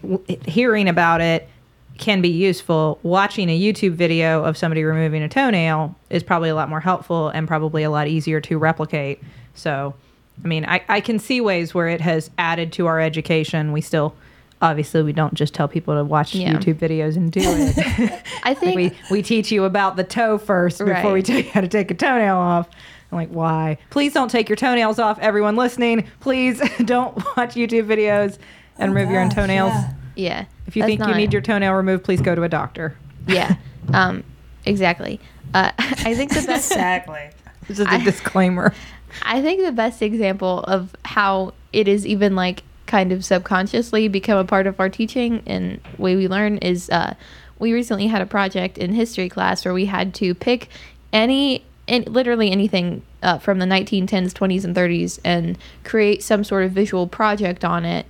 w- 0.02 0.24
hearing 0.46 0.90
about 0.90 1.22
it 1.22 1.50
can 1.98 2.22
be 2.22 2.30
useful. 2.30 3.00
Watching 3.04 3.50
a 3.50 3.58
YouTube 3.60 3.94
video 3.94 4.44
of 4.44 4.58
somebody 4.58 4.84
removing 4.84 5.24
a 5.24 5.30
toenail 5.30 5.96
is 6.10 6.24
probably 6.24 6.50
a 6.50 6.56
lot 6.56 6.70
more 6.70 6.82
helpful 6.82 7.30
and 7.30 7.48
probably 7.48 7.84
a 7.84 7.90
lot 7.90 8.08
easier 8.08 8.42
to 8.42 8.58
replicate. 8.58 9.22
So 9.54 9.96
I 10.44 10.48
mean, 10.48 10.66
I, 10.66 10.82
I 10.90 11.02
can 11.02 11.18
see 11.20 11.42
ways 11.42 11.74
where 11.74 11.88
it 11.88 12.02
has 12.02 12.30
added 12.38 12.72
to 12.74 12.86
our 12.88 13.00
education. 13.00 13.72
We 13.72 13.82
still, 13.82 14.16
obviously, 14.62 15.02
we 15.02 15.14
don't 15.14 15.34
just 15.34 15.54
tell 15.54 15.68
people 15.68 15.96
to 15.96 16.04
watch 16.04 16.36
Yeah. 16.36 16.54
YouTube 16.54 16.76
videos 16.76 17.16
and 17.16 17.32
do 17.32 17.40
it. 17.44 18.24
I 18.44 18.54
think 18.54 18.76
we, 18.76 18.92
we 19.10 19.22
teach 19.22 19.52
you 19.52 19.64
about 19.64 19.96
the 19.96 20.04
toe 20.04 20.38
first 20.38 20.80
before 20.80 20.94
Right. 20.94 21.14
we 21.14 21.22
tell 21.22 21.38
you 21.40 21.50
how 21.50 21.62
to 21.62 21.68
take 21.68 21.90
a 21.90 21.94
toenail 21.96 22.36
off. 22.38 22.70
I'm 23.12 23.18
like, 23.18 23.30
why? 23.30 23.78
Please 23.92 24.14
don't 24.14 24.30
take 24.30 24.50
your 24.50 24.56
toenails 24.56 25.00
off, 25.00 25.18
everyone 25.20 25.56
listening. 25.56 26.08
Please 26.20 26.60
don't 26.86 27.16
watch 27.38 27.56
YouTube 27.56 27.88
videos 27.88 28.38
and 28.78 28.94
remove 28.94 29.12
your 29.12 29.22
own 29.22 29.30
toenails. 29.30 29.72
yeah. 29.74 29.94
yeah. 30.16 30.46
If 30.68 30.76
you 30.76 30.82
that's 30.82 30.90
think 30.98 31.08
you 31.08 31.14
need 31.16 31.32
your 31.32 31.42
toenail 31.44 31.74
removed, 31.74 32.04
please 32.04 32.20
go 32.22 32.34
to 32.36 32.44
a 32.44 32.50
doctor. 32.50 32.98
yeah, 33.28 33.56
um, 33.94 34.24
exactly. 34.66 35.20
Uh, 35.54 35.72
I 35.78 36.14
think 36.16 36.32
the 36.32 36.42
best 36.46 36.72
Exactly. 36.72 37.30
This 37.68 37.80
is 37.80 37.86
a 37.86 37.92
I- 37.92 38.04
disclaimer. 38.04 38.74
I 39.22 39.42
think 39.42 39.64
the 39.64 39.72
best 39.72 40.02
example 40.02 40.60
of 40.62 40.96
how 41.06 41.54
it 41.74 41.88
is 41.88 42.06
even 42.06 42.36
like 42.36 42.64
kind 42.86 43.12
of 43.12 43.26
subconsciously 43.26 44.08
become 44.08 44.38
a 44.38 44.46
part 44.46 44.68
of 44.68 44.80
our 44.80 44.90
teaching 44.90 45.42
and 45.46 45.80
way 45.98 46.16
we 46.16 46.28
learn 46.28 46.58
is 46.58 46.90
uh, 46.90 47.16
we 47.60 47.74
recently 47.74 48.08
had 48.08 48.22
a 48.22 48.26
project 48.26 48.78
in 48.78 48.94
history 48.94 49.30
class 49.30 49.66
where 49.66 49.74
we 49.74 49.86
had 49.86 50.14
to 50.16 50.36
pick 50.36 50.70
any 51.12 51.66
and 51.88 52.08
literally 52.10 52.52
anything 52.52 53.04
uh, 53.22 53.38
from 53.38 53.60
the 53.60 53.66
1910s, 53.66 54.34
20s, 54.34 54.64
and 54.64 54.76
30s 54.76 55.20
and 55.24 55.58
create 55.84 56.24
some 56.24 56.44
sort 56.44 56.64
of 56.64 56.72
visual 56.72 57.08
project 57.08 57.64
on 57.64 57.86
it 57.86 58.06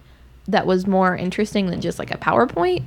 that 0.47 0.65
was 0.65 0.87
more 0.87 1.15
interesting 1.15 1.67
than 1.67 1.81
just 1.81 1.99
like 1.99 2.11
a 2.11 2.17
PowerPoint. 2.17 2.83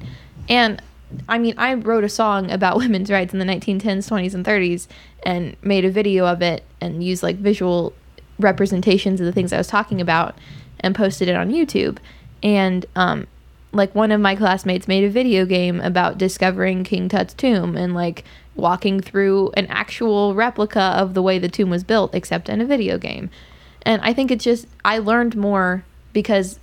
And 0.49 0.81
I 1.29 1.39
mean, 1.39 1.55
I 1.59 1.75
wrote 1.75 2.05
a 2.05 2.09
song 2.09 2.51
about 2.51 2.77
women's 2.79 3.11
rights 3.11 3.33
in 3.33 3.39
the 3.39 3.45
1910s, 3.45 4.09
20s, 4.09 4.35
and 4.35 4.45
30s 4.45 4.87
and 5.25 5.57
made 5.62 5.85
a 5.85 5.91
video 5.91 6.27
of 6.27 6.43
it 6.43 6.64
and 6.81 7.03
used 7.03 7.23
like 7.23 7.37
visual 7.37 7.93
representations 8.39 9.20
of 9.20 9.26
the 9.26 9.32
things 9.32 9.53
I 9.53 9.59
was 9.59 9.66
talking 9.66 10.01
about 10.01 10.36
and 10.80 10.95
posted 10.95 11.28
it 11.28 11.36
on 11.36 11.51
YouTube. 11.51 11.99
And 12.43 12.86
um, 12.95 13.26
like 13.72 13.95
one 13.95 14.12
of 14.12 14.20
my 14.20 14.36
classmates 14.36 14.89
made 14.89 15.05
a 15.05 15.11
video 15.11 15.45
game 15.45 15.80
about 15.80 16.18
discovering 16.18 16.84
King 16.84 17.09
Tut's 17.09 17.34
tomb 17.34 17.76
and 17.76 17.95
like 17.95 18.24
walking 18.55 19.01
through 19.01 19.51
an 19.57 19.66
actual 19.66 20.34
replica 20.34 20.80
of 20.80 21.14
the 21.14 21.22
way 21.22 21.39
the 21.39 21.49
tomb 21.49 21.70
was 21.70 21.84
built, 21.84 22.14
except 22.14 22.49
in 22.49 22.61
a 22.61 22.66
video 22.66 22.99
game. 22.99 23.30
And 23.82 24.03
I 24.03 24.12
think 24.12 24.30
it's 24.30 24.45
just, 24.45 24.66
I 24.84 24.99
learned 24.99 25.36
more 25.36 25.84
because 26.12 26.59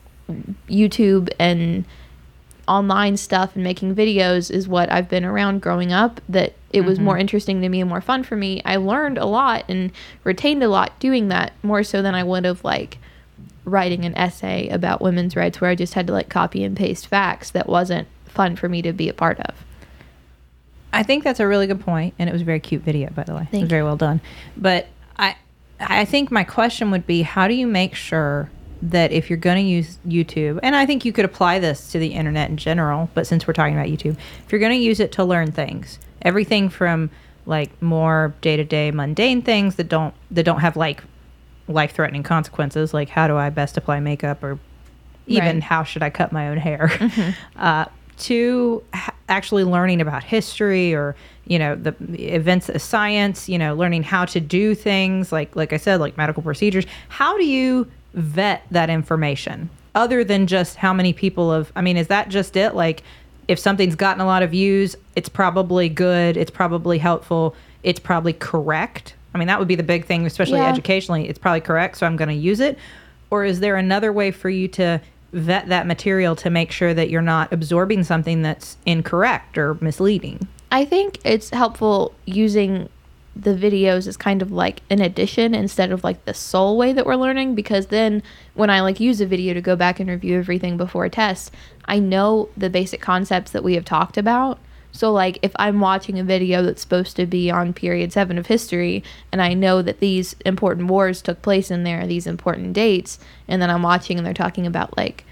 YouTube 0.68 1.30
and 1.40 1.86
online 2.68 3.18
stuff 3.18 3.56
and 3.56 3.64
making 3.64 3.96
videos 3.96 4.52
is 4.52 4.68
what 4.68 4.92
I've 4.92 5.10
been 5.10 5.26
around 5.26 5.62
growing 5.62 5.92
up 5.92 6.22
that 6.30 6.54
it 6.72 6.82
was 6.82 6.98
mm-hmm. 6.98 7.06
more 7.06 7.18
interesting 7.18 7.62
to 7.62 7.70
me 7.70 7.82
and 7.82 7.90
more 7.90 8.02
fun 8.02 8.24
for 8.24 8.36
me. 8.36 8.62
I 8.66 8.76
learned 8.76 9.18
a 9.18 9.26
lot 9.26 9.66
and 9.70 9.92
retained 10.24 10.64
a 10.64 10.68
lot 10.68 11.00
doing 11.00 11.30
that 11.30 11.54
more 11.64 11.84
so 11.84 12.02
than 12.02 12.16
I 12.16 12.24
would 12.24 12.46
have 12.46 12.64
like 12.64 12.98
writing 13.64 14.06
an 14.06 14.16
essay 14.18 14.68
about 14.70 15.02
women's 15.02 15.36
rights 15.36 15.60
where 15.60 15.70
I 15.70 15.76
just 15.76 15.94
had 15.94 16.08
to 16.08 16.14
like 16.14 16.30
copy 16.30 16.64
and 16.64 16.78
paste 16.78 17.08
facts 17.08 17.50
that 17.52 17.68
wasn't 17.68 18.08
fun 18.26 18.56
for 18.56 18.70
me 18.70 18.82
to 18.82 18.94
be 18.94 19.10
a 19.10 19.14
part 19.14 19.40
of. 19.40 19.66
I 20.94 21.04
think 21.04 21.24
that's 21.24 21.42
a 21.42 21.48
really 21.48 21.68
good 21.68 21.82
point, 21.82 22.14
and 22.18 22.30
it 22.30 22.34
was 22.34 22.42
a 22.42 22.46
very 22.46 22.62
cute 22.62 22.82
video, 22.82 23.10
by 23.10 23.24
the 23.24 23.36
way. 23.36 23.42
it 23.42 23.50
Thank 23.52 23.64
was 23.64 23.70
very 23.70 23.84
well 23.84 23.98
done. 23.98 24.22
But 24.56 24.88
I, 25.18 25.36
I 25.80 26.06
think 26.06 26.32
my 26.32 26.46
question 26.46 26.90
would 26.92 27.06
be, 27.06 27.24
how 27.24 27.50
do 27.50 27.54
you 27.54 27.68
make 27.68 27.96
sure 27.96 28.50
that 28.92 29.12
if 29.12 29.30
you're 29.30 29.38
going 29.38 29.58
to 29.64 29.70
use 29.70 29.98
YouTube, 30.08 30.60
and 30.64 30.76
I 30.76 30.86
think 30.86 31.06
you 31.06 31.12
could 31.14 31.26
apply 31.26 31.60
this 31.60 31.92
to 31.92 32.00
the 32.00 32.08
internet 32.08 32.50
in 32.50 32.58
general, 32.58 33.10
but 33.14 33.26
since 33.28 33.48
we're 33.48 33.54
talking 33.54 33.74
about 33.74 33.88
YouTube, 33.88 34.18
if 34.46 34.52
you're 34.52 34.60
going 34.60 34.78
to 34.78 34.84
use 34.84 35.00
it 35.00 35.12
to 35.14 35.24
learn 35.24 35.52
things, 35.52 36.00
everything 36.22 36.70
from 36.70 37.10
like 37.46 37.80
more 37.82 38.34
day-to-day 38.42 38.92
mundane 38.92 39.42
things 39.42 39.76
that 39.76 39.88
don't 39.88 40.14
that 40.32 40.44
don't 40.44 40.60
have 40.62 40.76
like 40.76 41.04
life-threatening 41.68 42.24
consequences, 42.24 42.94
like 42.94 43.10
how 43.10 43.28
do 43.28 43.36
I 43.38 43.50
best 43.50 43.78
apply 43.78 44.00
makeup 44.00 44.44
or 44.44 44.60
even 45.28 45.56
Right. 45.56 45.64
how 45.64 45.84
should 45.84 46.04
I 46.04 46.10
cut 46.12 46.32
my 46.32 46.50
own 46.50 46.58
hair, 46.58 46.92
uh, 47.56 47.86
to 48.18 48.84
ha- 48.94 49.14
actually 49.28 49.64
learning 49.64 50.00
about 50.02 50.24
history 50.24 50.94
or 50.94 51.16
you 51.48 51.60
know 51.60 51.76
the 51.76 51.94
events 52.34 52.70
of 52.70 52.82
science, 52.82 53.50
you 53.50 53.58
know, 53.58 53.76
learning 53.76 54.04
how 54.04 54.26
to 54.26 54.40
do 54.40 54.74
things 54.76 55.32
like 55.32 55.56
like 55.56 55.74
I 55.74 55.78
said, 55.78 56.00
like 56.00 56.18
medical 56.18 56.42
procedures. 56.44 56.86
How 57.10 57.38
do 57.38 57.46
you 57.46 57.90
vet 58.16 58.64
that 58.72 58.90
information 58.90 59.70
other 59.94 60.24
than 60.24 60.48
just 60.48 60.78
how 60.78 60.94
many 60.94 61.14
people 61.14 61.52
have? 61.54 61.72
I 61.76 61.82
mean, 61.82 61.98
is 61.98 62.08
that 62.08 62.30
just 62.30 62.56
it? 62.58 62.74
Like, 62.76 63.04
if 63.48 63.60
something's 63.60 63.96
gotten 63.96 64.22
a 64.22 64.26
lot 64.26 64.42
of 64.44 64.52
views, 64.52 64.96
it's 65.16 65.30
probably 65.30 65.88
good. 65.88 66.36
It's 66.36 66.52
probably 66.52 66.98
helpful. 66.98 67.56
It's 67.84 68.00
probably 68.00 68.34
correct. 68.34 69.14
I 69.34 69.38
mean, 69.38 69.48
that 69.48 69.60
would 69.60 69.68
be 69.68 69.76
the 69.76 69.84
big 69.84 70.06
thing, 70.06 70.26
especially 70.26 70.60
Yeah. 70.60 70.70
educationally. 70.70 71.30
It's 71.30 71.38
probably 71.38 71.62
correct, 71.62 71.98
so 71.98 72.08
I'm 72.08 72.16
going 72.16 72.30
to 72.30 72.34
use 72.36 72.60
it. 72.60 72.78
Or 73.30 73.46
is 73.46 73.60
there 73.60 73.76
another 73.76 74.12
way 74.12 74.32
for 74.32 74.50
you 74.50 74.68
to 74.70 75.00
vet 75.34 75.68
that 75.68 75.86
material 75.86 76.36
to 76.38 76.50
make 76.50 76.72
sure 76.72 76.94
that 76.94 77.10
you're 77.10 77.22
not 77.22 77.52
absorbing 77.52 78.04
something 78.04 78.42
that's 78.42 78.78
incorrect 78.86 79.58
or 79.58 79.78
misleading? 79.82 80.48
I 80.72 80.86
think 80.86 81.20
it's 81.24 81.50
helpful 81.52 82.14
using 82.26 82.90
the 83.36 83.54
videos 83.54 84.08
is 84.08 84.16
kind 84.16 84.42
of 84.42 84.52
like 84.52 84.82
an 84.90 85.02
addition 85.02 85.54
instead 85.54 85.92
of 85.92 86.04
like 86.04 86.24
the 86.24 86.34
sole 86.34 86.78
way 86.78 86.94
that 86.94 87.06
we're 87.06 87.16
learning 87.16 87.54
because 87.54 87.88
then 87.88 88.24
when 88.54 88.70
I 88.70 88.80
like 88.80 89.00
use 89.00 89.20
a 89.20 89.26
video 89.26 89.54
to 89.54 89.62
go 89.62 89.76
back 89.76 90.00
and 90.00 90.10
review 90.10 90.38
everything 90.40 90.78
before 90.78 91.06
a 91.06 91.10
test, 91.10 91.52
I 91.86 92.00
know 92.00 92.50
the 92.56 92.70
basic 92.70 93.02
concepts 93.02 93.52
that 93.52 93.64
we 93.64 93.74
have 93.74 93.84
talked 93.84 94.18
about. 94.18 94.60
So 94.94 95.12
like 95.12 95.40
if 95.42 95.52
I'm 95.58 95.82
watching 95.82 96.18
a 96.18 96.24
video 96.24 96.64
that's 96.64 96.82
supposed 96.82 97.18
to 97.18 97.26
be 97.26 97.52
on 97.52 97.74
period 97.74 98.14
7 98.14 98.38
of 98.38 98.48
history 98.48 99.04
and 99.34 99.42
I 99.42 99.54
know 99.54 99.82
that 99.82 100.00
these 100.00 100.38
important 100.46 100.88
wars 100.88 101.22
took 101.22 101.42
place 101.42 101.70
in 101.70 101.84
there, 101.84 102.08
these 102.08 102.28
important 102.28 102.72
dates, 102.72 103.20
and 103.50 103.62
then 103.62 103.70
I'm 103.70 103.84
watching 103.84 104.18
and 104.18 104.26
they're 104.26 104.34
talking 104.34 104.66
about 104.66 104.96
like 104.96 105.26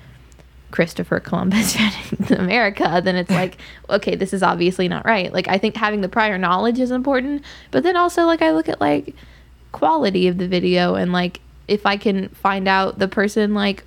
Christopher 0.74 1.19
Columbus 1.19 1.76
founded 1.78 2.32
America, 2.32 2.99
then 3.03 3.15
it's 3.15 3.30
like, 3.30 3.57
okay, 3.91 4.15
this 4.15 4.34
is 4.34 4.41
obviously 4.41 4.88
not 4.88 5.05
right. 5.05 5.32
Like, 5.32 5.47
I 5.47 5.59
think 5.59 5.76
having 5.76 6.01
the 6.01 6.09
prior 6.09 6.39
knowledge 6.39 6.80
is 6.80 6.89
important, 6.89 7.43
but 7.69 7.84
then 7.84 7.95
also, 7.95 8.26
like, 8.26 8.41
I 8.41 8.49
look 8.49 8.67
at 8.67 8.82
like 8.82 9.15
quality 9.71 10.28
of 10.28 10.39
the 10.39 10.47
video 10.47 10.95
and 10.95 11.13
like 11.13 11.41
if 11.67 11.86
I 11.86 11.95
can 11.95 12.30
find 12.30 12.67
out 12.67 12.97
the 12.97 13.07
person, 13.07 13.53
like, 13.53 13.84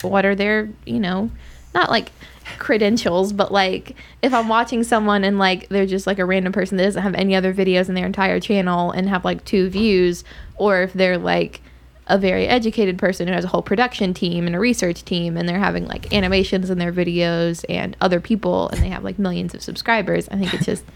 what 0.00 0.24
are 0.24 0.34
their, 0.34 0.70
you 0.86 1.00
know, 1.00 1.30
not 1.74 1.90
like 1.90 2.12
credentials, 2.58 3.34
but 3.34 3.52
like 3.52 3.94
if 4.22 4.32
I'm 4.32 4.48
watching 4.48 4.84
someone 4.84 5.22
and 5.22 5.38
like 5.38 5.68
they're 5.68 5.84
just 5.84 6.06
like 6.06 6.18
a 6.18 6.24
random 6.24 6.52
person 6.54 6.78
that 6.78 6.84
doesn't 6.84 7.02
have 7.02 7.14
any 7.14 7.34
other 7.34 7.52
videos 7.52 7.90
in 7.90 7.94
their 7.94 8.06
entire 8.06 8.40
channel 8.40 8.90
and 8.90 9.06
have 9.10 9.22
like 9.22 9.44
two 9.44 9.68
views, 9.68 10.24
or 10.56 10.80
if 10.80 10.94
they're 10.94 11.18
like 11.18 11.60
a 12.08 12.16
very 12.18 12.46
educated 12.46 12.98
person 12.98 13.26
who 13.26 13.34
has 13.34 13.44
a 13.44 13.48
whole 13.48 13.62
production 13.62 14.14
team 14.14 14.46
and 14.46 14.54
a 14.54 14.60
research 14.60 15.04
team 15.04 15.36
and 15.36 15.48
they're 15.48 15.58
having 15.58 15.86
like 15.86 16.12
animations 16.12 16.70
in 16.70 16.78
their 16.78 16.92
videos 16.92 17.64
and 17.68 17.96
other 18.00 18.20
people 18.20 18.68
and 18.68 18.80
they 18.82 18.88
have 18.88 19.02
like 19.02 19.18
millions 19.18 19.54
of 19.54 19.62
subscribers. 19.62 20.28
I 20.28 20.36
think 20.36 20.54
it's 20.54 20.66
just 20.66 20.84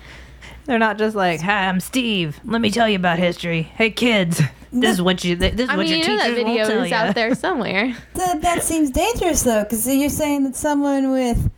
They're 0.66 0.78
not 0.78 0.98
just 0.98 1.16
like, 1.16 1.40
"Hi, 1.40 1.68
I'm 1.68 1.80
Steve. 1.80 2.38
Let 2.44 2.60
me 2.60 2.70
tell 2.70 2.88
you 2.88 2.96
about 2.96 3.18
history. 3.18 3.62
Hey, 3.62 3.90
kids, 3.90 4.40
this 4.72 4.94
is 4.94 5.02
what 5.02 5.24
you 5.24 5.34
this 5.34 5.54
is 5.54 5.68
I 5.68 5.76
what 5.76 5.86
mean, 5.86 5.98
your 5.98 5.98
you 5.98 6.06
know 6.06 6.16
that 6.18 6.28
teachers 6.28 6.36
video 6.36 6.54
won't 6.54 6.70
tell 6.70 6.82
is 6.84 6.90
you." 6.90 6.96
out 6.96 7.14
there 7.14 7.34
somewhere. 7.46 7.96
That, 8.14 8.42
that 8.42 8.62
seems 8.62 8.90
dangerous 8.90 9.42
though, 9.42 9.64
because 9.64 9.86
you're 9.86 10.08
saying 10.08 10.44
that 10.44 10.54
someone 10.56 11.10
with 11.10 11.50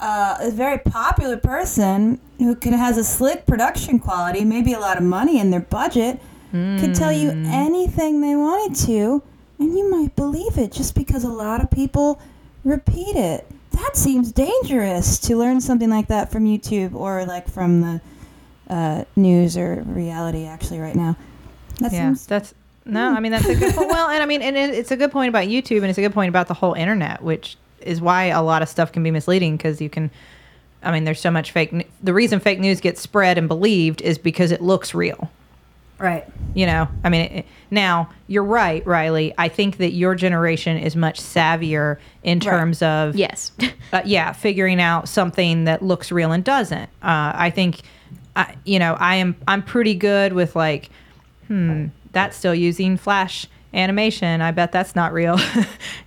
uh, 0.00 0.38
a 0.40 0.50
very 0.50 0.78
popular 0.78 1.36
person 1.36 2.20
who 2.38 2.56
can 2.56 2.72
has 2.72 2.98
a 2.98 3.04
slick 3.04 3.46
production 3.46 3.98
quality, 4.00 4.44
maybe 4.44 4.72
a 4.72 4.80
lot 4.80 4.96
of 4.96 5.04
money 5.04 5.38
in 5.38 5.50
their 5.50 5.60
budget, 5.60 6.18
could 6.52 6.94
tell 6.94 7.12
you 7.12 7.30
Hmm. 7.30 7.46
anything 7.46 8.20
they 8.20 8.36
wanted 8.36 8.76
to, 8.86 9.22
and 9.58 9.76
you 9.76 9.90
might 9.90 10.14
believe 10.16 10.58
it 10.58 10.70
just 10.72 10.94
because 10.94 11.24
a 11.24 11.28
lot 11.30 11.62
of 11.62 11.70
people 11.70 12.20
repeat 12.64 13.16
it. 13.16 13.46
That 13.72 13.96
seems 13.96 14.32
dangerous 14.32 15.18
to 15.20 15.36
learn 15.36 15.60
something 15.60 15.88
like 15.90 16.08
that 16.08 16.30
from 16.30 16.44
YouTube 16.44 16.94
or 16.94 17.24
like 17.24 17.48
from 17.48 17.80
the 17.80 18.00
uh, 18.68 19.04
news 19.16 19.56
or 19.56 19.82
reality. 19.86 20.44
Actually, 20.44 20.80
right 20.80 20.94
now, 20.94 21.16
that 21.80 21.92
yeah, 21.92 22.06
seems 22.08 22.26
that's 22.26 22.54
no. 22.84 23.12
I 23.14 23.20
mean, 23.20 23.32
that's 23.32 23.46
a 23.46 23.54
good 23.54 23.74
point. 23.74 23.88
Well, 23.90 24.08
and 24.10 24.22
I 24.22 24.26
mean, 24.26 24.42
and 24.42 24.56
it, 24.56 24.70
it's 24.74 24.90
a 24.90 24.96
good 24.96 25.10
point 25.10 25.30
about 25.30 25.46
YouTube, 25.46 25.78
and 25.78 25.86
it's 25.86 25.98
a 25.98 26.02
good 26.02 26.12
point 26.14 26.28
about 26.28 26.48
the 26.48 26.54
whole 26.54 26.74
internet, 26.74 27.22
which 27.22 27.56
is 27.80 28.00
why 28.00 28.24
a 28.26 28.42
lot 28.42 28.60
of 28.62 28.68
stuff 28.68 28.92
can 28.92 29.02
be 29.02 29.10
misleading 29.10 29.56
because 29.56 29.80
you 29.80 29.88
can. 29.88 30.10
I 30.82 30.92
mean, 30.92 31.04
there's 31.04 31.20
so 31.20 31.30
much 31.30 31.50
fake. 31.52 31.88
The 32.02 32.12
reason 32.12 32.40
fake 32.40 32.60
news 32.60 32.80
gets 32.80 33.00
spread 33.00 33.38
and 33.38 33.48
believed 33.48 34.00
is 34.02 34.18
because 34.18 34.50
it 34.50 34.60
looks 34.60 34.94
real. 34.94 35.30
Right. 36.02 36.26
You 36.54 36.66
know, 36.66 36.88
I 37.04 37.08
mean, 37.10 37.20
it, 37.20 37.46
now 37.70 38.10
you're 38.26 38.42
right, 38.42 38.84
Rileigh. 38.84 39.34
I 39.38 39.48
think 39.48 39.76
that 39.76 39.92
your 39.92 40.16
generation 40.16 40.76
is 40.76 40.96
much 40.96 41.20
savvier 41.20 41.98
in 42.24 42.40
terms 42.40 42.82
of 42.82 43.14
Yes. 43.14 43.52
uh, 43.92 44.02
yeah, 44.04 44.32
figuring 44.32 44.80
out 44.80 45.08
something 45.08 45.62
that 45.64 45.80
looks 45.80 46.10
real 46.10 46.32
and 46.32 46.42
doesn't. 46.42 46.90
Uh, 47.02 47.32
I 47.34 47.50
think, 47.50 47.82
I, 48.34 48.56
you 48.64 48.80
know, 48.80 48.94
I 48.98 49.14
am 49.14 49.36
I'm 49.46 49.62
pretty 49.62 49.94
good 49.94 50.32
with 50.32 50.56
like, 50.56 50.90
hmm, 51.46 51.86
that's 52.10 52.36
still 52.36 52.54
using 52.54 52.96
Flash 52.96 53.46
animation. 53.74 54.40
I 54.40 54.50
bet 54.50 54.72
that's 54.72 54.94
not 54.94 55.12
real. 55.12 55.38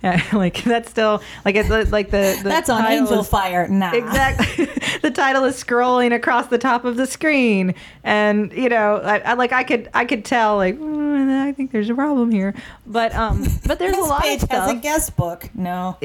Yeah, 0.02 0.22
like 0.34 0.62
that's 0.62 0.90
still 0.90 1.22
like 1.44 1.56
it's 1.56 1.70
like 1.90 2.10
the, 2.10 2.38
the 2.42 2.48
That's 2.48 2.68
on 2.68 2.84
Angel 2.84 3.20
is- 3.20 3.28
Fire. 3.28 3.66
Nah. 3.66 3.92
Exactly. 3.92 4.66
the 5.02 5.10
title 5.10 5.44
is 5.44 5.62
scrolling 5.62 6.14
across 6.14 6.48
the 6.48 6.58
top 6.58 6.84
of 6.84 6.96
the 6.96 7.06
screen, 7.06 7.74
and 8.04 8.52
you 8.52 8.68
know, 8.68 8.96
I, 8.98 9.18
I 9.20 9.32
like 9.34 9.52
I 9.52 9.64
could 9.64 9.88
I 9.94 10.04
could 10.04 10.24
tell 10.24 10.56
like 10.56 10.78
"Mm, 10.78 11.40
I 11.40 11.52
think 11.52 11.72
there's 11.72 11.88
a 11.88 11.94
problem 11.94 12.30
here, 12.30 12.54
but 12.86 13.14
um, 13.14 13.46
but 13.66 13.78
there's 13.78 13.96
a 13.96 14.00
lot 14.00 14.22
page 14.22 14.42
of 14.42 14.48
stuff. 14.48 14.68
has 14.68 14.72
a 14.72 14.80
guest 14.80 15.16
book. 15.16 15.48
No. 15.54 15.96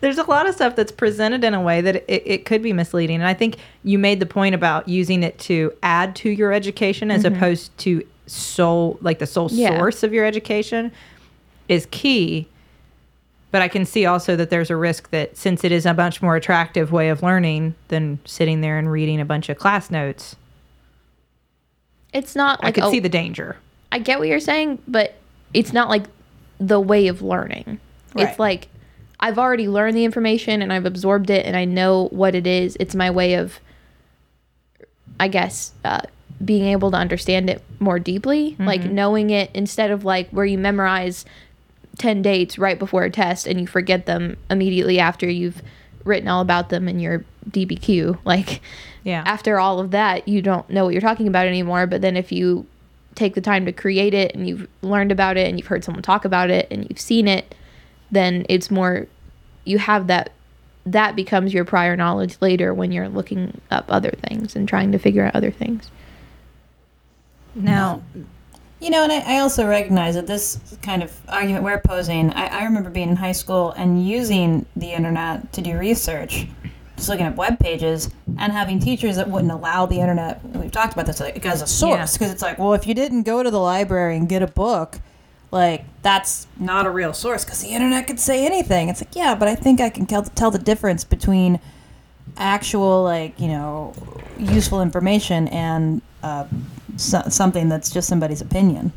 there's 0.00 0.18
a 0.18 0.24
lot 0.24 0.48
of 0.48 0.54
stuff 0.54 0.76
that's 0.76 0.92
presented 0.92 1.44
in 1.44 1.54
a 1.54 1.60
way 1.60 1.80
that 1.80 1.96
it, 1.96 2.22
it 2.26 2.44
could 2.44 2.62
be 2.62 2.72
misleading. 2.72 3.16
And 3.16 3.26
I 3.26 3.34
think 3.34 3.56
you 3.84 3.98
made 3.98 4.20
the 4.20 4.26
point 4.26 4.54
about 4.54 4.88
using 4.88 5.22
it 5.22 5.38
to 5.40 5.72
add 5.82 6.16
to 6.16 6.30
your 6.30 6.52
education 6.52 7.10
as 7.10 7.24
opposed 7.24 7.76
to 7.78 8.04
sole, 8.30 8.98
like 9.00 9.18
the 9.18 9.26
sole 9.26 9.48
Yeah. 9.50 9.76
source 9.78 10.02
of 10.02 10.12
your 10.12 10.24
education 10.24 10.92
is 11.68 11.86
key. 11.90 12.46
But 13.50 13.62
I 13.62 13.68
can 13.68 13.84
see 13.84 14.06
also 14.06 14.36
that 14.36 14.48
there's 14.50 14.70
a 14.70 14.76
risk 14.76 15.10
that 15.10 15.36
since 15.36 15.64
it 15.64 15.72
is 15.72 15.84
a 15.84 15.92
much 15.94 16.22
more 16.22 16.36
attractive 16.36 16.92
way 16.92 17.08
of 17.08 17.22
learning 17.22 17.74
than 17.88 18.20
sitting 18.24 18.60
there 18.60 18.78
and 18.78 18.90
reading 18.90 19.20
a 19.20 19.24
bunch 19.24 19.48
of 19.48 19.58
class 19.58 19.90
notes, 19.90 20.36
It's 22.12 22.34
not 22.36 22.60
I 22.62 22.68
like 22.68 22.74
could 22.74 22.84
a- 22.84 22.90
see 22.90 23.00
the 23.00 23.08
danger. 23.08 23.56
I 23.92 23.98
get 23.98 24.18
what 24.20 24.28
you're 24.28 24.38
saying, 24.40 24.78
but 24.86 25.14
it's 25.52 25.72
not 25.72 25.88
like 25.88 26.04
the 26.60 26.78
way 26.80 27.08
of 27.08 27.22
learning. 27.22 27.80
Right. 28.14 28.28
It's 28.28 28.38
like 28.38 28.68
I've 29.18 29.38
already 29.38 29.66
learned 29.68 29.96
the 29.96 30.04
information 30.04 30.62
and 30.62 30.72
I've 30.72 30.86
absorbed 30.86 31.28
it 31.30 31.44
and 31.44 31.56
I 31.56 31.64
know 31.64 32.06
what 32.12 32.34
it 32.36 32.46
is. 32.46 32.76
It's 32.80 32.94
my 32.94 33.10
way 33.10 33.34
of, 33.34 33.58
I 35.18 35.26
guess, 35.28 35.72
uh, 35.84 36.00
being 36.44 36.64
able 36.64 36.90
to 36.90 36.96
understand 36.96 37.50
it 37.50 37.62
more 37.78 37.98
deeply. 37.98 38.56
Like 38.58 38.82
mm-hmm. 38.82 38.94
knowing 38.94 39.30
it 39.30 39.50
instead 39.54 39.90
of 39.90 40.04
like 40.04 40.30
where 40.30 40.46
you 40.46 40.58
memorize 40.58 41.24
10 41.98 42.22
dates 42.22 42.58
right 42.58 42.78
before 42.78 43.04
a 43.04 43.10
test 43.10 43.46
and 43.46 43.60
you 43.60 43.66
forget 43.66 44.06
them 44.06 44.36
immediately 44.48 44.98
after 44.98 45.28
you've 45.28 45.60
written 46.04 46.28
all 46.28 46.40
about 46.40 46.70
them 46.70 46.88
in 46.88 46.98
your 46.98 47.24
DBQ. 47.50 48.18
Like, 48.24 48.60
Yeah. 49.04 49.22
after 49.26 49.58
all 49.58 49.80
of 49.80 49.90
that, 49.90 50.28
you 50.28 50.40
don't 50.42 50.68
know 50.70 50.84
what 50.84 50.94
you're 50.94 51.00
talking 51.00 51.28
about 51.28 51.46
anymore. 51.46 51.86
But 51.86 52.00
then 52.00 52.16
if 52.16 52.32
you 52.32 52.66
take 53.14 53.34
the 53.34 53.40
time 53.40 53.66
to 53.66 53.72
create 53.72 54.14
it 54.14 54.34
and 54.34 54.48
you've 54.48 54.68
learned 54.82 55.12
about 55.12 55.36
it 55.36 55.48
and 55.48 55.58
you've 55.58 55.66
heard 55.66 55.84
someone 55.84 56.02
talk 56.02 56.24
about 56.24 56.48
it 56.48 56.68
and 56.70 56.86
you've 56.88 57.00
seen 57.00 57.28
it, 57.28 57.54
then 58.10 58.46
it's 58.48 58.70
more, 58.70 59.06
you 59.64 59.78
have 59.78 60.06
that, 60.06 60.32
that 60.86 61.16
becomes 61.16 61.52
your 61.52 61.64
prior 61.64 61.96
knowledge 61.96 62.36
later 62.40 62.72
when 62.72 62.92
you're 62.92 63.08
looking 63.08 63.60
up 63.70 63.84
other 63.88 64.10
things 64.10 64.56
and 64.56 64.68
trying 64.68 64.92
to 64.92 64.98
figure 64.98 65.24
out 65.24 65.34
other 65.34 65.50
things. 65.50 65.90
Now, 67.54 68.02
You 68.80 68.88
know, 68.88 69.02
and 69.02 69.12
I, 69.12 69.36
I 69.36 69.40
also 69.40 69.66
recognize 69.66 70.14
that 70.14 70.26
this 70.26 70.58
kind 70.80 71.02
of 71.02 71.12
argument 71.28 71.64
we're 71.64 71.80
posing, 71.80 72.32
I, 72.32 72.60
I 72.60 72.64
remember 72.64 72.88
being 72.88 73.10
in 73.10 73.16
high 73.16 73.32
school 73.32 73.72
and 73.72 74.06
using 74.06 74.64
the 74.74 74.90
internet 74.90 75.52
to 75.52 75.60
do 75.60 75.76
research, 75.76 76.46
just 76.96 77.08
looking 77.10 77.26
at 77.26 77.36
web 77.36 77.58
pages 77.58 78.08
and 78.38 78.52
having 78.52 78.80
teachers 78.80 79.16
that 79.16 79.28
wouldn't 79.28 79.52
allow 79.52 79.84
the 79.84 80.00
internet. 80.00 80.42
We've 80.56 80.72
talked 80.72 80.94
about 80.94 81.04
this 81.04 81.20
like, 81.20 81.44
as 81.44 81.60
a 81.60 81.66
source 81.66 82.16
because 82.16 82.32
it's 82.32 82.40
like, 82.40 82.58
well, 82.58 82.72
if 82.72 82.86
you 82.86 82.94
didn't 82.94 83.24
go 83.24 83.42
to 83.42 83.50
the 83.50 83.60
library 83.60 84.16
and 84.16 84.26
get 84.26 84.40
a 84.42 84.46
book, 84.46 84.98
like 85.50 85.84
that's 86.00 86.46
not 86.58 86.86
a 86.86 86.90
real 86.90 87.12
source 87.12 87.44
because 87.44 87.60
the 87.60 87.68
internet 87.68 88.06
could 88.06 88.20
say 88.20 88.46
anything. 88.46 88.88
It's 88.88 89.02
like, 89.02 89.14
yeah, 89.14 89.34
but 89.34 89.46
I 89.46 89.56
think 89.56 89.82
I 89.82 89.90
can 89.90 90.06
tell, 90.06 90.22
tell 90.22 90.50
the 90.50 90.58
difference 90.58 91.04
between 91.04 91.60
actual, 92.38 93.02
like, 93.02 93.38
you 93.38 93.48
know, 93.48 93.92
useful 94.38 94.80
information 94.80 95.48
and 95.48 96.00
uh, 96.22 96.46
so, 96.96 97.22
something 97.28 97.68
that's 97.68 97.90
just 97.90 98.08
somebody's 98.08 98.40
opinion. 98.40 98.92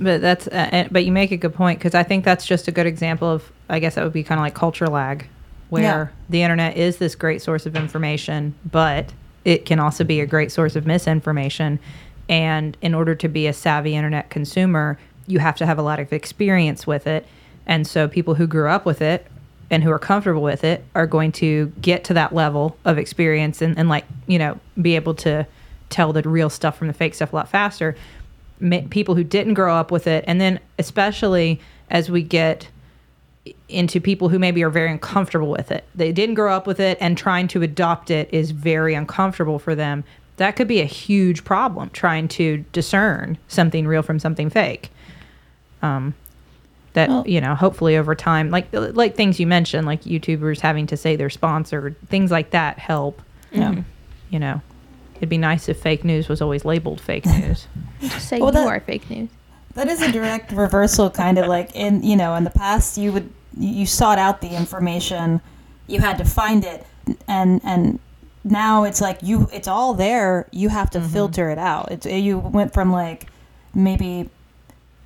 But 0.00 0.20
that's 0.20 0.46
uh, 0.46 0.68
uh, 0.72 0.88
but 0.90 1.04
you 1.04 1.12
make 1.12 1.32
a 1.32 1.36
good 1.36 1.54
point 1.54 1.78
because 1.78 1.94
I 1.94 2.02
think 2.04 2.24
that's 2.24 2.46
just 2.46 2.68
a 2.68 2.72
good 2.72 2.86
example 2.86 3.28
of 3.28 3.50
I 3.68 3.78
guess 3.80 3.96
that 3.96 4.04
would 4.04 4.12
be 4.12 4.22
kind 4.22 4.38
of 4.38 4.44
like 4.44 4.54
culture 4.54 4.86
lag, 4.86 5.26
where 5.70 5.82
Yeah. 5.82 6.06
the 6.30 6.42
internet 6.42 6.76
is 6.76 6.98
this 6.98 7.14
great 7.14 7.42
source 7.42 7.66
of 7.66 7.74
information, 7.74 8.54
but 8.70 9.12
it 9.44 9.64
can 9.66 9.80
also 9.80 10.04
be 10.04 10.20
a 10.20 10.26
great 10.26 10.52
source 10.52 10.76
of 10.76 10.86
misinformation. 10.86 11.78
And 12.28 12.76
in 12.80 12.94
order 12.94 13.14
to 13.16 13.28
be 13.28 13.46
a 13.46 13.52
savvy 13.52 13.94
internet 13.96 14.30
consumer, 14.30 14.98
you 15.26 15.38
have 15.40 15.56
to 15.56 15.66
have 15.66 15.78
a 15.78 15.82
lot 15.82 15.98
of 15.98 16.12
experience 16.12 16.86
with 16.86 17.06
it. 17.06 17.26
And 17.66 17.86
so 17.86 18.06
people 18.08 18.34
who 18.34 18.46
grew 18.46 18.68
up 18.68 18.84
with 18.86 19.02
it 19.02 19.26
and 19.70 19.82
who 19.82 19.90
are 19.90 19.98
comfortable 19.98 20.42
with 20.42 20.64
it 20.64 20.84
are 20.94 21.06
going 21.06 21.32
to 21.32 21.72
get 21.80 22.04
to 22.04 22.14
that 22.14 22.34
level 22.34 22.76
of 22.84 22.98
experience 22.98 23.60
and, 23.62 23.78
and 23.78 23.88
like, 23.88 24.04
you 24.26 24.38
know, 24.38 24.58
be 24.80 24.94
able 24.96 25.14
to 25.14 25.46
tell 25.90 26.12
the 26.12 26.22
real 26.22 26.50
stuff 26.50 26.76
from 26.78 26.86
the 26.88 26.92
fake 26.92 27.14
stuff 27.14 27.32
a 27.32 27.36
lot 27.36 27.48
faster. 27.48 27.96
Ma- 28.60 28.80
people 28.90 29.14
who 29.14 29.24
didn't 29.24 29.54
grow 29.54 29.74
up 29.74 29.90
with 29.90 30.06
it. 30.06 30.24
And 30.26 30.40
then 30.40 30.60
especially 30.78 31.60
as 31.90 32.10
we 32.10 32.22
get 32.22 32.68
into 33.68 34.00
people 34.00 34.28
who 34.28 34.38
maybe 34.38 34.62
are 34.62 34.68
very 34.70 34.90
uncomfortable 34.90 35.48
with 35.50 35.70
it. 35.72 35.84
They 35.94 36.12
didn't 36.12 36.34
grow 36.34 36.52
up 36.54 36.66
with 36.66 36.80
it 36.80 36.98
and 37.00 37.16
trying 37.16 37.48
to 37.48 37.62
adopt 37.62 38.10
it 38.10 38.28
is 38.32 38.50
very 38.50 38.94
uncomfortable 38.94 39.58
for 39.58 39.74
them. 39.74 40.04
That 40.36 40.54
could 40.54 40.68
be 40.68 40.80
a 40.80 40.84
huge 40.86 41.44
problem 41.44 41.90
trying 41.90 42.28
to 42.28 42.58
discern 42.72 43.38
something 43.48 43.86
real 43.86 44.02
from 44.02 44.18
something 44.18 44.50
fake. 44.50 44.90
Um 45.82 46.14
that 46.94 47.08
Well- 47.10 47.24
you 47.26 47.40
know 47.40 47.54
hopefully 47.54 47.96
over 47.96 48.14
time 48.14 48.50
like 48.50 48.66
like 48.72 49.14
things 49.14 49.38
you 49.38 49.46
mentioned 49.46 49.86
like 49.86 50.02
youtubers 50.04 50.60
having 50.60 50.86
to 50.88 50.96
say 50.96 51.16
they're 51.16 51.30
sponsored 51.30 51.94
things 52.08 52.30
like 52.30 52.50
that 52.50 52.78
help 52.78 53.20
Yeah. 53.52 53.74
you 54.30 54.38
know 54.38 54.60
it'd 55.18 55.28
be 55.28 55.38
nice 55.38 55.68
if 55.68 55.80
fake 55.80 56.04
news 56.04 56.28
was 56.28 56.40
always 56.40 56.64
labeled 56.64 57.00
fake 57.00 57.26
news 57.40 57.66
Just 58.00 58.28
say 58.28 58.38
Well, 58.38 58.48
you 58.48 58.54
that- 58.54 58.66
are 58.66 58.80
fake 58.80 59.08
news. 59.10 59.28
That 59.74 59.86
is 59.86 60.02
a 60.02 60.10
direct 60.10 60.50
reversal, 60.50 61.08
kind 61.08 61.38
of 61.38 61.46
like 61.46 61.76
in 61.76 62.02
you 62.02 62.16
know 62.16 62.34
in 62.34 62.42
the 62.42 62.50
past 62.50 62.98
you 62.98 63.12
would 63.12 63.30
you 63.56 63.86
sought 63.86 64.18
out 64.18 64.40
the 64.40 64.56
information, 64.56 65.40
you 65.86 66.00
had 66.00 66.18
to 66.18 66.24
find 66.24 66.64
it, 66.64 66.84
and 67.28 67.60
and 67.62 68.00
now 68.42 68.84
it's 68.84 69.00
like 69.00 69.18
you 69.22 69.48
it's 69.52 69.68
all 69.68 69.94
there. 69.94 70.48
You 70.50 70.68
have 70.68 70.90
to 70.90 70.98
mm-hmm. 70.98 71.12
filter 71.12 71.50
it 71.50 71.58
out. 71.58 71.92
It's 71.92 72.06
you 72.06 72.38
went 72.38 72.72
from 72.72 72.90
like 72.90 73.26
maybe 73.74 74.30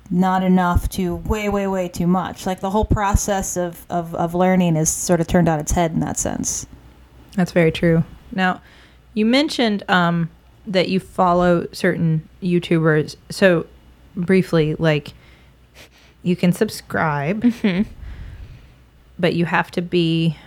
not 0.09 0.43
enough 0.43 0.89
to 0.89 1.15
way 1.15 1.49
way 1.49 1.67
way 1.67 1.87
too 1.87 2.07
much. 2.07 2.45
Like 2.45 2.59
the 2.59 2.69
whole 2.69 2.85
process 2.85 3.57
of 3.57 3.85
of, 3.89 4.15
of 4.15 4.33
learning 4.33 4.75
is 4.75 4.89
sort 4.89 5.19
of 5.21 5.27
turned 5.27 5.49
on 5.49 5.59
its 5.59 5.71
head 5.71 5.91
in 5.91 5.99
that 5.99 6.17
sense. 6.17 6.65
That's 7.35 7.51
very 7.51 7.71
true. 7.71 8.03
Now, 8.31 8.61
you 9.13 9.25
mentioned 9.25 9.83
um, 9.89 10.29
that 10.67 10.89
you 10.89 10.99
follow 10.99 11.67
certain 11.71 12.27
YouTubers. 12.41 13.15
So, 13.29 13.65
briefly, 14.15 14.75
like, 14.75 15.13
you 16.23 16.35
can 16.35 16.51
subscribe, 16.51 17.53
but 19.19 19.35
you 19.35 19.45
have 19.45 19.71
to 19.71 19.81
be 19.81 20.37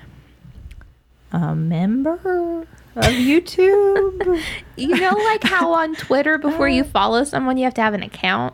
a 1.32 1.54
member 1.54 2.66
of 2.96 3.04
YouTube. 3.04 4.42
You 4.78 4.88
know, 4.88 5.12
like 5.12 5.42
how 5.42 5.72
on 5.72 5.94
Twitter, 5.94 6.36
before 6.36 6.68
you 6.68 6.84
follow 6.84 7.24
someone, 7.24 7.56
you 7.56 7.64
have 7.64 7.72
to 7.74 7.80
have 7.80 7.94
an 7.94 8.02
account? 8.02 8.52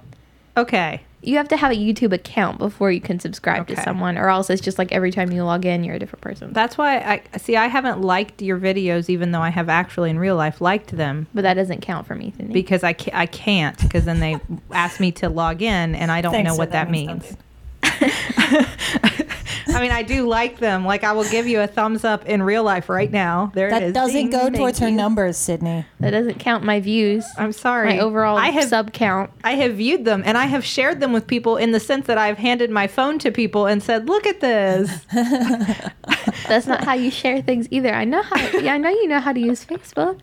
okay. 0.56 1.02
You 1.24 1.36
have 1.36 1.46
to 1.48 1.56
have 1.56 1.70
a 1.70 1.76
YouTube 1.76 2.12
account 2.12 2.58
before 2.58 2.90
you 2.90 3.00
can 3.00 3.20
subscribe 3.20 3.62
Okay. 3.62 3.76
to 3.76 3.82
someone, 3.82 4.18
or 4.18 4.28
else 4.28 4.50
it's 4.50 4.60
just 4.60 4.76
like 4.76 4.90
every 4.90 5.12
time 5.12 5.30
you 5.30 5.44
log 5.44 5.64
in, 5.64 5.84
you're 5.84 5.94
a 5.94 5.98
different 5.98 6.20
person. 6.20 6.52
That's 6.52 6.76
why 6.76 6.98
I 6.98 7.38
see. 7.38 7.56
I 7.56 7.68
haven't 7.68 8.00
liked 8.02 8.42
your 8.42 8.58
videos, 8.58 9.08
even 9.08 9.30
though 9.30 9.40
I 9.40 9.50
have 9.50 9.68
actually 9.68 10.10
in 10.10 10.18
real 10.18 10.34
life 10.36 10.60
liked 10.60 10.96
them. 10.96 11.28
But 11.32 11.42
that 11.42 11.54
doesn't 11.54 11.80
count 11.82 12.06
for 12.08 12.14
me. 12.16 12.32
Sydnee. 12.36 12.52
because 12.52 12.82
I, 12.82 12.92
ca- 12.92 13.12
I 13.14 13.26
can't 13.26 13.78
because 13.80 14.04
then 14.04 14.18
they 14.20 14.36
ask 14.72 14.98
me 14.98 15.12
to 15.12 15.28
log 15.28 15.62
in 15.62 15.94
and 15.94 16.10
I 16.10 16.20
don't 16.22 16.32
Thanks, 16.32 16.50
know 16.50 16.56
what 16.56 16.72
that, 16.72 16.90
means 16.90 17.22
means. 17.22 17.36
something. 19.72 19.76
I 19.76 19.82
mean, 19.82 19.90
I 19.92 20.02
do 20.02 20.28
like 20.28 20.58
them. 20.58 20.84
Like 20.84 21.04
I 21.04 21.12
will 21.12 21.28
give 21.28 21.46
you 21.46 21.60
a 21.60 21.66
thumbs 21.66 22.04
up 22.04 22.26
in 22.26 22.42
real 22.42 22.62
life 22.64 22.88
right 22.88 23.10
now. 23.10 23.50
There 23.54 23.68
it 23.68 23.70
That 23.70 23.82
is. 23.82 23.92
doesn't 23.92 24.14
Ding. 24.14 24.30
go 24.30 24.38
thank 24.44 24.56
towards 24.56 24.78
her 24.78 24.90
numbers, 24.90 25.36
Sydnee. 25.36 25.84
that 26.00 26.10
doesn't 26.10 26.38
count 26.38 26.64
my 26.64 26.80
views. 26.80 27.24
I'm 27.36 27.52
sorry. 27.52 27.88
My 27.90 27.98
overall 27.98 28.36
I 28.38 28.48
have 28.50 28.68
sub 28.68 28.92
count. 28.92 29.30
I 29.44 29.52
have 29.56 29.74
viewed 29.76 30.04
them 30.04 30.22
and 30.24 30.36
I 30.38 30.46
have 30.46 30.64
shared 30.64 31.00
them 31.00 31.12
with 31.12 31.26
people 31.26 31.56
in 31.56 31.72
the 31.72 31.80
sense 31.80 32.06
that 32.06 32.18
I've 32.18 32.38
handed 32.38 32.70
my 32.70 32.86
phone 32.86 33.18
to 33.20 33.30
people 33.30 33.66
and 33.66 33.82
said, 33.82 34.08
"Look 34.08 34.26
at 34.26 34.40
this." 34.40 34.90
That's 36.48 36.66
not 36.66 36.84
how 36.84 36.94
you 36.94 37.10
share 37.10 37.40
things 37.42 37.66
either. 37.70 37.92
I 37.94 38.04
know 38.04 38.22
how. 38.22 38.36
Yeah, 38.58 38.74
I 38.74 38.78
know 38.78 38.90
you 38.90 39.08
know 39.08 39.20
how 39.20 39.32
to 39.32 39.40
use 39.40 39.64
Facebook. 39.64 40.20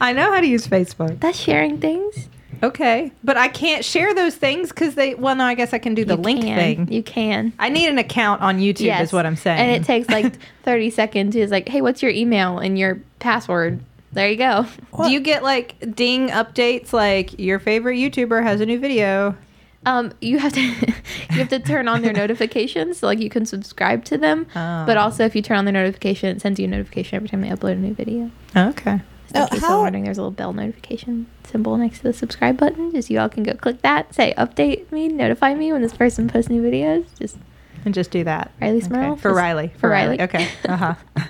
I 0.00 0.12
know 0.12 0.32
how 0.32 0.40
to 0.40 0.46
use 0.46 0.66
Facebook. 0.66 1.20
That's 1.20 1.38
sharing 1.38 1.78
things. 1.80 2.28
Okay, 2.64 3.12
but 3.22 3.36
I 3.36 3.48
can't 3.48 3.84
share 3.84 4.14
those 4.14 4.34
things 4.34 4.70
because 4.70 4.94
they. 4.94 5.14
Well, 5.14 5.34
no, 5.34 5.44
I 5.44 5.54
guess 5.54 5.74
I 5.74 5.78
can 5.78 5.94
do 5.94 6.04
the 6.04 6.16
You 6.16 6.22
link 6.22 6.42
can. 6.42 6.56
thing. 6.56 6.92
You 6.92 7.02
can. 7.02 7.52
I 7.58 7.68
need 7.68 7.88
an 7.88 7.98
account 7.98 8.40
on 8.40 8.58
YouTube. 8.58 8.98
Is 9.02 9.12
what 9.12 9.26
I'm 9.26 9.36
saying. 9.36 9.58
And 9.60 9.70
it 9.70 9.84
takes 9.84 10.08
like 10.08 10.32
30 10.62 10.88
seconds. 10.90 11.36
It's 11.36 11.52
like, 11.52 11.68
hey, 11.68 11.82
what's 11.82 12.02
your 12.02 12.10
email 12.10 12.58
and 12.58 12.78
your 12.78 13.00
password? 13.18 13.80
There 14.12 14.30
you 14.30 14.36
go. 14.36 14.66
Do 14.96 15.10
you 15.10 15.20
get 15.20 15.42
like 15.42 15.94
ding 15.94 16.30
updates 16.30 16.92
like 16.92 17.38
your 17.38 17.58
favorite 17.58 17.96
YouTuber 17.96 18.42
has 18.42 18.60
a 18.62 18.66
new 18.66 18.78
video? 18.78 19.36
Um, 19.86 20.12
you 20.22 20.38
have 20.38 20.54
to 20.54 20.60
you 20.62 20.94
have 21.30 21.50
to 21.50 21.58
turn 21.58 21.88
on 21.88 22.00
their 22.00 22.12
notifications, 22.22 22.98
so 22.98 23.06
like 23.06 23.18
you 23.18 23.28
can 23.28 23.44
subscribe 23.44 24.04
to 24.06 24.16
them. 24.16 24.46
Oh. 24.56 24.86
But 24.86 24.96
also, 24.96 25.26
if 25.26 25.36
you 25.36 25.42
turn 25.42 25.58
on 25.58 25.64
the 25.66 25.72
notification, 25.72 26.34
it 26.34 26.40
sends 26.40 26.58
you 26.58 26.64
a 26.66 26.68
notification 26.70 27.16
every 27.16 27.28
time 27.28 27.42
they 27.42 27.48
upload 27.50 27.72
a 27.72 27.76
new 27.76 27.92
video. 27.92 28.30
Okay. 28.56 29.00
In 29.34 29.42
Oh, 29.42 29.46
case 29.48 29.60
how- 29.60 29.74
I'm 29.76 29.80
wondering, 29.80 30.04
there's 30.04 30.18
a 30.18 30.20
little 30.22 30.30
bell 30.30 30.52
notification 30.52 31.26
symbol 31.44 31.76
next 31.76 31.98
to 31.98 32.04
the 32.04 32.12
subscribe 32.12 32.56
button. 32.56 32.92
Just 32.92 33.10
you 33.10 33.18
all 33.18 33.28
can 33.28 33.42
go 33.42 33.54
click 33.54 33.82
that. 33.82 34.14
Say 34.14 34.32
update 34.38 34.90
me, 34.92 35.08
notify 35.08 35.54
me 35.54 35.72
when 35.72 35.82
this 35.82 35.92
person 35.94 36.28
posts 36.28 36.48
new 36.50 36.62
videos. 36.62 37.04
Just 37.18 37.36
And 37.84 37.92
just 37.94 38.10
do 38.10 38.24
that. 38.24 38.50
Rileigh 38.62 38.76
Okay. 38.86 39.20
For 39.20 39.30
Just- 39.30 39.40
Rileigh. 39.40 39.76
for 39.76 39.90
Rileigh. 39.90 40.20
Okay. 40.22 40.48
Uh 40.68 40.76
huh. 40.76 40.94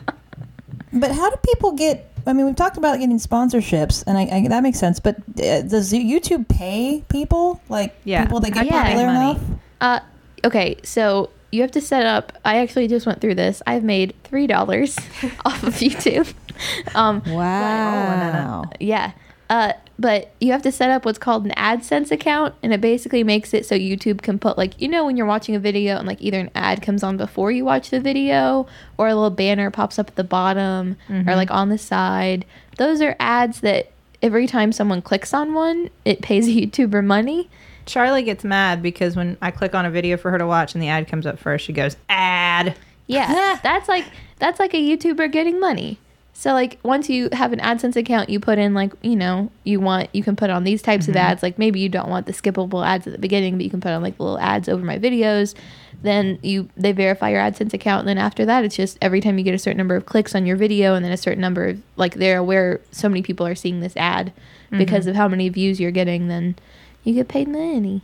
But 0.93 1.11
how 1.11 1.29
do 1.29 1.37
people 1.45 1.73
get? 1.73 2.09
I 2.27 2.33
mean, 2.33 2.47
we've 2.47 2.55
talked 2.55 2.77
about 2.77 3.01
getting 3.01 3.19
sponsorships, 3.19 4.05
and 4.07 4.17
I, 4.17 4.23
I 4.33 4.49
that 4.49 4.63
makes 4.63 4.79
sense. 4.79 5.01
But 5.01 5.17
uh, 5.43 5.63
does 5.63 5.93
YouTube 5.93 6.47
pay 6.49 7.03
people 7.09 7.61
like 7.69 7.95
Yeah. 8.05 8.23
people 8.23 8.39
that 8.41 8.53
get 8.53 8.67
Yeah. 8.67 8.83
popular 8.83 9.07
Money. 9.07 9.31
enough? 9.33 9.41
Uh, 9.81 10.01
okay, 10.45 10.77
so 10.85 11.31
you 11.51 11.63
have 11.63 11.73
to 11.73 11.81
set 11.81 12.07
up. 12.07 12.33
I 12.45 12.59
actually 12.59 12.87
just 12.87 13.07
went 13.07 13.21
through 13.21 13.35
this. 13.35 13.61
I've 13.67 13.83
made 13.83 14.15
three 14.23 14.47
dollars 14.47 14.97
off 15.45 15.65
of 15.65 15.75
YouTube. 15.75 16.33
Um, 16.95 17.23
Wow. 17.27 18.65
yeah, 18.81 19.13
uh, 19.51 19.73
but 19.99 20.33
you 20.41 20.53
have 20.53 20.63
to 20.63 20.73
set 20.73 20.91
up 20.91 21.05
what's 21.05 21.19
called 21.19 21.45
an 21.45 21.53
AdSense 21.53 22.11
account, 22.11 22.55
and 22.63 22.73
it 22.73 22.81
basically 22.81 23.23
makes 23.23 23.55
it 23.55 23.65
so 23.67 23.75
YouTube 23.77 24.23
can 24.23 24.39
put 24.39 24.57
like 24.59 24.81
you 24.81 24.89
know 24.89 25.05
when 25.05 25.17
you're 25.17 25.27
watching 25.27 25.55
a 25.55 25.59
video 25.61 25.97
and 25.97 26.07
like 26.07 26.21
either 26.21 26.39
an 26.41 26.51
ad 26.55 26.83
comes 26.83 27.03
on 27.03 27.17
before 27.17 27.51
you 27.53 27.65
watch 27.65 27.91
the 27.91 28.01
video, 28.01 28.67
or 28.99 29.09
a 29.09 29.15
little 29.15 29.31
banner 29.31 29.71
pops 29.71 29.99
up 29.99 30.09
at 30.09 30.17
the 30.17 30.25
bottom 30.25 30.97
or 31.29 31.37
like 31.37 31.51
on 31.51 31.69
the 31.69 31.79
side. 31.79 32.45
Those 32.79 33.01
are 33.01 33.15
ads 33.21 33.61
that 33.61 33.91
every 34.23 34.47
time 34.47 34.73
someone 34.73 35.03
clicks 35.03 35.33
on 35.35 35.55
one, 35.55 35.91
it 36.05 36.23
pays 36.23 36.49
a 36.49 36.51
YouTuber 36.51 37.05
money. 37.05 37.49
Charlie 37.87 38.23
gets 38.23 38.43
mad 38.45 38.83
because 38.83 39.15
when 39.15 39.37
I 39.43 39.51
click 39.51 39.75
on 39.75 39.85
a 39.85 39.91
video 39.91 40.17
for 40.17 40.31
her 40.31 40.39
to 40.39 40.47
watch 40.47 40.75
and 40.75 40.83
the 40.83 40.89
ad 40.89 41.07
comes 41.07 41.27
up 41.27 41.39
first, 41.39 41.67
she 41.67 41.73
goes, 41.75 41.97
ad. 42.09 42.77
Yeah, 43.07 43.59
that's 43.63 43.89
like 43.89 44.07
that's 44.39 44.59
like 44.59 44.73
a 44.75 44.79
YouTuber 44.79 45.31
getting 45.31 45.61
money. 45.61 45.99
So 46.37 46.53
like 46.53 46.79
once 46.83 47.09
you 47.09 47.29
have 47.33 47.53
an 47.53 47.61
AdSense 47.61 47.95
account, 47.95 48.29
you 48.29 48.41
put 48.41 48.59
in 48.59 48.75
like 48.75 48.93
you 49.03 49.15
know 49.15 49.51
you 49.63 49.79
want 49.79 50.11
you 50.13 50.23
can 50.23 50.35
put 50.35 50.51
on 50.51 50.65
these 50.65 50.83
types 50.83 51.07
of 51.07 51.15
mm-hmm. 51.15 51.25
ads. 51.25 51.43
Like 51.43 51.59
maybe 51.59 51.79
you 51.79 51.89
don't 51.89 52.11
want 52.11 52.27
the 52.27 52.33
skippable 52.33 52.85
ads 52.85 53.07
at 53.07 53.13
the 53.13 53.21
beginning, 53.21 53.57
but 53.57 53.65
you 53.65 53.71
can 53.71 53.81
put 53.81 53.93
on 53.93 54.03
like 54.03 54.19
little 54.19 54.39
ads 54.39 54.69
over 54.69 54.85
my 54.85 54.99
videos. 54.99 55.55
Then 56.03 56.39
you 56.43 56.69
they 56.77 56.93
verify 56.93 57.31
your 57.31 57.41
AdSense 57.41 57.73
account, 57.73 58.01
and 58.01 58.09
then 58.09 58.19
after 58.19 58.45
that, 58.45 58.65
it's 58.65 58.77
just 58.77 58.99
every 59.01 59.21
time 59.21 59.39
you 59.39 59.45
get 59.45 59.55
a 59.55 59.59
certain 59.59 59.79
number 59.79 59.95
of 59.95 60.07
clicks 60.07 60.35
on 60.35 60.45
your 60.45 60.57
video, 60.57 60.95
and 60.95 61.05
then 61.05 61.13
a 61.13 61.17
certain 61.17 61.41
number 61.41 61.69
of 61.69 61.83
like 61.97 62.15
they're 62.15 62.39
aware 62.39 62.81
so 62.91 63.09
many 63.09 63.23
people 63.23 63.47
are 63.47 63.55
seeing 63.55 63.81
this 63.81 63.97
ad 63.97 64.33
because 64.71 65.05
mm-hmm. 65.05 65.11
of 65.11 65.17
how 65.17 65.29
many 65.29 65.49
views 65.49 65.81
you're 65.81 65.93
getting, 65.93 66.27
then 66.27 66.57
you 67.05 67.15
get 67.15 67.29
paid 67.29 67.47
money. 67.47 68.03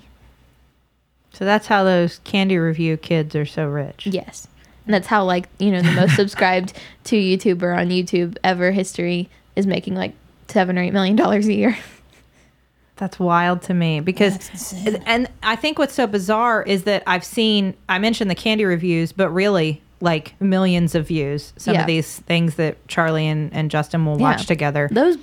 So 1.32 1.44
that's 1.44 1.66
how 1.66 1.84
those 1.84 2.20
candy 2.24 2.58
review 2.58 2.96
kids 2.96 3.34
are 3.34 3.46
so 3.46 3.66
rich. 3.66 4.06
Yes. 4.06 4.46
And 4.86 4.94
that's 4.94 5.06
how 5.06 5.24
like, 5.24 5.48
you 5.58 5.70
know, 5.70 5.82
the 5.82 5.92
most 5.92 6.16
subscribed 6.16 6.72
to 7.04 7.16
YouTuber 7.16 7.76
on 7.76 7.88
YouTube 7.90 8.36
ever 8.42 8.70
history 8.72 9.28
is 9.56 9.66
making 9.66 9.94
like 9.94 10.14
seven 10.48 10.78
or 10.78 10.82
eight 10.82 10.92
million 10.92 11.16
dollars 11.16 11.46
a 11.46 11.52
year. 11.52 11.76
That's 12.96 13.18
wild 13.18 13.62
to 13.62 13.74
me 13.74 14.00
because, 14.00 14.74
and 15.06 15.26
I 15.42 15.56
think 15.56 15.78
what's 15.78 15.94
so 15.94 16.06
bizarre 16.06 16.62
is 16.62 16.84
that 16.84 17.02
I've 17.06 17.24
seen, 17.24 17.74
I 17.88 17.98
mentioned 17.98 18.30
the 18.30 18.34
candy 18.34 18.66
reviews, 18.66 19.10
but 19.12 19.30
really 19.30 19.80
like 20.02 20.34
millions 20.40 20.94
of 20.94 21.06
views. 21.08 21.54
Some 21.56 21.74
Yeah. 21.74 21.80
of 21.82 21.86
these 21.86 22.18
things 22.20 22.56
that 22.56 22.76
Charlie 22.88 23.26
and, 23.26 23.50
and 23.54 23.70
Justin 23.70 24.04
will 24.04 24.16
Yeah. 24.18 24.22
watch 24.22 24.44
together. 24.46 24.88
Those 24.92 25.16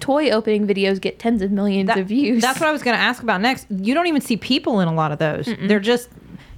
toy 0.00 0.30
opening 0.30 0.66
videos 0.66 1.00
get 1.00 1.20
tens 1.20 1.40
of 1.42 1.52
millions 1.52 1.86
That- 1.86 1.98
of 1.98 2.08
views. 2.08 2.42
That's 2.42 2.58
what 2.58 2.68
I 2.68 2.72
was 2.72 2.82
going 2.82 2.96
to 2.96 3.02
ask 3.02 3.22
about 3.22 3.40
next. 3.40 3.66
You 3.70 3.94
don't 3.94 4.08
even 4.08 4.20
see 4.22 4.36
people 4.36 4.80
in 4.80 4.88
a 4.88 4.94
lot 4.94 5.12
of 5.12 5.18
those. 5.18 5.48
They're 5.62 5.78
just 5.78 6.08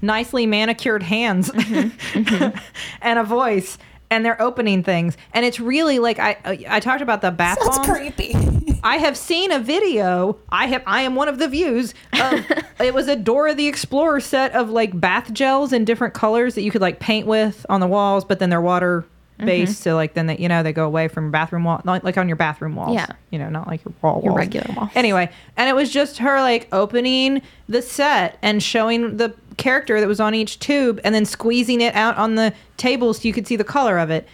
nicely 0.02 0.44
manicured 0.46 1.02
hands 1.02 1.50
Mm-hmm. 1.50 2.58
and 3.02 3.18
a 3.18 3.24
voice, 3.24 3.78
and 4.10 4.24
they're 4.24 4.40
opening 4.42 4.82
things. 4.82 5.16
And 5.32 5.46
it's 5.46 5.58
really 5.60 5.98
like 5.98 6.18
I 6.18 6.36
I, 6.68 6.80
talked 6.80 7.00
about 7.00 7.22
the 7.22 7.30
bath 7.30 7.58
That's 7.62 7.78
bombs. 7.78 7.88
creepy. 7.88 8.34
I 8.84 8.96
have 8.96 9.16
seen 9.16 9.52
a 9.52 9.58
video. 9.58 10.36
I 10.50 10.66
have. 10.66 10.82
I 10.86 11.02
am 11.02 11.14
one 11.14 11.28
of 11.28 11.38
the 11.38 11.48
views. 11.48 11.94
Of, 12.12 12.44
it 12.80 12.92
was 12.94 13.08
a 13.08 13.16
Dora 13.16 13.54
the 13.54 13.68
Explorer 13.68 14.20
set 14.20 14.52
of 14.52 14.70
like 14.70 14.98
bath 14.98 15.32
gels 15.32 15.72
in 15.72 15.84
different 15.84 16.14
colors 16.14 16.54
that 16.56 16.62
you 16.62 16.70
could 16.70 16.82
like 16.82 16.98
paint 17.00 17.26
with 17.26 17.64
on 17.68 17.80
the 17.80 17.86
walls, 17.86 18.24
but 18.24 18.38
then 18.38 18.50
they're 18.50 18.60
water 18.60 19.04
based. 19.38 19.72
Mm-hmm. 19.72 19.82
So 19.82 19.94
like 19.94 20.14
then 20.14 20.26
they, 20.26 20.36
you 20.36 20.48
know 20.48 20.62
they 20.62 20.72
go 20.72 20.84
away 20.84 21.08
from 21.08 21.30
bathroom 21.30 21.64
wall, 21.64 21.80
not 21.84 22.04
like 22.04 22.18
on 22.18 22.28
your 22.28 22.36
bathroom 22.36 22.74
walls. 22.76 22.94
Yeah. 22.94 23.06
You 23.30 23.38
know, 23.38 23.48
not 23.48 23.66
like 23.66 23.84
your 23.84 23.94
wall 24.02 24.20
Your 24.22 24.34
regular 24.34 24.72
walls. 24.74 24.90
Anyway, 24.94 25.30
and 25.56 25.68
it 25.68 25.74
was 25.74 25.90
just 25.90 26.18
her 26.18 26.40
like 26.40 26.68
opening 26.72 27.40
the 27.68 27.82
set 27.82 28.38
and 28.42 28.62
showing 28.62 29.16
the 29.16 29.34
character 29.56 30.00
that 30.00 30.06
was 30.08 30.20
on 30.20 30.34
each 30.34 30.58
tube, 30.58 31.00
and 31.04 31.14
then 31.14 31.24
squeezing 31.24 31.80
it 31.80 31.94
out 31.94 32.16
on 32.16 32.34
the 32.34 32.52
table 32.76 33.14
so 33.14 33.22
you 33.28 33.32
could 33.32 33.46
see 33.46 33.56
the 33.56 33.64
color 33.64 33.98
of 33.98 34.10
it. 34.10 34.26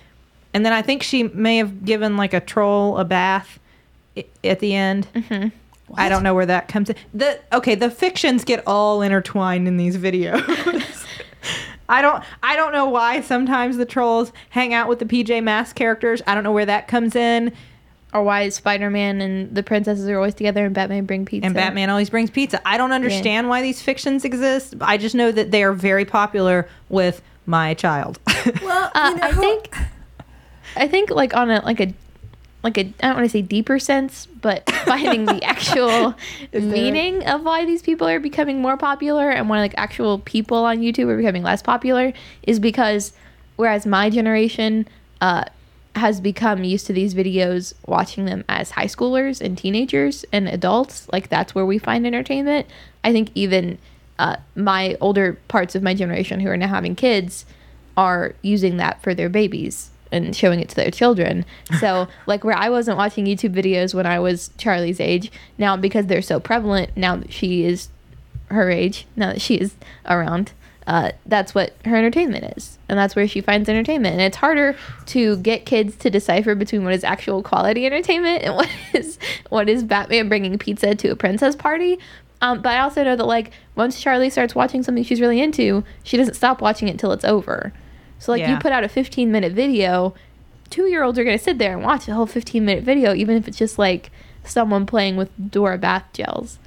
And 0.55 0.65
then 0.65 0.73
I 0.73 0.83
think 0.83 1.03
she 1.03 1.25
may 1.25 1.59
have 1.59 1.85
given 1.85 2.17
like 2.17 2.33
a 2.35 2.41
troll 2.41 2.99
a 2.99 3.05
bath 3.05 3.59
i- 4.17 4.25
at 4.45 4.61
the 4.61 4.75
end. 4.75 5.07
Mm-hmm. 5.15 5.49
I 5.95 6.09
don't 6.09 6.23
know 6.23 6.35
where 6.35 6.47
that 6.47 6.69
comes 6.69 6.91
in. 6.91 6.97
The 7.15 7.41
okay, 7.53 7.75
the 7.75 7.91
fictions 7.91 8.45
get 8.45 8.63
all 8.67 9.01
intertwined 9.03 9.67
in 9.67 9.77
these 9.79 9.97
videos. 9.97 11.07
I 11.89 12.03
don't 12.03 12.23
I 12.43 12.57
don't 12.57 12.73
know 12.73 12.87
why 12.87 13.23
sometimes 13.23 13.79
the 13.79 13.87
trolls 13.87 14.33
hang 14.51 14.75
out 14.75 14.89
with 14.89 14.99
the 14.99 15.07
PJ 15.07 15.43
Masks 15.43 15.73
characters. 15.73 16.21
I 16.27 16.35
don't 16.35 16.45
know 16.45 16.53
where 16.53 16.67
that 16.67 16.89
comes 16.89 17.17
in. 17.17 17.53
Or 18.15 18.23
why 18.23 18.49
Spider 18.49 18.89
Man 18.91 19.21
and 19.21 19.55
the 19.55 19.63
princesses 19.63 20.09
are 20.09 20.17
always 20.17 20.35
together 20.35 20.65
and 20.65 20.75
Batman 20.75 21.05
bring 21.05 21.25
pizza. 21.27 21.47
And 21.47 21.55
Batman 21.55 21.91
always 21.91 22.09
brings 22.11 22.31
pizza. 22.31 22.61
I 22.67 22.77
don't 22.79 22.93
understand 22.93 23.49
why 23.49 23.61
these 23.63 23.83
fictions 23.83 24.25
exist. 24.25 24.75
I 24.81 24.97
just 24.97 25.15
know 25.15 25.31
that 25.33 25.51
they 25.51 25.63
are 25.63 25.73
very 25.75 26.05
popular 26.05 26.69
with 26.89 27.21
my 27.47 27.75
child. 27.75 28.19
Well, 28.63 28.91
Uh, 28.95 29.19
I 29.23 29.33
think 29.33 29.75
I 30.77 30.89
think 30.89 31.11
like 31.11 31.35
on 31.37 31.51
a 31.51 31.61
like 31.65 31.81
a 31.81 31.93
like 32.63 32.79
a 32.79 32.81
I 32.81 33.09
don't 33.09 33.15
want 33.17 33.25
to 33.27 33.31
say 33.31 33.43
deeper 33.43 33.79
sense, 33.79 34.27
but 34.27 34.69
finding 34.85 35.27
the 35.27 35.43
actual 35.45 36.15
Is 36.53 36.63
there- 36.65 36.73
meaning 36.73 37.27
of 37.27 37.43
why 37.43 37.65
these 37.67 37.83
people 37.83 38.09
are 38.09 38.21
becoming 38.21 38.63
more 38.63 38.77
popular 38.77 39.29
and 39.31 39.49
why 39.49 39.59
like 39.59 39.75
actual 39.77 40.19
people 40.21 40.65
on 40.65 40.79
YouTube 40.79 41.09
are 41.09 41.17
becoming 41.17 41.43
less 41.43 41.63
popular 41.63 42.13
is 42.45 42.59
because 42.59 43.13
whereas 43.57 43.85
my 43.87 44.09
generation 44.09 44.89
uh 45.21 45.45
has 45.99 46.21
become 46.21 46.65
used 46.65 46.87
to 46.87 46.93
these 46.93 47.15
videos 47.15 47.75
watching 47.87 48.25
them 48.25 48.45
as 48.49 48.73
high 48.73 48.87
schoolers 48.87 49.41
and 49.41 49.59
teenagers 49.59 50.25
and 50.33 50.49
adults 50.49 51.09
like 51.13 51.29
that's 51.29 51.55
where 51.55 51.67
we 51.67 51.79
find 51.79 52.07
entertainment 52.07 52.67
i 53.05 53.13
think 53.13 53.31
even 53.35 53.79
uh, 54.19 54.37
my 54.57 54.97
older 55.01 55.39
parts 55.49 55.75
of 55.75 55.83
my 55.83 55.95
generation 55.95 56.41
who 56.41 56.49
are 56.49 56.57
now 56.57 56.67
having 56.67 56.97
kids 56.97 57.45
are 57.97 58.35
using 58.43 58.77
that 58.79 59.01
for 59.03 59.15
their 59.15 59.29
babies 59.29 59.91
and 60.11 60.35
showing 60.35 60.61
it 60.61 60.69
to 60.71 60.77
their 60.77 60.91
children. 60.91 61.45
So, 61.81 62.09
like 62.27 62.45
where 62.45 62.57
I 62.57 62.71
wasn't 62.71 62.97
watching 62.97 63.27
YouTube 63.27 63.55
videos 63.55 63.95
when 63.95 64.07
I 64.07 64.19
was 64.19 64.51
Charlie's 64.59 65.01
age, 65.01 65.31
now 65.59 65.77
because 65.77 66.07
they're 66.07 66.23
so 66.23 66.41
prevalent, 66.41 66.97
now 66.97 67.17
that 67.17 67.33
she 67.33 67.65
is 67.65 67.89
her 68.51 68.71
age, 68.71 69.07
now 69.15 69.33
that 69.33 69.41
she 69.41 69.57
is 69.57 69.75
around, 70.07 70.53
uh, 70.89 71.13
that's 71.27 71.55
what 71.55 71.75
her 71.85 71.95
entertainment 71.95 72.57
is. 72.57 72.79
And 72.89 72.99
that's 72.99 73.15
where 73.15 73.29
she 73.29 73.41
finds 73.43 73.69
entertainment. 73.69 74.15
And 74.15 74.23
it's 74.23 74.39
harder 74.39 74.75
to 75.07 75.37
get 75.37 75.67
kids 75.67 75.95
to 75.97 76.09
decipher 76.11 76.55
between 76.55 76.83
what 76.83 76.95
is 76.95 77.05
actual 77.05 77.43
quality 77.43 77.85
entertainment 77.87 78.43
and 78.43 78.55
what 78.57 78.71
is 78.95 79.19
what 79.51 79.69
is 79.69 79.85
Batman 79.85 80.29
bringing 80.29 80.59
pizza 80.59 80.95
to 80.95 81.09
a 81.11 81.17
princess 81.17 81.55
party. 81.55 81.99
Um, 82.41 82.63
but 82.63 82.71
I 82.73 82.79
also 82.81 83.05
know 83.05 83.17
that 83.17 83.25
like 83.27 83.53
once 83.77 84.01
Charlie 84.01 84.31
starts 84.31 84.55
watching 84.55 84.83
something 84.83 85.05
she's 85.05 85.21
really 85.21 85.41
into, 85.41 85.85
she 86.05 86.17
doesn't 86.17 86.35
stop 86.35 86.61
watching 86.63 86.89
it 86.89 86.93
until 86.93 87.13
it's 87.13 87.25
over. 87.25 87.73
So 88.19 88.33
like 88.33 88.41
you 88.53 88.57
put 88.59 88.73
out 88.73 88.83
a 88.83 88.89
15 88.89 89.31
minute 89.31 89.53
video, 89.53 90.15
two 90.71 90.87
year 90.87 91.03
olds 91.03 91.19
are 91.19 91.25
gonna 91.25 91.39
sit 91.39 91.59
there 91.59 91.75
and 91.75 91.83
watch 91.83 92.07
the 92.07 92.15
whole 92.15 92.27
15 92.27 92.65
minute 92.65 92.83
video, 92.85 93.13
even 93.15 93.37
if 93.37 93.47
it's 93.47 93.59
just 93.59 93.79
like 93.79 94.11
someone 94.45 94.87
playing 94.87 95.17
with 95.17 95.31
Dora 95.51 95.77
bath 95.77 96.05
gels. 96.15 96.59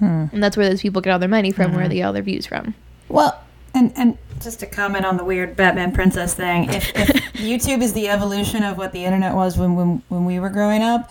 Hmm. 0.00 0.24
And 0.32 0.42
that's 0.42 0.56
where 0.56 0.68
those 0.68 0.82
people 0.82 1.00
get 1.00 1.12
all 1.12 1.18
their 1.20 1.28
money 1.28 1.52
from, 1.52 1.66
Mm-hmm. 1.66 1.76
where 1.76 1.88
they 1.88 1.94
get 1.96 2.02
all 2.06 2.12
their 2.12 2.22
views 2.22 2.44
from. 2.46 2.74
Well, 3.08 3.40
and 3.74 3.92
and 3.96 4.18
just 4.40 4.60
to 4.60 4.66
comment 4.66 5.04
on 5.04 5.16
the 5.16 5.24
weird 5.24 5.56
Batman 5.56 5.92
princess 5.92 6.34
thing, 6.34 6.70
if, 6.72 6.94
if 6.94 7.08
YouTube 7.34 7.82
is 7.82 7.92
the 7.92 8.08
evolution 8.08 8.62
of 8.62 8.76
what 8.76 8.92
the 8.92 9.04
internet 9.04 9.34
was 9.34 9.56
when 9.56 9.74
when, 9.74 10.02
when 10.08 10.24
we 10.24 10.38
were 10.40 10.50
growing 10.50 10.82
up, 10.82 11.10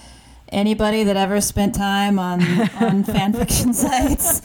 anybody 0.50 1.04
that 1.04 1.18
ever 1.18 1.42
spent 1.42 1.76
time 1.76 2.20
on 2.20 2.42
on 2.82 3.04
fan 3.06 3.34
fiction 3.34 3.74
sites. 3.74 4.42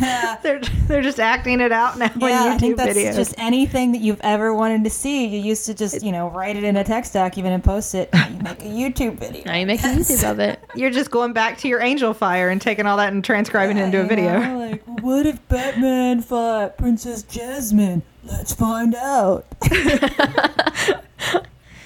they're 0.42 0.60
they're 0.86 1.02
just 1.02 1.20
acting 1.20 1.60
it 1.60 1.72
out 1.72 1.98
now 1.98 2.10
yeah, 2.16 2.42
on 2.42 2.48
I 2.48 2.58
think 2.58 2.76
that's 2.76 2.96
videos. 2.96 3.14
just 3.14 3.34
anything 3.38 3.92
that 3.92 4.00
you've 4.00 4.20
ever 4.22 4.54
wanted 4.54 4.84
to 4.84 4.90
see. 4.90 5.26
You 5.26 5.40
used 5.40 5.66
to 5.66 5.74
just, 5.74 6.02
you 6.02 6.12
know, 6.12 6.28
write 6.28 6.56
it 6.56 6.64
in 6.64 6.76
a 6.76 6.84
text 6.84 7.12
document 7.12 7.54
and 7.54 7.64
post 7.64 7.94
it. 7.94 8.08
And 8.12 8.36
you 8.36 8.42
make 8.42 8.60
a 8.60 8.64
YouTube 8.64 9.18
video. 9.18 9.44
Now 9.44 9.56
you 9.56 9.66
make 9.66 9.80
a 9.80 9.84
YouTube 9.84 10.30
of 10.30 10.40
it. 10.40 10.60
You're 10.74 10.90
just 10.90 11.10
going 11.10 11.32
back 11.32 11.58
to 11.58 11.68
your 11.68 11.80
Angelfire 11.80 12.50
and 12.50 12.60
taking 12.60 12.86
all 12.86 12.96
that 12.96 13.12
and 13.12 13.24
transcribing 13.24 13.76
it 13.76 13.84
into 13.84 14.00
a 14.00 14.04
video. 14.04 14.40
know, 14.40 14.58
like, 14.58 14.82
what 15.02 15.26
if 15.26 15.46
Batman 15.48 16.20
fought 16.22 16.76
Princess 16.76 17.22
Jasmine? 17.22 18.02
Let's 18.24 18.52
find 18.54 18.94
out. 18.94 19.46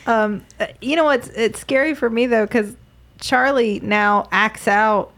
Um, 0.09 0.43
uh, 0.59 0.69
you 0.81 0.97
know 0.97 1.05
what's 1.05 1.29
it's 1.29 1.61
scary 1.61 1.95
for 1.95 2.09
me 2.09 2.25
though 2.27 2.47
because 2.47 2.75
Charlie 3.21 3.79
now 3.81 4.27
acts 4.33 4.67
out 4.67 5.13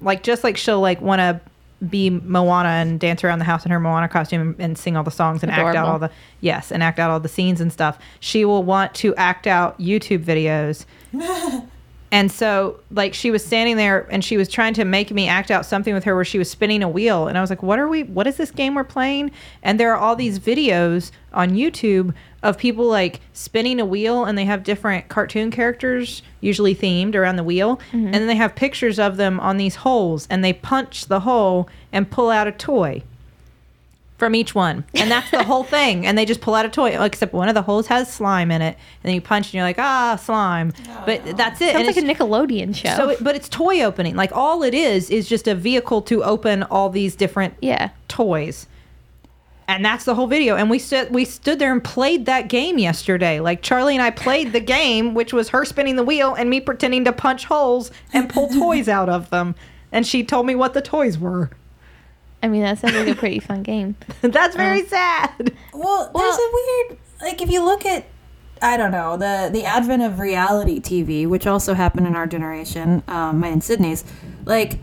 like 0.00 0.22
just 0.22 0.44
like 0.44 0.56
she'll 0.56 0.80
like 0.80 1.00
want 1.00 1.18
to 1.18 1.40
be 1.88 2.10
Moana 2.10 2.68
and 2.68 3.00
dance 3.00 3.24
around 3.24 3.38
the 3.38 3.44
house 3.44 3.64
in 3.64 3.70
her 3.70 3.80
Moana 3.80 4.08
costume 4.08 4.40
and, 4.40 4.60
and 4.60 4.78
sing 4.78 4.96
all 4.96 5.04
the 5.04 5.10
songs 5.10 5.42
and 5.42 5.50
act 5.50 5.76
out 5.76 5.86
all 5.88 5.98
the 5.98 6.10
yes 6.40 6.70
and 6.70 6.82
act 6.82 6.98
out 6.98 7.10
all 7.10 7.20
the 7.20 7.28
scenes 7.28 7.60
and 7.60 7.72
stuff. 7.72 7.98
She 8.20 8.44
will 8.44 8.62
want 8.62 8.94
to 8.96 9.14
act 9.16 9.46
out 9.46 9.78
YouTube 9.78 10.24
videos 10.24 10.84
And 12.12 12.30
so, 12.32 12.80
like, 12.90 13.14
she 13.14 13.30
was 13.30 13.44
standing 13.44 13.76
there 13.76 14.08
and 14.10 14.24
she 14.24 14.36
was 14.36 14.48
trying 14.48 14.74
to 14.74 14.84
make 14.84 15.12
me 15.12 15.28
act 15.28 15.50
out 15.50 15.64
something 15.64 15.94
with 15.94 16.02
her 16.04 16.14
where 16.16 16.24
she 16.24 16.38
was 16.38 16.50
spinning 16.50 16.82
a 16.82 16.88
wheel. 16.88 17.28
And 17.28 17.38
I 17.38 17.40
was 17.40 17.50
like, 17.50 17.62
what 17.62 17.78
are 17.78 17.86
we, 17.86 18.02
what 18.02 18.26
is 18.26 18.36
this 18.36 18.50
game 18.50 18.74
we're 18.74 18.82
playing? 18.82 19.30
And 19.62 19.78
there 19.78 19.94
are 19.94 19.98
all 19.98 20.16
these 20.16 20.40
videos 20.40 21.12
on 21.32 21.50
YouTube 21.50 22.12
of 22.42 22.56
people 22.56 22.86
like 22.86 23.20
spinning 23.32 23.80
a 23.80 23.84
wheel 23.84 24.24
and 24.24 24.36
they 24.38 24.44
have 24.46 24.64
different 24.64 25.08
cartoon 25.08 25.50
characters, 25.50 26.22
usually 26.40 26.74
themed 26.74 27.14
around 27.14 27.36
the 27.36 27.44
wheel. 27.44 27.80
And 27.92 28.14
then 28.14 28.26
they 28.26 28.36
have 28.36 28.54
pictures 28.54 28.98
of 28.98 29.16
them 29.16 29.38
on 29.40 29.56
these 29.58 29.76
holes 29.76 30.26
and 30.30 30.42
they 30.42 30.52
punch 30.52 31.06
the 31.06 31.20
hole 31.20 31.68
and 31.92 32.10
pull 32.10 32.30
out 32.30 32.46
a 32.48 32.52
toy 32.52 33.02
from 34.16 34.34
each 34.34 34.54
one. 34.54 34.84
And 34.94 35.10
that's 35.10 35.30
the 35.30 35.42
whole 35.42 35.64
thing. 35.78 36.06
And 36.06 36.16
they 36.16 36.24
just 36.26 36.40
pull 36.40 36.54
out 36.54 36.64
a 36.66 36.68
toy, 36.68 36.90
except 37.02 37.32
one 37.32 37.48
of 37.48 37.54
the 37.54 37.62
holes 37.62 37.86
has 37.88 38.12
slime 38.12 38.50
in 38.50 38.62
it. 38.62 38.76
And 39.02 39.08
then 39.08 39.14
you 39.14 39.20
punch 39.20 39.46
and 39.48 39.54
you're 39.54 39.64
like, 39.64 39.78
ah, 39.78 40.16
slime. 40.16 40.72
but 41.06 41.24
that's 41.36 41.60
it. 41.60 41.72
Sounds 41.72 41.86
And 41.86 41.86
like 41.86 41.96
a 41.96 42.24
Nickelodeon 42.24 42.76
show. 42.76 42.94
so, 42.96 43.08
it, 43.10 43.24
but 43.24 43.34
it's 43.34 43.48
toy 43.48 43.82
opening. 43.82 44.16
Like 44.16 44.32
all 44.32 44.62
it 44.62 44.74
is 44.74 45.10
is 45.10 45.28
just 45.28 45.48
a 45.48 45.54
vehicle 45.54 46.02
to 46.02 46.22
open 46.22 46.62
all 46.64 46.90
these 46.90 47.16
different 47.16 47.54
yeah. 47.60 47.90
toys. 48.08 48.66
And 49.70 49.84
that's 49.84 50.04
the 50.04 50.16
whole 50.16 50.26
video. 50.26 50.56
And 50.56 50.68
we 50.68 50.80
stood 50.80 51.14
we 51.14 51.24
stood 51.24 51.60
there 51.60 51.70
and 51.70 51.82
played 51.82 52.26
that 52.26 52.48
game 52.48 52.76
yesterday. 52.76 53.38
Like 53.38 53.62
Charlie 53.62 53.94
and 53.94 54.02
I 54.02 54.10
played 54.10 54.52
the 54.52 54.58
game, 54.60 55.14
which 55.14 55.32
was 55.32 55.50
her 55.50 55.64
spinning 55.64 55.94
the 55.94 56.02
wheel 56.02 56.34
and 56.34 56.50
me 56.50 56.58
pretending 56.58 57.04
to 57.04 57.12
punch 57.12 57.44
holes 57.44 57.92
and 58.12 58.28
pull 58.28 58.48
toys 58.60 58.88
out 58.88 59.08
of 59.08 59.30
them. 59.30 59.54
And 59.92 60.04
she 60.04 60.24
told 60.24 60.46
me 60.46 60.56
what 60.56 60.74
the 60.74 60.82
toys 60.82 61.18
were. 61.18 61.50
I 62.42 62.48
mean, 62.48 62.62
that 62.62 62.78
sounds 62.80 62.94
like 62.94 63.06
a 63.06 63.14
pretty 63.14 63.38
fun 63.38 63.62
game. 63.62 63.94
that's 64.22 64.56
very 64.56 64.84
sad. 64.86 65.54
Well, 65.72 66.10
there's 66.16 66.34
a 66.34 66.50
weird 66.52 66.98
like 67.22 67.40
if 67.40 67.48
you 67.48 67.62
look 67.62 67.86
at 67.86 68.06
I 68.60 68.76
don't 68.76 68.90
know 68.90 69.16
the 69.16 69.50
the 69.52 69.64
advent 69.64 70.02
of 70.02 70.18
reality 70.18 70.80
TV, 70.80 71.28
which 71.28 71.46
also 71.46 71.74
happened 71.74 72.08
in 72.08 72.16
our 72.16 72.26
generation, 72.26 73.04
um, 73.06 73.38
mine 73.38 73.52
and 73.52 73.62
Sydnee's. 73.62 74.02
Like, 74.44 74.80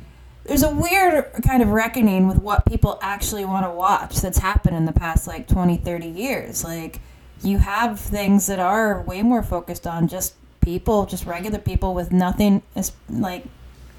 there's 0.48 0.64
a 0.64 0.74
weird 0.74 1.32
kind 1.44 1.62
of 1.62 1.70
reckoning 1.70 2.28
with 2.28 2.38
what 2.42 2.66
people 2.66 2.98
actually 3.02 3.46
want 3.46 3.66
to 3.66 3.70
watch 3.70 4.18
that's 4.22 4.38
happened 4.38 4.76
in 4.76 4.86
the 4.86 4.94
past 4.94 5.28
like 5.28 5.48
20, 5.48 5.78
30 5.78 6.08
years. 6.08 6.64
Like, 6.64 7.02
you 7.44 7.60
have 7.60 8.00
things 8.00 8.48
that 8.48 8.60
are 8.60 9.02
way 9.04 9.22
more 9.22 9.44
focused 9.44 9.86
on 9.86 10.08
just 10.08 10.34
people, 10.62 11.06
just 11.06 11.26
regular 11.26 11.60
people 11.60 11.94
with 11.94 12.12
nothing 12.12 12.62
like 13.10 13.46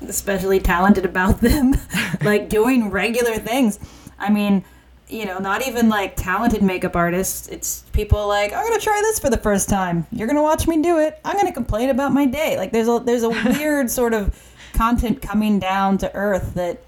especially 0.07 0.61
talented 0.61 1.05
about 1.05 1.41
them, 1.43 1.75
like 2.23 2.49
doing 2.49 2.91
regular 2.91 3.37
things. 3.37 3.79
I 4.19 4.31
mean, 4.31 4.65
you 5.09 5.25
know, 5.25 5.39
not 5.39 5.67
even 5.67 5.89
like 5.89 6.17
talented 6.17 6.63
makeup 6.63 6.95
artists. 6.95 7.49
It's 7.49 7.83
people 7.93 8.27
like, 8.29 8.53
I'm 8.53 8.67
gonna 8.67 8.81
try 8.81 9.01
this 9.03 9.19
for 9.19 9.31
the 9.31 9.39
first 9.39 9.69
time. 9.69 10.07
You're 10.13 10.27
gonna 10.27 10.43
watch 10.43 10.67
me 10.67 10.83
do 10.83 10.99
it. 10.99 11.19
I'm 11.25 11.37
gonna 11.37 11.53
complain 11.53 11.89
about 11.89 12.13
my 12.13 12.27
day. 12.27 12.57
Like 12.57 12.73
there's 12.73 12.89
a 12.89 13.01
there's 13.05 13.23
a 13.23 13.31
weird 13.59 13.91
sort 13.91 14.13
of 14.13 14.35
content 14.73 15.23
coming 15.23 15.59
down 15.59 15.99
to 15.99 16.15
earth 16.15 16.55
that 16.55 16.83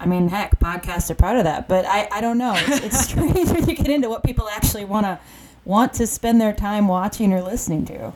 I 0.00 0.06
mean, 0.06 0.28
heck, 0.28 0.60
podcasts 0.60 1.10
are 1.10 1.16
part 1.16 1.38
of 1.38 1.44
that. 1.44 1.66
But 1.66 1.84
I, 1.84 2.08
I 2.12 2.20
don't 2.20 2.38
know. 2.38 2.54
It's, 2.56 2.84
it's 2.84 3.00
strange 3.08 3.50
when 3.50 3.68
you 3.68 3.74
get 3.74 3.88
into 3.88 4.08
what 4.08 4.22
people 4.22 4.48
actually 4.48 4.84
wanna 4.84 5.20
want 5.64 5.92
to 5.94 6.06
spend 6.06 6.40
their 6.40 6.52
time 6.52 6.88
watching 6.88 7.32
or 7.32 7.42
listening 7.42 7.84
to. 7.86 8.12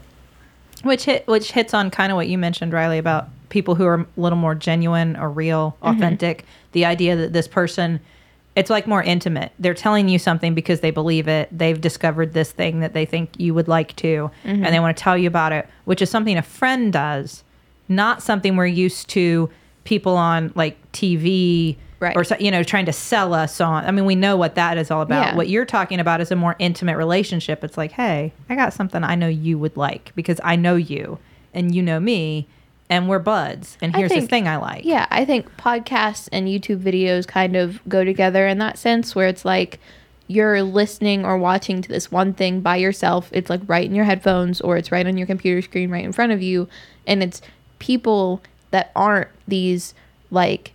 Which 0.83 1.05
hit 1.05 1.27
which 1.27 1.53
hits 1.53 1.75
on 1.75 1.91
kind 1.91 2.11
of 2.11 2.17
what 2.17 2.29
you 2.29 2.39
mentioned, 2.39 2.73
Rileigh, 2.73 2.99
about 2.99 3.29
people 3.49 3.75
who 3.75 3.85
are 3.85 4.01
a 4.01 4.07
little 4.17 4.39
more 4.39 4.55
genuine 4.55 5.17
or 5.17 5.31
real, 5.31 5.77
mm-hmm. 5.83 5.97
authentic. 5.97 6.45
The 6.73 6.85
idea 6.85 7.17
that 7.17 7.33
this 7.33 7.49
person 7.49 8.01
it's 8.55 8.71
like 8.71 8.87
more 8.87 9.03
intimate. 9.03 9.53
They're 9.59 9.75
telling 9.75 10.09
you 10.09 10.19
something 10.19 10.55
because 10.55 10.81
they 10.81 10.91
believe 10.91 11.27
it. 11.27 11.49
They've 11.57 11.81
discovered 11.81 12.35
this 12.35 12.53
thing 12.53 12.81
that 12.81 12.93
they 12.93 13.07
think 13.07 13.31
you 13.39 13.55
would 13.55 13.69
like 13.69 13.97
to, 13.97 14.31
and 14.45 14.63
mm-hmm. 14.63 14.71
they 14.71 14.81
want 14.81 14.97
to 14.97 15.03
tell 15.03 15.17
you 15.17 15.27
about 15.27 15.53
it, 15.53 15.67
which 15.85 16.03
is 16.03 16.11
something 16.11 16.37
a 16.37 16.43
friend 16.43 16.93
does, 16.93 17.45
not 17.89 18.23
something 18.23 18.57
we're 18.57 18.67
used 18.67 19.09
to 19.11 19.51
people 19.85 20.17
on 20.17 20.53
like 20.55 20.77
TV 20.93 21.77
Right. 22.01 22.17
or 22.17 22.25
you 22.41 22.51
know 22.51 22.65
trying 22.65 22.87
to 22.87 22.93
sell 22.93 23.33
us 23.33 23.61
on. 23.61 23.85
I 23.85 23.93
mean, 23.93 24.05
we 24.07 24.17
know 24.17 24.37
what 24.37 24.57
that 24.57 24.77
is 24.77 24.91
all 24.91 25.03
about. 25.03 25.25
Yeah. 25.25 25.37
What 25.37 25.49
you're 25.49 25.65
talking 25.65 26.01
about 26.01 26.21
is 26.21 26.33
a 26.33 26.37
more 26.37 26.57
intimate 26.59 26.97
relationship. 26.97 27.63
It's 27.63 27.77
like, 27.79 27.93
hey, 27.93 28.33
I 28.49 28.57
got 28.57 28.73
something 28.73 29.05
I 29.05 29.15
know 29.15 29.29
you 29.29 29.57
would 29.59 29.77
like 29.77 30.11
because 30.17 30.41
I 30.43 30.57
know 30.57 30.75
you 30.75 31.21
and 31.55 31.73
you 31.73 31.81
know 31.81 32.01
me, 32.01 32.49
and 32.91 33.09
we're 33.09 33.21
buds. 33.21 33.79
And 33.81 33.95
here's 33.95 34.09
this 34.09 34.19
think- 34.19 34.31
thing 34.31 34.49
I 34.49 34.57
like. 34.57 34.85
Yeah, 34.85 35.07
I 35.13 35.25
think 35.25 35.57
podcasts 35.57 36.29
and 36.33 36.49
YouTube 36.49 36.81
videos 36.83 37.25
kind 37.25 37.55
of 37.55 37.81
go 37.89 38.05
together 38.05 38.49
in 38.49 38.59
that 38.59 38.79
sense 38.79 39.15
where 39.15 39.29
it's 39.29 39.45
like 39.45 39.79
you're 40.27 40.61
listening 40.63 41.25
or 41.25 41.39
watching 41.39 41.83
to 41.83 41.89
this 41.89 42.11
one 42.11 42.33
thing 42.33 42.63
by 42.63 42.75
yourself. 42.79 43.29
It's 43.33 43.49
like 43.49 43.61
right 43.69 43.85
in 43.87 43.95
your 43.95 44.07
headphones 44.07 44.61
or 44.61 44.77
it's 44.77 44.91
right 44.91 45.07
on 45.07 45.17
your 45.19 45.29
computer 45.29 45.63
screen 45.63 45.89
right 45.89 46.05
in 46.05 46.11
front 46.13 46.33
of 46.33 46.43
you. 46.43 46.69
And 47.07 47.23
it's 47.23 47.43
people 47.83 48.41
that 48.71 48.93
aren't 48.95 49.29
these 49.47 49.93
like 50.31 50.73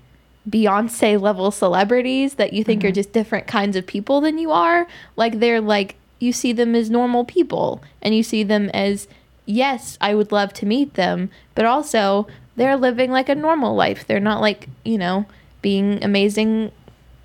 Beyonce 0.47 1.19
level 1.19 1.51
celebrities 1.51 2.35
that 2.35 2.51
you 2.51 2.65
think 2.65 2.83
are 2.83 2.87
mm-hmm. 2.87 2.95
just 2.95 3.13
different 3.13 3.47
kinds 3.47 3.77
of 3.77 3.87
people 3.87 4.19
than 4.19 4.37
you 4.37 4.51
are. 4.51 4.87
Like 5.15 5.39
they're 5.39 5.61
like 5.61 5.95
you 6.19 6.33
see 6.33 6.51
them 6.51 6.75
as 6.75 6.89
normal 6.89 7.23
people 7.23 7.81
and 8.01 8.13
you 8.13 8.23
see 8.23 8.43
them 8.43 8.69
as 8.73 9.07
yes, 9.45 9.97
I 10.01 10.15
would 10.15 10.33
love 10.33 10.51
to 10.55 10.65
meet 10.65 10.95
them, 10.95 11.29
but 11.55 11.63
also 11.63 12.27
they're 12.57 12.75
living 12.75 13.09
like 13.09 13.29
a 13.29 13.35
normal 13.35 13.73
life. 13.73 14.05
They're 14.05 14.19
not 14.19 14.41
like, 14.41 14.67
you 14.83 14.97
know, 14.97 15.25
being 15.61 16.03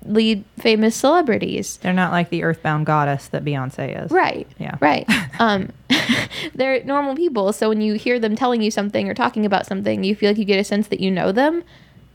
amazingly 0.05 0.43
famous 0.57 0.95
celebrities. 0.95 1.77
They're 1.77 1.93
not 1.93 2.11
like 2.11 2.29
the 2.29 2.43
earthbound 2.43 2.85
goddess 2.85 3.27
that 3.29 3.43
Beyonce 3.43 4.05
is. 4.05 4.11
Right. 4.11 4.47
Yeah. 4.57 4.77
Right. 4.79 5.07
Um, 5.39 5.71
they're 6.53 6.83
normal 6.83 7.15
people. 7.15 7.53
So 7.53 7.67
when 7.67 7.81
you 7.81 7.95
hear 7.95 8.19
them 8.19 8.35
telling 8.35 8.61
you 8.61 8.69
something 8.69 9.09
or 9.09 9.15
talking 9.15 9.47
about 9.47 9.65
something, 9.65 10.03
you 10.03 10.15
feel 10.15 10.29
like 10.29 10.37
you 10.37 10.45
get 10.45 10.59
a 10.59 10.63
sense 10.63 10.87
that 10.89 10.99
you 10.99 11.09
know 11.09 11.31
them 11.31 11.63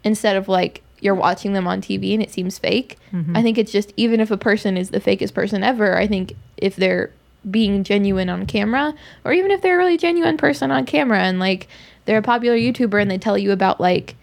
instead 0.05 0.37
of 0.37 0.47
like 0.47 0.83
you're 1.01 1.17
watching 1.17 1.53
them 1.53 1.67
on 1.67 1.81
TV 1.81 2.15
and 2.15 2.23
it 2.23 2.31
seems 2.31 2.61
fake. 2.61 2.97
I 3.35 3.43
think 3.43 3.59
it's 3.59 3.73
just 3.73 3.93
even 3.97 4.21
if 4.21 4.31
a 4.31 4.37
person 4.37 4.77
is 4.77 4.91
the 4.91 5.01
fakest 5.01 5.35
person 5.35 5.65
ever, 5.65 5.99
I 5.99 6.07
think 6.07 6.35
if 6.57 6.77
they're 6.77 7.11
being 7.51 7.83
genuine 7.83 8.29
on 8.29 8.47
camera 8.47 8.95
or 9.25 9.33
even 9.33 9.51
if 9.51 9.63
they're 9.63 9.75
a 9.75 9.79
really 9.79 9.99
genuine 9.99 10.37
person 10.37 10.71
on 10.71 10.87
camera 10.87 11.19
and 11.19 11.41
like 11.41 11.67
they're 12.05 12.19
a 12.19 12.23
popular 12.23 12.57
YouTuber 12.57 13.03
and 13.03 13.11
they 13.11 13.19
tell 13.19 13.37
you 13.37 13.51
about 13.51 13.81
like 13.81 14.15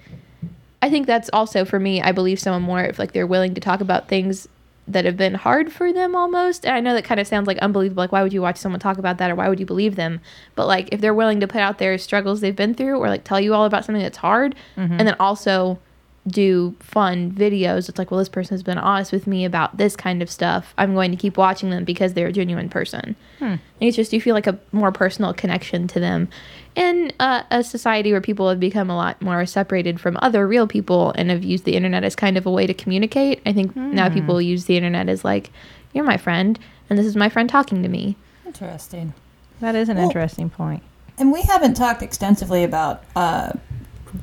I 0.86 0.90
think 0.92 1.08
that's 1.08 1.32
also 1.34 1.66
for 1.66 1.80
me. 1.80 2.00
I 2.00 2.12
believe 2.12 2.40
someone 2.40 2.62
more 2.62 2.84
if 2.84 3.00
like 3.00 3.12
they're 3.12 3.26
willing 3.26 3.56
to 3.56 3.60
talk 3.60 3.82
about 3.82 4.08
things 4.08 4.48
that 4.88 5.04
have 5.04 5.18
been 5.18 5.34
hard 5.34 5.74
for 5.74 5.92
them 5.92 6.16
almost. 6.16 6.64
And 6.64 6.76
I 6.76 6.80
know 6.80 6.94
that 6.94 7.04
kind 7.04 7.20
of 7.20 7.26
sounds 7.26 7.48
like 7.48 7.58
unbelievable. 7.58 8.04
Like 8.04 8.12
why 8.12 8.22
would 8.22 8.34
you 8.34 8.44
watch 8.44 8.58
someone 8.58 8.80
talk 8.80 9.00
about 9.00 9.18
that 9.18 9.32
or 9.32 9.36
why 9.36 9.50
would 9.50 9.60
you 9.60 9.66
believe 9.66 9.96
them? 9.96 10.22
But 10.54 10.68
like 10.68 10.90
if 10.92 11.02
they're 11.02 11.12
willing 11.16 11.40
to 11.40 11.48
put 11.48 11.62
out 11.62 11.80
their 11.80 11.98
struggles 11.98 12.40
they've 12.40 12.56
been 12.56 12.76
through 12.76 13.00
or 13.00 13.10
like 13.10 13.24
tell 13.24 13.40
you 13.40 13.56
all 13.56 13.66
about 13.66 13.84
something 13.84 14.04
that's 14.04 14.20
hard 14.20 14.54
mm-hmm. 14.78 14.94
and 14.94 15.08
then 15.08 15.16
also 15.20 15.80
do 16.28 16.76
fun 16.80 17.32
videos. 17.32 17.88
It's 17.88 17.98
like, 18.00 18.10
well, 18.10 18.18
this 18.18 18.30
person 18.30 18.56
has 18.56 18.64
been 18.64 18.78
honest 18.80 19.12
with 19.12 19.28
me 19.28 19.46
about 19.46 19.78
this 19.78 19.96
kind 19.96 20.22
of 20.24 20.30
stuff. 20.32 20.74
I'm 20.78 20.94
going 20.96 21.12
to 21.12 21.18
keep 21.18 21.38
watching 21.38 21.70
them 21.70 21.84
because 21.84 22.14
they're 22.14 22.28
a 22.28 22.32
genuine 22.32 22.70
person. 22.70 23.16
I 23.42 23.48
think 23.78 23.90
it's 23.90 23.96
just 23.96 24.12
you 24.12 24.20
feel 24.20 24.34
like 24.34 24.48
a 24.48 24.58
more 24.72 24.92
personal 24.92 25.34
connection 25.34 25.88
to 25.90 26.00
them. 26.00 26.30
In 26.76 27.12
uh, 27.20 27.44
a 27.52 27.64
society 27.64 28.12
where 28.12 28.22
people 28.22 28.50
have 28.50 28.60
become 28.60 28.90
a 28.90 28.96
lot 28.96 29.22
more 29.22 29.46
separated 29.46 30.00
from 30.00 30.18
other 30.22 30.48
real 30.48 30.68
people 30.68 31.12
and 31.16 31.30
have 31.30 31.44
used 31.44 31.64
the 31.66 31.76
internet 31.76 32.04
as 32.04 32.16
kind 32.16 32.38
of 32.38 32.46
a 32.46 32.52
way 32.52 32.66
to 32.66 32.74
communicate, 32.74 33.42
I 33.46 33.54
think 33.54 33.76
now 33.76 34.10
people 34.10 34.42
use 34.42 34.66
the 34.66 34.76
internet 34.78 35.08
as 35.08 35.24
like, 35.24 35.52
you're 35.94 36.04
my 36.04 36.18
friend, 36.18 36.58
and 36.90 36.98
this 37.00 37.06
is 37.06 37.16
my 37.16 37.30
friend 37.30 37.48
talking 37.50 37.84
to 37.84 37.88
me. 37.90 38.16
Interesting. 38.46 39.14
That 39.62 39.76
is 39.76 39.90
an 39.90 39.98
Well- 39.98 40.06
interesting 40.08 40.50
point. 40.50 40.82
And 41.18 41.32
we 41.32 41.44
haven't 41.44 41.76
talked 41.76 42.02
extensively 42.02 42.64
about 42.66 43.04
uh, 43.16 43.54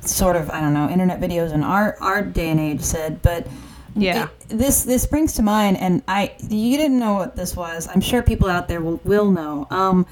sort 0.00 0.36
of 0.36 0.50
I 0.50 0.60
don't 0.60 0.74
know 0.74 0.88
internet 0.88 1.20
videos 1.20 1.52
in 1.52 1.62
our 1.62 1.96
our 2.00 2.22
day 2.22 2.48
and 2.50 2.60
age, 2.60 2.80
said, 2.80 3.20
But 3.22 3.46
Yeah. 3.94 4.24
it- 4.24 4.58
this 4.58 4.84
this 4.84 5.06
brings 5.06 5.32
to 5.34 5.42
mind, 5.42 5.76
and 5.78 6.02
I 6.08 6.32
you 6.48 6.76
didn't 6.76 6.98
know 6.98 7.14
what 7.14 7.36
this 7.36 7.54
was. 7.56 7.88
I'm 7.92 8.00
sure 8.00 8.22
people 8.22 8.48
out 8.48 8.68
there 8.68 8.80
will 8.80 9.00
will 9.04 9.30
know. 9.30 9.66
Um, 9.70 10.06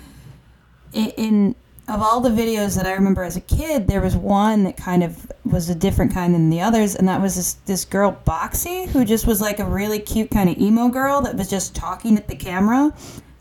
in, 0.92 1.54
of 1.88 2.02
all 2.02 2.20
the 2.20 2.30
videos 2.30 2.76
that 2.76 2.86
I 2.86 2.92
remember 2.92 3.22
as 3.24 3.36
a 3.36 3.40
kid, 3.40 3.88
there 3.88 4.00
was 4.00 4.16
one 4.16 4.64
that 4.64 4.76
kind 4.76 5.02
of 5.02 5.30
was 5.44 5.68
a 5.70 5.74
different 5.74 6.12
kind 6.12 6.34
than 6.34 6.50
the 6.50 6.60
others, 6.60 6.94
and 6.94 7.08
that 7.08 7.20
was 7.20 7.36
this 7.36 7.54
this 7.66 7.84
girl 7.84 8.16
Boxxy, 8.26 8.86
who 8.88 9.04
just 9.04 9.26
was 9.26 9.40
like 9.40 9.58
a 9.60 9.64
really 9.64 9.98
cute 9.98 10.30
kind 10.30 10.48
of 10.48 10.58
emo 10.58 10.88
girl 10.88 11.20
that 11.22 11.36
was 11.36 11.48
just 11.48 11.74
talking 11.74 12.16
at 12.16 12.28
the 12.28 12.36
camera. 12.36 12.92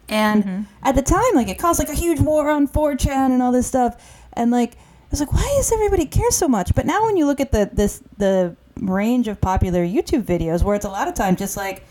And 0.08 0.66
at 0.82 0.96
the 0.96 1.04
time, 1.04 1.36
like 1.36 1.50
it 1.50 1.60
caused 1.60 1.78
like 1.80 1.90
a 1.90 1.94
huge 1.94 2.20
war 2.20 2.50
on 2.50 2.68
4chan 2.68 3.32
and 3.32 3.44
all 3.44 3.52
this 3.52 3.68
stuff. 3.68 3.96
And 4.34 4.50
like 4.50 4.74
was 5.12 5.20
like, 5.20 5.34
why 5.34 5.54
does 5.58 5.72
everybody 5.72 6.06
care 6.06 6.32
so 6.32 6.48
much? 6.48 6.74
But 6.76 6.86
now 6.86 7.06
when 7.06 7.18
you 7.18 7.26
look 7.26 7.40
at 7.40 7.52
the 7.52 7.70
this 7.72 8.02
the 8.18 8.56
range 8.80 9.28
of 9.28 9.42
popular 9.42 9.86
YouTube 9.86 10.24
videos, 10.24 10.64
where 10.64 10.76
it's 10.76 10.86
a 10.86 10.90
lot 10.90 11.08
of 11.08 11.14
times 11.14 11.40
just 11.40 11.58
like 11.58 11.84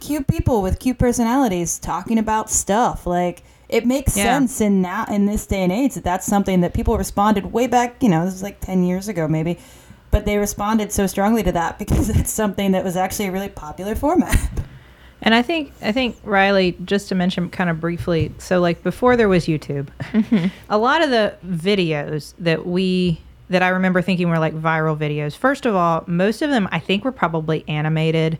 cute 0.00 0.26
people 0.26 0.60
with 0.60 0.78
cute 0.78 0.98
personalities 0.98 1.78
talking 1.78 2.18
about 2.18 2.50
stuff, 2.50 3.06
like 3.06 3.42
it 3.68 3.86
makes 3.86 4.16
Yeah. 4.16 4.24
sense 4.24 4.60
in 4.60 4.82
now 4.82 5.06
in 5.10 5.26
this 5.26 5.46
day 5.46 5.62
and 5.62 5.72
age 5.72 5.94
that 5.94 6.04
that's 6.04 6.26
something 6.26 6.60
that 6.60 6.74
people 6.74 6.98
responded 6.98 7.52
way 7.52 7.66
back. 7.66 8.02
You 8.02 8.08
know, 8.10 8.24
this 8.24 8.34
was 8.34 8.42
like 8.42 8.60
ten 8.60 8.82
years 8.84 9.08
ago 9.08 9.26
maybe. 9.28 9.58
But 10.10 10.26
they 10.26 10.38
responded 10.38 10.92
so 10.92 11.06
strongly 11.08 11.42
to 11.42 11.52
that 11.52 11.78
because 11.82 12.08
it's 12.10 12.30
something 12.32 12.72
that 12.72 12.84
was 12.84 12.96
actually 12.96 13.26
a 13.26 13.32
really 13.32 13.48
popular 13.48 13.94
format. 13.94 14.36
And 15.22 15.34
I 15.34 15.42
think 15.42 15.72
I 15.80 15.92
think 15.92 16.20
Rileigh, 16.24 16.84
just 16.84 17.08
to 17.08 17.14
mention 17.14 17.48
kind 17.50 17.70
of 17.70 17.80
briefly, 17.80 18.32
so 18.38 18.60
like 18.60 18.82
before 18.82 19.16
there 19.16 19.28
was 19.28 19.46
YouTube, 19.46 19.88
a 20.68 20.76
lot 20.78 21.02
of 21.02 21.10
the 21.10 21.34
videos 21.46 22.34
that 22.38 22.66
we 22.66 23.20
that 23.50 23.62
I 23.62 23.68
remember 23.68 24.02
thinking 24.02 24.28
were 24.28 24.38
like 24.38 24.54
viral 24.54 24.96
videos. 24.98 25.36
First 25.36 25.66
of 25.66 25.74
all, 25.74 26.04
most 26.06 26.42
of 26.42 26.50
them 26.50 26.68
I 26.72 26.78
think 26.78 27.04
were 27.04 27.12
probably 27.12 27.64
animated, 27.68 28.38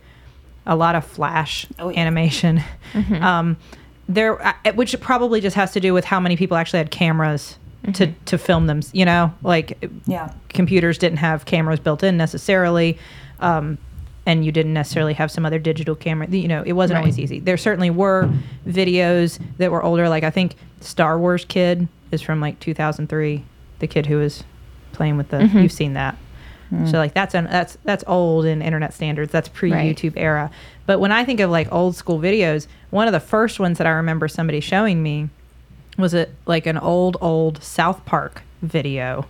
a 0.67 0.77
lot 0.77 0.95
of 0.95 1.05
flash 1.07 1.67
Oh, 1.79 1.89
yeah. 1.91 2.01
animation. 2.01 2.63
Um, 3.21 3.57
there, 4.09 4.45
uh, 4.47 4.53
which 4.75 4.99
probably 5.01 5.41
just 5.41 5.57
has 5.57 5.73
to 5.73 5.81
do 5.81 5.95
with 5.95 6.05
how 6.05 6.21
many 6.21 6.37
people 6.37 6.57
actually 6.57 6.79
had 6.79 6.91
cameras 6.91 7.59
to 7.95 8.09
to 8.27 8.37
film 8.39 8.67
them. 8.67 8.81
You 8.93 9.05
know, 9.07 9.33
like 9.43 9.83
Yeah. 10.07 10.33
computers 10.51 10.99
didn't 10.99 11.19
have 11.19 11.45
cameras 11.47 11.81
built 11.81 12.03
in 12.03 12.17
necessarily 12.19 12.99
um, 13.41 13.79
and 14.27 14.45
you 14.45 14.53
didn't 14.53 14.73
necessarily 14.73 15.15
have 15.15 15.31
some 15.31 15.45
other 15.45 15.59
digital 15.59 15.95
camera 15.95 16.27
you 16.29 16.49
know 16.49 16.63
it 16.65 16.73
wasn't 16.73 16.99
always 16.99 17.19
easy. 17.19 17.41
There 17.41 17.57
certainly 17.57 17.91
were 17.91 18.31
videos 18.67 19.41
that 19.59 19.71
were 19.71 19.83
older 19.83 20.09
like 20.09 20.25
i 20.25 20.31
think 20.31 20.57
star 20.81 21.19
wars 21.19 21.45
kid 21.45 21.89
is 22.11 22.23
from 22.23 22.41
like 22.41 22.59
2003 22.61 23.45
the 23.79 23.87
kid 23.87 24.07
who 24.07 24.19
was 24.19 24.45
playing 24.93 25.17
with 25.17 25.29
the 25.29 25.39
mm-hmm. 25.39 25.59
you've 25.59 25.73
seen 25.73 25.95
that. 25.95 26.17
Mm. 26.73 26.91
So 26.91 26.99
like 26.99 27.15
that's 27.15 27.35
an 27.35 27.45
that's 27.45 27.77
that's 27.85 28.05
old 28.07 28.45
in 28.47 28.63
internet 28.63 28.95
standards. 28.95 29.31
That's 29.33 29.49
pre 29.49 29.71
youtube 29.71 30.15
era. 30.17 30.51
But 30.87 31.01
when 31.01 31.13
i 31.13 31.25
think 31.25 31.41
of 31.41 31.51
like 31.51 31.71
old 31.73 31.97
school 31.97 32.19
videos 32.19 32.67
one 32.91 33.07
of 33.07 33.13
the 33.13 33.21
first 33.21 33.59
ones 33.59 33.79
that 33.79 33.87
i 33.87 33.91
remember 33.91 34.29
somebody 34.29 34.61
showing 34.61 35.03
me 35.03 35.29
was 35.99 36.15
it 36.15 36.35
like 36.47 36.67
an 36.67 36.79
old 36.79 37.17
old 37.21 37.63
south 37.63 38.05
park 38.05 38.43
video 38.63 39.27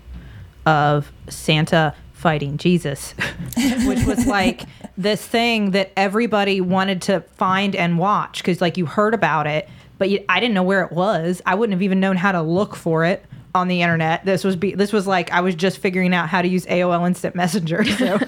of 0.67 1.13
Santa 1.29 1.95
fighting 2.13 2.57
Jesus, 2.57 3.13
which 3.87 4.05
was 4.05 4.27
like 4.27 4.63
this 4.97 5.25
thing 5.25 5.73
that 5.73 5.93
everybody 5.97 6.61
wanted 6.61 7.03
to 7.03 7.21
find 7.21 7.75
and 7.75 7.99
watch 7.99 8.39
because 8.39 8.61
like 8.61 8.77
you 8.77 8.87
heard 8.87 9.15
about 9.15 9.47
it, 9.47 9.69
but 9.99 10.11
you, 10.11 10.25
I 10.29 10.41
didn't 10.41 10.55
know 10.55 10.63
where 10.63 10.83
it 10.83 10.93
was. 10.93 11.43
I 11.47 11.55
wouldn't 11.55 11.75
have 11.75 11.83
even 11.83 12.01
known 12.01 12.17
how 12.17 12.33
to 12.33 12.43
look 12.43 12.77
for 12.77 13.05
it 13.05 13.25
on 13.55 13.69
the 13.69 13.83
internet. 13.83 14.25
This 14.25 14.43
was 14.43 14.57
be 14.57 14.75
this 14.75 14.93
was 14.93 15.07
like 15.07 15.31
I 15.31 15.41
was 15.41 15.55
just 15.55 15.79
figuring 15.79 16.13
out 16.13 16.29
how 16.29 16.43
to 16.43 16.49
use 16.49 16.67
AOL 16.67 17.07
Instant 17.07 17.35
Messenger. 17.35 17.85
So 17.95 18.19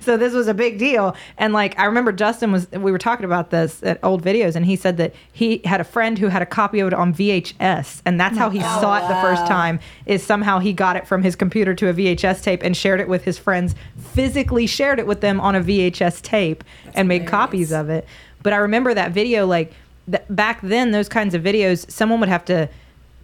so 0.00 0.16
this 0.16 0.32
was 0.34 0.46
a 0.46 0.54
big 0.54 0.78
deal. 0.78 1.16
And 1.36 1.52
like 1.52 1.78
I 1.78 1.86
remember 1.86 2.12
Justin 2.12 2.52
was 2.52 2.70
we 2.70 2.92
were 2.92 2.98
talking 2.98 3.24
about 3.24 3.50
this 3.50 3.82
at 3.82 3.98
old 4.04 4.22
videos 4.22 4.54
and 4.54 4.64
he 4.64 4.76
said 4.76 4.98
that 4.98 5.14
he 5.32 5.60
had 5.64 5.80
a 5.80 5.84
friend 5.84 6.18
who 6.18 6.28
had 6.28 6.42
a 6.42 6.46
copy 6.46 6.80
of 6.80 6.88
it 6.88 6.94
on 6.94 7.12
VHS 7.12 8.02
and 8.04 8.20
that's 8.20 8.38
how 8.38 8.50
he 8.50 8.60
oh, 8.60 8.80
saw 8.80 8.96
it 8.98 9.08
the 9.08 9.20
first 9.20 9.46
time 9.46 9.80
is 10.06 10.22
somehow 10.22 10.58
he 10.58 10.72
got 10.72 10.96
it 10.96 11.06
from 11.06 11.22
his 11.22 11.34
computer 11.34 11.74
to 11.74 11.88
a 11.88 11.94
VHS 11.94 12.42
tape 12.42 12.62
and 12.62 12.76
shared 12.76 13.00
it 13.00 13.08
with 13.08 13.24
his 13.24 13.38
friends, 13.38 13.74
physically 14.14 14.66
shared 14.66 14.98
it 14.98 15.06
with 15.06 15.20
them 15.20 15.40
on 15.40 15.54
a 15.54 15.60
VHS 15.60 16.22
tape 16.22 16.64
and 16.94 17.08
made 17.08 17.26
copies 17.26 17.72
of 17.72 17.90
it. 17.90 18.06
But 18.42 18.52
I 18.52 18.56
remember 18.56 18.94
that 18.94 19.12
video 19.12 19.46
like 19.46 19.72
th- 20.10 20.22
back 20.30 20.60
then 20.62 20.92
those 20.92 21.08
kinds 21.08 21.34
of 21.34 21.42
videos 21.42 21.90
someone 21.90 22.20
would 22.20 22.28
have 22.28 22.44
to 22.46 22.68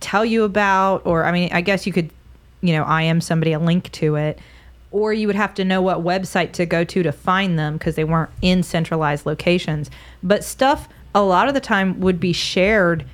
tell 0.01 0.25
you 0.25 0.45
about 0.45 1.05
or 1.07 1.25
I 1.25 1.33
mean 1.33 1.51
I 1.53 1.61
guess 1.61 1.87
you 1.87 1.93
could 1.93 2.11
you 2.61 2.73
know 2.73 2.83
I 2.83 3.03
am 3.03 3.21
somebody 3.21 3.53
a 3.53 3.59
link 3.59 3.91
to 3.93 4.17
it 4.17 4.39
or 4.91 5.13
you 5.13 5.27
would 5.27 5.37
have 5.37 5.55
to 5.55 5.65
know 5.65 5.81
what 5.81 5.99
website 5.99 6.53
to 6.53 6.67
go 6.67 6.83
to 6.83 7.03
to 7.03 7.13
find 7.13 7.59
them 7.59 7.75
because 7.75 7.95
they 7.95 8.05
weren't 8.05 8.31
in 8.43 8.63
centralized 8.63 9.25
locations. 9.25 9.91
But 10.23 10.43
stuff 10.43 10.89
a 11.15 11.23
lot 11.23 11.49
of 11.49 11.55
the 11.55 11.61
time 11.61 12.01
would 12.01 12.19
be 12.19 12.33
shared, 12.33 13.05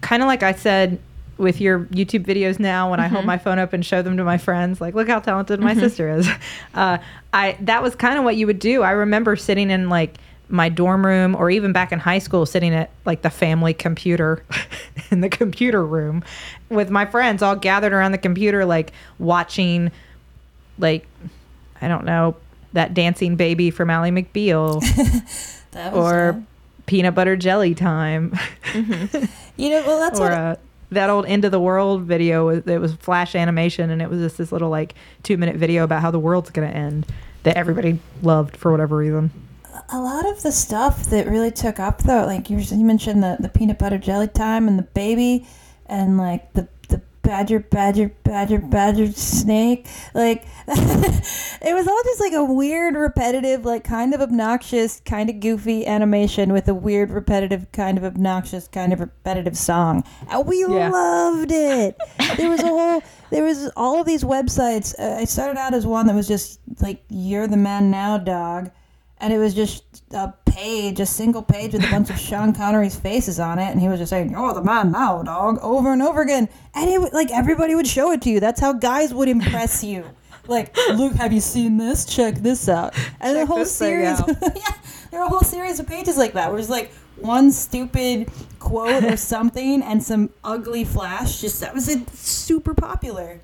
kind 0.00 0.22
of 0.22 0.26
like 0.26 0.42
I 0.42 0.52
said 0.52 0.98
with 1.38 1.60
your 1.60 1.80
YouTube 1.86 2.24
videos 2.24 2.58
now 2.58 2.90
when 2.90 3.00
I 3.00 3.06
hold 3.08 3.24
my 3.24 3.38
phone 3.38 3.58
up 3.58 3.72
and 3.72 3.86
show 3.86 4.02
them 4.02 4.16
to 4.16 4.24
my 4.24 4.38
friends, 4.38 4.80
like, 4.80 4.94
look 4.94 5.08
how 5.08 5.20
talented 5.20 5.60
my 5.60 5.74
sister 5.74 6.10
is. 6.10 6.28
Uh, 6.74 6.98
I 7.32 7.56
that 7.60 7.82
was 7.82 7.94
kind 7.96 8.18
of 8.18 8.24
what 8.24 8.36
you 8.36 8.46
would 8.46 8.58
do. 8.58 8.82
I 8.82 8.92
remember 8.92 9.36
sitting 9.36 9.70
in 9.70 9.88
like 9.88 10.18
my 10.48 10.68
dorm 10.68 11.04
room 11.04 11.34
or 11.34 11.50
even 11.50 11.72
back 11.72 11.92
in 11.92 11.98
high 11.98 12.18
school 12.20 12.46
sitting 12.46 12.72
at 12.74 12.90
like 13.04 13.22
the 13.22 13.30
family 13.30 13.74
computer 13.74 14.44
in 15.10 15.20
the 15.20 15.28
computer 15.28 15.84
room 15.84 16.22
with 16.68 16.88
my 16.90 17.04
friends 17.04 17.42
all 17.42 17.56
gathered 17.56 17.92
around 17.92 18.12
the 18.12 18.18
computer 18.18 18.64
like 18.64 18.92
watching 19.18 19.90
like 20.78 21.06
I 21.80 21.88
don't 21.88 22.04
know 22.04 22.36
that 22.72 22.94
dancing 22.94 23.36
baby 23.36 23.70
from 23.70 23.90
Ally 23.90 24.10
McBeal 24.10 24.80
That 25.72 25.92
was 25.92 26.12
or 26.12 26.42
peanut 26.86 27.14
butter 27.14 27.36
jelly 27.36 27.74
time 27.74 28.32
you 29.58 29.70
know, 29.70 29.82
well, 29.86 29.98
that's 29.98 30.18
or 30.18 30.30
what. 30.30 30.32
uh, 30.32 30.56
that 30.90 31.10
old 31.10 31.26
end 31.26 31.44
of 31.44 31.52
the 31.52 31.60
world 31.60 32.02
video 32.02 32.48
it 32.48 32.78
was 32.78 32.94
flash 32.94 33.34
animation 33.34 33.90
and 33.90 34.00
it 34.00 34.08
was 34.08 34.20
just 34.20 34.38
this 34.38 34.52
little 34.52 34.70
like 34.70 34.94
two 35.22 35.36
minute 35.36 35.56
video 35.56 35.84
about 35.84 36.02
how 36.02 36.10
the 36.10 36.18
world's 36.18 36.50
gonna 36.50 36.66
end 36.66 37.06
that 37.42 37.56
everybody 37.56 37.98
loved 38.22 38.56
for 38.56 38.70
whatever 38.70 38.96
reason. 38.96 39.30
a 39.90 40.00
lot 40.00 40.26
of 40.26 40.42
the 40.42 40.52
stuff 40.52 41.04
that 41.06 41.26
really 41.26 41.50
took 41.50 41.78
up 41.78 41.98
though 42.02 42.24
like 42.24 42.50
you, 42.50 42.56
mentioned 42.84 43.22
the, 43.22 43.36
the 43.40 43.48
peanut 43.48 43.78
butter 43.78 43.98
jelly 43.98 44.28
time 44.28 44.68
and 44.68 44.78
the 44.78 44.82
baby 44.82 45.46
and 45.86 46.18
like 46.18 46.52
the 46.54 46.68
badger 47.28 47.60
badger 47.60 48.08
badger 48.22 48.58
badger 48.58 49.12
snake. 49.12 49.86
Like 50.14 50.46
it 50.66 51.74
was 51.74 51.86
all 51.86 52.00
just 52.04 52.20
like 52.20 52.32
a 52.32 52.42
weird 52.42 52.94
repetitive 52.94 53.66
like 53.66 53.84
kind 53.84 54.14
of 54.14 54.22
obnoxious 54.22 55.00
kind 55.04 55.28
of 55.28 55.38
goofy 55.38 55.86
animation 55.86 56.54
with 56.54 56.68
a 56.68 56.74
weird 56.74 57.10
repetitive 57.10 57.70
kind 57.70 57.98
of 57.98 58.04
obnoxious 58.04 58.66
kind 58.66 58.94
of 58.94 59.00
repetitive 59.00 59.58
song. 59.58 60.04
And 60.30 60.46
we 60.46 60.60
Yeah. 60.60 60.88
loved 60.88 61.52
it. 61.52 61.98
There 62.38 62.48
was 62.48 62.60
a 62.62 62.66
whole 62.66 63.02
there 63.28 63.44
was 63.44 63.70
all 63.76 64.00
of 64.00 64.06
these 64.06 64.24
websites. 64.24 64.98
Uh, 64.98 65.16
i 65.20 65.24
started 65.26 65.58
out 65.58 65.74
as 65.74 65.84
one 65.86 66.06
that 66.06 66.14
was 66.14 66.28
just 66.28 66.60
like 66.80 67.04
you're 67.10 67.46
the 67.46 67.58
man 67.58 67.90
now 67.90 68.16
dog. 68.16 68.70
And 69.20 69.34
it 69.34 69.38
was 69.38 69.52
just 69.52 69.84
a 70.12 70.32
page, 70.62 70.98
a 70.98 71.06
single 71.06 71.42
page 71.42 71.72
with 71.72 71.84
a 71.84 71.90
bunch 71.90 72.10
of 72.10 72.18
Sean 72.18 72.52
Connery's 72.52 72.96
faces 72.96 73.38
on 73.38 73.60
it, 73.60 73.70
and 73.70 73.80
he 73.80 73.88
was 73.88 74.00
just 74.00 74.10
saying, 74.10 74.30
"You're 74.30 74.52
the 74.54 74.62
man 74.62 74.90
now, 74.90 75.22
dog," 75.22 75.58
over 75.62 75.92
and 75.92 76.02
over 76.02 76.20
again, 76.20 76.48
and 76.74 76.90
it 76.90 77.00
would- 77.00 77.12
like 77.12 77.30
everybody 77.30 77.76
would 77.76 77.86
show 77.86 78.10
it 78.10 78.20
to 78.22 78.30
you. 78.30 78.40
That's 78.40 78.60
how 78.60 78.72
guys 78.72 79.14
would 79.14 79.28
impress 79.28 79.84
you. 79.84 80.04
Like, 80.48 80.76
look, 80.94 81.12
have 81.14 81.32
you 81.32 81.40
seen 81.40 81.76
this? 81.76 82.04
Check 82.04 82.36
this 82.36 82.68
out. 82.68 82.94
And 83.20 83.36
the 83.36 83.40
Check 83.40 83.48
whole 83.48 83.58
this 83.58 83.72
series, 83.72 84.18
yeah, 84.28 84.74
there 85.10 85.20
were 85.20 85.26
a 85.26 85.28
whole 85.28 85.42
series 85.42 85.78
of 85.78 85.86
pages 85.86 86.16
like 86.16 86.32
that, 86.32 86.50
where 86.50 86.58
it's 86.58 86.70
like 86.70 86.90
one 87.20 87.52
stupid 87.52 88.28
quote 88.58 89.04
or 89.04 89.16
something, 89.34 89.82
and 89.82 90.02
some 90.02 90.30
ugly 90.42 90.84
flash. 90.84 91.40
Just 91.40 91.60
that 91.60 91.72
was 91.72 91.88
it, 91.88 92.10
super 92.16 92.74
popular. 92.74 93.40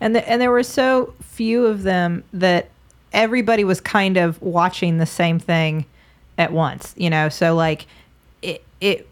And 0.00 0.14
the, 0.14 0.28
and 0.28 0.42
there 0.42 0.50
were 0.50 0.62
so 0.62 1.14
few 1.22 1.64
of 1.66 1.84
them 1.84 2.22
that 2.32 2.68
everybody 3.14 3.64
was 3.64 3.80
kind 3.80 4.16
of 4.18 4.42
watching 4.42 4.98
the 4.98 5.06
same 5.06 5.38
thing 5.38 5.86
at 6.38 6.52
once, 6.52 6.94
you 6.96 7.10
know. 7.10 7.28
So 7.28 7.54
like 7.54 7.86
it 8.40 8.64
it 8.80 9.06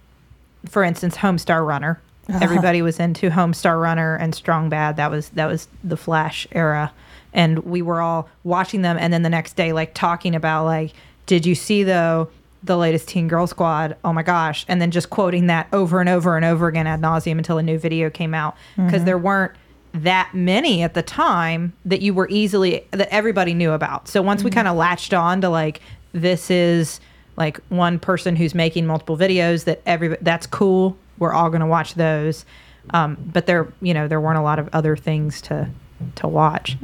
for 0.68 0.82
instance, 0.82 1.16
Homestar 1.16 1.66
Runner. 1.66 2.00
Uh-huh. 2.28 2.38
Everybody 2.40 2.82
was 2.82 2.98
into 2.98 3.30
Homestar 3.30 3.80
Runner 3.80 4.16
and 4.16 4.34
Strong 4.34 4.68
Bad. 4.70 4.96
That 4.96 5.10
was 5.10 5.28
that 5.30 5.46
was 5.46 5.68
the 5.84 5.96
Flash 5.96 6.46
era. 6.52 6.92
And 7.32 7.58
we 7.60 7.82
were 7.82 8.00
all 8.00 8.28
watching 8.44 8.80
them 8.80 8.96
and 8.98 9.12
then 9.12 9.22
the 9.22 9.28
next 9.28 9.56
day 9.56 9.72
like 9.72 9.92
talking 9.92 10.34
about 10.34 10.64
like 10.64 10.92
did 11.26 11.44
you 11.44 11.54
see 11.54 11.82
though 11.82 12.30
the 12.62 12.76
latest 12.76 13.08
Teen 13.08 13.28
Girl 13.28 13.46
Squad? 13.46 13.96
Oh 14.04 14.12
my 14.12 14.22
gosh. 14.22 14.64
And 14.68 14.80
then 14.80 14.90
just 14.90 15.10
quoting 15.10 15.46
that 15.46 15.68
over 15.72 16.00
and 16.00 16.08
over 16.08 16.36
and 16.36 16.44
over 16.44 16.68
again 16.68 16.86
ad 16.86 17.00
nauseum 17.00 17.38
until 17.38 17.58
a 17.58 17.62
new 17.62 17.78
video 17.78 18.10
came 18.10 18.34
out. 18.34 18.56
Because 18.76 18.92
mm-hmm. 18.92 19.04
there 19.04 19.18
weren't 19.18 19.52
that 19.92 20.30
many 20.34 20.82
at 20.82 20.94
the 20.94 21.02
time 21.02 21.72
that 21.84 22.02
you 22.02 22.12
were 22.12 22.28
easily 22.28 22.84
that 22.90 23.08
everybody 23.12 23.54
knew 23.54 23.72
about. 23.72 24.08
So 24.08 24.22
once 24.22 24.42
we 24.42 24.50
mm-hmm. 24.50 24.56
kind 24.56 24.68
of 24.68 24.76
latched 24.76 25.14
on 25.14 25.40
to 25.42 25.48
like 25.48 25.80
this 26.12 26.50
is 26.50 27.00
like 27.36 27.60
one 27.68 27.98
person 27.98 28.36
who's 28.36 28.54
making 28.54 28.86
multiple 28.86 29.16
videos 29.16 29.64
that 29.64 29.82
every 29.86 30.16
that's 30.20 30.46
cool. 30.46 30.96
We're 31.18 31.32
all 31.32 31.48
going 31.50 31.60
to 31.60 31.66
watch 31.66 31.94
those. 31.94 32.44
Um, 32.90 33.16
but 33.32 33.46
there, 33.46 33.72
you 33.80 33.92
know, 33.94 34.06
there 34.08 34.20
weren't 34.20 34.38
a 34.38 34.42
lot 34.42 34.58
of 34.58 34.68
other 34.72 34.96
things 34.96 35.40
to 35.42 35.68
to 36.16 36.28
watch. 36.28 36.76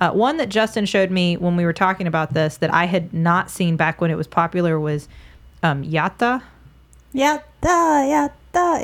Uh, 0.00 0.10
one 0.12 0.36
that 0.36 0.50
Justin 0.50 0.84
showed 0.84 1.10
me 1.10 1.36
when 1.36 1.56
we 1.56 1.64
were 1.64 1.72
talking 1.72 2.06
about 2.06 2.34
this 2.34 2.58
that 2.58 2.72
I 2.72 2.84
had 2.84 3.14
not 3.14 3.50
seen 3.50 3.76
back 3.76 4.00
when 4.00 4.10
it 4.10 4.16
was 4.16 4.26
popular 4.26 4.78
was 4.78 5.08
um, 5.62 5.82
Yatta. 5.82 6.42
Yatta, 7.14 7.42
yatta, 7.64 8.30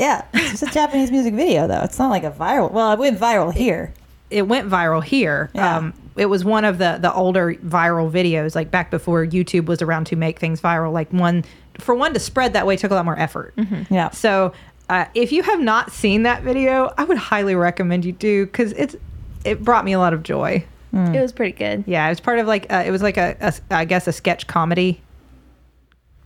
yeah. 0.01 0.25
It's 0.33 0.63
a 0.63 0.67
Japanese 0.67 1.11
music 1.11 1.35
video, 1.35 1.67
though. 1.67 1.83
It's 1.83 1.99
not 1.99 2.09
like 2.09 2.25
a 2.25 2.31
viral. 2.31 2.71
Well, 2.73 2.93
it 2.93 2.99
went 2.99 3.21
viral 3.21 3.53
here. 3.53 3.93
it 4.31 4.49
went 4.49 4.69
viral 4.71 5.05
here. 5.05 5.51
Yeah. 5.55 5.77
Um, 5.77 5.95
it 6.17 6.27
was 6.27 6.45
one 6.45 6.65
of 6.65 6.79
the 6.79 6.99
the 7.01 7.13
older 7.13 7.55
viral 7.55 8.11
videos, 8.11 8.55
like 8.55 8.71
back 8.71 8.91
before 8.91 9.27
YouTube 9.27 9.67
was 9.67 9.83
around 9.83 10.07
to 10.07 10.17
make 10.17 10.39
things 10.39 10.61
viral. 10.61 10.93
Like 10.93 11.13
one 11.13 11.45
for 11.79 11.95
one 11.95 12.15
to 12.15 12.21
spread 12.21 12.53
that 12.53 12.67
way 12.67 12.77
took 12.77 12.91
a 12.91 12.95
lot 12.95 13.05
more 13.05 13.19
effort. 13.19 13.55
Yeah. 13.91 14.11
So 14.11 14.53
uh, 14.89 15.07
if 15.15 15.33
you 15.33 15.43
have 15.43 15.61
not 15.61 15.91
seen 15.91 16.23
that 16.25 16.43
video, 16.43 16.93
I 16.97 17.05
would 17.05 17.17
highly 17.17 17.55
recommend 17.55 18.05
you 18.05 18.13
do 18.13 18.47
because 18.47 18.73
it's 18.73 18.97
it 19.45 19.63
brought 19.63 19.85
me 19.85 19.93
a 19.93 19.99
lot 19.99 20.13
of 20.13 20.23
joy. 20.23 20.65
It 20.93 21.21
was 21.21 21.33
pretty 21.33 21.51
good. 21.51 21.83
Yeah, 21.89 22.07
it 22.07 22.11
was 22.11 22.21
part 22.21 22.39
of 22.39 22.47
like 22.47 22.73
uh, 22.73 22.85
it 22.87 22.93
was 22.93 23.03
like 23.03 23.17
a, 23.17 23.37
a 23.41 23.53
I 23.75 23.85
guess 23.85 24.07
a 24.07 24.13
sketch 24.13 24.47
comedy 24.47 25.03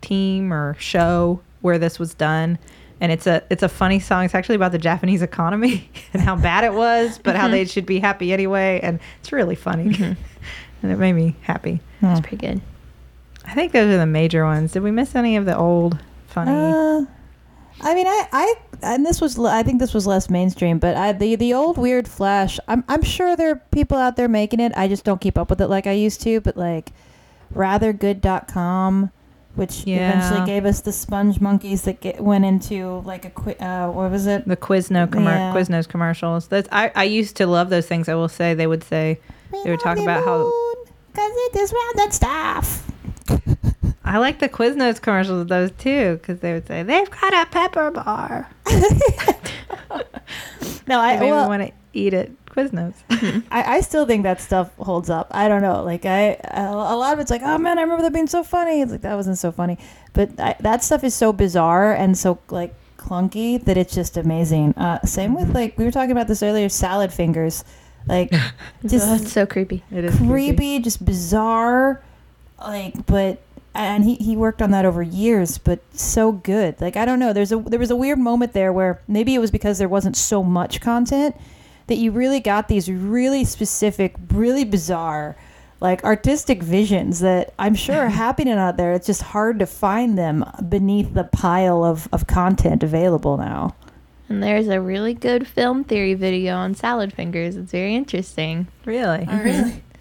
team 0.02 0.52
or 0.52 0.76
show 0.78 1.40
where 1.62 1.78
this 1.78 1.98
was 1.98 2.12
done. 2.12 2.58
And 3.00 3.12
it's 3.12 3.26
a 3.26 3.42
it's 3.48 3.62
a 3.62 3.68
funny 3.68 4.00
song. 4.00 4.24
It's 4.24 4.34
actually 4.34 4.56
about 4.56 4.72
the 4.72 4.78
Japanese 4.78 5.22
economy 5.22 5.90
and 6.12 6.20
how 6.20 6.34
bad 6.36 6.64
it 6.64 6.74
was, 6.74 7.18
but 7.18 7.36
how 7.36 7.48
they 7.48 7.64
should 7.64 7.86
be 7.86 8.00
happy 8.00 8.32
anyway. 8.32 8.80
And 8.82 8.98
it's 9.20 9.30
really 9.32 9.54
funny, 9.54 9.94
and 10.82 10.92
it 10.92 10.98
made 10.98 11.12
me 11.12 11.36
happy. 11.42 11.80
It 12.02 12.06
was 12.06 12.20
pretty 12.20 12.38
good. 12.38 12.60
I 13.44 13.54
think 13.54 13.72
those 13.72 13.92
are 13.94 13.98
the 13.98 14.06
major 14.06 14.44
ones. 14.44 14.72
Did 14.72 14.82
we 14.82 14.90
miss 14.90 15.14
any 15.14 15.36
of 15.36 15.46
the 15.46 15.56
old 15.56 15.98
funny? 16.26 16.50
Uh, 16.50 17.06
I 17.80 17.94
mean, 17.94 18.06
I, 18.06 18.28
I, 18.32 18.54
and 18.82 19.06
this 19.06 19.20
was, 19.20 19.38
I 19.38 19.62
think 19.62 19.78
this 19.78 19.94
was 19.94 20.06
less 20.06 20.28
mainstream, 20.28 20.78
but 20.78 20.96
I, 20.96 21.12
the, 21.12 21.36
the 21.36 21.54
old 21.54 21.78
weird 21.78 22.08
Flash. 22.08 22.58
I'm, 22.66 22.84
I'm 22.88 23.02
sure 23.02 23.36
there 23.36 23.52
are 23.52 23.62
people 23.70 23.96
out 23.96 24.16
there 24.16 24.28
making 24.28 24.60
it. 24.60 24.72
I 24.76 24.88
just 24.88 25.04
don't 25.04 25.20
keep 25.20 25.38
up 25.38 25.48
with 25.48 25.60
it 25.60 25.68
like 25.68 25.86
I 25.86 25.92
used 25.92 26.20
to. 26.22 26.40
But 26.40 26.56
like, 26.56 26.92
rathergood.com, 27.54 29.10
which 29.58 29.84
Yeah. 29.86 30.10
eventually 30.10 30.46
gave 30.46 30.64
us 30.64 30.80
the 30.80 30.92
sponge 30.92 31.40
monkeys 31.40 31.82
that 31.82 32.00
get, 32.00 32.20
went 32.20 32.44
into 32.44 33.02
like 33.04 33.24
a 33.24 33.30
qui- 33.30 33.56
uh, 33.58 33.90
what 33.90 34.10
was 34.10 34.26
it? 34.26 34.46
the 34.48 34.56
Quizno 34.56 35.06
commer- 35.08 35.32
Yeah. 35.34 35.52
Quiznos 35.52 35.86
commercials. 35.88 36.46
That's 36.48 36.68
I, 36.72 36.90
I 36.94 37.04
used 37.04 37.36
to 37.36 37.46
love 37.46 37.68
those 37.70 37.86
things. 37.86 38.08
I 38.08 38.14
will 38.14 38.28
say 38.28 38.54
they 38.54 38.66
would 38.66 38.84
say 38.84 39.18
They 39.64 39.70
would 39.70 39.80
talk 39.80 39.98
about 39.98 40.24
how- 40.24 40.50
because 41.12 41.32
it 41.50 41.56
is 41.56 41.74
rounded 41.96 42.14
stuff. 42.14 42.90
I 44.04 44.16
like 44.18 44.38
the 44.38 44.48
Quiznos 44.48 45.00
commercials 45.02 45.40
of 45.42 45.48
those 45.48 45.70
too 45.72 46.16
because 46.18 46.38
they 46.40 46.52
would 46.54 46.66
say 46.66 46.82
they've 46.82 47.10
got 47.10 47.32
a 47.34 47.50
pepper 47.50 47.90
bar. 47.90 48.48
No, 50.86 51.00
I 51.00 51.16
I 51.16 51.20
well, 51.20 51.48
want 51.48 51.62
to 51.66 51.72
eat 51.92 52.14
it. 52.14 52.32
Quiznos. 52.50 52.94
I, 53.50 53.76
I 53.76 53.80
still 53.80 54.06
think 54.06 54.22
that 54.22 54.40
stuff 54.40 54.74
holds 54.76 55.10
up. 55.10 55.28
I 55.30 55.48
don't 55.48 55.62
know. 55.62 55.82
Like 55.82 56.06
I, 56.06 56.38
a 56.44 56.70
a 56.70 56.96
lot 56.96 57.12
of 57.12 57.20
it's 57.20 57.30
like, 57.30 57.42
oh 57.42 57.58
man, 57.58 57.78
I 57.78 57.82
remember 57.82 58.02
that 58.02 58.12
being 58.12 58.26
so 58.26 58.42
funny. 58.42 58.80
It's 58.80 58.92
like 58.92 59.02
that 59.02 59.14
wasn't 59.14 59.38
so 59.38 59.52
funny, 59.52 59.78
but 60.12 60.38
I, 60.40 60.56
that 60.60 60.82
stuff 60.82 61.04
is 61.04 61.14
so 61.14 61.32
bizarre 61.32 61.92
and 61.92 62.16
so 62.16 62.38
like 62.50 62.74
clunky 62.96 63.62
that 63.64 63.76
it's 63.76 63.94
just 63.94 64.16
amazing. 64.16 64.74
Uh, 64.74 65.00
same 65.04 65.34
with 65.34 65.54
like 65.54 65.78
we 65.78 65.84
were 65.84 65.90
talking 65.90 66.12
about 66.12 66.28
this 66.28 66.42
earlier, 66.42 66.68
salad 66.68 67.12
fingers, 67.12 67.64
like 68.06 68.30
Oh, 68.32 68.52
it's 68.82 68.92
just 68.92 69.28
so 69.28 69.46
creepy. 69.46 69.84
It 69.90 70.04
is 70.04 70.16
creepy, 70.16 70.80
just 70.80 71.04
bizarre, 71.04 72.02
like 72.60 73.06
but. 73.06 73.42
And 73.74 74.02
he, 74.02 74.16
he 74.16 74.36
worked 74.36 74.60
on 74.60 74.72
that 74.72 74.84
over 74.84 75.02
years, 75.02 75.56
but 75.56 75.78
so 75.92 76.32
good. 76.32 76.80
Like 76.80 76.96
I 76.96 77.04
don't 77.04 77.20
know. 77.20 77.32
There's 77.32 77.52
a 77.52 77.58
there 77.58 77.78
was 77.78 77.92
a 77.92 77.96
weird 77.96 78.18
moment 78.18 78.52
there 78.52 78.72
where 78.72 79.00
maybe 79.06 79.36
it 79.36 79.38
was 79.38 79.52
because 79.52 79.78
there 79.78 79.88
wasn't 79.88 80.16
so 80.16 80.42
much 80.42 80.80
content 80.80 81.36
that 81.88 81.96
you 81.96 82.10
really 82.12 82.40
got 82.40 82.68
these 82.68 82.90
really 82.90 83.44
specific, 83.44 84.14
really 84.32 84.64
bizarre, 84.64 85.36
like 85.80 86.04
artistic 86.04 86.62
visions 86.62 87.20
that 87.20 87.52
I'm 87.58 87.74
sure 87.74 87.96
are 87.96 88.08
happening 88.24 88.54
out 88.54 88.76
there. 88.76 88.92
It's 88.92 89.06
just 89.06 89.22
hard 89.22 89.58
to 89.58 89.66
find 89.66 90.16
them 90.16 90.44
beneath 90.68 91.14
the 91.14 91.24
pile 91.24 91.84
of, 91.84 92.08
of 92.12 92.26
content 92.26 92.82
available 92.82 93.36
now. 93.36 93.74
And 94.28 94.42
there's 94.42 94.68
a 94.68 94.80
really 94.80 95.14
good 95.14 95.46
film 95.46 95.84
theory 95.84 96.14
video 96.14 96.54
on 96.54 96.74
salad 96.74 97.12
fingers. 97.12 97.56
It's 97.56 97.72
very 97.72 97.94
interesting. 97.94 98.68
Really? 98.84 99.26
Oh, 99.28 99.42
really? 99.42 99.82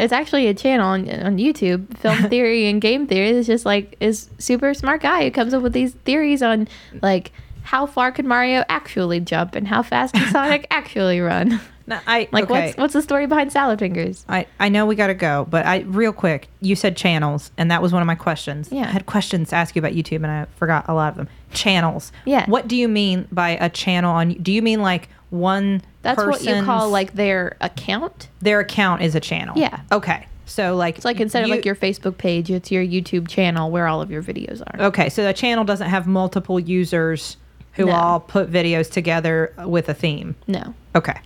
It's 0.00 0.14
actually 0.14 0.46
a 0.46 0.54
channel 0.54 0.86
on, 0.86 1.10
on 1.10 1.36
YouTube, 1.36 1.94
Film 1.98 2.16
Theory 2.30 2.66
and 2.66 2.80
Game 2.80 3.06
Theory. 3.06 3.30
It's 3.30 3.46
just 3.46 3.66
like 3.66 3.98
is 4.00 4.30
super 4.38 4.72
smart 4.72 5.02
guy 5.02 5.24
who 5.24 5.30
comes 5.30 5.52
up 5.52 5.62
with 5.62 5.74
these 5.74 5.92
theories 5.92 6.42
on 6.42 6.68
like 7.02 7.32
how 7.70 7.86
far 7.86 8.10
could 8.10 8.24
Mario 8.24 8.64
actually 8.68 9.20
jump 9.20 9.54
and 9.54 9.68
how 9.68 9.80
fast 9.80 10.12
can 10.12 10.28
Sonic 10.32 10.66
actually 10.72 11.20
run. 11.20 11.60
No, 11.86 12.00
I 12.04 12.28
Like 12.32 12.50
okay. 12.50 12.66
what's 12.66 12.76
what's 12.76 12.92
the 12.94 13.00
story 13.00 13.28
behind 13.28 13.52
salad 13.52 13.78
fingers? 13.78 14.24
I, 14.28 14.48
I 14.58 14.68
know 14.68 14.86
we 14.86 14.96
got 14.96 15.06
to 15.06 15.14
go, 15.14 15.46
but 15.48 15.64
I 15.64 15.82
real 15.82 16.12
quick, 16.12 16.48
you 16.60 16.74
said 16.74 16.96
channels, 16.96 17.52
and 17.56 17.70
that 17.70 17.80
was 17.80 17.92
one 17.92 18.02
of 18.02 18.06
my 18.06 18.16
questions. 18.16 18.70
Yeah. 18.72 18.88
I 18.88 18.90
had 18.90 19.06
questions 19.06 19.50
to 19.50 19.56
ask 19.56 19.76
you 19.76 19.78
about 19.78 19.92
YouTube, 19.92 20.16
and 20.16 20.26
I 20.26 20.46
forgot 20.56 20.86
a 20.88 20.94
lot 20.94 21.12
of 21.12 21.16
them. 21.16 21.28
Channels. 21.52 22.10
Yeah. 22.24 22.44
What 22.46 22.66
do 22.66 22.74
you 22.74 22.88
mean 22.88 23.28
by 23.30 23.50
a 23.50 23.70
channel 23.70 24.10
on? 24.10 24.30
Do 24.30 24.50
you 24.50 24.62
mean 24.62 24.82
like 24.82 25.08
one? 25.30 25.80
That's 26.02 26.18
what 26.18 26.42
you 26.42 26.64
call 26.64 26.90
like 26.90 27.12
their 27.14 27.56
account. 27.60 28.30
their 28.40 28.58
account 28.58 29.02
is 29.02 29.14
a 29.14 29.20
channel. 29.20 29.56
Yeah. 29.56 29.82
Okay. 29.92 30.26
So 30.44 30.74
like 30.74 30.96
It's 30.96 31.04
like 31.04 31.20
instead 31.20 31.44
of 31.44 31.50
like 31.50 31.64
your 31.64 31.76
Facebook 31.76 32.18
page, 32.18 32.50
it's 32.50 32.72
your 32.72 32.82
YouTube 32.82 33.28
channel 33.28 33.70
where 33.70 33.86
all 33.86 34.02
of 34.02 34.10
your 34.10 34.24
videos 34.24 34.60
are. 34.60 34.86
Okay, 34.86 35.08
so 35.08 35.28
a 35.28 35.32
channel 35.32 35.62
doesn't 35.62 35.88
have 35.88 36.08
multiple 36.08 36.58
users 36.58 37.36
who 37.72 37.86
No. 37.86 37.92
all 37.92 38.20
put 38.20 38.50
videos 38.50 38.90
together 38.90 39.52
with 39.64 39.88
a 39.88 39.94
theme. 39.94 40.34
No. 40.46 40.74
Okay. 40.94 41.18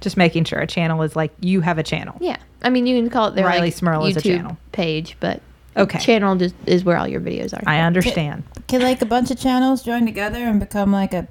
Just 0.00 0.16
making 0.16 0.44
sure 0.44 0.58
a 0.58 0.66
channel 0.66 1.02
is 1.02 1.14
like 1.14 1.32
you 1.40 1.60
have 1.60 1.78
a 1.78 1.82
channel. 1.82 2.16
Yeah. 2.20 2.36
I 2.62 2.70
mean, 2.70 2.86
you 2.86 3.00
can 3.00 3.10
call 3.10 3.28
it 3.28 3.34
their 3.34 3.46
Rileigh 3.46 3.60
like, 3.60 3.72
Smirl 3.74 4.04
is 4.06 4.16
a 4.16 4.20
YouTube 4.20 4.36
channel. 4.36 4.56
page, 4.72 5.16
but 5.20 5.40
Okay. 5.76 5.98
channel 6.00 6.34
just 6.36 6.54
is 6.66 6.84
where 6.84 6.96
all 6.96 7.06
your 7.08 7.20
videos 7.20 7.54
are. 7.54 7.62
I 7.66 7.80
understand. 7.80 8.42
Can 8.68 8.82
like 8.82 9.00
a 9.02 9.06
bunch 9.06 9.30
of 9.30 9.38
channels 9.38 9.82
join 9.82 10.04
together 10.06 10.38
and 10.38 10.58
become 10.60 10.92
like 10.92 11.14
a 11.14 11.28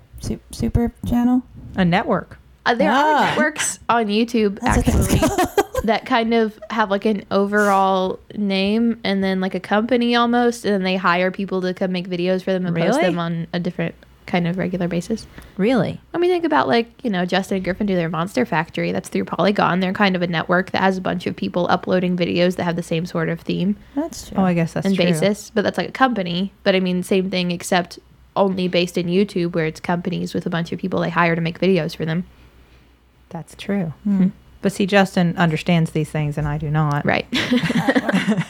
super 0.52 0.94
channel? 1.06 1.44
A 1.76 1.84
network. 1.86 2.38
Uh, 2.66 2.76
there 2.76 2.92
Ah. 2.92 3.24
are 3.24 3.26
networks 3.28 3.80
on 3.90 4.06
YouTube 4.06 4.60
That's 4.62 4.78
actually 4.88 5.20
that 5.86 6.06
kind 6.06 6.34
of 6.34 6.60
have 6.70 6.92
like 6.92 7.06
an 7.06 7.24
overall 7.32 8.20
name 8.36 9.00
and 9.04 9.24
then 9.24 9.42
like 9.42 9.56
a 9.56 9.60
company 9.60 10.16
almost, 10.16 10.64
and 10.64 10.74
then 10.76 10.84
they 10.84 10.96
hire 10.96 11.32
people 11.32 11.62
to 11.62 11.74
come 11.74 11.92
make 11.92 12.08
videos 12.08 12.44
for 12.44 12.54
them 12.54 12.66
and 12.68 12.76
post 12.76 13.02
them 13.02 13.18
on 13.20 13.48
a 13.54 13.60
different 13.60 13.96
kind 14.26 14.48
of 14.48 14.58
regular 14.58 14.88
basis. 14.88 15.28
Really? 15.58 16.00
I 16.14 16.18
mean, 16.18 16.30
think 16.30 16.46
about 16.46 16.68
like 16.68 17.04
you 17.04 17.10
know 17.10 17.26
Justin 17.26 17.58
and 17.58 17.64
Griffin 17.64 17.88
do 17.88 17.96
their 17.96 18.10
Monster 18.10 18.46
Factory. 18.46 18.92
That's 18.92 19.10
through 19.10 19.26
Polygon. 19.26 19.80
They're 19.80 19.94
kind 19.94 20.16
of 20.16 20.22
a 20.22 20.28
network 20.28 20.72
that 20.72 20.82
has 20.82 20.98
a 20.98 21.02
bunch 21.02 21.28
of 21.28 21.36
people 21.36 21.68
uploading 21.70 22.18
videos 22.18 22.56
that 22.56 22.64
have 22.64 22.76
the 22.76 22.84
same 22.84 23.06
sort 23.06 23.30
of 23.30 23.42
theme 23.42 23.76
That's 23.96 24.30
true. 24.30 24.38
Oh, 24.38 24.44
I 24.44 24.54
guess 24.54 24.74
that's 24.74 24.86
and 24.86 24.96
true. 24.96 25.06
basis, 25.06 25.50
but 25.50 25.64
that's 25.64 25.78
like 25.78 25.90
a 25.90 25.94
company. 25.94 26.54
But 26.64 26.76
I 26.76 26.80
mean, 26.80 27.04
same 27.04 27.30
thing 27.30 27.52
except 27.52 28.00
only 28.36 28.68
based 28.68 28.98
in 28.98 29.08
YouTube, 29.08 29.54
where 29.54 29.66
it's 29.66 29.80
companies 29.80 30.34
with 30.34 30.46
a 30.46 30.50
bunch 30.50 30.72
of 30.72 30.80
people 30.80 31.02
they 31.02 31.10
hire 31.10 31.36
to 31.36 31.42
make 31.42 31.60
videos 31.60 31.96
for 31.96 32.06
them. 32.06 32.26
That's 33.30 33.56
true. 33.56 33.94
Hmm. 34.04 34.28
But 34.62 34.72
see, 34.72 34.86
Justin 34.86 35.36
understands 35.38 35.92
these 35.92 36.10
things, 36.10 36.38
and 36.38 36.48
I 36.48 36.58
do 36.58 36.70
not. 36.70 37.06
Right. 37.06 37.28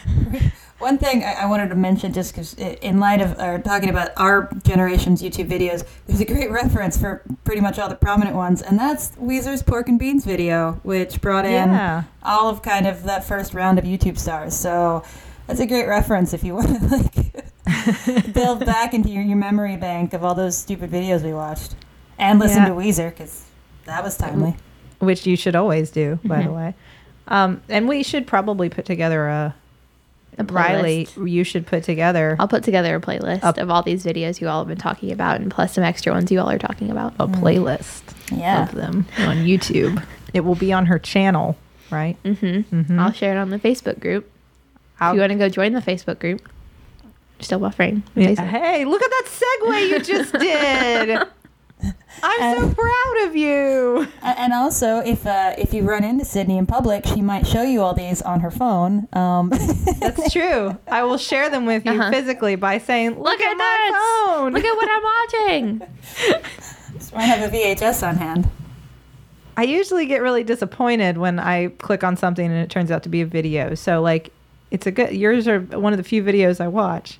One 0.82 0.98
thing 0.98 1.24
I, 1.24 1.34
I 1.34 1.46
wanted 1.46 1.70
to 1.70 1.76
mention, 1.76 2.12
just 2.12 2.34
because 2.34 2.54
in 2.56 3.00
light 3.00 3.22
of 3.22 3.38
or 3.40 3.60
talking 3.60 3.90
about 3.90 4.10
our 4.18 4.50
generation's 4.64 5.22
YouTube 5.22 5.48
videos, 5.48 5.86
there's 6.08 6.20
a 6.22 6.26
great 6.26 6.50
reference 6.62 6.98
for 6.98 7.22
pretty 7.44 7.62
much 7.62 7.78
all 7.80 7.88
the 7.88 7.96
prominent 7.96 8.36
ones, 8.36 8.62
and 8.62 8.80
that's 8.80 9.12
Weezer's 9.12 9.62
Pork 9.62 9.88
and 9.90 10.00
Beans 10.00 10.26
video, 10.26 10.80
which 10.84 11.22
brought 11.22 11.46
in 11.46 11.70
Yeah. 11.70 12.04
all 12.24 12.50
of 12.50 12.62
kind 12.64 12.88
of 12.88 13.04
that 13.04 13.24
first 13.24 13.54
round 13.54 13.78
of 13.80 13.86
YouTube 13.86 14.18
stars. 14.18 14.56
So 14.56 15.04
that's 15.48 15.60
a 15.60 15.68
great 15.68 15.88
reference 15.88 16.34
if 16.34 16.44
you 16.44 16.56
want 16.56 16.68
to 16.80 16.88
like 16.88 18.34
build 18.34 18.66
back 18.66 18.94
into 18.94 19.10
your, 19.10 19.24
your 19.24 19.38
memory 19.38 19.78
bank 19.78 20.14
of 20.14 20.24
all 20.24 20.34
those 20.36 20.58
stupid 20.58 20.90
videos 20.90 21.22
we 21.22 21.32
watched, 21.34 21.76
and 22.18 22.40
listen 22.40 22.64
Yeah. 22.64 22.70
to 22.70 22.76
Weezer 22.76 23.10
because 23.12 23.46
that 23.86 24.04
was 24.04 24.18
timely. 24.18 24.56
Which 25.00 25.26
you 25.26 25.36
should 25.36 25.56
always 25.56 25.90
do, 25.92 26.20
by 26.24 26.42
the 26.44 26.50
Mhm. 26.50 26.56
way. 26.56 26.76
Um, 27.28 27.62
and 27.70 27.88
we 27.88 28.04
should 28.04 28.26
probably 28.28 28.68
put 28.70 28.86
together 28.86 29.28
a. 29.28 29.56
A 30.38 30.44
Rileigh, 30.46 31.28
you 31.30 31.44
should 31.44 31.68
put 31.68 31.84
together 31.84 32.36
I'll 32.40 32.48
put 32.48 32.64
together 32.64 32.96
a 32.96 33.02
playlist 33.02 33.44
Up. 33.44 33.58
of 33.58 33.70
all 33.70 33.84
these 33.84 34.06
videos 34.06 34.40
you 34.42 34.48
all 34.48 34.60
have 34.62 34.68
been 34.68 34.78
talking 34.78 35.12
about, 35.12 35.40
and 35.42 35.52
plus 35.52 35.74
some 35.74 35.84
extra 35.84 36.14
ones 36.14 36.32
you 36.32 36.40
all 36.40 36.50
are 36.50 36.58
talking 36.58 36.90
about. 36.90 37.14
a 37.20 37.28
playlist 37.28 38.02
Yeah. 38.32 38.64
of 38.64 38.74
them 38.76 39.06
on 39.20 39.38
YouTube. 39.46 40.04
It 40.34 40.46
will 40.46 40.56
be 40.56 40.72
on 40.72 40.86
her 40.86 40.98
channel, 40.98 41.58
right? 41.90 42.16
Mm-hmm. 42.24 42.74
mm-hmm. 42.76 43.00
I'll 43.00 43.12
share 43.12 43.34
it 43.36 43.38
on 43.38 43.50
the 43.50 43.60
Facebook 43.60 44.00
group. 44.00 44.32
I'll- 45.02 45.12
if 45.12 45.16
you 45.16 45.20
want 45.22 45.34
to 45.34 45.38
go 45.38 45.50
join 45.50 45.74
the 45.74 45.82
Facebook 45.82 46.20
group, 46.20 46.48
still 47.42 47.60
buffering. 47.60 48.04
Yeah. 48.16 48.34
Hey, 48.46 48.86
look 48.86 49.02
at 49.04 49.10
that 49.10 49.28
segue 49.28 49.90
you 49.90 50.00
just 50.00 50.32
did. 50.40 51.28
I'm 52.24 52.58
so 52.60 52.68
Uh, 52.68 52.74
proud 52.74 53.28
of 53.28 53.36
you. 53.36 54.08
And 54.22 54.54
also, 54.54 55.00
if 55.00 55.26
uh, 55.26 55.54
if 55.58 55.74
you 55.74 55.84
run 55.84 56.04
into 56.04 56.24
Sydnee 56.26 56.58
in 56.58 56.66
public, 56.66 57.06
she 57.06 57.22
might 57.22 57.48
show 57.48 57.64
you 57.64 57.82
all 57.82 57.94
these 57.94 58.22
on 58.22 58.42
her 58.42 58.52
phone. 58.52 59.08
Um, 59.14 59.50
That's 60.00 60.32
true. 60.32 60.78
I 60.88 61.04
will 61.04 61.18
share 61.18 61.50
them 61.50 61.66
with 61.66 61.86
you 61.86 61.94
Uh-huh. 61.94 62.12
physically 62.12 62.56
by 62.56 62.78
saying, 62.78 63.12
"Look, 63.16 63.26
Look 63.26 63.42
at, 63.42 63.52
at 63.52 63.58
my 63.58 63.80
this. 63.86 63.96
phone." 64.36 64.54
Look 64.54 64.64
at 64.66 64.76
what 64.76 64.90
I'm 64.92 65.04
watching. 65.04 65.82
might 67.16 67.24
have 67.24 67.52
a 67.54 67.56
VHS 67.56 68.08
on 68.08 68.16
hand. 68.18 68.48
I 69.58 69.64
usually 69.64 70.06
get 70.06 70.22
really 70.22 70.44
disappointed 70.44 71.18
when 71.18 71.38
I 71.40 71.68
click 71.80 72.04
on 72.04 72.16
something 72.16 72.46
and 72.46 72.56
it 72.56 72.70
turns 72.70 72.90
out 72.90 73.04
to 73.04 73.10
be 73.10 73.20
a 73.22 73.26
video. 73.26 73.76
So 73.76 74.02
like, 74.02 74.32
it's 74.70 74.88
a 74.88 74.92
good. 74.92 75.12
Yours 75.14 75.48
are 75.48 75.60
one 75.60 75.92
of 75.94 75.98
the 75.98 76.04
few 76.04 76.24
videos 76.24 76.62
I 76.62 76.68
watch. 76.68 77.20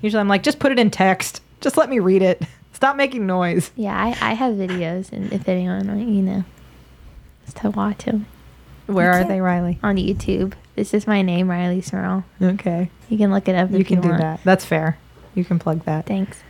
Usually, 0.00 0.20
I'm 0.20 0.28
like, 0.28 0.42
just 0.42 0.58
put 0.58 0.70
it 0.72 0.78
in 0.78 0.90
text. 0.90 1.40
Just 1.60 1.76
let 1.76 1.88
me 1.88 1.98
read 1.98 2.22
it. 2.22 2.42
Stop 2.82 2.96
making 2.96 3.28
noise. 3.28 3.70
Yeah, 3.76 3.96
I, 3.96 4.08
I 4.20 4.32
have 4.34 4.54
videos, 4.54 5.12
and 5.12 5.32
if 5.32 5.48
anyone, 5.48 6.00
you 6.12 6.20
know, 6.20 6.42
is 7.46 7.54
to 7.54 7.70
watch 7.70 8.06
them 8.06 8.26
Where 8.86 9.12
are 9.12 9.22
they, 9.22 9.38
Rileigh? 9.38 9.78
on 9.84 9.94
YouTube. 9.98 10.54
This 10.74 10.92
is 10.92 11.06
my 11.06 11.22
name, 11.22 11.46
Rileigh 11.46 11.84
Smirl. 11.84 12.24
Okay, 12.42 12.90
You 13.08 13.18
can 13.18 13.30
look 13.30 13.46
it 13.46 13.54
up 13.54 13.70
you 13.70 13.84
can 13.84 13.98
you 13.98 14.02
do 14.02 14.08
want. 14.08 14.20
that. 14.20 14.40
That's 14.42 14.64
fair. 14.64 14.98
You 15.36 15.44
can 15.44 15.60
plug 15.60 15.84
that. 15.84 16.06
Thanks. 16.06 16.40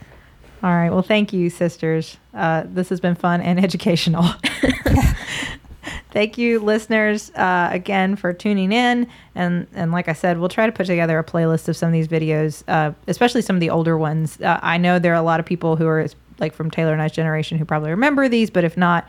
All 0.63 0.71
right. 0.71 0.89
Well, 0.89 1.03
thank 1.03 1.35
you, 1.35 1.51
sisters. 1.51 2.17
Uh, 2.33 2.63
this 2.65 2.89
has 2.89 2.99
been 2.99 3.15
fun 3.15 3.43
and 3.43 3.59
educational. 3.63 4.25
thank 6.13 6.39
you, 6.39 6.61
listeners, 6.61 7.31
uh, 7.35 7.69
again 7.73 8.17
for 8.17 8.33
tuning 8.33 8.73
in. 8.73 9.07
And 9.35 9.67
and 9.75 9.93
like 9.93 10.09
I 10.09 10.15
said, 10.15 10.39
we'll 10.39 10.49
try 10.49 10.65
to 10.65 10.73
put 10.73 10.87
together 10.87 11.19
a 11.19 11.25
playlist 11.25 11.69
of 11.69 11.77
some 11.77 11.89
of 11.89 11.93
these 11.93 12.09
videos, 12.09 12.63
uh, 12.69 12.93
especially 13.07 13.43
some 13.43 13.57
of 13.57 13.61
the 13.61 13.69
older 13.69 13.99
ones. 13.99 14.41
Uh, 14.41 14.59
I 14.63 14.79
know 14.79 14.99
there 14.99 15.13
are 15.13 15.17
a 15.17 15.23
lot 15.23 15.41
of 15.41 15.45
people 15.45 15.77
who 15.77 15.87
are 15.87 16.07
like 16.43 16.53
from 16.53 16.71
Teylor 16.71 16.93
and 16.93 17.01
I's 17.01 17.13
generation 17.13 17.57
who 17.57 17.65
probably 17.65 17.91
remember 17.91 18.29
these, 18.29 18.51
but 18.51 18.65
if 18.65 18.77
not, 18.77 19.09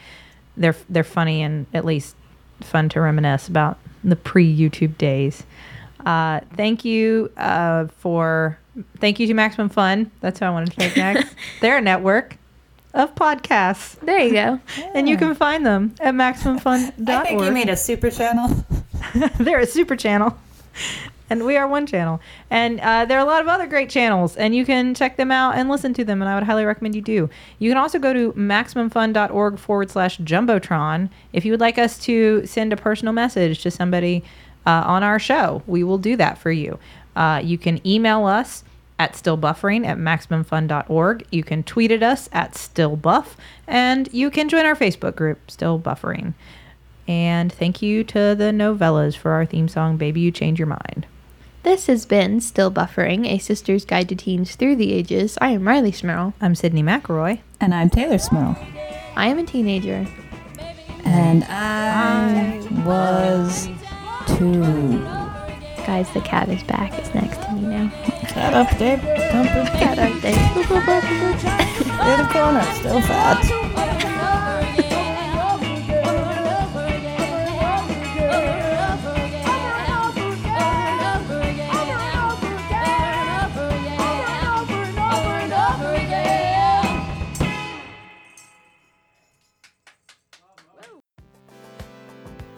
they're 0.56 0.76
they're 0.90 1.04
funny 1.04 1.42
and 1.42 1.66
at 1.74 1.84
least 1.84 2.16
fun 2.62 2.88
to 2.90 3.02
reminisce 3.02 3.50
about 3.50 3.78
the 4.04 4.16
pre 4.16 4.56
YouTube 4.56 4.98
days. 4.98 5.44
Uh, 6.06 6.42
thank 6.56 6.86
you 6.86 7.32
uh, 7.36 7.88
for 7.98 8.58
thank 9.00 9.20
you 9.20 9.28
to 9.28 9.34
Maximum 9.34 9.70
Fun. 9.70 10.12
That's 10.22 10.40
who 10.40 10.46
I 10.46 10.50
wanted 10.52 10.72
to 10.72 10.76
thank 10.76 10.96
next. 10.98 11.36
They're 11.60 11.78
a 11.78 11.82
network 11.82 12.38
of 12.94 13.16
podcasts, 13.16 14.00
There 14.02 14.20
you 14.20 14.34
go. 14.34 14.60
and 14.94 15.10
you 15.10 15.18
can 15.18 15.34
find 15.34 15.66
them 15.66 15.96
at 16.00 16.14
maximumfun.org. 16.14 17.10
I 17.10 17.24
think 17.24 17.42
you 17.42 17.52
made 17.52 17.70
a 17.70 17.76
super 17.76 18.12
channel. 18.12 18.64
they're 19.40 19.60
a 19.60 19.66
super 19.66 19.96
channel 19.96 20.38
and 21.34 21.46
we 21.48 21.58
are 21.58 21.68
one 21.68 21.88
channel. 21.88 22.22
And 22.52 22.80
uh, 22.80 23.06
there 23.06 23.18
are 23.18 23.26
a 23.26 23.28
lot 23.28 23.42
of 23.42 23.48
other 23.48 23.66
great 23.66 23.90
channels 23.90 24.38
and 24.38 24.56
you 24.56 24.66
can 24.66 24.94
check 24.94 25.18
them 25.18 25.32
out 25.32 25.56
and 25.56 25.68
listen 25.68 25.94
to 25.96 26.06
them 26.06 26.22
and 26.22 26.30
i 26.30 26.36
would 26.36 26.44
highly 26.44 26.64
recommend 26.64 26.96
you 26.96 27.02
do. 27.02 27.30
You 27.60 27.72
can 27.72 27.78
also 27.78 28.00
go 28.00 28.14
to 28.14 28.32
maximumfun.org 28.34 29.58
forward 29.58 29.90
slash 29.90 30.20
jumbotron 30.20 31.10
if 31.34 31.44
you 31.44 31.52
would 31.52 31.60
like 31.60 31.78
us 31.78 31.98
to 32.00 32.46
send 32.46 32.72
a 32.72 32.78
personal 32.78 33.14
message 33.14 33.64
to 33.64 33.72
somebody 33.72 34.24
uh, 34.68 34.84
on 34.86 35.04
our 35.04 35.20
show. 35.20 35.64
We 35.66 35.84
will 35.84 35.98
do 35.98 36.16
that 36.18 36.38
for 36.38 36.52
you. 36.52 36.80
Uh, 37.16 37.42
you 37.44 37.58
can 37.58 37.86
email 37.86 38.26
us 38.26 38.64
at 39.00 39.14
stillbuffering 39.14 39.88
at 39.88 39.98
maximumfun.org 39.98 41.26
you 41.32 41.44
can 41.44 41.64
tweet 41.64 41.92
at 41.92 42.04
us 42.04 42.30
at 42.32 42.54
stillbuff 42.54 43.36
and 43.68 44.08
you 44.14 44.30
can 44.30 44.48
join 44.48 44.68
our 44.68 44.76
facebook 44.76 45.16
group 45.16 45.50
still 45.50 45.80
buffering 45.80 46.36
and 47.08 47.52
thank 47.52 47.82
you 47.82 48.04
to 48.06 48.36
the 48.36 48.52
Nouvellas 48.54 49.16
for 49.16 49.32
our 49.32 49.46
theme 49.46 49.68
song, 49.68 49.98
Baby 49.98 50.22
You 50.22 50.32
Change 50.32 50.60
Your 50.60 50.68
Mind. 50.68 51.06
This 51.64 51.88
has 51.88 52.06
been 52.06 52.42
Still 52.42 52.70
Buffering, 52.72 53.26
a 53.26 53.38
sister's 53.38 53.86
guide 53.86 54.10
to 54.10 54.16
teens 54.16 54.56
through 54.56 54.76
the 54.76 54.92
ages. 54.92 55.38
I 55.40 55.50
am 55.52 55.64
Rileigh 55.64 55.96
Smirl. 55.96 56.34
I'm 56.42 56.56
Sydnee 56.56 56.84
McElroy. 56.84 57.40
And 57.62 57.74
I'm 57.74 57.90
Teylor 57.90 58.20
Smirl. 58.20 58.58
I 59.16 59.28
am 59.28 59.40
a 59.40 59.44
teenager. 59.44 60.06
And 61.06 61.46
I 61.46 62.60
was 62.86 63.68
two. 64.38 64.62
Guys, 65.86 66.12
the 66.14 66.22
cat 66.22 66.50
is 66.50 66.64
back. 66.64 66.94
It's 67.00 67.14
next 67.14 67.42
to 67.44 67.52
me 67.54 67.62
now. 67.62 67.90
Cat 68.28 68.54
update. 68.54 69.00
Comfort. 69.32 69.72
Cat 69.78 69.98
update. 69.98 70.38
In 72.04 72.18
the 72.28 72.34
corner. 72.34 72.64
Still 72.74 73.02
fat. 73.02 74.13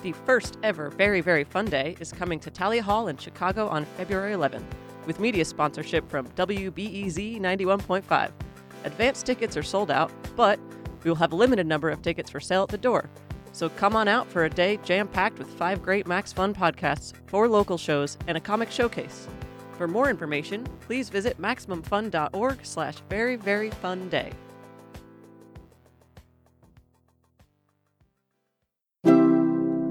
The 0.05 0.11
first 0.11 0.59
ever 0.61 0.91
Very 0.91 1.19
Very 1.19 1.43
Fun 1.43 1.65
Day 1.65 1.97
is 1.99 2.11
coming 2.11 2.39
to 2.41 2.51
Thalia 2.51 2.83
Hall 2.83 3.07
in 3.07 3.17
Chicago 3.17 3.67
on 3.67 3.85
February 3.97 4.33
11th, 4.33 4.61
with 5.07 5.19
media 5.19 5.43
sponsorship 5.43 6.07
from 6.07 6.27
WBEZ 6.27 7.41
91.5. 7.41 8.31
Advance 8.83 9.23
tickets 9.23 9.57
are 9.57 9.63
sold 9.63 9.89
out, 9.89 10.11
but 10.35 10.59
we 11.03 11.09
will 11.09 11.15
have 11.15 11.33
a 11.33 11.35
limited 11.35 11.65
number 11.65 11.89
of 11.89 12.03
tickets 12.03 12.29
for 12.29 12.39
sale 12.39 12.61
at 12.61 12.69
the 12.69 12.77
door. 12.77 13.09
So 13.51 13.67
come 13.67 13.95
on 13.95 14.07
out 14.07 14.27
for 14.27 14.45
a 14.45 14.49
day 14.49 14.77
jam 14.83 15.07
packed 15.07 15.39
with 15.39 15.49
five 15.49 15.81
great 15.81 16.05
Max 16.05 16.31
Fun 16.31 16.53
podcasts, 16.53 17.11
four 17.25 17.49
local 17.49 17.79
shows, 17.79 18.15
and 18.27 18.37
a 18.37 18.41
comic 18.41 18.69
showcase. 18.69 19.27
For 19.75 19.87
more 19.87 20.11
information, 20.11 20.67
please 20.81 21.09
visit 21.09 21.41
MaximumFun.org 21.41 22.59
slash 22.61 22.97
very 23.09 23.37
very 23.37 23.71
fun 23.71 24.07
day. 24.09 24.31